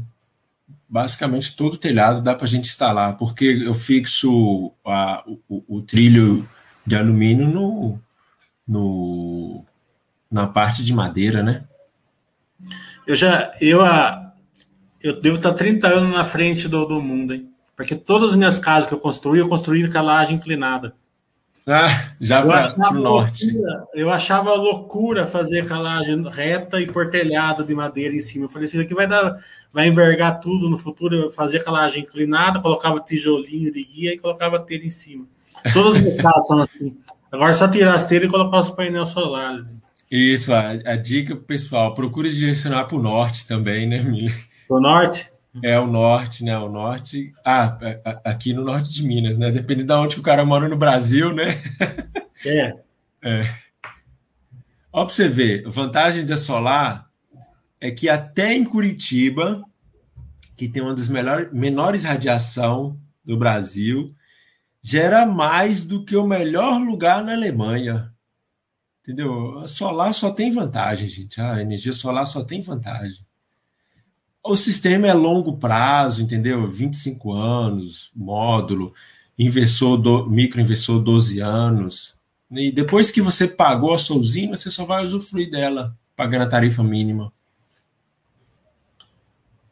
basicamente 0.95 1.57
todo 1.57 1.75
telhado 1.75 2.21
dá 2.21 2.33
para 2.33 2.45
a 2.45 2.47
gente 2.47 2.69
instalar, 2.69 3.17
porque 3.17 3.43
eu 3.43 3.73
fixo 3.73 4.71
a, 4.85 5.25
o, 5.49 5.61
o, 5.67 5.81
trilho 5.81 6.47
de 6.85 6.95
alumínio 6.95 7.49
no, 7.49 7.99
no, 8.65 9.65
na 10.31 10.47
parte 10.47 10.81
de 10.81 10.93
madeira, 10.93 11.43
né? 11.43 11.65
Eu 13.05 13.13
já, 13.13 13.53
eu 13.59 13.83
a, 13.83 14.33
eu 15.03 15.19
devo 15.19 15.35
estar 15.35 15.53
30 15.53 15.85
anos 15.85 16.13
na 16.13 16.23
frente 16.23 16.69
do, 16.69 16.85
do 16.85 17.01
mundo, 17.01 17.33
hein? 17.33 17.49
Porque 17.75 17.93
todas 17.93 18.29
as 18.29 18.37
minhas 18.37 18.57
casas 18.57 18.87
que 18.87 18.93
eu 18.93 18.99
construí, 18.99 19.39
eu 19.39 19.49
construí 19.49 19.91
com 19.91 19.97
a 19.97 20.01
laje 20.01 20.33
inclinada. 20.33 20.95
Ah, 21.67 22.11
já 22.21 22.43
para 22.43 22.67
o 22.91 22.99
norte. 22.99 23.51
Loucura, 23.51 23.87
eu 23.95 24.11
achava 24.11 24.53
loucura 24.53 25.25
fazer 25.25 25.65
calagem 25.65 26.21
reta 26.29 26.79
e 26.79 26.85
por 26.85 27.09
telhado 27.09 27.63
de 27.63 27.73
madeira 27.73 28.13
em 28.13 28.19
cima. 28.19 28.45
Eu 28.45 28.49
falei, 28.49 28.67
isso 28.67 28.79
aqui 28.79 28.93
vai 28.93 29.07
dar, 29.07 29.39
vai 29.73 29.87
envergar 29.87 30.39
tudo 30.39 30.69
no 30.69 30.77
futuro. 30.77 31.15
Eu 31.15 31.31
fazia 31.31 31.63
calagem 31.63 32.03
inclinada, 32.03 32.61
colocava 32.61 32.99
tijolinho 32.99 33.73
de 33.73 33.83
guia 33.83 34.13
e 34.13 34.19
colocava 34.19 34.59
telha 34.59 34.85
em 34.85 34.91
cima. 34.91 35.25
Todas 35.73 36.05
as 36.05 36.17
casas 36.17 36.47
são 36.47 36.61
assim. 36.61 36.97
Agora 37.31 37.49
é 37.49 37.55
só 37.55 37.67
tirar 37.67 37.95
as 37.95 38.05
telhas 38.05 38.25
e 38.25 38.31
colocar 38.31 38.61
os 38.61 38.69
painéis 38.69 39.09
solares. 39.09 39.65
Isso, 40.09 40.53
a, 40.53 40.69
a 40.69 40.95
dica 40.95 41.35
pessoal, 41.35 41.95
procure 41.95 42.31
direcionar 42.31 42.85
para 42.85 42.95
o 42.95 43.01
norte 43.01 43.47
também, 43.47 43.87
né, 43.87 44.03
Mila? 44.03 44.31
O 44.69 44.79
norte? 44.79 45.34
É 45.63 45.79
o 45.79 45.87
norte, 45.87 46.43
né? 46.43 46.57
O 46.57 46.69
norte. 46.69 47.31
Ah, 47.43 47.77
aqui 48.23 48.53
no 48.53 48.63
norte 48.63 48.91
de 48.91 49.03
Minas, 49.03 49.37
né? 49.37 49.51
Dependendo 49.51 49.87
de 49.87 49.93
onde 49.93 50.19
o 50.19 50.23
cara 50.23 50.43
mora 50.43 50.67
no 50.67 50.77
Brasil, 50.77 51.33
né? 51.33 51.61
É. 52.45 52.73
é. 53.23 53.65
Ó, 54.91 55.05
pra 55.05 55.13
você 55.13 55.27
ver, 55.27 55.65
a 55.65 55.69
vantagem 55.69 56.25
da 56.25 56.37
solar 56.37 57.09
é 57.79 57.91
que 57.91 58.09
até 58.09 58.53
em 58.53 58.63
Curitiba, 58.63 59.63
que 60.55 60.69
tem 60.69 60.81
uma 60.81 60.93
das 60.93 61.09
melhores, 61.09 61.51
menores 61.51 62.03
radiação 62.03 62.99
do 63.23 63.37
Brasil, 63.37 64.13
gera 64.81 65.25
mais 65.25 65.83
do 65.83 66.05
que 66.05 66.15
o 66.15 66.27
melhor 66.27 66.79
lugar 66.79 67.23
na 67.23 67.33
Alemanha. 67.33 68.13
Entendeu? 69.01 69.59
A 69.59 69.67
solar 69.67 70.13
só 70.13 70.31
tem 70.31 70.51
vantagem, 70.51 71.07
gente. 71.07 71.41
A 71.41 71.61
energia 71.61 71.93
solar 71.93 72.25
só 72.25 72.43
tem 72.43 72.61
vantagem. 72.61 73.24
O 74.47 74.55
sistema 74.55 75.07
é 75.07 75.13
longo 75.13 75.57
prazo, 75.57 76.21
entendeu? 76.21 76.69
25 76.69 77.33
anos, 77.33 78.11
módulo, 78.15 78.93
inversor 79.39 79.97
do, 79.97 80.29
microinversor 80.29 81.01
12 81.01 81.39
anos. 81.39 82.13
E 82.51 82.71
depois 82.71 83.09
que 83.09 83.23
você 83.23 83.47
pagou 83.47 83.91
a 83.91 83.97
sua 83.97 84.17
usina, 84.17 84.55
você 84.55 84.69
só 84.69 84.85
vai 84.85 85.03
usufruir 85.03 85.49
dela, 85.49 85.97
pagando 86.15 86.43
a 86.43 86.47
tarifa 86.47 86.83
mínima. 86.83 87.33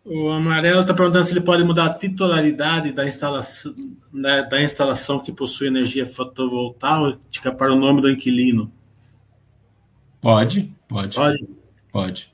O 0.03 0.31
Amarelo 0.31 0.81
está 0.81 0.93
perguntando 0.95 1.25
se 1.25 1.33
ele 1.33 1.41
pode 1.41 1.63
mudar 1.63 1.85
a 1.85 1.93
titularidade 1.93 2.91
da 2.91 3.07
instalação, 3.07 3.75
né, 4.11 4.41
da 4.41 4.59
instalação 4.59 5.19
que 5.19 5.31
possui 5.31 5.67
energia 5.67 6.07
fotovoltaica 6.07 7.51
para 7.55 7.71
o 7.71 7.79
nome 7.79 8.01
do 8.01 8.09
inquilino. 8.09 8.73
Pode, 10.19 10.73
pode. 10.87 11.15
Pode. 11.15 11.47
Pode. 11.91 12.32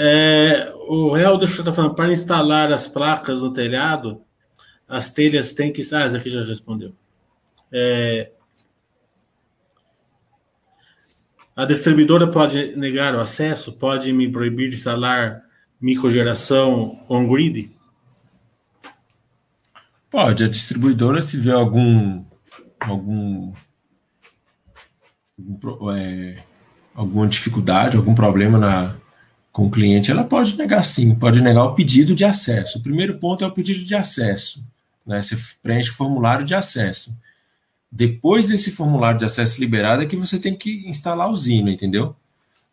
É, 0.00 0.72
o 0.86 1.16
Helder 1.16 1.48
está 1.48 1.72
falando, 1.72 1.96
para 1.96 2.12
instalar 2.12 2.72
as 2.72 2.86
placas 2.86 3.40
no 3.40 3.52
telhado, 3.52 4.22
as 4.86 5.10
telhas 5.10 5.52
têm 5.52 5.72
que. 5.72 5.82
Ah, 5.92 6.02
essa 6.02 6.18
aqui 6.18 6.30
já 6.30 6.44
respondeu. 6.44 6.94
É, 7.72 8.30
a 11.56 11.64
distribuidora 11.64 12.30
pode 12.30 12.76
negar 12.76 13.12
o 13.16 13.20
acesso? 13.20 13.72
Pode 13.72 14.12
me 14.12 14.30
proibir 14.30 14.68
de 14.68 14.76
instalar 14.76 15.42
microgeração 15.80 17.04
on-grid? 17.08 17.76
Pode. 20.08 20.44
A 20.44 20.48
distribuidora, 20.48 21.20
se 21.20 21.36
vê 21.36 21.50
algum. 21.50 22.24
algum, 22.78 23.52
algum 25.36 25.90
é, 25.90 26.40
alguma 26.94 27.26
dificuldade, 27.26 27.96
algum 27.96 28.14
problema 28.14 28.58
na 28.58 28.94
com 29.58 29.66
o 29.66 29.70
cliente, 29.72 30.08
ela 30.08 30.22
pode 30.22 30.56
negar 30.56 30.84
sim, 30.84 31.16
pode 31.16 31.42
negar 31.42 31.64
o 31.64 31.74
pedido 31.74 32.14
de 32.14 32.24
acesso. 32.24 32.78
O 32.78 32.80
primeiro 32.80 33.18
ponto 33.18 33.42
é 33.42 33.46
o 33.48 33.50
pedido 33.50 33.84
de 33.84 33.92
acesso. 33.92 34.64
Né? 35.04 35.20
Você 35.20 35.36
preenche 35.60 35.90
o 35.90 35.94
formulário 35.94 36.46
de 36.46 36.54
acesso. 36.54 37.12
Depois 37.90 38.46
desse 38.46 38.70
formulário 38.70 39.18
de 39.18 39.24
acesso 39.24 39.58
liberado 39.58 40.00
é 40.00 40.06
que 40.06 40.14
você 40.14 40.38
tem 40.38 40.54
que 40.54 40.88
instalar 40.88 41.26
a 41.26 41.30
usina, 41.30 41.72
entendeu? 41.72 42.14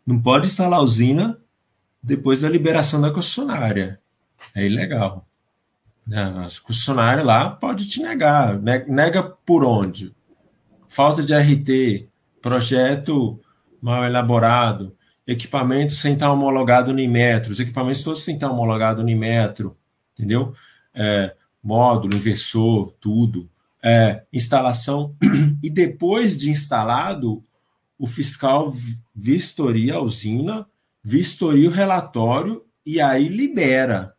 Não 0.06 0.22
pode 0.22 0.46
instalar 0.46 0.78
a 0.78 0.82
usina 0.82 1.36
depois 2.00 2.42
da 2.42 2.48
liberação 2.48 3.00
da 3.00 3.10
concessionária. 3.10 3.98
É 4.54 4.64
ilegal. 4.64 5.26
Né? 6.06 6.22
A 6.22 6.46
concessionária 6.62 7.24
lá 7.24 7.50
pode 7.50 7.88
te 7.88 8.00
negar. 8.00 8.60
Nega 8.86 9.24
por 9.24 9.64
onde? 9.64 10.14
Falta 10.88 11.20
de 11.20 11.34
RT, 11.34 12.06
projeto 12.40 13.40
mal 13.82 14.04
elaborado, 14.04 14.95
equipamento 15.26 15.92
sem 15.92 16.14
estar 16.14 16.30
homologado 16.30 16.92
no 16.92 17.00
Inmetro, 17.00 17.52
os 17.52 17.60
equipamentos 17.60 18.02
todos 18.02 18.22
sem 18.22 18.34
estar 18.34 18.50
homologado 18.50 19.02
no 19.02 19.10
Inmetro, 19.10 19.76
entendeu? 20.14 20.54
É, 20.94 21.34
módulo, 21.62 22.16
inversor, 22.16 22.92
tudo. 23.00 23.50
É, 23.82 24.22
instalação. 24.32 25.14
E 25.62 25.70
depois 25.70 26.36
de 26.36 26.50
instalado, 26.50 27.42
o 27.98 28.06
fiscal 28.06 28.72
vistoria 29.14 29.94
a 29.94 30.00
usina, 30.00 30.66
vistoria 31.02 31.68
o 31.68 31.72
relatório 31.72 32.64
e 32.84 33.00
aí 33.00 33.26
libera, 33.26 34.14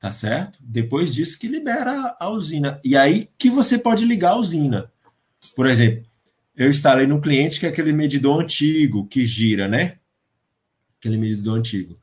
tá 0.00 0.10
certo? 0.10 0.58
Depois 0.60 1.14
disso 1.14 1.38
que 1.38 1.46
libera 1.46 2.16
a 2.18 2.28
usina. 2.30 2.80
E 2.82 2.96
aí 2.96 3.28
que 3.38 3.50
você 3.50 3.78
pode 3.78 4.04
ligar 4.04 4.30
a 4.30 4.38
usina. 4.38 4.90
Por 5.54 5.66
exemplo, 5.66 6.04
eu 6.56 6.68
instalei 6.68 7.06
no 7.06 7.20
cliente 7.20 7.60
que 7.60 7.66
é 7.66 7.68
aquele 7.68 7.92
medidor 7.92 8.42
antigo 8.42 9.06
que 9.06 9.24
gira, 9.26 9.68
né? 9.68 9.99
Aquele 11.00 11.16
medidor 11.16 11.58
antigo. 11.58 11.98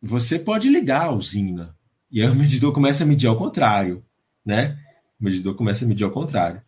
Você 0.00 0.38
pode 0.38 0.68
ligar 0.68 1.06
a 1.06 1.10
usina 1.10 1.74
e 2.10 2.22
aí 2.22 2.28
o 2.28 2.34
medidor 2.34 2.72
começa 2.72 3.02
a 3.02 3.06
medir 3.06 3.26
ao 3.26 3.36
contrário, 3.36 4.04
né? 4.44 4.78
O 5.18 5.24
medidor 5.24 5.54
começa 5.54 5.84
a 5.84 5.88
medir 5.88 6.04
ao 6.04 6.10
contrário. 6.10 6.62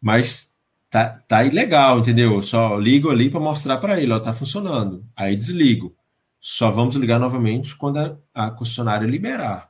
Mas 0.00 0.50
tá, 0.90 1.10
tá 1.28 1.44
ilegal, 1.44 2.00
entendeu? 2.00 2.34
Eu 2.34 2.42
só 2.42 2.76
ligo 2.76 3.10
ali 3.10 3.30
para 3.30 3.38
mostrar 3.38 3.76
para 3.76 4.00
ele, 4.00 4.12
ó, 4.12 4.18
tá 4.18 4.32
funcionando. 4.32 5.04
Aí 5.14 5.36
desligo. 5.36 5.94
Só 6.40 6.70
vamos 6.70 6.96
ligar 6.96 7.20
novamente 7.20 7.76
quando 7.76 7.98
a, 7.98 8.16
a 8.34 8.50
concessionária 8.50 9.06
liberar. 9.06 9.68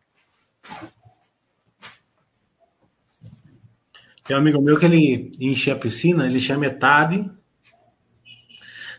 Tem 4.25 4.37
um 4.37 4.39
amigo 4.41 4.63
meu 4.63 4.79
que 4.79 4.87
ele 4.87 5.31
enche 5.39 5.71
a 5.71 5.77
piscina, 5.77 6.27
ele 6.27 6.39
enche 6.39 6.53
a 6.53 6.59
metade 6.59 7.29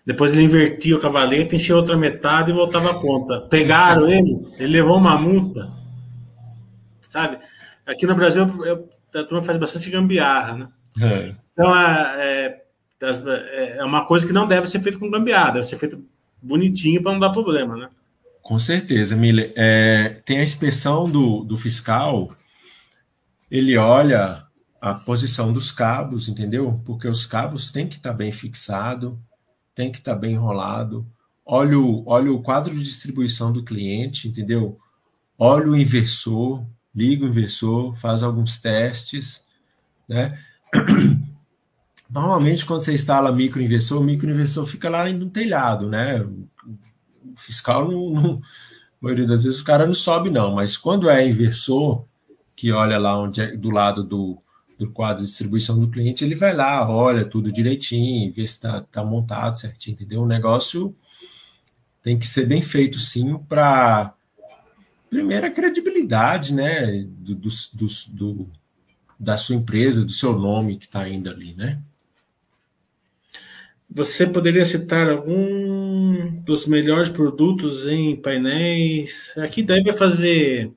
depois 0.06 0.34
ele 0.34 0.44
invertia 0.44 0.98
o 0.98 1.00
cavalete, 1.00 1.56
enchia 1.56 1.76
outra 1.76 1.96
metade 1.96 2.52
e 2.52 2.54
voltava 2.54 2.92
a 2.92 3.00
ponta. 3.00 3.42
Pegaram 3.50 4.10
ele, 4.10 4.46
ele 4.58 4.74
levou 4.74 4.98
uma 4.98 5.18
multa. 5.18 5.72
Sabe? 7.08 7.38
Aqui 7.86 8.06
no 8.06 8.16
Brasil, 8.16 8.44
eu, 8.66 8.90
a 9.14 9.24
turma 9.24 9.44
faz 9.44 9.58
bastante 9.58 9.90
gambiarra, 9.90 10.58
né? 10.58 10.68
É. 11.02 11.36
Então, 11.54 11.74
é, 11.78 12.64
é, 13.00 13.78
é, 13.78 13.84
uma 13.84 14.06
coisa 14.06 14.28
que 14.28 14.34
não 14.34 14.46
deve 14.46 14.68
ser 14.68 14.80
feita 14.80 15.00
com 15.00 15.10
gambiarra, 15.10 15.52
deve 15.52 15.68
ser 15.68 15.78
feito 15.78 16.04
bonitinho 16.42 17.02
para 17.02 17.14
não 17.14 17.20
dar 17.20 17.30
problema, 17.30 17.78
né? 17.78 17.90
Com 18.42 18.60
certeza, 18.60 19.16
Miller. 19.16 19.54
É, 19.56 20.22
tem 20.26 20.40
a 20.40 20.44
inspeção 20.44 21.10
do, 21.10 21.46
do 21.46 21.58
fiscal, 21.58 22.36
ele 23.50 23.78
olha 23.78 24.44
a 24.82 24.94
posição 24.94 25.54
dos 25.54 25.72
cabos, 25.72 26.28
entendeu? 26.28 26.82
Porque 26.86 27.08
os 27.08 27.26
cabos 27.26 27.72
têm 27.72 27.88
que 27.88 27.96
estar 27.96 28.12
tá 28.12 28.16
bem 28.16 28.34
fixado, 28.34 29.18
tem 29.76 29.92
que 29.92 30.00
estar 30.00 30.14
tá 30.14 30.20
bem 30.20 30.34
enrolado. 30.34 31.06
Olha 31.46 31.80
o, 31.80 32.04
olha 32.08 32.32
o 32.32 32.42
quadro 32.42 32.74
de 32.74 32.84
distribuição 32.84 33.52
do 33.52 33.64
cliente, 33.64 34.28
entendeu? 34.28 34.78
Olha 35.38 35.70
o 35.70 35.76
inversor, 35.76 36.66
liga 36.96 37.26
o 37.26 37.30
inversor, 37.30 37.94
faz 37.96 38.24
alguns 38.24 38.60
testes, 38.60 39.42
né? 40.08 40.38
Normalmente, 42.10 42.66
quando 42.66 42.84
você 42.84 42.94
instala 42.94 43.32
microinversor, 43.32 44.00
o 44.00 44.04
microinversor 44.04 44.66
fica 44.68 44.90
lá 44.90 45.10
no 45.10 45.30
telhado, 45.30 45.90
né? 45.90 46.22
O 46.22 46.48
fiscal 47.36 47.92
não, 47.92 48.10
não 48.12 48.42
a 49.04 49.06
maioria 49.06 49.26
das 49.26 49.44
vezes 49.44 49.60
o 49.60 49.66
cara 49.66 49.86
não 49.86 49.94
sobe, 49.94 50.30
não, 50.30 50.56
mas 50.56 50.78
quando 50.78 51.10
é 51.10 51.28
inversor, 51.28 52.06
que 52.56 52.72
olha 52.72 52.98
lá 52.98 53.20
onde 53.20 53.42
é, 53.42 53.58
do 53.58 53.70
lado 53.70 54.02
do, 54.02 54.38
do 54.84 54.92
quadro 54.92 55.24
de 55.24 55.30
distribuição 55.30 55.80
do 55.80 55.90
cliente, 55.90 56.24
ele 56.24 56.36
vai 56.36 56.54
lá, 56.56 56.90
olha 56.90 57.26
tudo 57.26 57.52
direitinho, 57.52 58.34
vê 58.34 58.46
se 58.46 58.54
está 58.54 58.82
tá 58.82 59.04
montado 59.04 59.58
certinho, 59.58 59.94
entendeu? 59.94 60.22
O 60.22 60.28
negócio 60.28 60.96
tem 62.02 62.20
que 62.20 62.28
ser 62.28 62.46
bem 62.46 62.62
feito, 62.62 63.00
sim, 63.00 63.38
para 63.38 64.14
primeira 65.10 65.50
credibilidade, 65.50 66.54
né, 66.54 67.06
do, 67.08 67.36
do, 67.36 67.50
do, 67.74 67.88
do, 68.10 68.50
da 69.20 69.38
sua 69.38 69.56
empresa, 69.56 70.04
do 70.04 70.12
seu 70.12 70.38
nome 70.38 70.78
que 70.78 70.86
está 70.86 71.02
ainda 71.02 71.32
ali, 71.32 71.54
né? 71.54 71.80
Você 73.90 74.26
poderia 74.26 74.66
citar 74.66 75.08
algum 75.08 76.42
dos 76.42 76.66
melhores 76.66 77.10
produtos 77.10 77.86
em 77.86 78.16
painéis? 78.16 79.32
Aqui 79.38 79.62
deve 79.62 79.94
fazer 79.94 80.72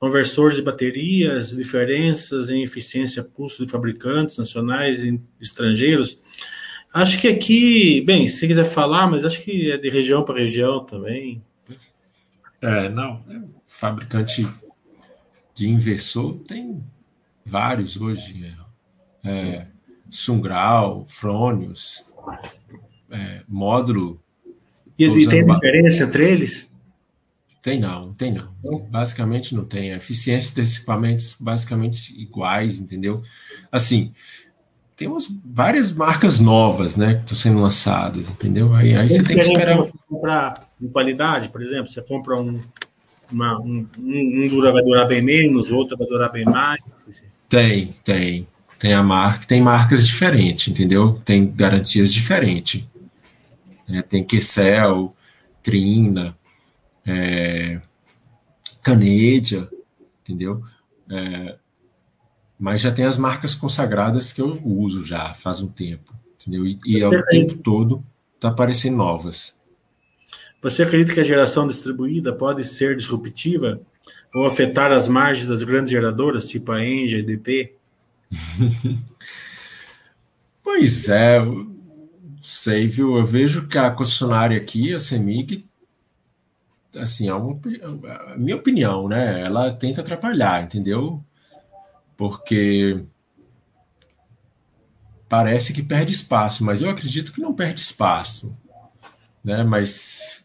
conversores 0.00 0.56
de 0.56 0.62
baterias, 0.62 1.50
diferenças 1.50 2.48
em 2.48 2.62
eficiência 2.62 3.22
custo 3.22 3.66
de 3.66 3.70
fabricantes 3.70 4.38
nacionais 4.38 5.04
e 5.04 5.20
estrangeiros. 5.38 6.18
Acho 6.92 7.20
que 7.20 7.28
aqui, 7.28 8.00
bem, 8.00 8.26
se 8.26 8.48
quiser 8.48 8.64
falar, 8.64 9.08
mas 9.08 9.26
acho 9.26 9.42
que 9.42 9.70
é 9.70 9.76
de 9.76 9.90
região 9.90 10.24
para 10.24 10.40
região 10.40 10.82
também. 10.84 11.42
É, 12.62 12.88
não, 12.88 13.22
é 13.28 13.42
fabricante 13.66 14.46
de 15.54 15.68
inversor 15.68 16.38
tem 16.48 16.82
vários 17.44 18.00
hoje. 18.00 18.54
É, 19.22 19.30
é 19.30 19.66
Sungral, 20.08 21.04
Fronius, 21.06 22.04
é, 23.10 23.42
módulo. 23.46 24.20
E, 24.98 25.04
e 25.04 25.28
tem 25.28 25.44
diferença 25.44 26.04
entre 26.04 26.30
eles? 26.30 26.69
Tem 27.62 27.78
não, 27.78 28.14
tem 28.14 28.32
não. 28.32 28.80
Basicamente 28.88 29.54
não 29.54 29.64
tem. 29.64 29.92
A 29.92 29.96
eficiência 29.96 30.54
desses 30.54 30.78
equipamentos 30.78 31.36
basicamente 31.38 32.18
iguais, 32.18 32.80
entendeu? 32.80 33.22
Assim, 33.70 34.12
tem 34.96 35.08
umas, 35.08 35.28
várias 35.44 35.92
marcas 35.92 36.38
novas, 36.38 36.96
né, 36.96 37.14
que 37.14 37.20
estão 37.20 37.36
sendo 37.36 37.60
lançadas, 37.60 38.30
entendeu? 38.30 38.74
Aí, 38.74 38.94
aí 38.94 39.08
você 39.08 39.22
tem 39.22 39.38
que 39.38 39.42
esperar. 39.42 39.86
Comprar 40.08 40.68
em 40.80 40.88
qualidade, 40.88 41.48
por 41.48 41.62
exemplo, 41.62 41.90
você 41.90 42.02
compra 42.02 42.40
um, 42.40 42.60
uma, 43.32 43.58
um, 43.60 43.86
um, 43.98 44.44
um 44.44 44.60
vai 44.60 44.82
durar 44.82 45.06
bem 45.06 45.22
menos, 45.22 45.70
outro 45.70 45.96
vai 45.96 46.06
durar 46.06 46.32
bem 46.32 46.44
mais. 46.44 46.80
Tem, 47.48 47.94
tem. 48.04 48.46
Tem 48.78 48.94
a 48.94 49.02
marca, 49.02 49.46
tem 49.46 49.60
marcas 49.60 50.06
diferentes, 50.06 50.68
entendeu? 50.68 51.20
Tem 51.24 51.46
garantias 51.50 52.12
diferentes. 52.14 52.82
É, 53.86 54.00
tem 54.00 54.24
Kessel, 54.24 55.14
Trina, 55.62 56.34
é, 57.10 57.82
Canedia, 58.82 59.68
entendeu? 60.22 60.62
É, 61.10 61.56
mas 62.58 62.80
já 62.80 62.92
tem 62.92 63.04
as 63.04 63.16
marcas 63.16 63.54
consagradas 63.54 64.32
que 64.32 64.40
eu 64.40 64.52
uso 64.64 65.04
já 65.04 65.34
faz 65.34 65.62
um 65.62 65.68
tempo, 65.68 66.14
entendeu? 66.40 66.66
E, 66.66 66.78
e 66.84 67.02
ao 67.02 67.10
tempo 67.24 67.56
todo 67.56 68.04
tá 68.38 68.48
aparecendo 68.48 68.96
novas. 68.96 69.58
Você 70.62 70.82
acredita 70.82 71.14
que 71.14 71.20
a 71.20 71.24
geração 71.24 71.66
distribuída 71.66 72.34
pode 72.34 72.64
ser 72.64 72.94
disruptiva 72.94 73.80
ou 74.34 74.44
afetar 74.44 74.92
as 74.92 75.08
margens 75.08 75.48
das 75.48 75.62
grandes 75.62 75.90
geradoras, 75.90 76.48
tipo 76.48 76.70
a 76.70 76.84
Engie, 76.84 77.16
a 77.16 77.18
EDP? 77.20 77.74
pois 80.62 81.08
é, 81.08 81.40
sei, 82.42 82.86
viu? 82.86 83.16
Eu 83.16 83.24
vejo 83.24 83.66
que 83.66 83.78
a 83.78 83.90
concessionária 83.90 84.56
aqui, 84.56 84.94
a 84.94 85.00
CEMIG, 85.00 85.64
assim, 86.96 87.28
é 87.28 87.34
uma, 87.34 87.58
a 88.32 88.36
minha 88.36 88.56
opinião, 88.56 89.08
né? 89.08 89.40
Ela 89.42 89.72
tenta 89.72 90.00
atrapalhar, 90.00 90.62
entendeu? 90.62 91.22
Porque 92.16 93.04
parece 95.28 95.72
que 95.72 95.82
perde 95.82 96.12
espaço, 96.12 96.64
mas 96.64 96.82
eu 96.82 96.90
acredito 96.90 97.32
que 97.32 97.40
não 97.40 97.54
perde 97.54 97.80
espaço, 97.80 98.56
né? 99.44 99.62
Mas 99.62 100.40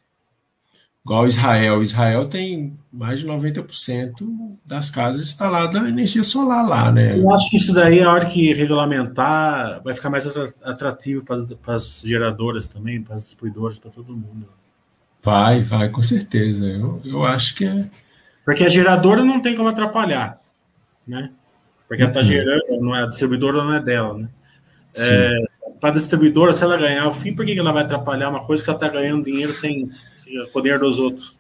Igual 1.06 1.28
Israel. 1.28 1.84
Israel 1.84 2.28
tem 2.28 2.76
mais 2.92 3.20
de 3.20 3.28
90% 3.28 4.58
das 4.66 4.90
casas 4.90 5.22
instaladas 5.22 5.88
energia 5.88 6.24
solar 6.24 6.68
lá, 6.68 6.92
né? 6.92 7.20
Eu 7.20 7.32
acho 7.32 7.48
que 7.52 7.58
isso 7.58 7.72
daí, 7.72 8.02
a 8.02 8.12
hora 8.12 8.26
que 8.26 8.52
regulamentar, 8.52 9.84
vai 9.84 9.94
ficar 9.94 10.10
mais 10.10 10.26
atrativo 10.64 11.24
para, 11.24 11.46
para 11.58 11.76
as 11.76 12.02
geradoras 12.04 12.68
também, 12.68 13.04
para 13.04 13.14
as 13.14 13.22
distribuidoras, 13.22 13.78
para 13.78 13.92
todo 13.92 14.18
mundo. 14.18 14.50
Vai, 15.26 15.61
vai, 15.61 15.89
com 15.89 16.03
certeza. 16.03 16.68
Eu, 16.68 17.02
eu 17.03 17.26
acho 17.26 17.56
que 17.56 17.65
é. 17.65 17.89
Porque 18.45 18.64
a 18.64 18.69
geradora 18.69 19.26
não 19.26 19.41
tem 19.41 19.56
como 19.56 19.69
atrapalhar, 19.69 20.39
né? 21.07 21.31
Porque 21.88 22.03
ela 22.03 22.11
está 22.11 22.19
uhum. 22.19 22.27
gerando, 22.27 22.80
não 22.80 22.95
é, 22.95 23.02
a 23.02 23.07
distribuidora 23.07 23.64
não 23.64 23.73
é 23.73 23.81
dela, 23.81 24.15
né? 24.19 24.30
É, 24.95 25.31
para 25.81 25.89
a 25.89 25.93
distribuidora, 25.93 26.53
se 26.53 26.64
ela 26.64 26.77
ganhar 26.77 27.07
o 27.07 27.14
fim, 27.14 27.34
por 27.34 27.43
que 27.43 27.57
ela 27.57 27.72
vai 27.72 27.84
atrapalhar 27.84 28.30
uma 28.30 28.45
coisa 28.45 28.64
que 28.64 28.69
ela 28.69 28.77
está 28.77 28.88
ganhando 28.88 29.26
dinheiro 29.26 29.52
sem, 29.52 29.89
sem 29.89 30.45
poder 30.49 30.77
dos 30.77 30.99
outros? 30.99 31.39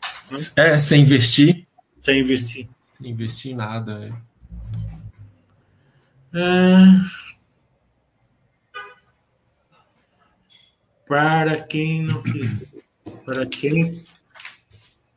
Né? 0.57 0.73
É, 0.73 0.79
sem 0.79 1.03
investir. 1.03 1.67
Sem 2.01 2.21
investir. 2.21 2.67
Sem 2.97 3.11
investir 3.11 3.51
em 3.51 3.55
nada. 3.55 4.11
É. 6.33 6.41
É... 6.41 6.85
Para 11.07 11.61
quem 11.61 12.01
não 12.03 12.23
para 13.25 13.45
quem 13.45 14.03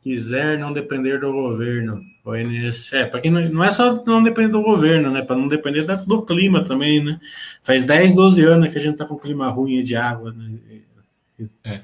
quiser 0.01 0.57
não 0.57 0.73
depender 0.73 1.19
do 1.19 1.31
governo, 1.31 2.01
ONS. 2.25 2.93
É, 2.93 3.05
para 3.05 3.21
quem 3.21 3.31
não, 3.31 3.41
não 3.41 3.63
é 3.63 3.71
só 3.71 4.03
não 4.05 4.23
depender 4.23 4.51
do 4.51 4.61
governo, 4.61 5.11
né? 5.11 5.21
Para 5.21 5.35
não 5.35 5.47
depender 5.47 5.83
da, 5.83 5.95
do 5.95 6.25
clima 6.25 6.63
também, 6.63 7.03
né? 7.03 7.19
Faz 7.63 7.85
10, 7.85 8.15
12 8.15 8.43
anos 8.43 8.71
que 8.71 8.77
a 8.77 8.81
gente 8.81 8.97
tá 8.97 9.05
com 9.05 9.17
clima 9.17 9.49
ruim 9.49 9.83
de 9.83 9.95
água, 9.95 10.31
né? 10.31 10.59
É. 11.63 11.81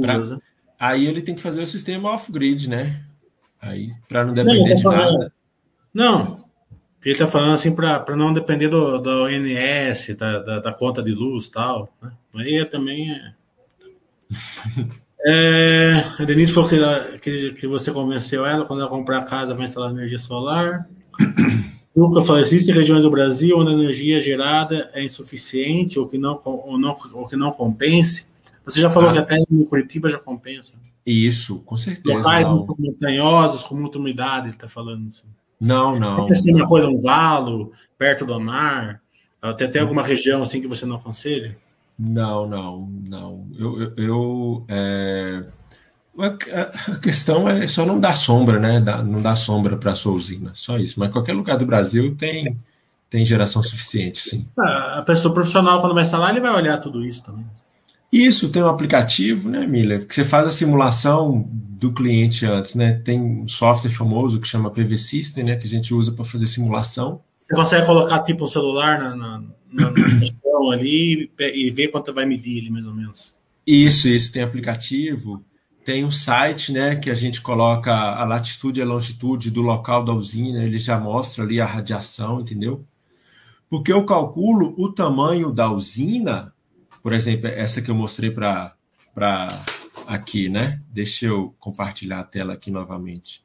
pra, 0.00 0.18
né? 0.18 0.36
Aí 0.78 1.06
ele 1.06 1.22
tem 1.22 1.34
que 1.34 1.40
fazer 1.40 1.62
o 1.62 1.66
sistema 1.66 2.10
off-grid, 2.10 2.68
né? 2.68 3.04
Aí, 3.60 3.92
para 4.08 4.24
não 4.24 4.34
depender 4.34 4.68
não, 4.68 4.76
de 4.76 4.82
falando, 4.82 5.18
nada. 5.18 5.32
Não, 5.94 6.34
ele 7.04 7.12
está 7.12 7.26
falando 7.26 7.54
assim 7.54 7.74
para 7.74 8.16
não 8.16 8.32
depender 8.32 8.68
do, 8.68 8.98
do 8.98 9.24
ONS, 9.24 10.14
da, 10.16 10.38
da, 10.40 10.58
da, 10.60 10.72
conta 10.72 11.02
de 11.02 11.12
luz 11.12 11.46
e 11.46 11.50
tal. 11.52 11.88
Né? 12.02 12.12
Aí 12.34 12.64
também 12.66 13.12
é. 13.12 13.34
É, 15.28 16.04
a 16.20 16.24
Denise 16.24 16.52
falou 16.52 16.70
que, 16.70 16.78
que, 17.18 17.52
que, 17.52 17.66
você 17.66 17.90
convenceu 17.90 18.46
ela 18.46 18.64
quando 18.64 18.80
ela 18.80 18.88
comprar 18.88 19.18
a 19.18 19.24
casa 19.24 19.54
vai 19.54 19.64
instalar 19.64 19.90
energia 19.90 20.20
solar. 20.20 20.88
Nunca 21.96 22.22
falou, 22.22 22.40
existem 22.40 22.72
regiões 22.72 23.02
do 23.02 23.10
Brasil 23.10 23.58
onde 23.58 23.70
a 23.70 23.74
energia 23.74 24.20
gerada 24.20 24.88
é 24.92 25.02
insuficiente 25.02 25.98
ou 25.98 26.06
que 26.06 26.16
não, 26.16 26.40
ou 26.44 26.78
não, 26.78 26.96
ou 27.12 27.26
que 27.26 27.34
não 27.34 27.50
compense. 27.50 28.36
Você 28.64 28.80
já 28.80 28.88
falou 28.88 29.10
ah. 29.10 29.12
que 29.14 29.18
até 29.18 29.36
em 29.36 29.64
Curitiba 29.64 30.08
já 30.08 30.18
compensa. 30.18 30.74
Isso, 31.04 31.58
com 31.60 31.76
certeza. 31.76 32.18
Locais 32.18 32.48
não. 32.48 32.64
montanhosos, 32.78 33.64
com 33.64 33.74
muita 33.74 33.98
umidade, 33.98 34.46
ele 34.46 34.54
está 34.54 34.68
falando 34.68 35.08
assim. 35.08 35.26
Não, 35.60 35.98
não. 35.98 36.30
Assim, 36.30 36.54
uma 36.54 36.66
coisa, 36.66 36.86
um 36.86 37.00
valo, 37.00 37.72
perto 37.98 38.24
do 38.24 38.38
mar. 38.38 39.00
Até 39.42 39.66
tem 39.66 39.80
alguma 39.80 40.02
região 40.02 40.42
assim 40.42 40.60
que 40.60 40.68
você 40.68 40.86
não 40.86 40.96
aconselha? 40.96 41.56
Não, 41.98 42.46
não, 42.46 42.92
não. 43.08 43.46
Eu, 43.58 43.80
eu, 43.80 43.92
eu 43.96 44.64
é... 44.68 45.44
a 46.18 46.96
questão 46.96 47.48
é 47.48 47.66
só 47.66 47.86
não 47.86 47.98
dar 47.98 48.14
sombra, 48.14 48.58
né? 48.58 48.80
Não 48.80 49.20
dar 49.20 49.36
sombra 49.36 49.76
para 49.76 49.92
a 49.92 49.94
sua 49.94 50.12
usina, 50.12 50.50
só 50.54 50.76
isso. 50.78 51.00
Mas 51.00 51.10
qualquer 51.10 51.32
lugar 51.32 51.56
do 51.56 51.66
Brasil 51.66 52.14
tem 52.14 52.58
tem 53.08 53.24
geração 53.24 53.62
suficiente, 53.62 54.18
sim. 54.18 54.46
Ah, 54.58 54.96
a 54.98 55.02
pessoa 55.02 55.32
profissional 55.32 55.80
quando 55.80 55.94
vai 55.94 56.02
instalar 56.02 56.30
ele 56.30 56.40
vai 56.40 56.52
olhar 56.52 56.78
tudo 56.78 57.04
isso 57.04 57.22
também. 57.22 57.46
Isso 58.12 58.50
tem 58.50 58.62
um 58.62 58.68
aplicativo, 58.68 59.48
né, 59.48 59.66
Miller, 59.66 60.06
que 60.06 60.14
você 60.14 60.24
faz 60.24 60.46
a 60.46 60.52
simulação 60.52 61.46
do 61.50 61.92
cliente 61.92 62.46
antes, 62.46 62.74
né? 62.74 62.94
Tem 63.04 63.20
um 63.20 63.48
software 63.48 63.90
famoso 63.90 64.40
que 64.40 64.46
chama 64.46 64.70
PV 64.70 64.96
System, 64.96 65.44
né, 65.44 65.56
que 65.56 65.64
a 65.64 65.68
gente 65.68 65.92
usa 65.92 66.12
para 66.12 66.24
fazer 66.24 66.46
simulação. 66.46 67.20
Você 67.40 67.54
consegue 67.54 67.86
colocar 67.86 68.20
tipo 68.20 68.44
um 68.44 68.48
celular 68.48 68.98
na, 68.98 69.16
na, 69.16 69.42
na 69.76 69.92
ali 70.72 71.30
e 71.38 71.70
ver 71.70 71.88
quanto 71.88 72.12
vai 72.12 72.26
medir 72.26 72.58
ele, 72.58 72.70
mais 72.70 72.86
ou 72.86 72.94
menos. 72.94 73.34
Isso, 73.66 74.08
isso. 74.08 74.32
Tem 74.32 74.42
aplicativo, 74.42 75.44
tem 75.84 76.04
um 76.04 76.10
site, 76.10 76.72
né, 76.72 76.96
que 76.96 77.10
a 77.10 77.14
gente 77.14 77.40
coloca 77.40 77.92
a 77.92 78.24
latitude 78.24 78.80
e 78.80 78.82
a 78.82 78.86
longitude 78.86 79.50
do 79.50 79.62
local 79.62 80.04
da 80.04 80.12
usina, 80.12 80.64
ele 80.64 80.78
já 80.78 80.98
mostra 80.98 81.44
ali 81.44 81.60
a 81.60 81.66
radiação, 81.66 82.40
entendeu? 82.40 82.84
Porque 83.68 83.92
eu 83.92 84.04
calculo 84.04 84.74
o 84.78 84.92
tamanho 84.92 85.52
da 85.52 85.70
usina, 85.70 86.52
por 87.02 87.12
exemplo, 87.12 87.46
essa 87.48 87.82
que 87.82 87.90
eu 87.90 87.94
mostrei 87.94 88.30
para 88.30 88.74
aqui, 90.06 90.48
né? 90.48 90.80
Deixa 90.88 91.26
eu 91.26 91.54
compartilhar 91.58 92.20
a 92.20 92.24
tela 92.24 92.54
aqui 92.54 92.70
novamente. 92.70 93.44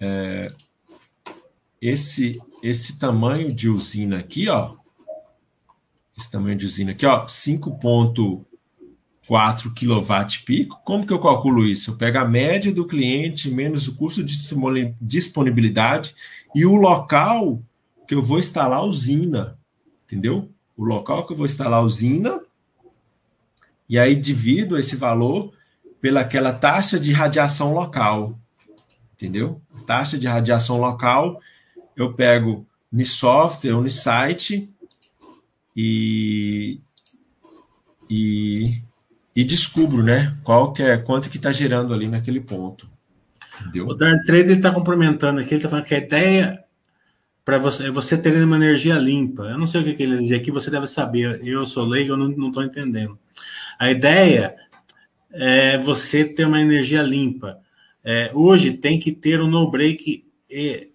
É, 0.00 0.48
esse, 1.80 2.40
esse 2.64 2.98
tamanho 2.98 3.52
de 3.52 3.68
usina 3.68 4.20
aqui, 4.20 4.48
ó. 4.48 4.74
Esse 6.16 6.30
tamanho 6.30 6.56
de 6.56 6.64
usina 6.64 6.92
aqui, 6.92 7.04
ó, 7.04 7.26
5.4 7.26 9.74
kW 9.74 10.44
pico. 10.46 10.80
Como 10.82 11.06
que 11.06 11.12
eu 11.12 11.18
calculo 11.18 11.66
isso? 11.66 11.90
Eu 11.90 11.96
pego 11.96 12.16
a 12.16 12.24
média 12.24 12.72
do 12.72 12.86
cliente 12.86 13.50
menos 13.50 13.86
o 13.86 13.94
custo 13.94 14.24
de 14.24 14.34
disponibilidade 14.98 16.14
e 16.54 16.64
o 16.64 16.74
local 16.74 17.60
que 18.08 18.14
eu 18.14 18.22
vou 18.22 18.38
instalar 18.38 18.78
a 18.78 18.84
usina, 18.84 19.58
entendeu? 20.06 20.48
O 20.74 20.84
local 20.84 21.26
que 21.26 21.34
eu 21.34 21.36
vou 21.36 21.44
instalar 21.44 21.80
a 21.80 21.84
usina 21.84 22.40
e 23.86 23.98
aí 23.98 24.14
divido 24.14 24.78
esse 24.78 24.96
valor 24.96 25.52
pelaquela 26.00 26.54
taxa 26.54 26.98
de 26.98 27.12
radiação 27.12 27.74
local, 27.74 28.38
entendeu? 29.12 29.60
Taxa 29.86 30.16
de 30.16 30.26
radiação 30.26 30.80
local, 30.80 31.38
eu 31.96 32.12
pego 32.12 32.66
no 32.90 33.04
software 33.04 33.72
ou 33.72 33.82
no 33.82 33.90
site 33.90 34.70
e, 35.76 36.80
e, 38.08 38.82
e 39.34 39.44
descubro, 39.44 40.02
né? 40.02 40.36
Qual 40.44 40.72
que 40.72 40.82
é, 40.82 40.96
quanto 40.96 41.28
que 41.28 41.36
está 41.36 41.50
gerando 41.52 41.92
ali 41.92 42.06
naquele 42.06 42.40
ponto. 42.40 42.88
Entendeu? 43.60 43.86
O 43.86 43.94
Dark 43.94 44.24
Trader 44.24 44.56
está 44.56 44.72
complementando 44.72 45.40
aqui, 45.40 45.50
ele 45.50 45.56
está 45.56 45.68
falando 45.68 45.86
que 45.86 45.94
a 45.94 45.98
ideia 45.98 46.64
para 47.44 47.58
você 47.58 47.88
é 47.88 47.90
você 47.90 48.16
ter 48.16 48.42
uma 48.42 48.56
energia 48.56 48.94
limpa. 48.94 49.44
Eu 49.44 49.58
não 49.58 49.66
sei 49.66 49.82
o 49.82 49.84
que, 49.84 49.94
que 49.94 50.02
ele 50.02 50.18
diz 50.18 50.32
aqui, 50.32 50.50
você 50.50 50.70
deve 50.70 50.86
saber. 50.86 51.40
Eu 51.44 51.66
sou 51.66 51.84
leigo, 51.84 52.12
eu 52.12 52.16
não 52.16 52.48
estou 52.48 52.62
entendendo. 52.62 53.18
A 53.78 53.90
ideia 53.90 54.54
é 55.32 55.76
você 55.76 56.24
ter 56.24 56.46
uma 56.46 56.60
energia 56.60 57.02
limpa. 57.02 57.58
É, 58.02 58.30
hoje 58.34 58.72
tem 58.72 58.98
que 58.98 59.12
ter 59.12 59.40
um 59.40 59.48
no-break 59.48 60.24
senoidal 60.48 60.84
para 60.84 60.93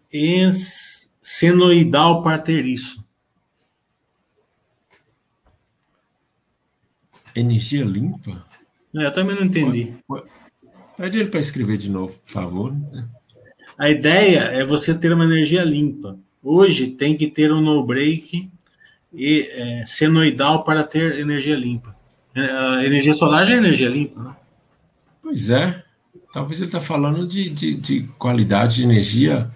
ter 2.39 2.65
isso. 2.65 3.05
Energia 7.35 7.85
limpa? 7.85 8.45
Eu 8.93 9.13
também 9.13 9.35
não 9.35 9.43
entendi. 9.43 9.93
Pede 10.97 11.19
ele 11.19 11.29
para 11.29 11.39
escrever 11.39 11.77
de 11.77 11.89
novo, 11.89 12.17
por 12.19 12.31
favor. 12.31 12.75
A 13.77 13.89
ideia 13.89 14.39
é 14.39 14.65
você 14.65 14.93
ter 14.93 15.13
uma 15.13 15.23
energia 15.23 15.63
limpa. 15.63 16.17
Hoje 16.43 16.87
tem 16.87 17.15
que 17.15 17.27
ter 17.27 17.51
um 17.53 17.61
no-break 17.61 18.49
e 19.13 19.49
é, 19.51 19.85
senoidal 19.85 20.63
para 20.63 20.83
ter 20.83 21.19
energia 21.19 21.55
limpa. 21.55 21.95
É, 22.35 22.41
a 22.41 22.85
energia 22.85 23.13
solar 23.13 23.45
já 23.45 23.53
é 23.53 23.57
energia 23.57 23.89
limpa, 23.89 24.21
né? 24.21 24.35
Pois 25.21 25.49
é. 25.49 25.83
Talvez 26.31 26.59
ele 26.59 26.67
está 26.67 26.79
falando 26.79 27.25
de, 27.25 27.49
de, 27.49 27.73
de, 27.75 28.03
qualidade 28.19 28.75
de 28.75 28.83
energia, 28.83 29.49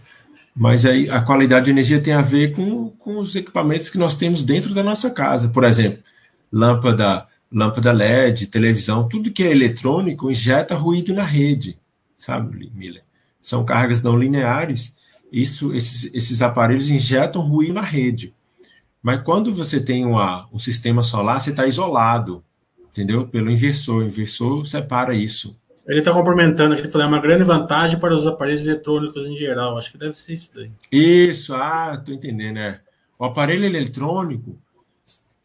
mas 0.56 0.86
aí 0.86 1.10
a 1.10 1.22
qualidade 1.22 1.66
de 1.66 1.72
energia 1.72 2.02
tem 2.02 2.14
a 2.14 2.22
ver 2.22 2.54
com, 2.54 2.90
com 2.90 3.20
os 3.20 3.36
equipamentos 3.36 3.90
que 3.90 3.98
nós 3.98 4.16
temos 4.16 4.44
dentro 4.44 4.74
da 4.74 4.84
nossa 4.84 5.10
casa. 5.10 5.50
Por 5.50 5.64
exemplo, 5.64 6.04
lâmpada, 6.52 7.28
lâmpada 7.52 7.92
LED, 7.92 8.48
televisão, 8.48 9.08
tudo 9.08 9.32
que 9.32 9.44
é 9.44 9.52
eletrônico 9.52 10.30
injeta 10.30 10.76
ruído 10.76 11.14
na 11.14 11.24
rede, 11.24 11.78
sabe, 12.18 12.72
Miller? 12.74 13.04
São 13.42 13.66
cargas 13.66 14.02
não 14.02 14.18
lineares. 14.18 14.96
Isso, 15.32 15.74
esses, 15.74 16.14
esses 16.14 16.42
aparelhos 16.42 16.90
injetam 16.90 17.42
ruído 17.42 17.74
na 17.74 17.82
rede. 17.82 18.34
Mas 19.02 19.22
quando 19.24 19.54
você 19.54 19.82
tem 19.82 20.06
uma, 20.06 20.48
um 20.54 20.60
sistema 20.60 21.04
solar, 21.04 21.42
você 21.42 21.50
está 21.50 21.66
isolado 21.66 22.44
entendeu? 22.94 23.28
Pelo 23.28 23.50
inversor. 23.50 24.04
O 24.04 24.06
inversor 24.06 24.66
separa 24.66 25.14
isso. 25.16 25.58
Ele 25.88 26.00
está 26.00 26.14
complementando, 26.14 26.76
ele 26.76 26.88
falou, 26.88 27.06
é 27.06 27.10
uma 27.10 27.20
grande 27.20 27.44
vantagem 27.44 28.00
para 28.00 28.16
os 28.16 28.26
aparelhos 28.26 28.66
eletrônicos 28.66 29.28
em 29.28 29.36
geral. 29.36 29.78
Acho 29.78 29.92
que 29.92 29.98
deve 29.98 30.14
ser 30.14 30.34
isso 30.34 30.50
daí. 30.56 30.72
Isso, 30.92 31.54
ah, 31.54 31.96
estou 32.00 32.16
entendendo, 32.16 32.58
é. 32.58 32.80
O 33.20 33.26
aparelho 33.26 33.66
eletrônico 33.66 34.58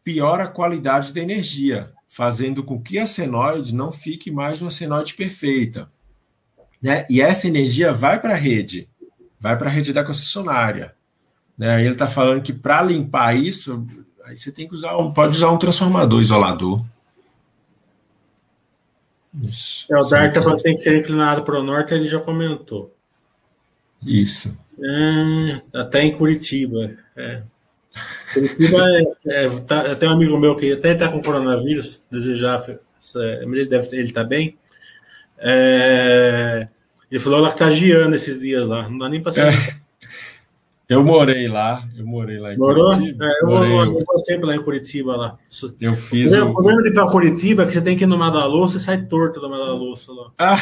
piora 0.03 0.45
a 0.45 0.47
qualidade 0.47 1.13
da 1.13 1.21
energia, 1.21 1.91
fazendo 2.07 2.63
com 2.63 2.81
que 2.81 2.97
a 2.97 3.05
senoide 3.05 3.75
não 3.75 3.91
fique 3.91 4.31
mais 4.31 4.61
uma 4.61 4.71
senoide 4.71 5.13
perfeita. 5.13 5.89
Né? 6.81 7.05
E 7.09 7.21
essa 7.21 7.47
energia 7.47 7.93
vai 7.93 8.19
para 8.19 8.33
a 8.33 8.37
rede, 8.37 8.89
vai 9.39 9.57
para 9.57 9.69
a 9.69 9.71
rede 9.71 9.93
da 9.93 10.03
concessionária. 10.03 10.95
Né? 11.57 11.81
Ele 11.81 11.93
está 11.93 12.07
falando 12.07 12.41
que 12.41 12.53
para 12.53 12.81
limpar 12.81 13.35
isso, 13.35 13.85
aí 14.25 14.35
você 14.35 14.51
tem 14.51 14.67
que 14.67 14.73
usar, 14.73 14.93
pode 15.13 15.35
usar 15.35 15.51
um 15.51 15.57
transformador 15.57 16.21
isolador. 16.21 16.83
Isso. 19.33 19.85
É, 19.91 19.97
o 19.97 20.03
Dark 20.03 20.33
tá 20.33 20.41
falando 20.41 20.57
que 20.57 20.63
tem 20.63 20.75
que 20.75 20.81
ser 20.81 20.97
inclinado 20.97 21.43
para 21.43 21.59
o 21.59 21.63
norte, 21.63 21.93
ele 21.93 22.07
já 22.07 22.19
comentou. 22.19 22.93
Isso. 24.05 24.57
É, 24.81 25.61
até 25.73 26.03
em 26.03 26.15
Curitiba. 26.15 26.91
É. 27.15 27.43
Curitiba 28.33 28.85
é, 29.27 29.45
é 29.45 29.49
tá, 29.61 29.95
tem 29.95 30.09
um 30.09 30.13
amigo 30.13 30.37
meu 30.37 30.55
que 30.55 30.73
até 30.73 30.93
está 30.93 31.09
com 31.09 31.21
coronavírus, 31.21 32.03
desejar, 32.09 32.63
ele 33.15 33.65
deve 33.65 33.95
ele 33.95 34.03
está 34.03 34.23
bem. 34.23 34.57
É, 35.37 36.67
ele 37.09 37.19
falou 37.19 37.39
lá 37.39 37.49
que 37.49 37.55
está 37.55 37.69
giando 37.69 38.15
esses 38.15 38.39
dias 38.39 38.65
lá, 38.67 38.89
não 38.89 38.97
dá 38.97 39.09
nem 39.09 39.21
para. 39.21 39.33
É. 40.89 40.95
Eu 40.95 41.03
morei 41.03 41.47
lá, 41.47 41.87
eu 41.95 42.05
morei 42.05 42.39
lá 42.39 42.51
em 42.51 42.57
Morou? 42.57 42.95
Curitiba. 42.95 43.25
É, 43.25 43.43
eu, 43.43 43.47
morei, 43.47 43.71
eu, 43.71 44.45
lá 44.45 44.55
em 44.55 44.63
Curitiba 44.63 45.15
lá. 45.15 45.37
Eu 45.79 45.93
fiz. 45.93 46.33
O 46.33 46.51
problema 46.51 46.81
de 46.81 46.89
ir 46.89 46.93
para 46.93 47.07
Curitiba 47.07 47.61
é 47.61 47.65
que 47.67 47.73
você 47.73 47.81
tem 47.81 47.95
que 47.95 48.05
ir 48.05 48.07
no 48.07 48.17
Madaloso 48.17 48.77
e 48.77 48.79
sai 48.79 49.03
torto 49.03 49.39
do 49.39 49.49
Madaloso 49.49 50.13
lá. 50.13 50.31
Ah, 50.39 50.57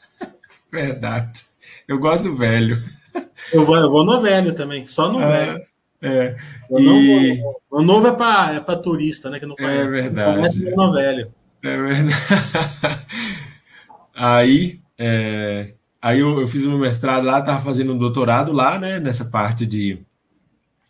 verdade. 0.72 1.44
Eu 1.86 1.98
gosto 1.98 2.24
do 2.24 2.36
velho. 2.36 2.82
Eu 3.52 3.66
vou, 3.66 3.76
eu 3.76 3.90
vou 3.90 4.04
no 4.04 4.22
velho 4.22 4.54
também, 4.54 4.86
só 4.86 5.12
no 5.12 5.18
ah, 5.18 5.28
velho. 5.28 5.60
É. 6.00 6.36
Eu 6.70 6.80
e... 6.80 7.40
vou, 7.42 7.80
o 7.80 7.82
novo 7.82 8.06
é 8.06 8.12
para 8.12 8.64
é 8.66 8.76
turista, 8.76 9.28
né? 9.28 9.38
Que 9.38 9.44
não 9.44 9.54
é 9.58 9.62
conhece. 9.62 9.82
É 9.82 9.86
verdade. 9.86 10.36
Conhece 10.36 10.70
no 10.74 10.92
velho. 10.92 11.34
É 11.62 11.76
verdade. 11.76 13.06
Aí, 14.16 14.80
é, 14.98 15.74
Aí 16.06 16.20
eu, 16.20 16.40
eu 16.40 16.46
fiz 16.46 16.64
o 16.64 16.68
meu 16.68 16.78
mestrado 16.78 17.24
lá, 17.24 17.40
estava 17.40 17.60
fazendo 17.60 17.92
um 17.92 17.98
doutorado 17.98 18.52
lá, 18.52 18.78
né, 18.78 19.00
nessa 19.00 19.24
parte 19.24 19.66
de, 19.66 19.98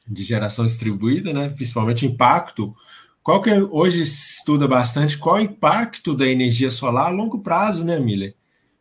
de 0.06 0.22
geração 0.22 0.66
distribuída, 0.66 1.32
né, 1.32 1.48
principalmente 1.48 2.04
impacto. 2.04 2.76
Qual 3.22 3.40
que 3.40 3.48
é, 3.48 3.62
hoje 3.62 4.02
estuda 4.02 4.68
bastante 4.68 5.16
qual 5.16 5.38
é 5.38 5.40
o 5.40 5.44
impacto 5.44 6.14
da 6.14 6.28
energia 6.28 6.70
solar 6.70 7.06
a 7.06 7.08
longo 7.08 7.38
prazo, 7.38 7.82
né, 7.82 7.98
Miller? 7.98 8.34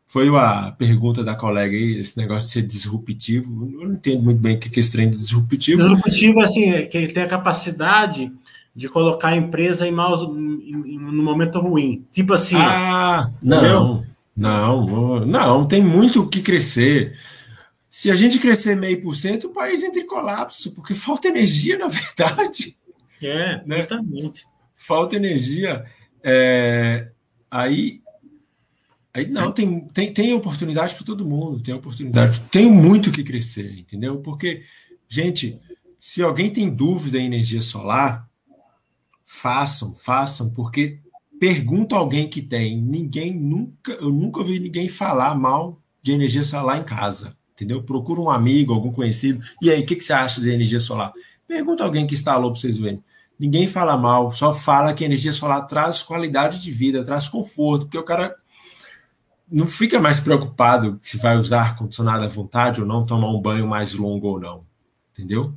Foi 0.05 0.27
a 0.27 0.73
pergunta 0.77 1.23
da 1.23 1.35
colega 1.35 1.73
aí, 1.73 2.01
esse 2.01 2.17
negócio 2.17 2.47
de 2.47 2.51
ser 2.51 2.63
disruptivo. 2.63 3.71
Eu 3.79 3.87
não 3.87 3.95
entendo 3.95 4.21
muito 4.21 4.41
bem 4.41 4.57
o 4.57 4.59
que 4.59 4.77
é 4.77 4.79
esse 4.81 4.91
trem 4.91 5.09
de 5.09 5.15
disruptivo. 5.15 5.77
Disruptivo, 5.81 6.41
assim, 6.41 6.69
é 6.69 6.85
que 6.85 6.97
ele 6.97 7.13
tem 7.13 7.23
a 7.23 7.27
capacidade 7.27 8.29
de 8.75 8.89
colocar 8.89 9.29
a 9.29 9.37
empresa 9.37 9.87
em 9.87 9.91
maus, 9.91 10.21
em, 10.21 10.95
em, 10.95 10.99
no 10.99 11.23
momento 11.23 11.61
ruim. 11.61 12.05
Tipo 12.11 12.33
assim. 12.33 12.57
Ah, 12.57 13.31
não. 13.41 14.03
Não, 14.35 15.25
não, 15.25 15.67
tem 15.67 15.81
muito 15.81 16.21
o 16.21 16.27
que 16.27 16.41
crescer. 16.41 17.17
Se 17.89 18.11
a 18.11 18.15
gente 18.15 18.39
crescer 18.39 18.75
meio 18.75 19.01
por 19.01 19.15
cento, 19.15 19.47
o 19.47 19.53
país 19.53 19.81
entra 19.81 20.01
em 20.01 20.05
colapso, 20.05 20.73
porque 20.73 20.93
falta 20.95 21.29
energia, 21.29 21.77
na 21.77 21.87
verdade. 21.87 22.75
É, 23.21 23.63
né? 23.65 23.77
justamente. 23.77 24.45
Falta 24.75 25.15
energia. 25.15 25.85
É, 26.21 27.09
aí, 27.49 28.01
aí 29.13 29.25
não, 29.27 29.51
tem, 29.53 29.87
tem, 29.87 30.13
tem 30.13 30.33
oportunidade 30.33 30.93
para 30.93 31.05
todo 31.05 31.25
mundo, 31.25 31.63
tem 31.63 31.73
oportunidade. 31.73 32.41
Tem 32.51 32.69
muito 32.69 33.09
o 33.09 33.13
que 33.13 33.23
crescer, 33.23 33.79
entendeu? 33.79 34.17
Porque, 34.17 34.63
gente, 35.07 35.57
se 35.97 36.21
alguém 36.21 36.51
tem 36.51 36.69
dúvida 36.69 37.17
em 37.17 37.25
energia 37.25 37.61
solar, 37.61 38.29
façam, 39.23 39.95
façam, 39.95 40.49
porque 40.49 40.99
Pergunta 41.39 41.95
alguém 41.95 42.27
que 42.27 42.41
tem. 42.41 42.81
Ninguém 42.81 43.33
nunca, 43.33 43.91
eu 43.93 44.09
nunca 44.09 44.39
ouvi 44.39 44.59
ninguém 44.59 44.87
falar 44.87 45.35
mal 45.35 45.81
de 46.01 46.11
energia 46.11 46.43
solar 46.43 46.79
em 46.79 46.83
casa. 46.83 47.35
Entendeu? 47.53 47.81
Procura 47.83 48.19
um 48.19 48.29
amigo, 48.29 48.73
algum 48.73 48.91
conhecido. 48.91 49.41
E 49.61 49.69
aí, 49.69 49.81
o 49.81 49.85
que, 49.85 49.95
que 49.95 50.03
você 50.03 50.13
acha 50.13 50.41
de 50.41 50.49
energia 50.49 50.79
solar? 50.79 51.13
Pergunta 51.47 51.83
alguém 51.83 52.05
que 52.05 52.13
instalou 52.13 52.51
para 52.51 52.59
vocês 52.59 52.77
verem. 52.77 53.03
Ninguém 53.39 53.67
fala 53.67 53.97
mal, 53.97 54.31
só 54.31 54.53
fala 54.53 54.93
que 54.93 55.03
a 55.03 55.07
energia 55.07 55.33
solar 55.33 55.67
traz 55.67 56.01
qualidade 56.01 56.61
de 56.61 56.71
vida, 56.71 57.03
traz 57.03 57.27
conforto, 57.27 57.85
porque 57.85 57.97
o 57.97 58.03
cara 58.03 58.35
não 59.51 59.67
fica 59.67 59.99
mais 59.99 60.19
preocupado 60.19 60.97
se 61.01 61.17
vai 61.17 61.37
usar 61.37 61.61
ar-condicionado 61.61 62.23
à 62.23 62.27
vontade 62.27 62.81
ou 62.81 62.87
não, 62.87 63.05
tomar 63.05 63.29
um 63.29 63.41
banho 63.41 63.67
mais 63.67 63.93
longo 63.93 64.27
ou 64.27 64.39
não. 64.39 64.65
Entendeu? 65.11 65.53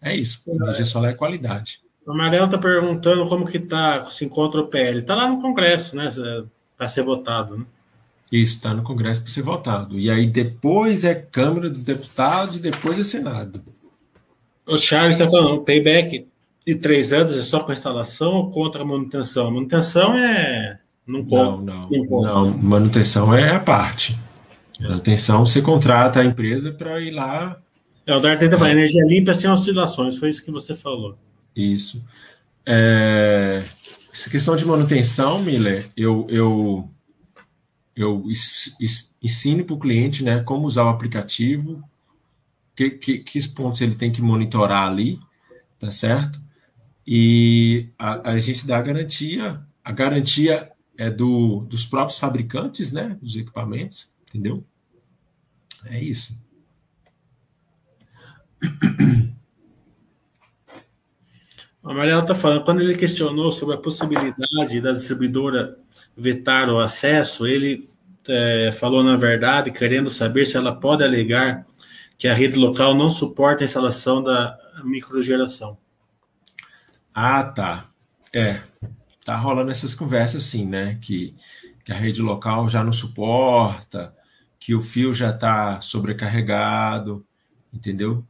É 0.00 0.14
isso. 0.14 0.42
Energia 0.46 0.84
solar 0.84 1.10
é 1.10 1.14
qualidade. 1.14 1.80
O 2.06 2.12
Amarelo 2.12 2.46
está 2.46 2.58
perguntando 2.58 3.26
como 3.28 3.46
que 3.46 3.58
tá, 3.58 4.04
se 4.06 4.24
encontra 4.24 4.60
o 4.60 4.66
PL. 4.66 5.00
Está 5.00 5.14
lá 5.14 5.28
no 5.28 5.40
Congresso, 5.40 5.94
né? 5.94 6.08
Para 6.76 6.88
ser 6.88 7.02
votado, 7.02 7.58
né? 7.58 7.64
Isso, 8.32 8.56
está 8.56 8.72
no 8.72 8.82
Congresso 8.82 9.22
para 9.22 9.30
ser 9.30 9.42
votado. 9.42 9.98
E 9.98 10.10
aí 10.10 10.26
depois 10.26 11.04
é 11.04 11.14
Câmara 11.14 11.68
dos 11.68 11.84
Deputados 11.84 12.56
e 12.56 12.60
depois 12.60 12.98
é 12.98 13.02
Senado. 13.02 13.60
O 14.66 14.76
Charles 14.76 15.18
está 15.18 15.28
falando, 15.28 15.64
payback 15.64 16.26
de 16.66 16.74
três 16.76 17.12
anos 17.12 17.36
é 17.36 17.42
só 17.42 17.60
com 17.60 17.72
a 17.72 17.74
instalação 17.74 18.34
ou 18.34 18.50
contra 18.50 18.82
a 18.82 18.84
manutenção? 18.84 19.48
A 19.48 19.50
manutenção 19.50 20.16
é. 20.16 20.78
Não, 21.06 21.22
não, 21.22 21.60
não, 21.60 21.88
não, 21.90 22.22
não. 22.22 22.50
Manutenção 22.58 23.34
é 23.34 23.50
a 23.50 23.58
parte. 23.58 24.16
Manutenção, 24.80 25.44
você 25.44 25.60
contrata 25.60 26.20
a 26.20 26.24
empresa 26.24 26.70
para 26.70 27.00
ir 27.00 27.10
lá. 27.10 27.56
É, 28.06 28.14
o 28.14 28.20
Dart 28.20 28.38
tenta 28.38 28.56
falar, 28.56 28.70
energia 28.70 29.04
limpa 29.04 29.34
sem 29.34 29.50
oscilações, 29.50 30.16
foi 30.16 30.30
isso 30.30 30.44
que 30.44 30.50
você 30.50 30.74
falou. 30.74 31.18
Isso. 31.60 32.02
É... 32.64 33.62
Essa 34.12 34.28
questão 34.28 34.56
de 34.56 34.64
manutenção, 34.64 35.40
Miller, 35.40 35.88
eu, 35.96 36.26
eu, 36.28 36.90
eu 37.94 38.24
ensino 39.22 39.64
para 39.64 39.74
o 39.74 39.78
cliente 39.78 40.24
né, 40.24 40.42
como 40.42 40.66
usar 40.66 40.84
o 40.84 40.88
aplicativo, 40.88 41.82
que, 42.74 42.90
que, 42.90 43.18
que 43.18 43.48
pontos 43.50 43.80
ele 43.80 43.94
tem 43.94 44.10
que 44.10 44.20
monitorar 44.20 44.88
ali, 44.88 45.20
tá 45.78 45.90
certo? 45.92 46.40
E 47.06 47.88
a, 47.98 48.32
a 48.32 48.38
gente 48.40 48.66
dá 48.66 48.78
a 48.78 48.82
garantia, 48.82 49.64
a 49.84 49.92
garantia 49.92 50.72
é 50.98 51.08
do, 51.08 51.60
dos 51.60 51.86
próprios 51.86 52.18
fabricantes, 52.18 52.90
né, 52.90 53.16
dos 53.22 53.36
equipamentos, 53.36 54.10
entendeu? 54.28 54.64
É 55.86 56.02
isso. 56.02 56.36
A 61.82 61.94
Mariela 61.94 62.20
está 62.20 62.34
falando, 62.34 62.64
quando 62.64 62.82
ele 62.82 62.94
questionou 62.94 63.50
sobre 63.50 63.74
a 63.74 63.78
possibilidade 63.78 64.80
da 64.80 64.92
distribuidora 64.92 65.78
vetar 66.16 66.68
o 66.68 66.78
acesso, 66.78 67.46
ele 67.46 67.82
é, 68.28 68.70
falou, 68.72 69.02
na 69.02 69.16
verdade, 69.16 69.70
querendo 69.70 70.10
saber 70.10 70.44
se 70.44 70.56
ela 70.56 70.74
pode 70.78 71.02
alegar 71.02 71.66
que 72.18 72.28
a 72.28 72.34
rede 72.34 72.58
local 72.58 72.94
não 72.94 73.08
suporta 73.08 73.64
a 73.64 73.66
instalação 73.66 74.22
da 74.22 74.58
microgeração. 74.84 75.78
Ah, 77.14 77.42
tá. 77.44 77.88
É, 78.32 78.60
tá 79.24 79.36
rolando 79.36 79.70
essas 79.70 79.94
conversas 79.94 80.44
assim, 80.44 80.66
né? 80.66 80.98
Que, 81.00 81.34
que 81.82 81.92
a 81.92 81.94
rede 81.94 82.20
local 82.20 82.68
já 82.68 82.84
não 82.84 82.92
suporta, 82.92 84.14
que 84.58 84.74
o 84.74 84.82
fio 84.82 85.14
já 85.14 85.30
está 85.30 85.80
sobrecarregado, 85.80 87.26
entendeu? 87.72 88.26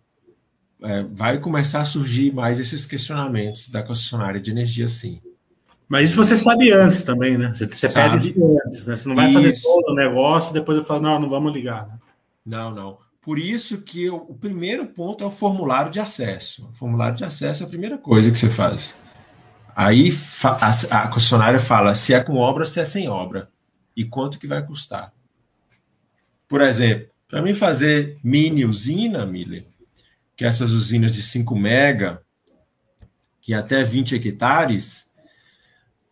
É, 0.82 1.02
vai 1.02 1.39
começar 1.39 1.82
a 1.82 1.85
surgir 1.85 2.32
mais 2.32 2.59
esses 2.59 2.86
questionamentos 2.86 3.69
da 3.69 3.82
concessionária 3.82 4.40
de 4.40 4.51
energia, 4.51 4.89
sim. 4.89 5.20
Mas 5.89 6.11
isso 6.11 6.16
você 6.16 6.36
sabe 6.36 6.70
antes 6.73 7.02
também, 7.02 7.36
né? 7.36 7.52
Você, 7.52 7.69
você 7.69 7.89
pede 7.89 8.35
antes, 8.65 8.86
né? 8.86 8.97
Você 8.97 9.09
não 9.09 9.16
vai 9.16 9.27
isso. 9.27 9.35
fazer 9.35 9.61
todo 9.61 9.90
o 9.90 9.94
negócio 9.94 10.51
e 10.51 10.55
depois 10.55 10.78
eu 10.78 10.85
falo, 10.85 11.02
não, 11.02 11.19
não 11.19 11.28
vamos 11.28 11.52
ligar. 11.52 11.89
Né? 11.89 11.98
Não, 12.47 12.73
não. 12.73 12.98
Por 13.20 13.39
isso 13.39 13.82
que 13.82 14.05
eu, 14.05 14.16
o 14.16 14.35
primeiro 14.35 14.86
ponto 14.86 15.23
é 15.23 15.27
o 15.27 15.31
formulário 15.31 15.90
de 15.90 16.01
acesso. 16.01 16.69
O 16.70 16.73
formulário 16.73 17.16
de 17.16 17.24
acesso 17.24 17.62
é 17.62 17.66
a 17.66 17.69
primeira 17.69 17.98
coisa 17.98 18.31
que 18.31 18.39
você 18.39 18.48
faz. 18.48 18.94
Aí 19.74 20.16
a, 20.44 21.02
a 21.02 21.09
concessionária 21.09 21.59
fala 21.59 21.93
se 21.93 22.15
é 22.15 22.23
com 22.23 22.36
obra 22.36 22.62
ou 22.62 22.66
se 22.66 22.81
é 22.81 22.85
sem 22.85 23.09
obra. 23.09 23.51
E 23.97 24.05
quanto 24.05 24.39
que 24.39 24.47
vai 24.47 24.65
custar. 24.65 25.12
Por 26.47 26.61
exemplo, 26.61 27.09
para 27.28 27.43
mim 27.43 27.52
fazer 27.52 28.16
mini 28.23 28.65
usina, 28.65 29.27
Miller, 29.27 29.65
que 30.41 30.45
essas 30.47 30.71
usinas 30.71 31.12
de 31.12 31.23
5 31.23 31.55
mega, 31.55 32.23
que 33.43 33.53
até 33.53 33.85
20 33.85 34.15
hectares, 34.15 35.07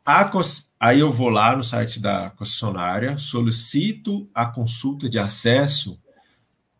a, 0.04 0.30
aí 0.78 1.00
eu 1.00 1.10
vou 1.10 1.30
lá 1.30 1.56
no 1.56 1.64
site 1.64 1.98
da 1.98 2.28
concessionária, 2.28 3.16
solicito 3.16 4.28
a 4.34 4.44
consulta 4.44 5.08
de 5.08 5.18
acesso 5.18 5.98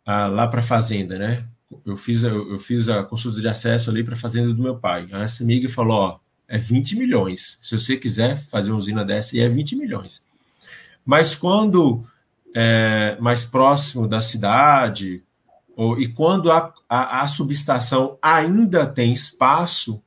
ah, 0.05 0.27
lá 0.27 0.47
para 0.47 0.61
a 0.61 0.63
fazenda, 0.63 1.19
né? 1.19 1.49
Eu 1.87 1.97
fiz, 1.97 2.23
a, 2.23 2.29
eu 2.29 2.59
fiz 2.59 2.87
a 2.91 3.03
consulta 3.03 3.41
de 3.41 3.49
acesso 3.49 3.89
ali 3.89 4.05
para 4.05 4.13
a 4.13 4.19
fazenda 4.19 4.53
do 4.53 4.63
meu 4.63 4.77
pai. 4.77 5.09
A 5.11 5.21
essa 5.21 5.43
amiga 5.43 5.71
falou: 5.71 5.97
ó, 5.97 6.19
é 6.47 6.59
20 6.59 6.97
milhões. 6.97 7.59
Se 7.63 7.79
você 7.79 7.97
quiser 7.97 8.37
fazer 8.37 8.73
uma 8.73 8.79
usina 8.79 9.07
dessa, 9.07 9.39
é 9.39 9.49
20 9.49 9.75
milhões. 9.75 10.23
Mas 11.03 11.35
quando 11.35 12.05
é, 12.55 13.17
mais 13.19 13.47
próximo 13.47 14.07
da 14.07 14.21
cidade, 14.21 15.23
e 15.99 16.09
quando 16.09 16.51
a, 16.51 16.75
a, 16.89 17.23
a, 17.23 17.29
subestação 17.29 18.19
ainda 18.21 18.85
tem 18.85 19.13
espaço, 19.13 20.03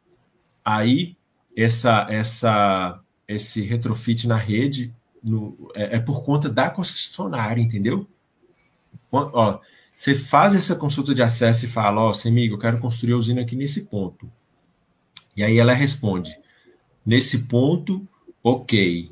aí 0.65 1.15
essa, 1.55 2.07
essa, 2.09 2.99
esse 3.27 3.61
retrofit 3.61 4.27
na 4.27 4.35
rede 4.35 4.93
no, 5.23 5.71
é, 5.73 5.95
é, 5.95 5.99
por 5.99 6.23
conta 6.23 6.49
da 6.49 6.69
concessionária, 6.69 7.61
entendeu? 7.61 8.05
Ó, 9.11 9.59
você 9.95 10.13
faz 10.13 10.55
essa 10.55 10.75
consulta 10.75 11.15
de 11.15 11.23
acesso 11.23 11.65
e 11.65 11.69
fala, 11.69 12.01
ó, 12.01 12.09
oh, 12.09 12.13
Semigo, 12.13 12.55
eu 12.55 12.59
quero 12.59 12.79
construir 12.79 13.13
a 13.13 13.17
usina 13.17 13.41
aqui 13.41 13.55
nesse 13.55 13.85
ponto. 13.85 14.25
E 15.37 15.43
aí 15.43 15.57
ela 15.57 15.73
responde, 15.73 16.37
nesse 17.05 17.47
ponto, 17.47 18.05
ok, 18.43 19.09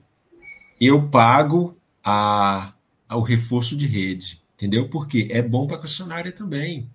eu 0.80 1.10
pago 1.10 1.73
a 2.03 2.73
ao 3.10 3.23
reforço 3.23 3.76
de 3.76 3.88
rede, 3.88 4.38
entendeu? 4.60 4.90
Porque 4.90 5.30
é 5.31 5.41
bom 5.41 5.65
para 5.65 5.77
a 5.77 5.80
concessionária 5.80 6.34
também. 6.34 6.91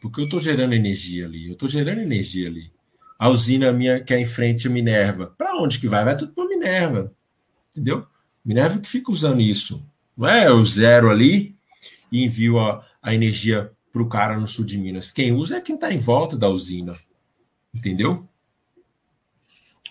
Porque 0.00 0.22
eu 0.22 0.24
estou 0.24 0.40
gerando 0.40 0.72
energia 0.72 1.26
ali, 1.26 1.46
eu 1.46 1.52
estou 1.52 1.68
gerando 1.68 2.00
energia 2.00 2.48
ali. 2.48 2.72
A 3.18 3.28
usina 3.28 3.70
minha 3.72 4.02
que 4.02 4.14
é 4.14 4.18
em 4.18 4.24
frente 4.24 4.66
a 4.66 4.70
Minerva, 4.70 5.34
para 5.36 5.56
onde 5.56 5.78
que 5.78 5.86
vai? 5.86 6.02
Vai 6.02 6.16
tudo 6.16 6.32
para 6.32 6.48
Minerva, 6.48 7.12
entendeu? 7.70 8.06
Minerva 8.42 8.78
que 8.78 8.88
fica 8.88 9.12
usando 9.12 9.40
isso. 9.40 9.84
Não 10.16 10.26
é 10.26 10.50
o 10.50 10.64
zero 10.64 11.10
ali 11.10 11.54
e 12.10 12.24
envio 12.24 12.58
a, 12.58 12.84
a 13.02 13.14
energia 13.14 13.70
para 13.92 14.02
o 14.02 14.08
cara 14.08 14.38
no 14.38 14.48
sul 14.48 14.64
de 14.64 14.78
Minas. 14.78 15.12
Quem 15.12 15.32
usa 15.32 15.58
é 15.58 15.60
quem 15.60 15.74
está 15.74 15.92
em 15.92 15.98
volta 15.98 16.36
da 16.36 16.48
usina, 16.48 16.94
entendeu? 17.72 18.26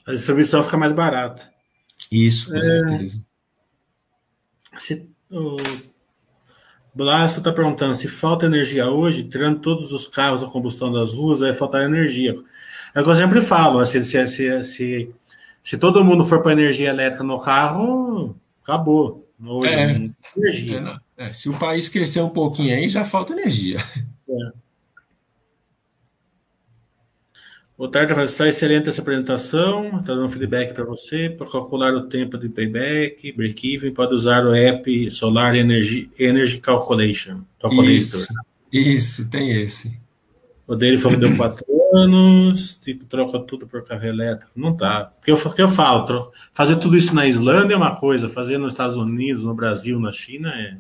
A 0.06 0.12
distribuição 0.12 0.64
fica 0.64 0.78
mais 0.78 0.94
barata. 0.94 1.52
Isso, 2.12 2.50
com 2.50 2.58
é... 2.58 2.62
certeza. 2.62 3.26
Se 4.78 5.08
o 5.30 5.58
Blasco 6.94 7.40
está 7.40 7.52
perguntando 7.52 7.96
se 7.96 8.08
falta 8.08 8.46
energia 8.46 8.90
hoje, 8.90 9.24
tirando 9.24 9.60
todos 9.60 9.92
os 9.92 10.08
carros 10.08 10.44
a 10.44 10.48
combustão 10.48 10.92
das 10.92 11.14
ruas, 11.14 11.40
vai 11.40 11.54
faltar 11.54 11.84
energia. 11.84 12.36
É 12.94 13.02
o 13.02 13.04
que 13.04 13.10
eu 13.10 13.16
sempre 13.16 13.42
falo, 13.42 13.80
né? 13.80 13.86
se, 13.86 14.04
se, 14.06 14.28
se, 14.28 14.64
se, 14.64 15.12
se 15.64 15.78
todo 15.78 16.04
mundo 16.04 16.24
for 16.24 16.42
para 16.42 16.54
energia 16.54 16.90
elétrica 16.90 17.24
no 17.24 17.40
carro, 17.40 18.36
acabou. 18.62 19.28
Hoje, 19.44 19.74
é, 19.74 20.10
energia. 20.38 21.02
É, 21.18 21.26
é, 21.26 21.34
se 21.34 21.50
o 21.50 21.58
país 21.58 21.90
crescer 21.90 22.22
um 22.22 22.30
pouquinho 22.30 22.76
aí, 22.76 22.88
já 22.88 23.04
falta 23.04 23.34
energia. 23.34 23.78
É. 24.30 24.63
Boa 27.76 27.90
tarde, 27.90 28.14
está 28.22 28.48
excelente 28.48 28.88
essa 28.88 29.02
apresentação. 29.02 29.98
Está 29.98 30.14
dando 30.14 30.30
feedback 30.30 30.74
para 30.74 30.84
você. 30.84 31.28
Para 31.28 31.50
calcular 31.50 31.92
o 31.96 32.04
tempo 32.04 32.38
de 32.38 32.48
payback, 32.48 33.32
break-even, 33.32 33.92
pode 33.92 34.14
usar 34.14 34.46
o 34.46 34.54
app 34.54 35.10
Solar 35.10 35.56
Energy, 35.56 36.10
Energy 36.20 36.60
Calculation. 36.60 37.42
Isso, 37.82 38.28
isso, 38.72 39.28
tem 39.28 39.52
esse. 39.60 40.00
O 40.68 40.76
dele 40.76 41.00
falou 41.00 41.20
que 41.20 41.26
deu 41.26 41.36
quatro 41.36 41.66
anos, 41.98 42.78
tipo, 42.78 43.06
troca 43.06 43.40
tudo 43.40 43.66
por 43.66 43.84
carro 43.84 44.06
elétrico. 44.06 44.52
Não 44.56 44.76
dá. 44.76 45.06
Porque 45.06 45.32
eu, 45.32 45.38
porque 45.38 45.62
eu 45.64 45.68
falo, 45.68 46.32
fazer 46.54 46.76
tudo 46.76 46.96
isso 46.96 47.16
na 47.16 47.28
Islândia 47.28 47.74
é 47.74 47.78
uma 47.78 47.96
coisa, 47.96 48.30
fazer 48.30 48.60
nos 48.60 48.74
Estados 48.74 48.98
Unidos, 48.98 49.44
no 49.44 49.56
Brasil, 49.56 50.00
na 50.00 50.12
China 50.12 50.50
é. 50.50 50.78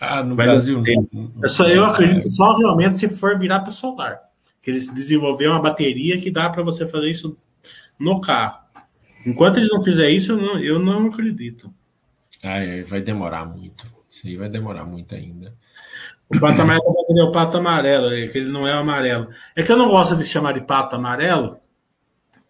Ah, 0.00 0.22
no 0.22 0.36
Brasil. 0.36 0.80
Não, 1.12 1.32
é 1.44 1.48
só, 1.48 1.68
eu 1.68 1.84
acredito 1.84 2.22
que 2.22 2.28
só 2.28 2.56
realmente 2.56 2.98
se 2.98 3.08
for 3.08 3.36
virar 3.36 3.60
para 3.60 3.72
solar 3.72 4.29
que 4.62 4.70
eles 4.70 4.88
desenvolveram 4.92 5.52
uma 5.52 5.62
bateria 5.62 6.20
que 6.20 6.30
dá 6.30 6.48
para 6.50 6.62
você 6.62 6.86
fazer 6.86 7.10
isso 7.10 7.36
no 7.98 8.20
carro. 8.20 8.58
Enquanto 9.26 9.58
eles 9.58 9.70
não 9.70 9.82
fizerem 9.82 10.16
isso, 10.16 10.32
eu 10.32 10.36
não, 10.36 10.58
eu 10.58 10.78
não 10.78 11.06
acredito. 11.06 11.72
Ah, 12.42 12.58
é, 12.58 12.82
vai 12.84 13.00
demorar 13.00 13.44
muito. 13.44 13.86
Isso 14.08 14.26
aí 14.26 14.36
vai 14.36 14.48
demorar 14.48 14.84
muito 14.84 15.14
ainda. 15.14 15.54
O 16.28 16.38
pato 16.38 16.62
amarelo 16.62 16.92
vai 16.92 17.04
querer 17.04 17.22
o 17.22 17.32
pato 17.32 17.56
amarelo, 17.56 18.14
é 18.14 18.26
que 18.28 18.38
ele 18.38 18.50
não 18.50 18.66
é 18.66 18.72
amarelo. 18.72 19.28
É 19.54 19.62
que 19.62 19.70
eu 19.70 19.76
não 19.76 19.88
gosto 19.88 20.16
de 20.16 20.24
chamar 20.24 20.52
de 20.52 20.62
pato 20.62 20.96
amarelo, 20.96 21.58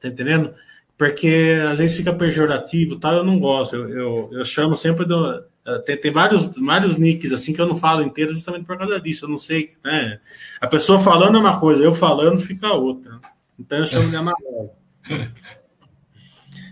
tá 0.00 0.08
entendendo? 0.08 0.54
Porque 0.98 1.58
às 1.70 1.78
vezes 1.78 1.96
fica 1.96 2.12
pejorativo 2.12 3.00
tal, 3.00 3.14
eu 3.14 3.24
não 3.24 3.38
gosto. 3.40 3.76
Eu, 3.76 3.88
eu, 3.88 4.30
eu 4.32 4.44
chamo 4.44 4.76
sempre 4.76 5.06
do, 5.06 5.44
tem, 5.84 5.96
tem, 5.96 6.12
vários, 6.12 6.50
vários 6.56 6.96
nicks 6.96 7.32
assim 7.32 7.52
que 7.52 7.60
eu 7.60 7.66
não 7.66 7.76
falo 7.76 8.02
inteiro 8.02 8.32
justamente 8.34 8.64
por 8.64 8.78
causa 8.78 9.00
disso. 9.00 9.24
Eu 9.24 9.28
não 9.28 9.38
sei, 9.38 9.70
né? 9.84 10.20
A 10.60 10.66
pessoa 10.66 10.98
falando 10.98 11.36
é 11.36 11.40
uma 11.40 11.58
coisa, 11.58 11.82
eu 11.82 11.92
falando 11.92 12.38
fica 12.38 12.72
outra. 12.72 13.20
Então 13.58 13.78
eu 13.78 13.86
chamo 13.86 14.08
de 14.08 14.16
amarelo. 14.16 14.70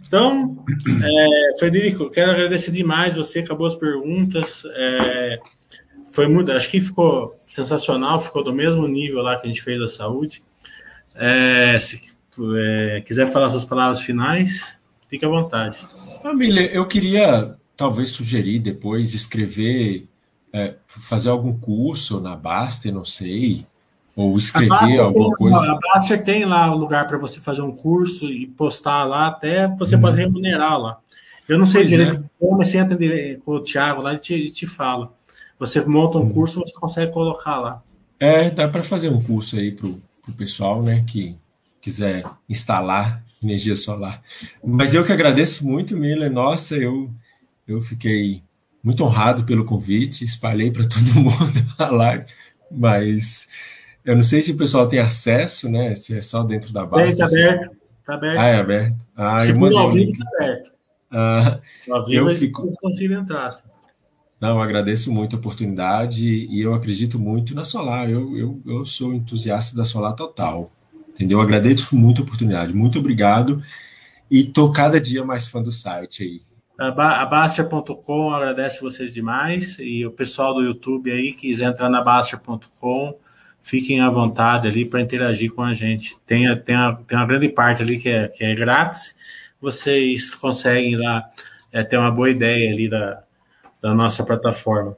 Então, 0.08 0.64
é, 1.04 1.58
Frederico, 1.58 2.08
quero 2.08 2.30
agradecer 2.30 2.70
demais 2.70 3.14
você, 3.14 3.40
acabou 3.40 3.66
as 3.66 3.74
perguntas. 3.74 4.62
É, 4.74 5.38
foi 6.10 6.26
muito, 6.26 6.50
acho 6.50 6.70
que 6.70 6.80
ficou 6.80 7.38
sensacional, 7.46 8.18
ficou 8.18 8.42
do 8.42 8.50
mesmo 8.50 8.88
nível 8.88 9.20
lá 9.20 9.36
que 9.36 9.44
a 9.44 9.48
gente 9.48 9.62
fez 9.62 9.78
da 9.78 9.86
saúde. 9.86 10.42
É, 11.14 11.78
se 11.78 12.00
é, 12.56 13.02
quiser 13.02 13.26
falar 13.26 13.50
suas 13.50 13.66
palavras 13.66 14.00
finais, 14.00 14.80
fique 15.08 15.26
à 15.26 15.28
vontade. 15.28 15.76
Família, 16.22 16.72
eu 16.72 16.86
queria 16.88 17.57
talvez 17.78 18.10
sugerir 18.10 18.58
depois 18.58 19.14
escrever, 19.14 20.08
é, 20.52 20.74
fazer 20.86 21.30
algum 21.30 21.56
curso 21.56 22.20
na 22.20 22.34
Basta, 22.34 22.90
não 22.90 23.04
sei, 23.04 23.64
Ou 24.16 24.36
escrever 24.36 24.98
alguma 24.98 25.36
tem, 25.36 25.36
coisa? 25.36 25.58
A 25.58 25.78
Baster 25.78 26.24
tem 26.24 26.44
lá 26.44 26.74
o 26.74 26.76
lugar 26.76 27.06
para 27.06 27.16
você 27.16 27.38
fazer 27.38 27.62
um 27.62 27.70
curso 27.70 28.28
e 28.28 28.48
postar 28.48 29.04
lá, 29.04 29.28
até 29.28 29.68
você 29.68 29.94
hum. 29.94 30.00
pode 30.00 30.16
remunerar 30.16 30.76
lá. 30.76 30.98
Eu 31.48 31.56
não 31.56 31.64
sei 31.64 31.82
pois 31.82 31.90
direito 31.90 32.16
é. 32.16 32.22
como, 32.38 32.58
mas 32.58 32.68
você 32.68 32.78
entra 32.78 32.98
com 33.44 33.52
o 33.52 33.60
Thiago 33.60 34.02
lá 34.02 34.14
e 34.14 34.18
te, 34.18 34.50
te 34.50 34.66
fala. 34.66 35.12
Você 35.56 35.80
monta 35.86 36.18
um 36.18 36.22
hum. 36.22 36.32
curso, 36.32 36.58
você 36.58 36.74
consegue 36.74 37.12
colocar 37.12 37.60
lá. 37.60 37.82
É, 38.18 38.50
dá 38.50 38.66
para 38.66 38.82
fazer 38.82 39.08
um 39.08 39.22
curso 39.22 39.56
aí 39.56 39.70
para 39.70 39.86
o 39.86 40.32
pessoal, 40.36 40.82
né, 40.82 41.04
que 41.06 41.36
quiser 41.80 42.24
instalar 42.48 43.22
energia 43.40 43.76
solar. 43.76 44.20
Mas 44.64 44.94
eu 44.94 45.04
que 45.04 45.12
agradeço 45.12 45.64
muito, 45.64 45.96
Miller. 45.96 46.28
Nossa, 46.28 46.74
eu, 46.74 47.08
eu 47.68 47.80
fiquei 47.80 48.42
muito 48.82 49.04
honrado 49.04 49.44
pelo 49.44 49.64
convite, 49.64 50.24
espalhei 50.24 50.70
para 50.70 50.84
todo 50.88 51.20
mundo 51.20 51.74
a 51.78 51.90
live, 51.90 52.24
mas 52.70 53.46
eu 54.04 54.16
não 54.16 54.22
sei 54.22 54.40
se 54.40 54.52
o 54.52 54.56
pessoal 54.56 54.88
tem 54.88 54.98
acesso, 54.98 55.70
né? 55.70 55.94
Se 55.94 56.16
é 56.16 56.22
só 56.22 56.42
dentro 56.42 56.72
da 56.72 56.86
base. 56.86 57.12
Está 57.12 57.26
aberto. 57.26 57.76
Está 58.00 58.14
aberto. 58.14 58.38
Ah, 58.38 58.46
é 58.46 58.54
aberto. 58.54 59.06
Ah, 59.14 59.38
se 59.40 59.54
for 59.54 59.72
ao 59.74 59.92
vivo, 59.92 60.12
está 60.12 60.30
aberto. 60.36 60.72
Ah, 61.10 61.60
eu 62.08 62.28
fico... 62.34 62.66
não 62.66 62.72
consigo 62.74 63.14
entrar. 63.14 63.46
Assim. 63.46 63.64
Não, 64.40 64.50
eu 64.50 64.62
agradeço 64.62 65.12
muito 65.12 65.36
a 65.36 65.38
oportunidade 65.38 66.24
e 66.26 66.60
eu 66.60 66.72
acredito 66.72 67.18
muito 67.18 67.54
na 67.54 67.64
Solar. 67.64 68.08
Eu, 68.08 68.36
eu, 68.36 68.62
eu 68.64 68.84
sou 68.84 69.12
entusiasta 69.12 69.76
da 69.76 69.84
Solar 69.84 70.14
total. 70.14 70.70
Entendeu? 71.08 71.38
Eu 71.38 71.42
agradeço 71.42 71.94
muito 71.96 72.20
a 72.20 72.24
oportunidade. 72.24 72.72
Muito 72.72 72.98
obrigado. 72.98 73.62
E 74.30 74.44
tô 74.44 74.70
cada 74.70 75.00
dia 75.00 75.24
mais 75.24 75.48
fã 75.48 75.60
do 75.60 75.72
site 75.72 76.22
aí. 76.22 76.40
A 76.78 77.26
Baster.com 77.26 78.32
agradece 78.32 78.80
vocês 78.80 79.12
demais. 79.12 79.76
E 79.80 80.06
o 80.06 80.12
pessoal 80.12 80.54
do 80.54 80.62
YouTube 80.62 81.10
aí, 81.10 81.32
quiser 81.32 81.70
entrar 81.70 81.90
na 81.90 82.00
Baster.com, 82.00 83.18
fiquem 83.60 84.00
à 84.00 84.08
vontade 84.08 84.68
ali 84.68 84.84
para 84.84 85.00
interagir 85.00 85.52
com 85.52 85.62
a 85.62 85.74
gente. 85.74 86.16
Tem, 86.24 86.46
tem, 86.60 86.76
tem 87.06 87.18
uma 87.18 87.26
grande 87.26 87.48
parte 87.48 87.82
ali 87.82 87.98
que 87.98 88.08
é, 88.08 88.28
que 88.28 88.44
é 88.44 88.54
grátis. 88.54 89.16
Vocês 89.60 90.30
conseguem 90.30 90.96
lá 90.96 91.28
é, 91.72 91.82
ter 91.82 91.98
uma 91.98 92.12
boa 92.12 92.30
ideia 92.30 92.72
ali 92.72 92.88
da, 92.88 93.24
da 93.82 93.92
nossa 93.92 94.24
plataforma. 94.24 94.96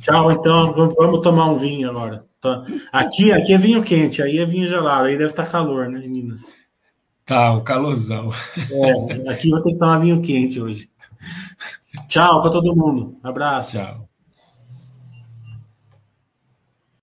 Tchau, 0.00 0.30
então. 0.30 0.72
Vamos 0.72 1.20
tomar 1.20 1.46
um 1.50 1.56
vinho 1.56 1.90
agora. 1.90 2.24
Tá. 2.40 2.64
Aqui, 2.92 3.32
aqui 3.32 3.52
é 3.52 3.58
vinho 3.58 3.82
quente, 3.82 4.22
aí 4.22 4.38
é 4.38 4.46
vinho 4.46 4.66
gelado, 4.66 5.08
aí 5.08 5.18
deve 5.18 5.30
estar 5.30 5.44
tá 5.44 5.50
calor, 5.50 5.90
né, 5.90 5.98
meninas? 5.98 6.46
Tá, 7.30 7.52
um 7.52 7.62
calorzão. 7.62 8.32
É, 8.56 9.30
aqui 9.30 9.50
vou 9.50 9.62
ter 9.62 9.70
que 9.70 9.78
tomar 9.78 9.98
vinho 9.98 10.20
quente 10.20 10.60
hoje. 10.60 10.90
Tchau 12.08 12.42
para 12.42 12.50
todo 12.50 12.74
mundo. 12.74 13.20
Abraço. 13.22 13.78
Tchau. 13.78 14.09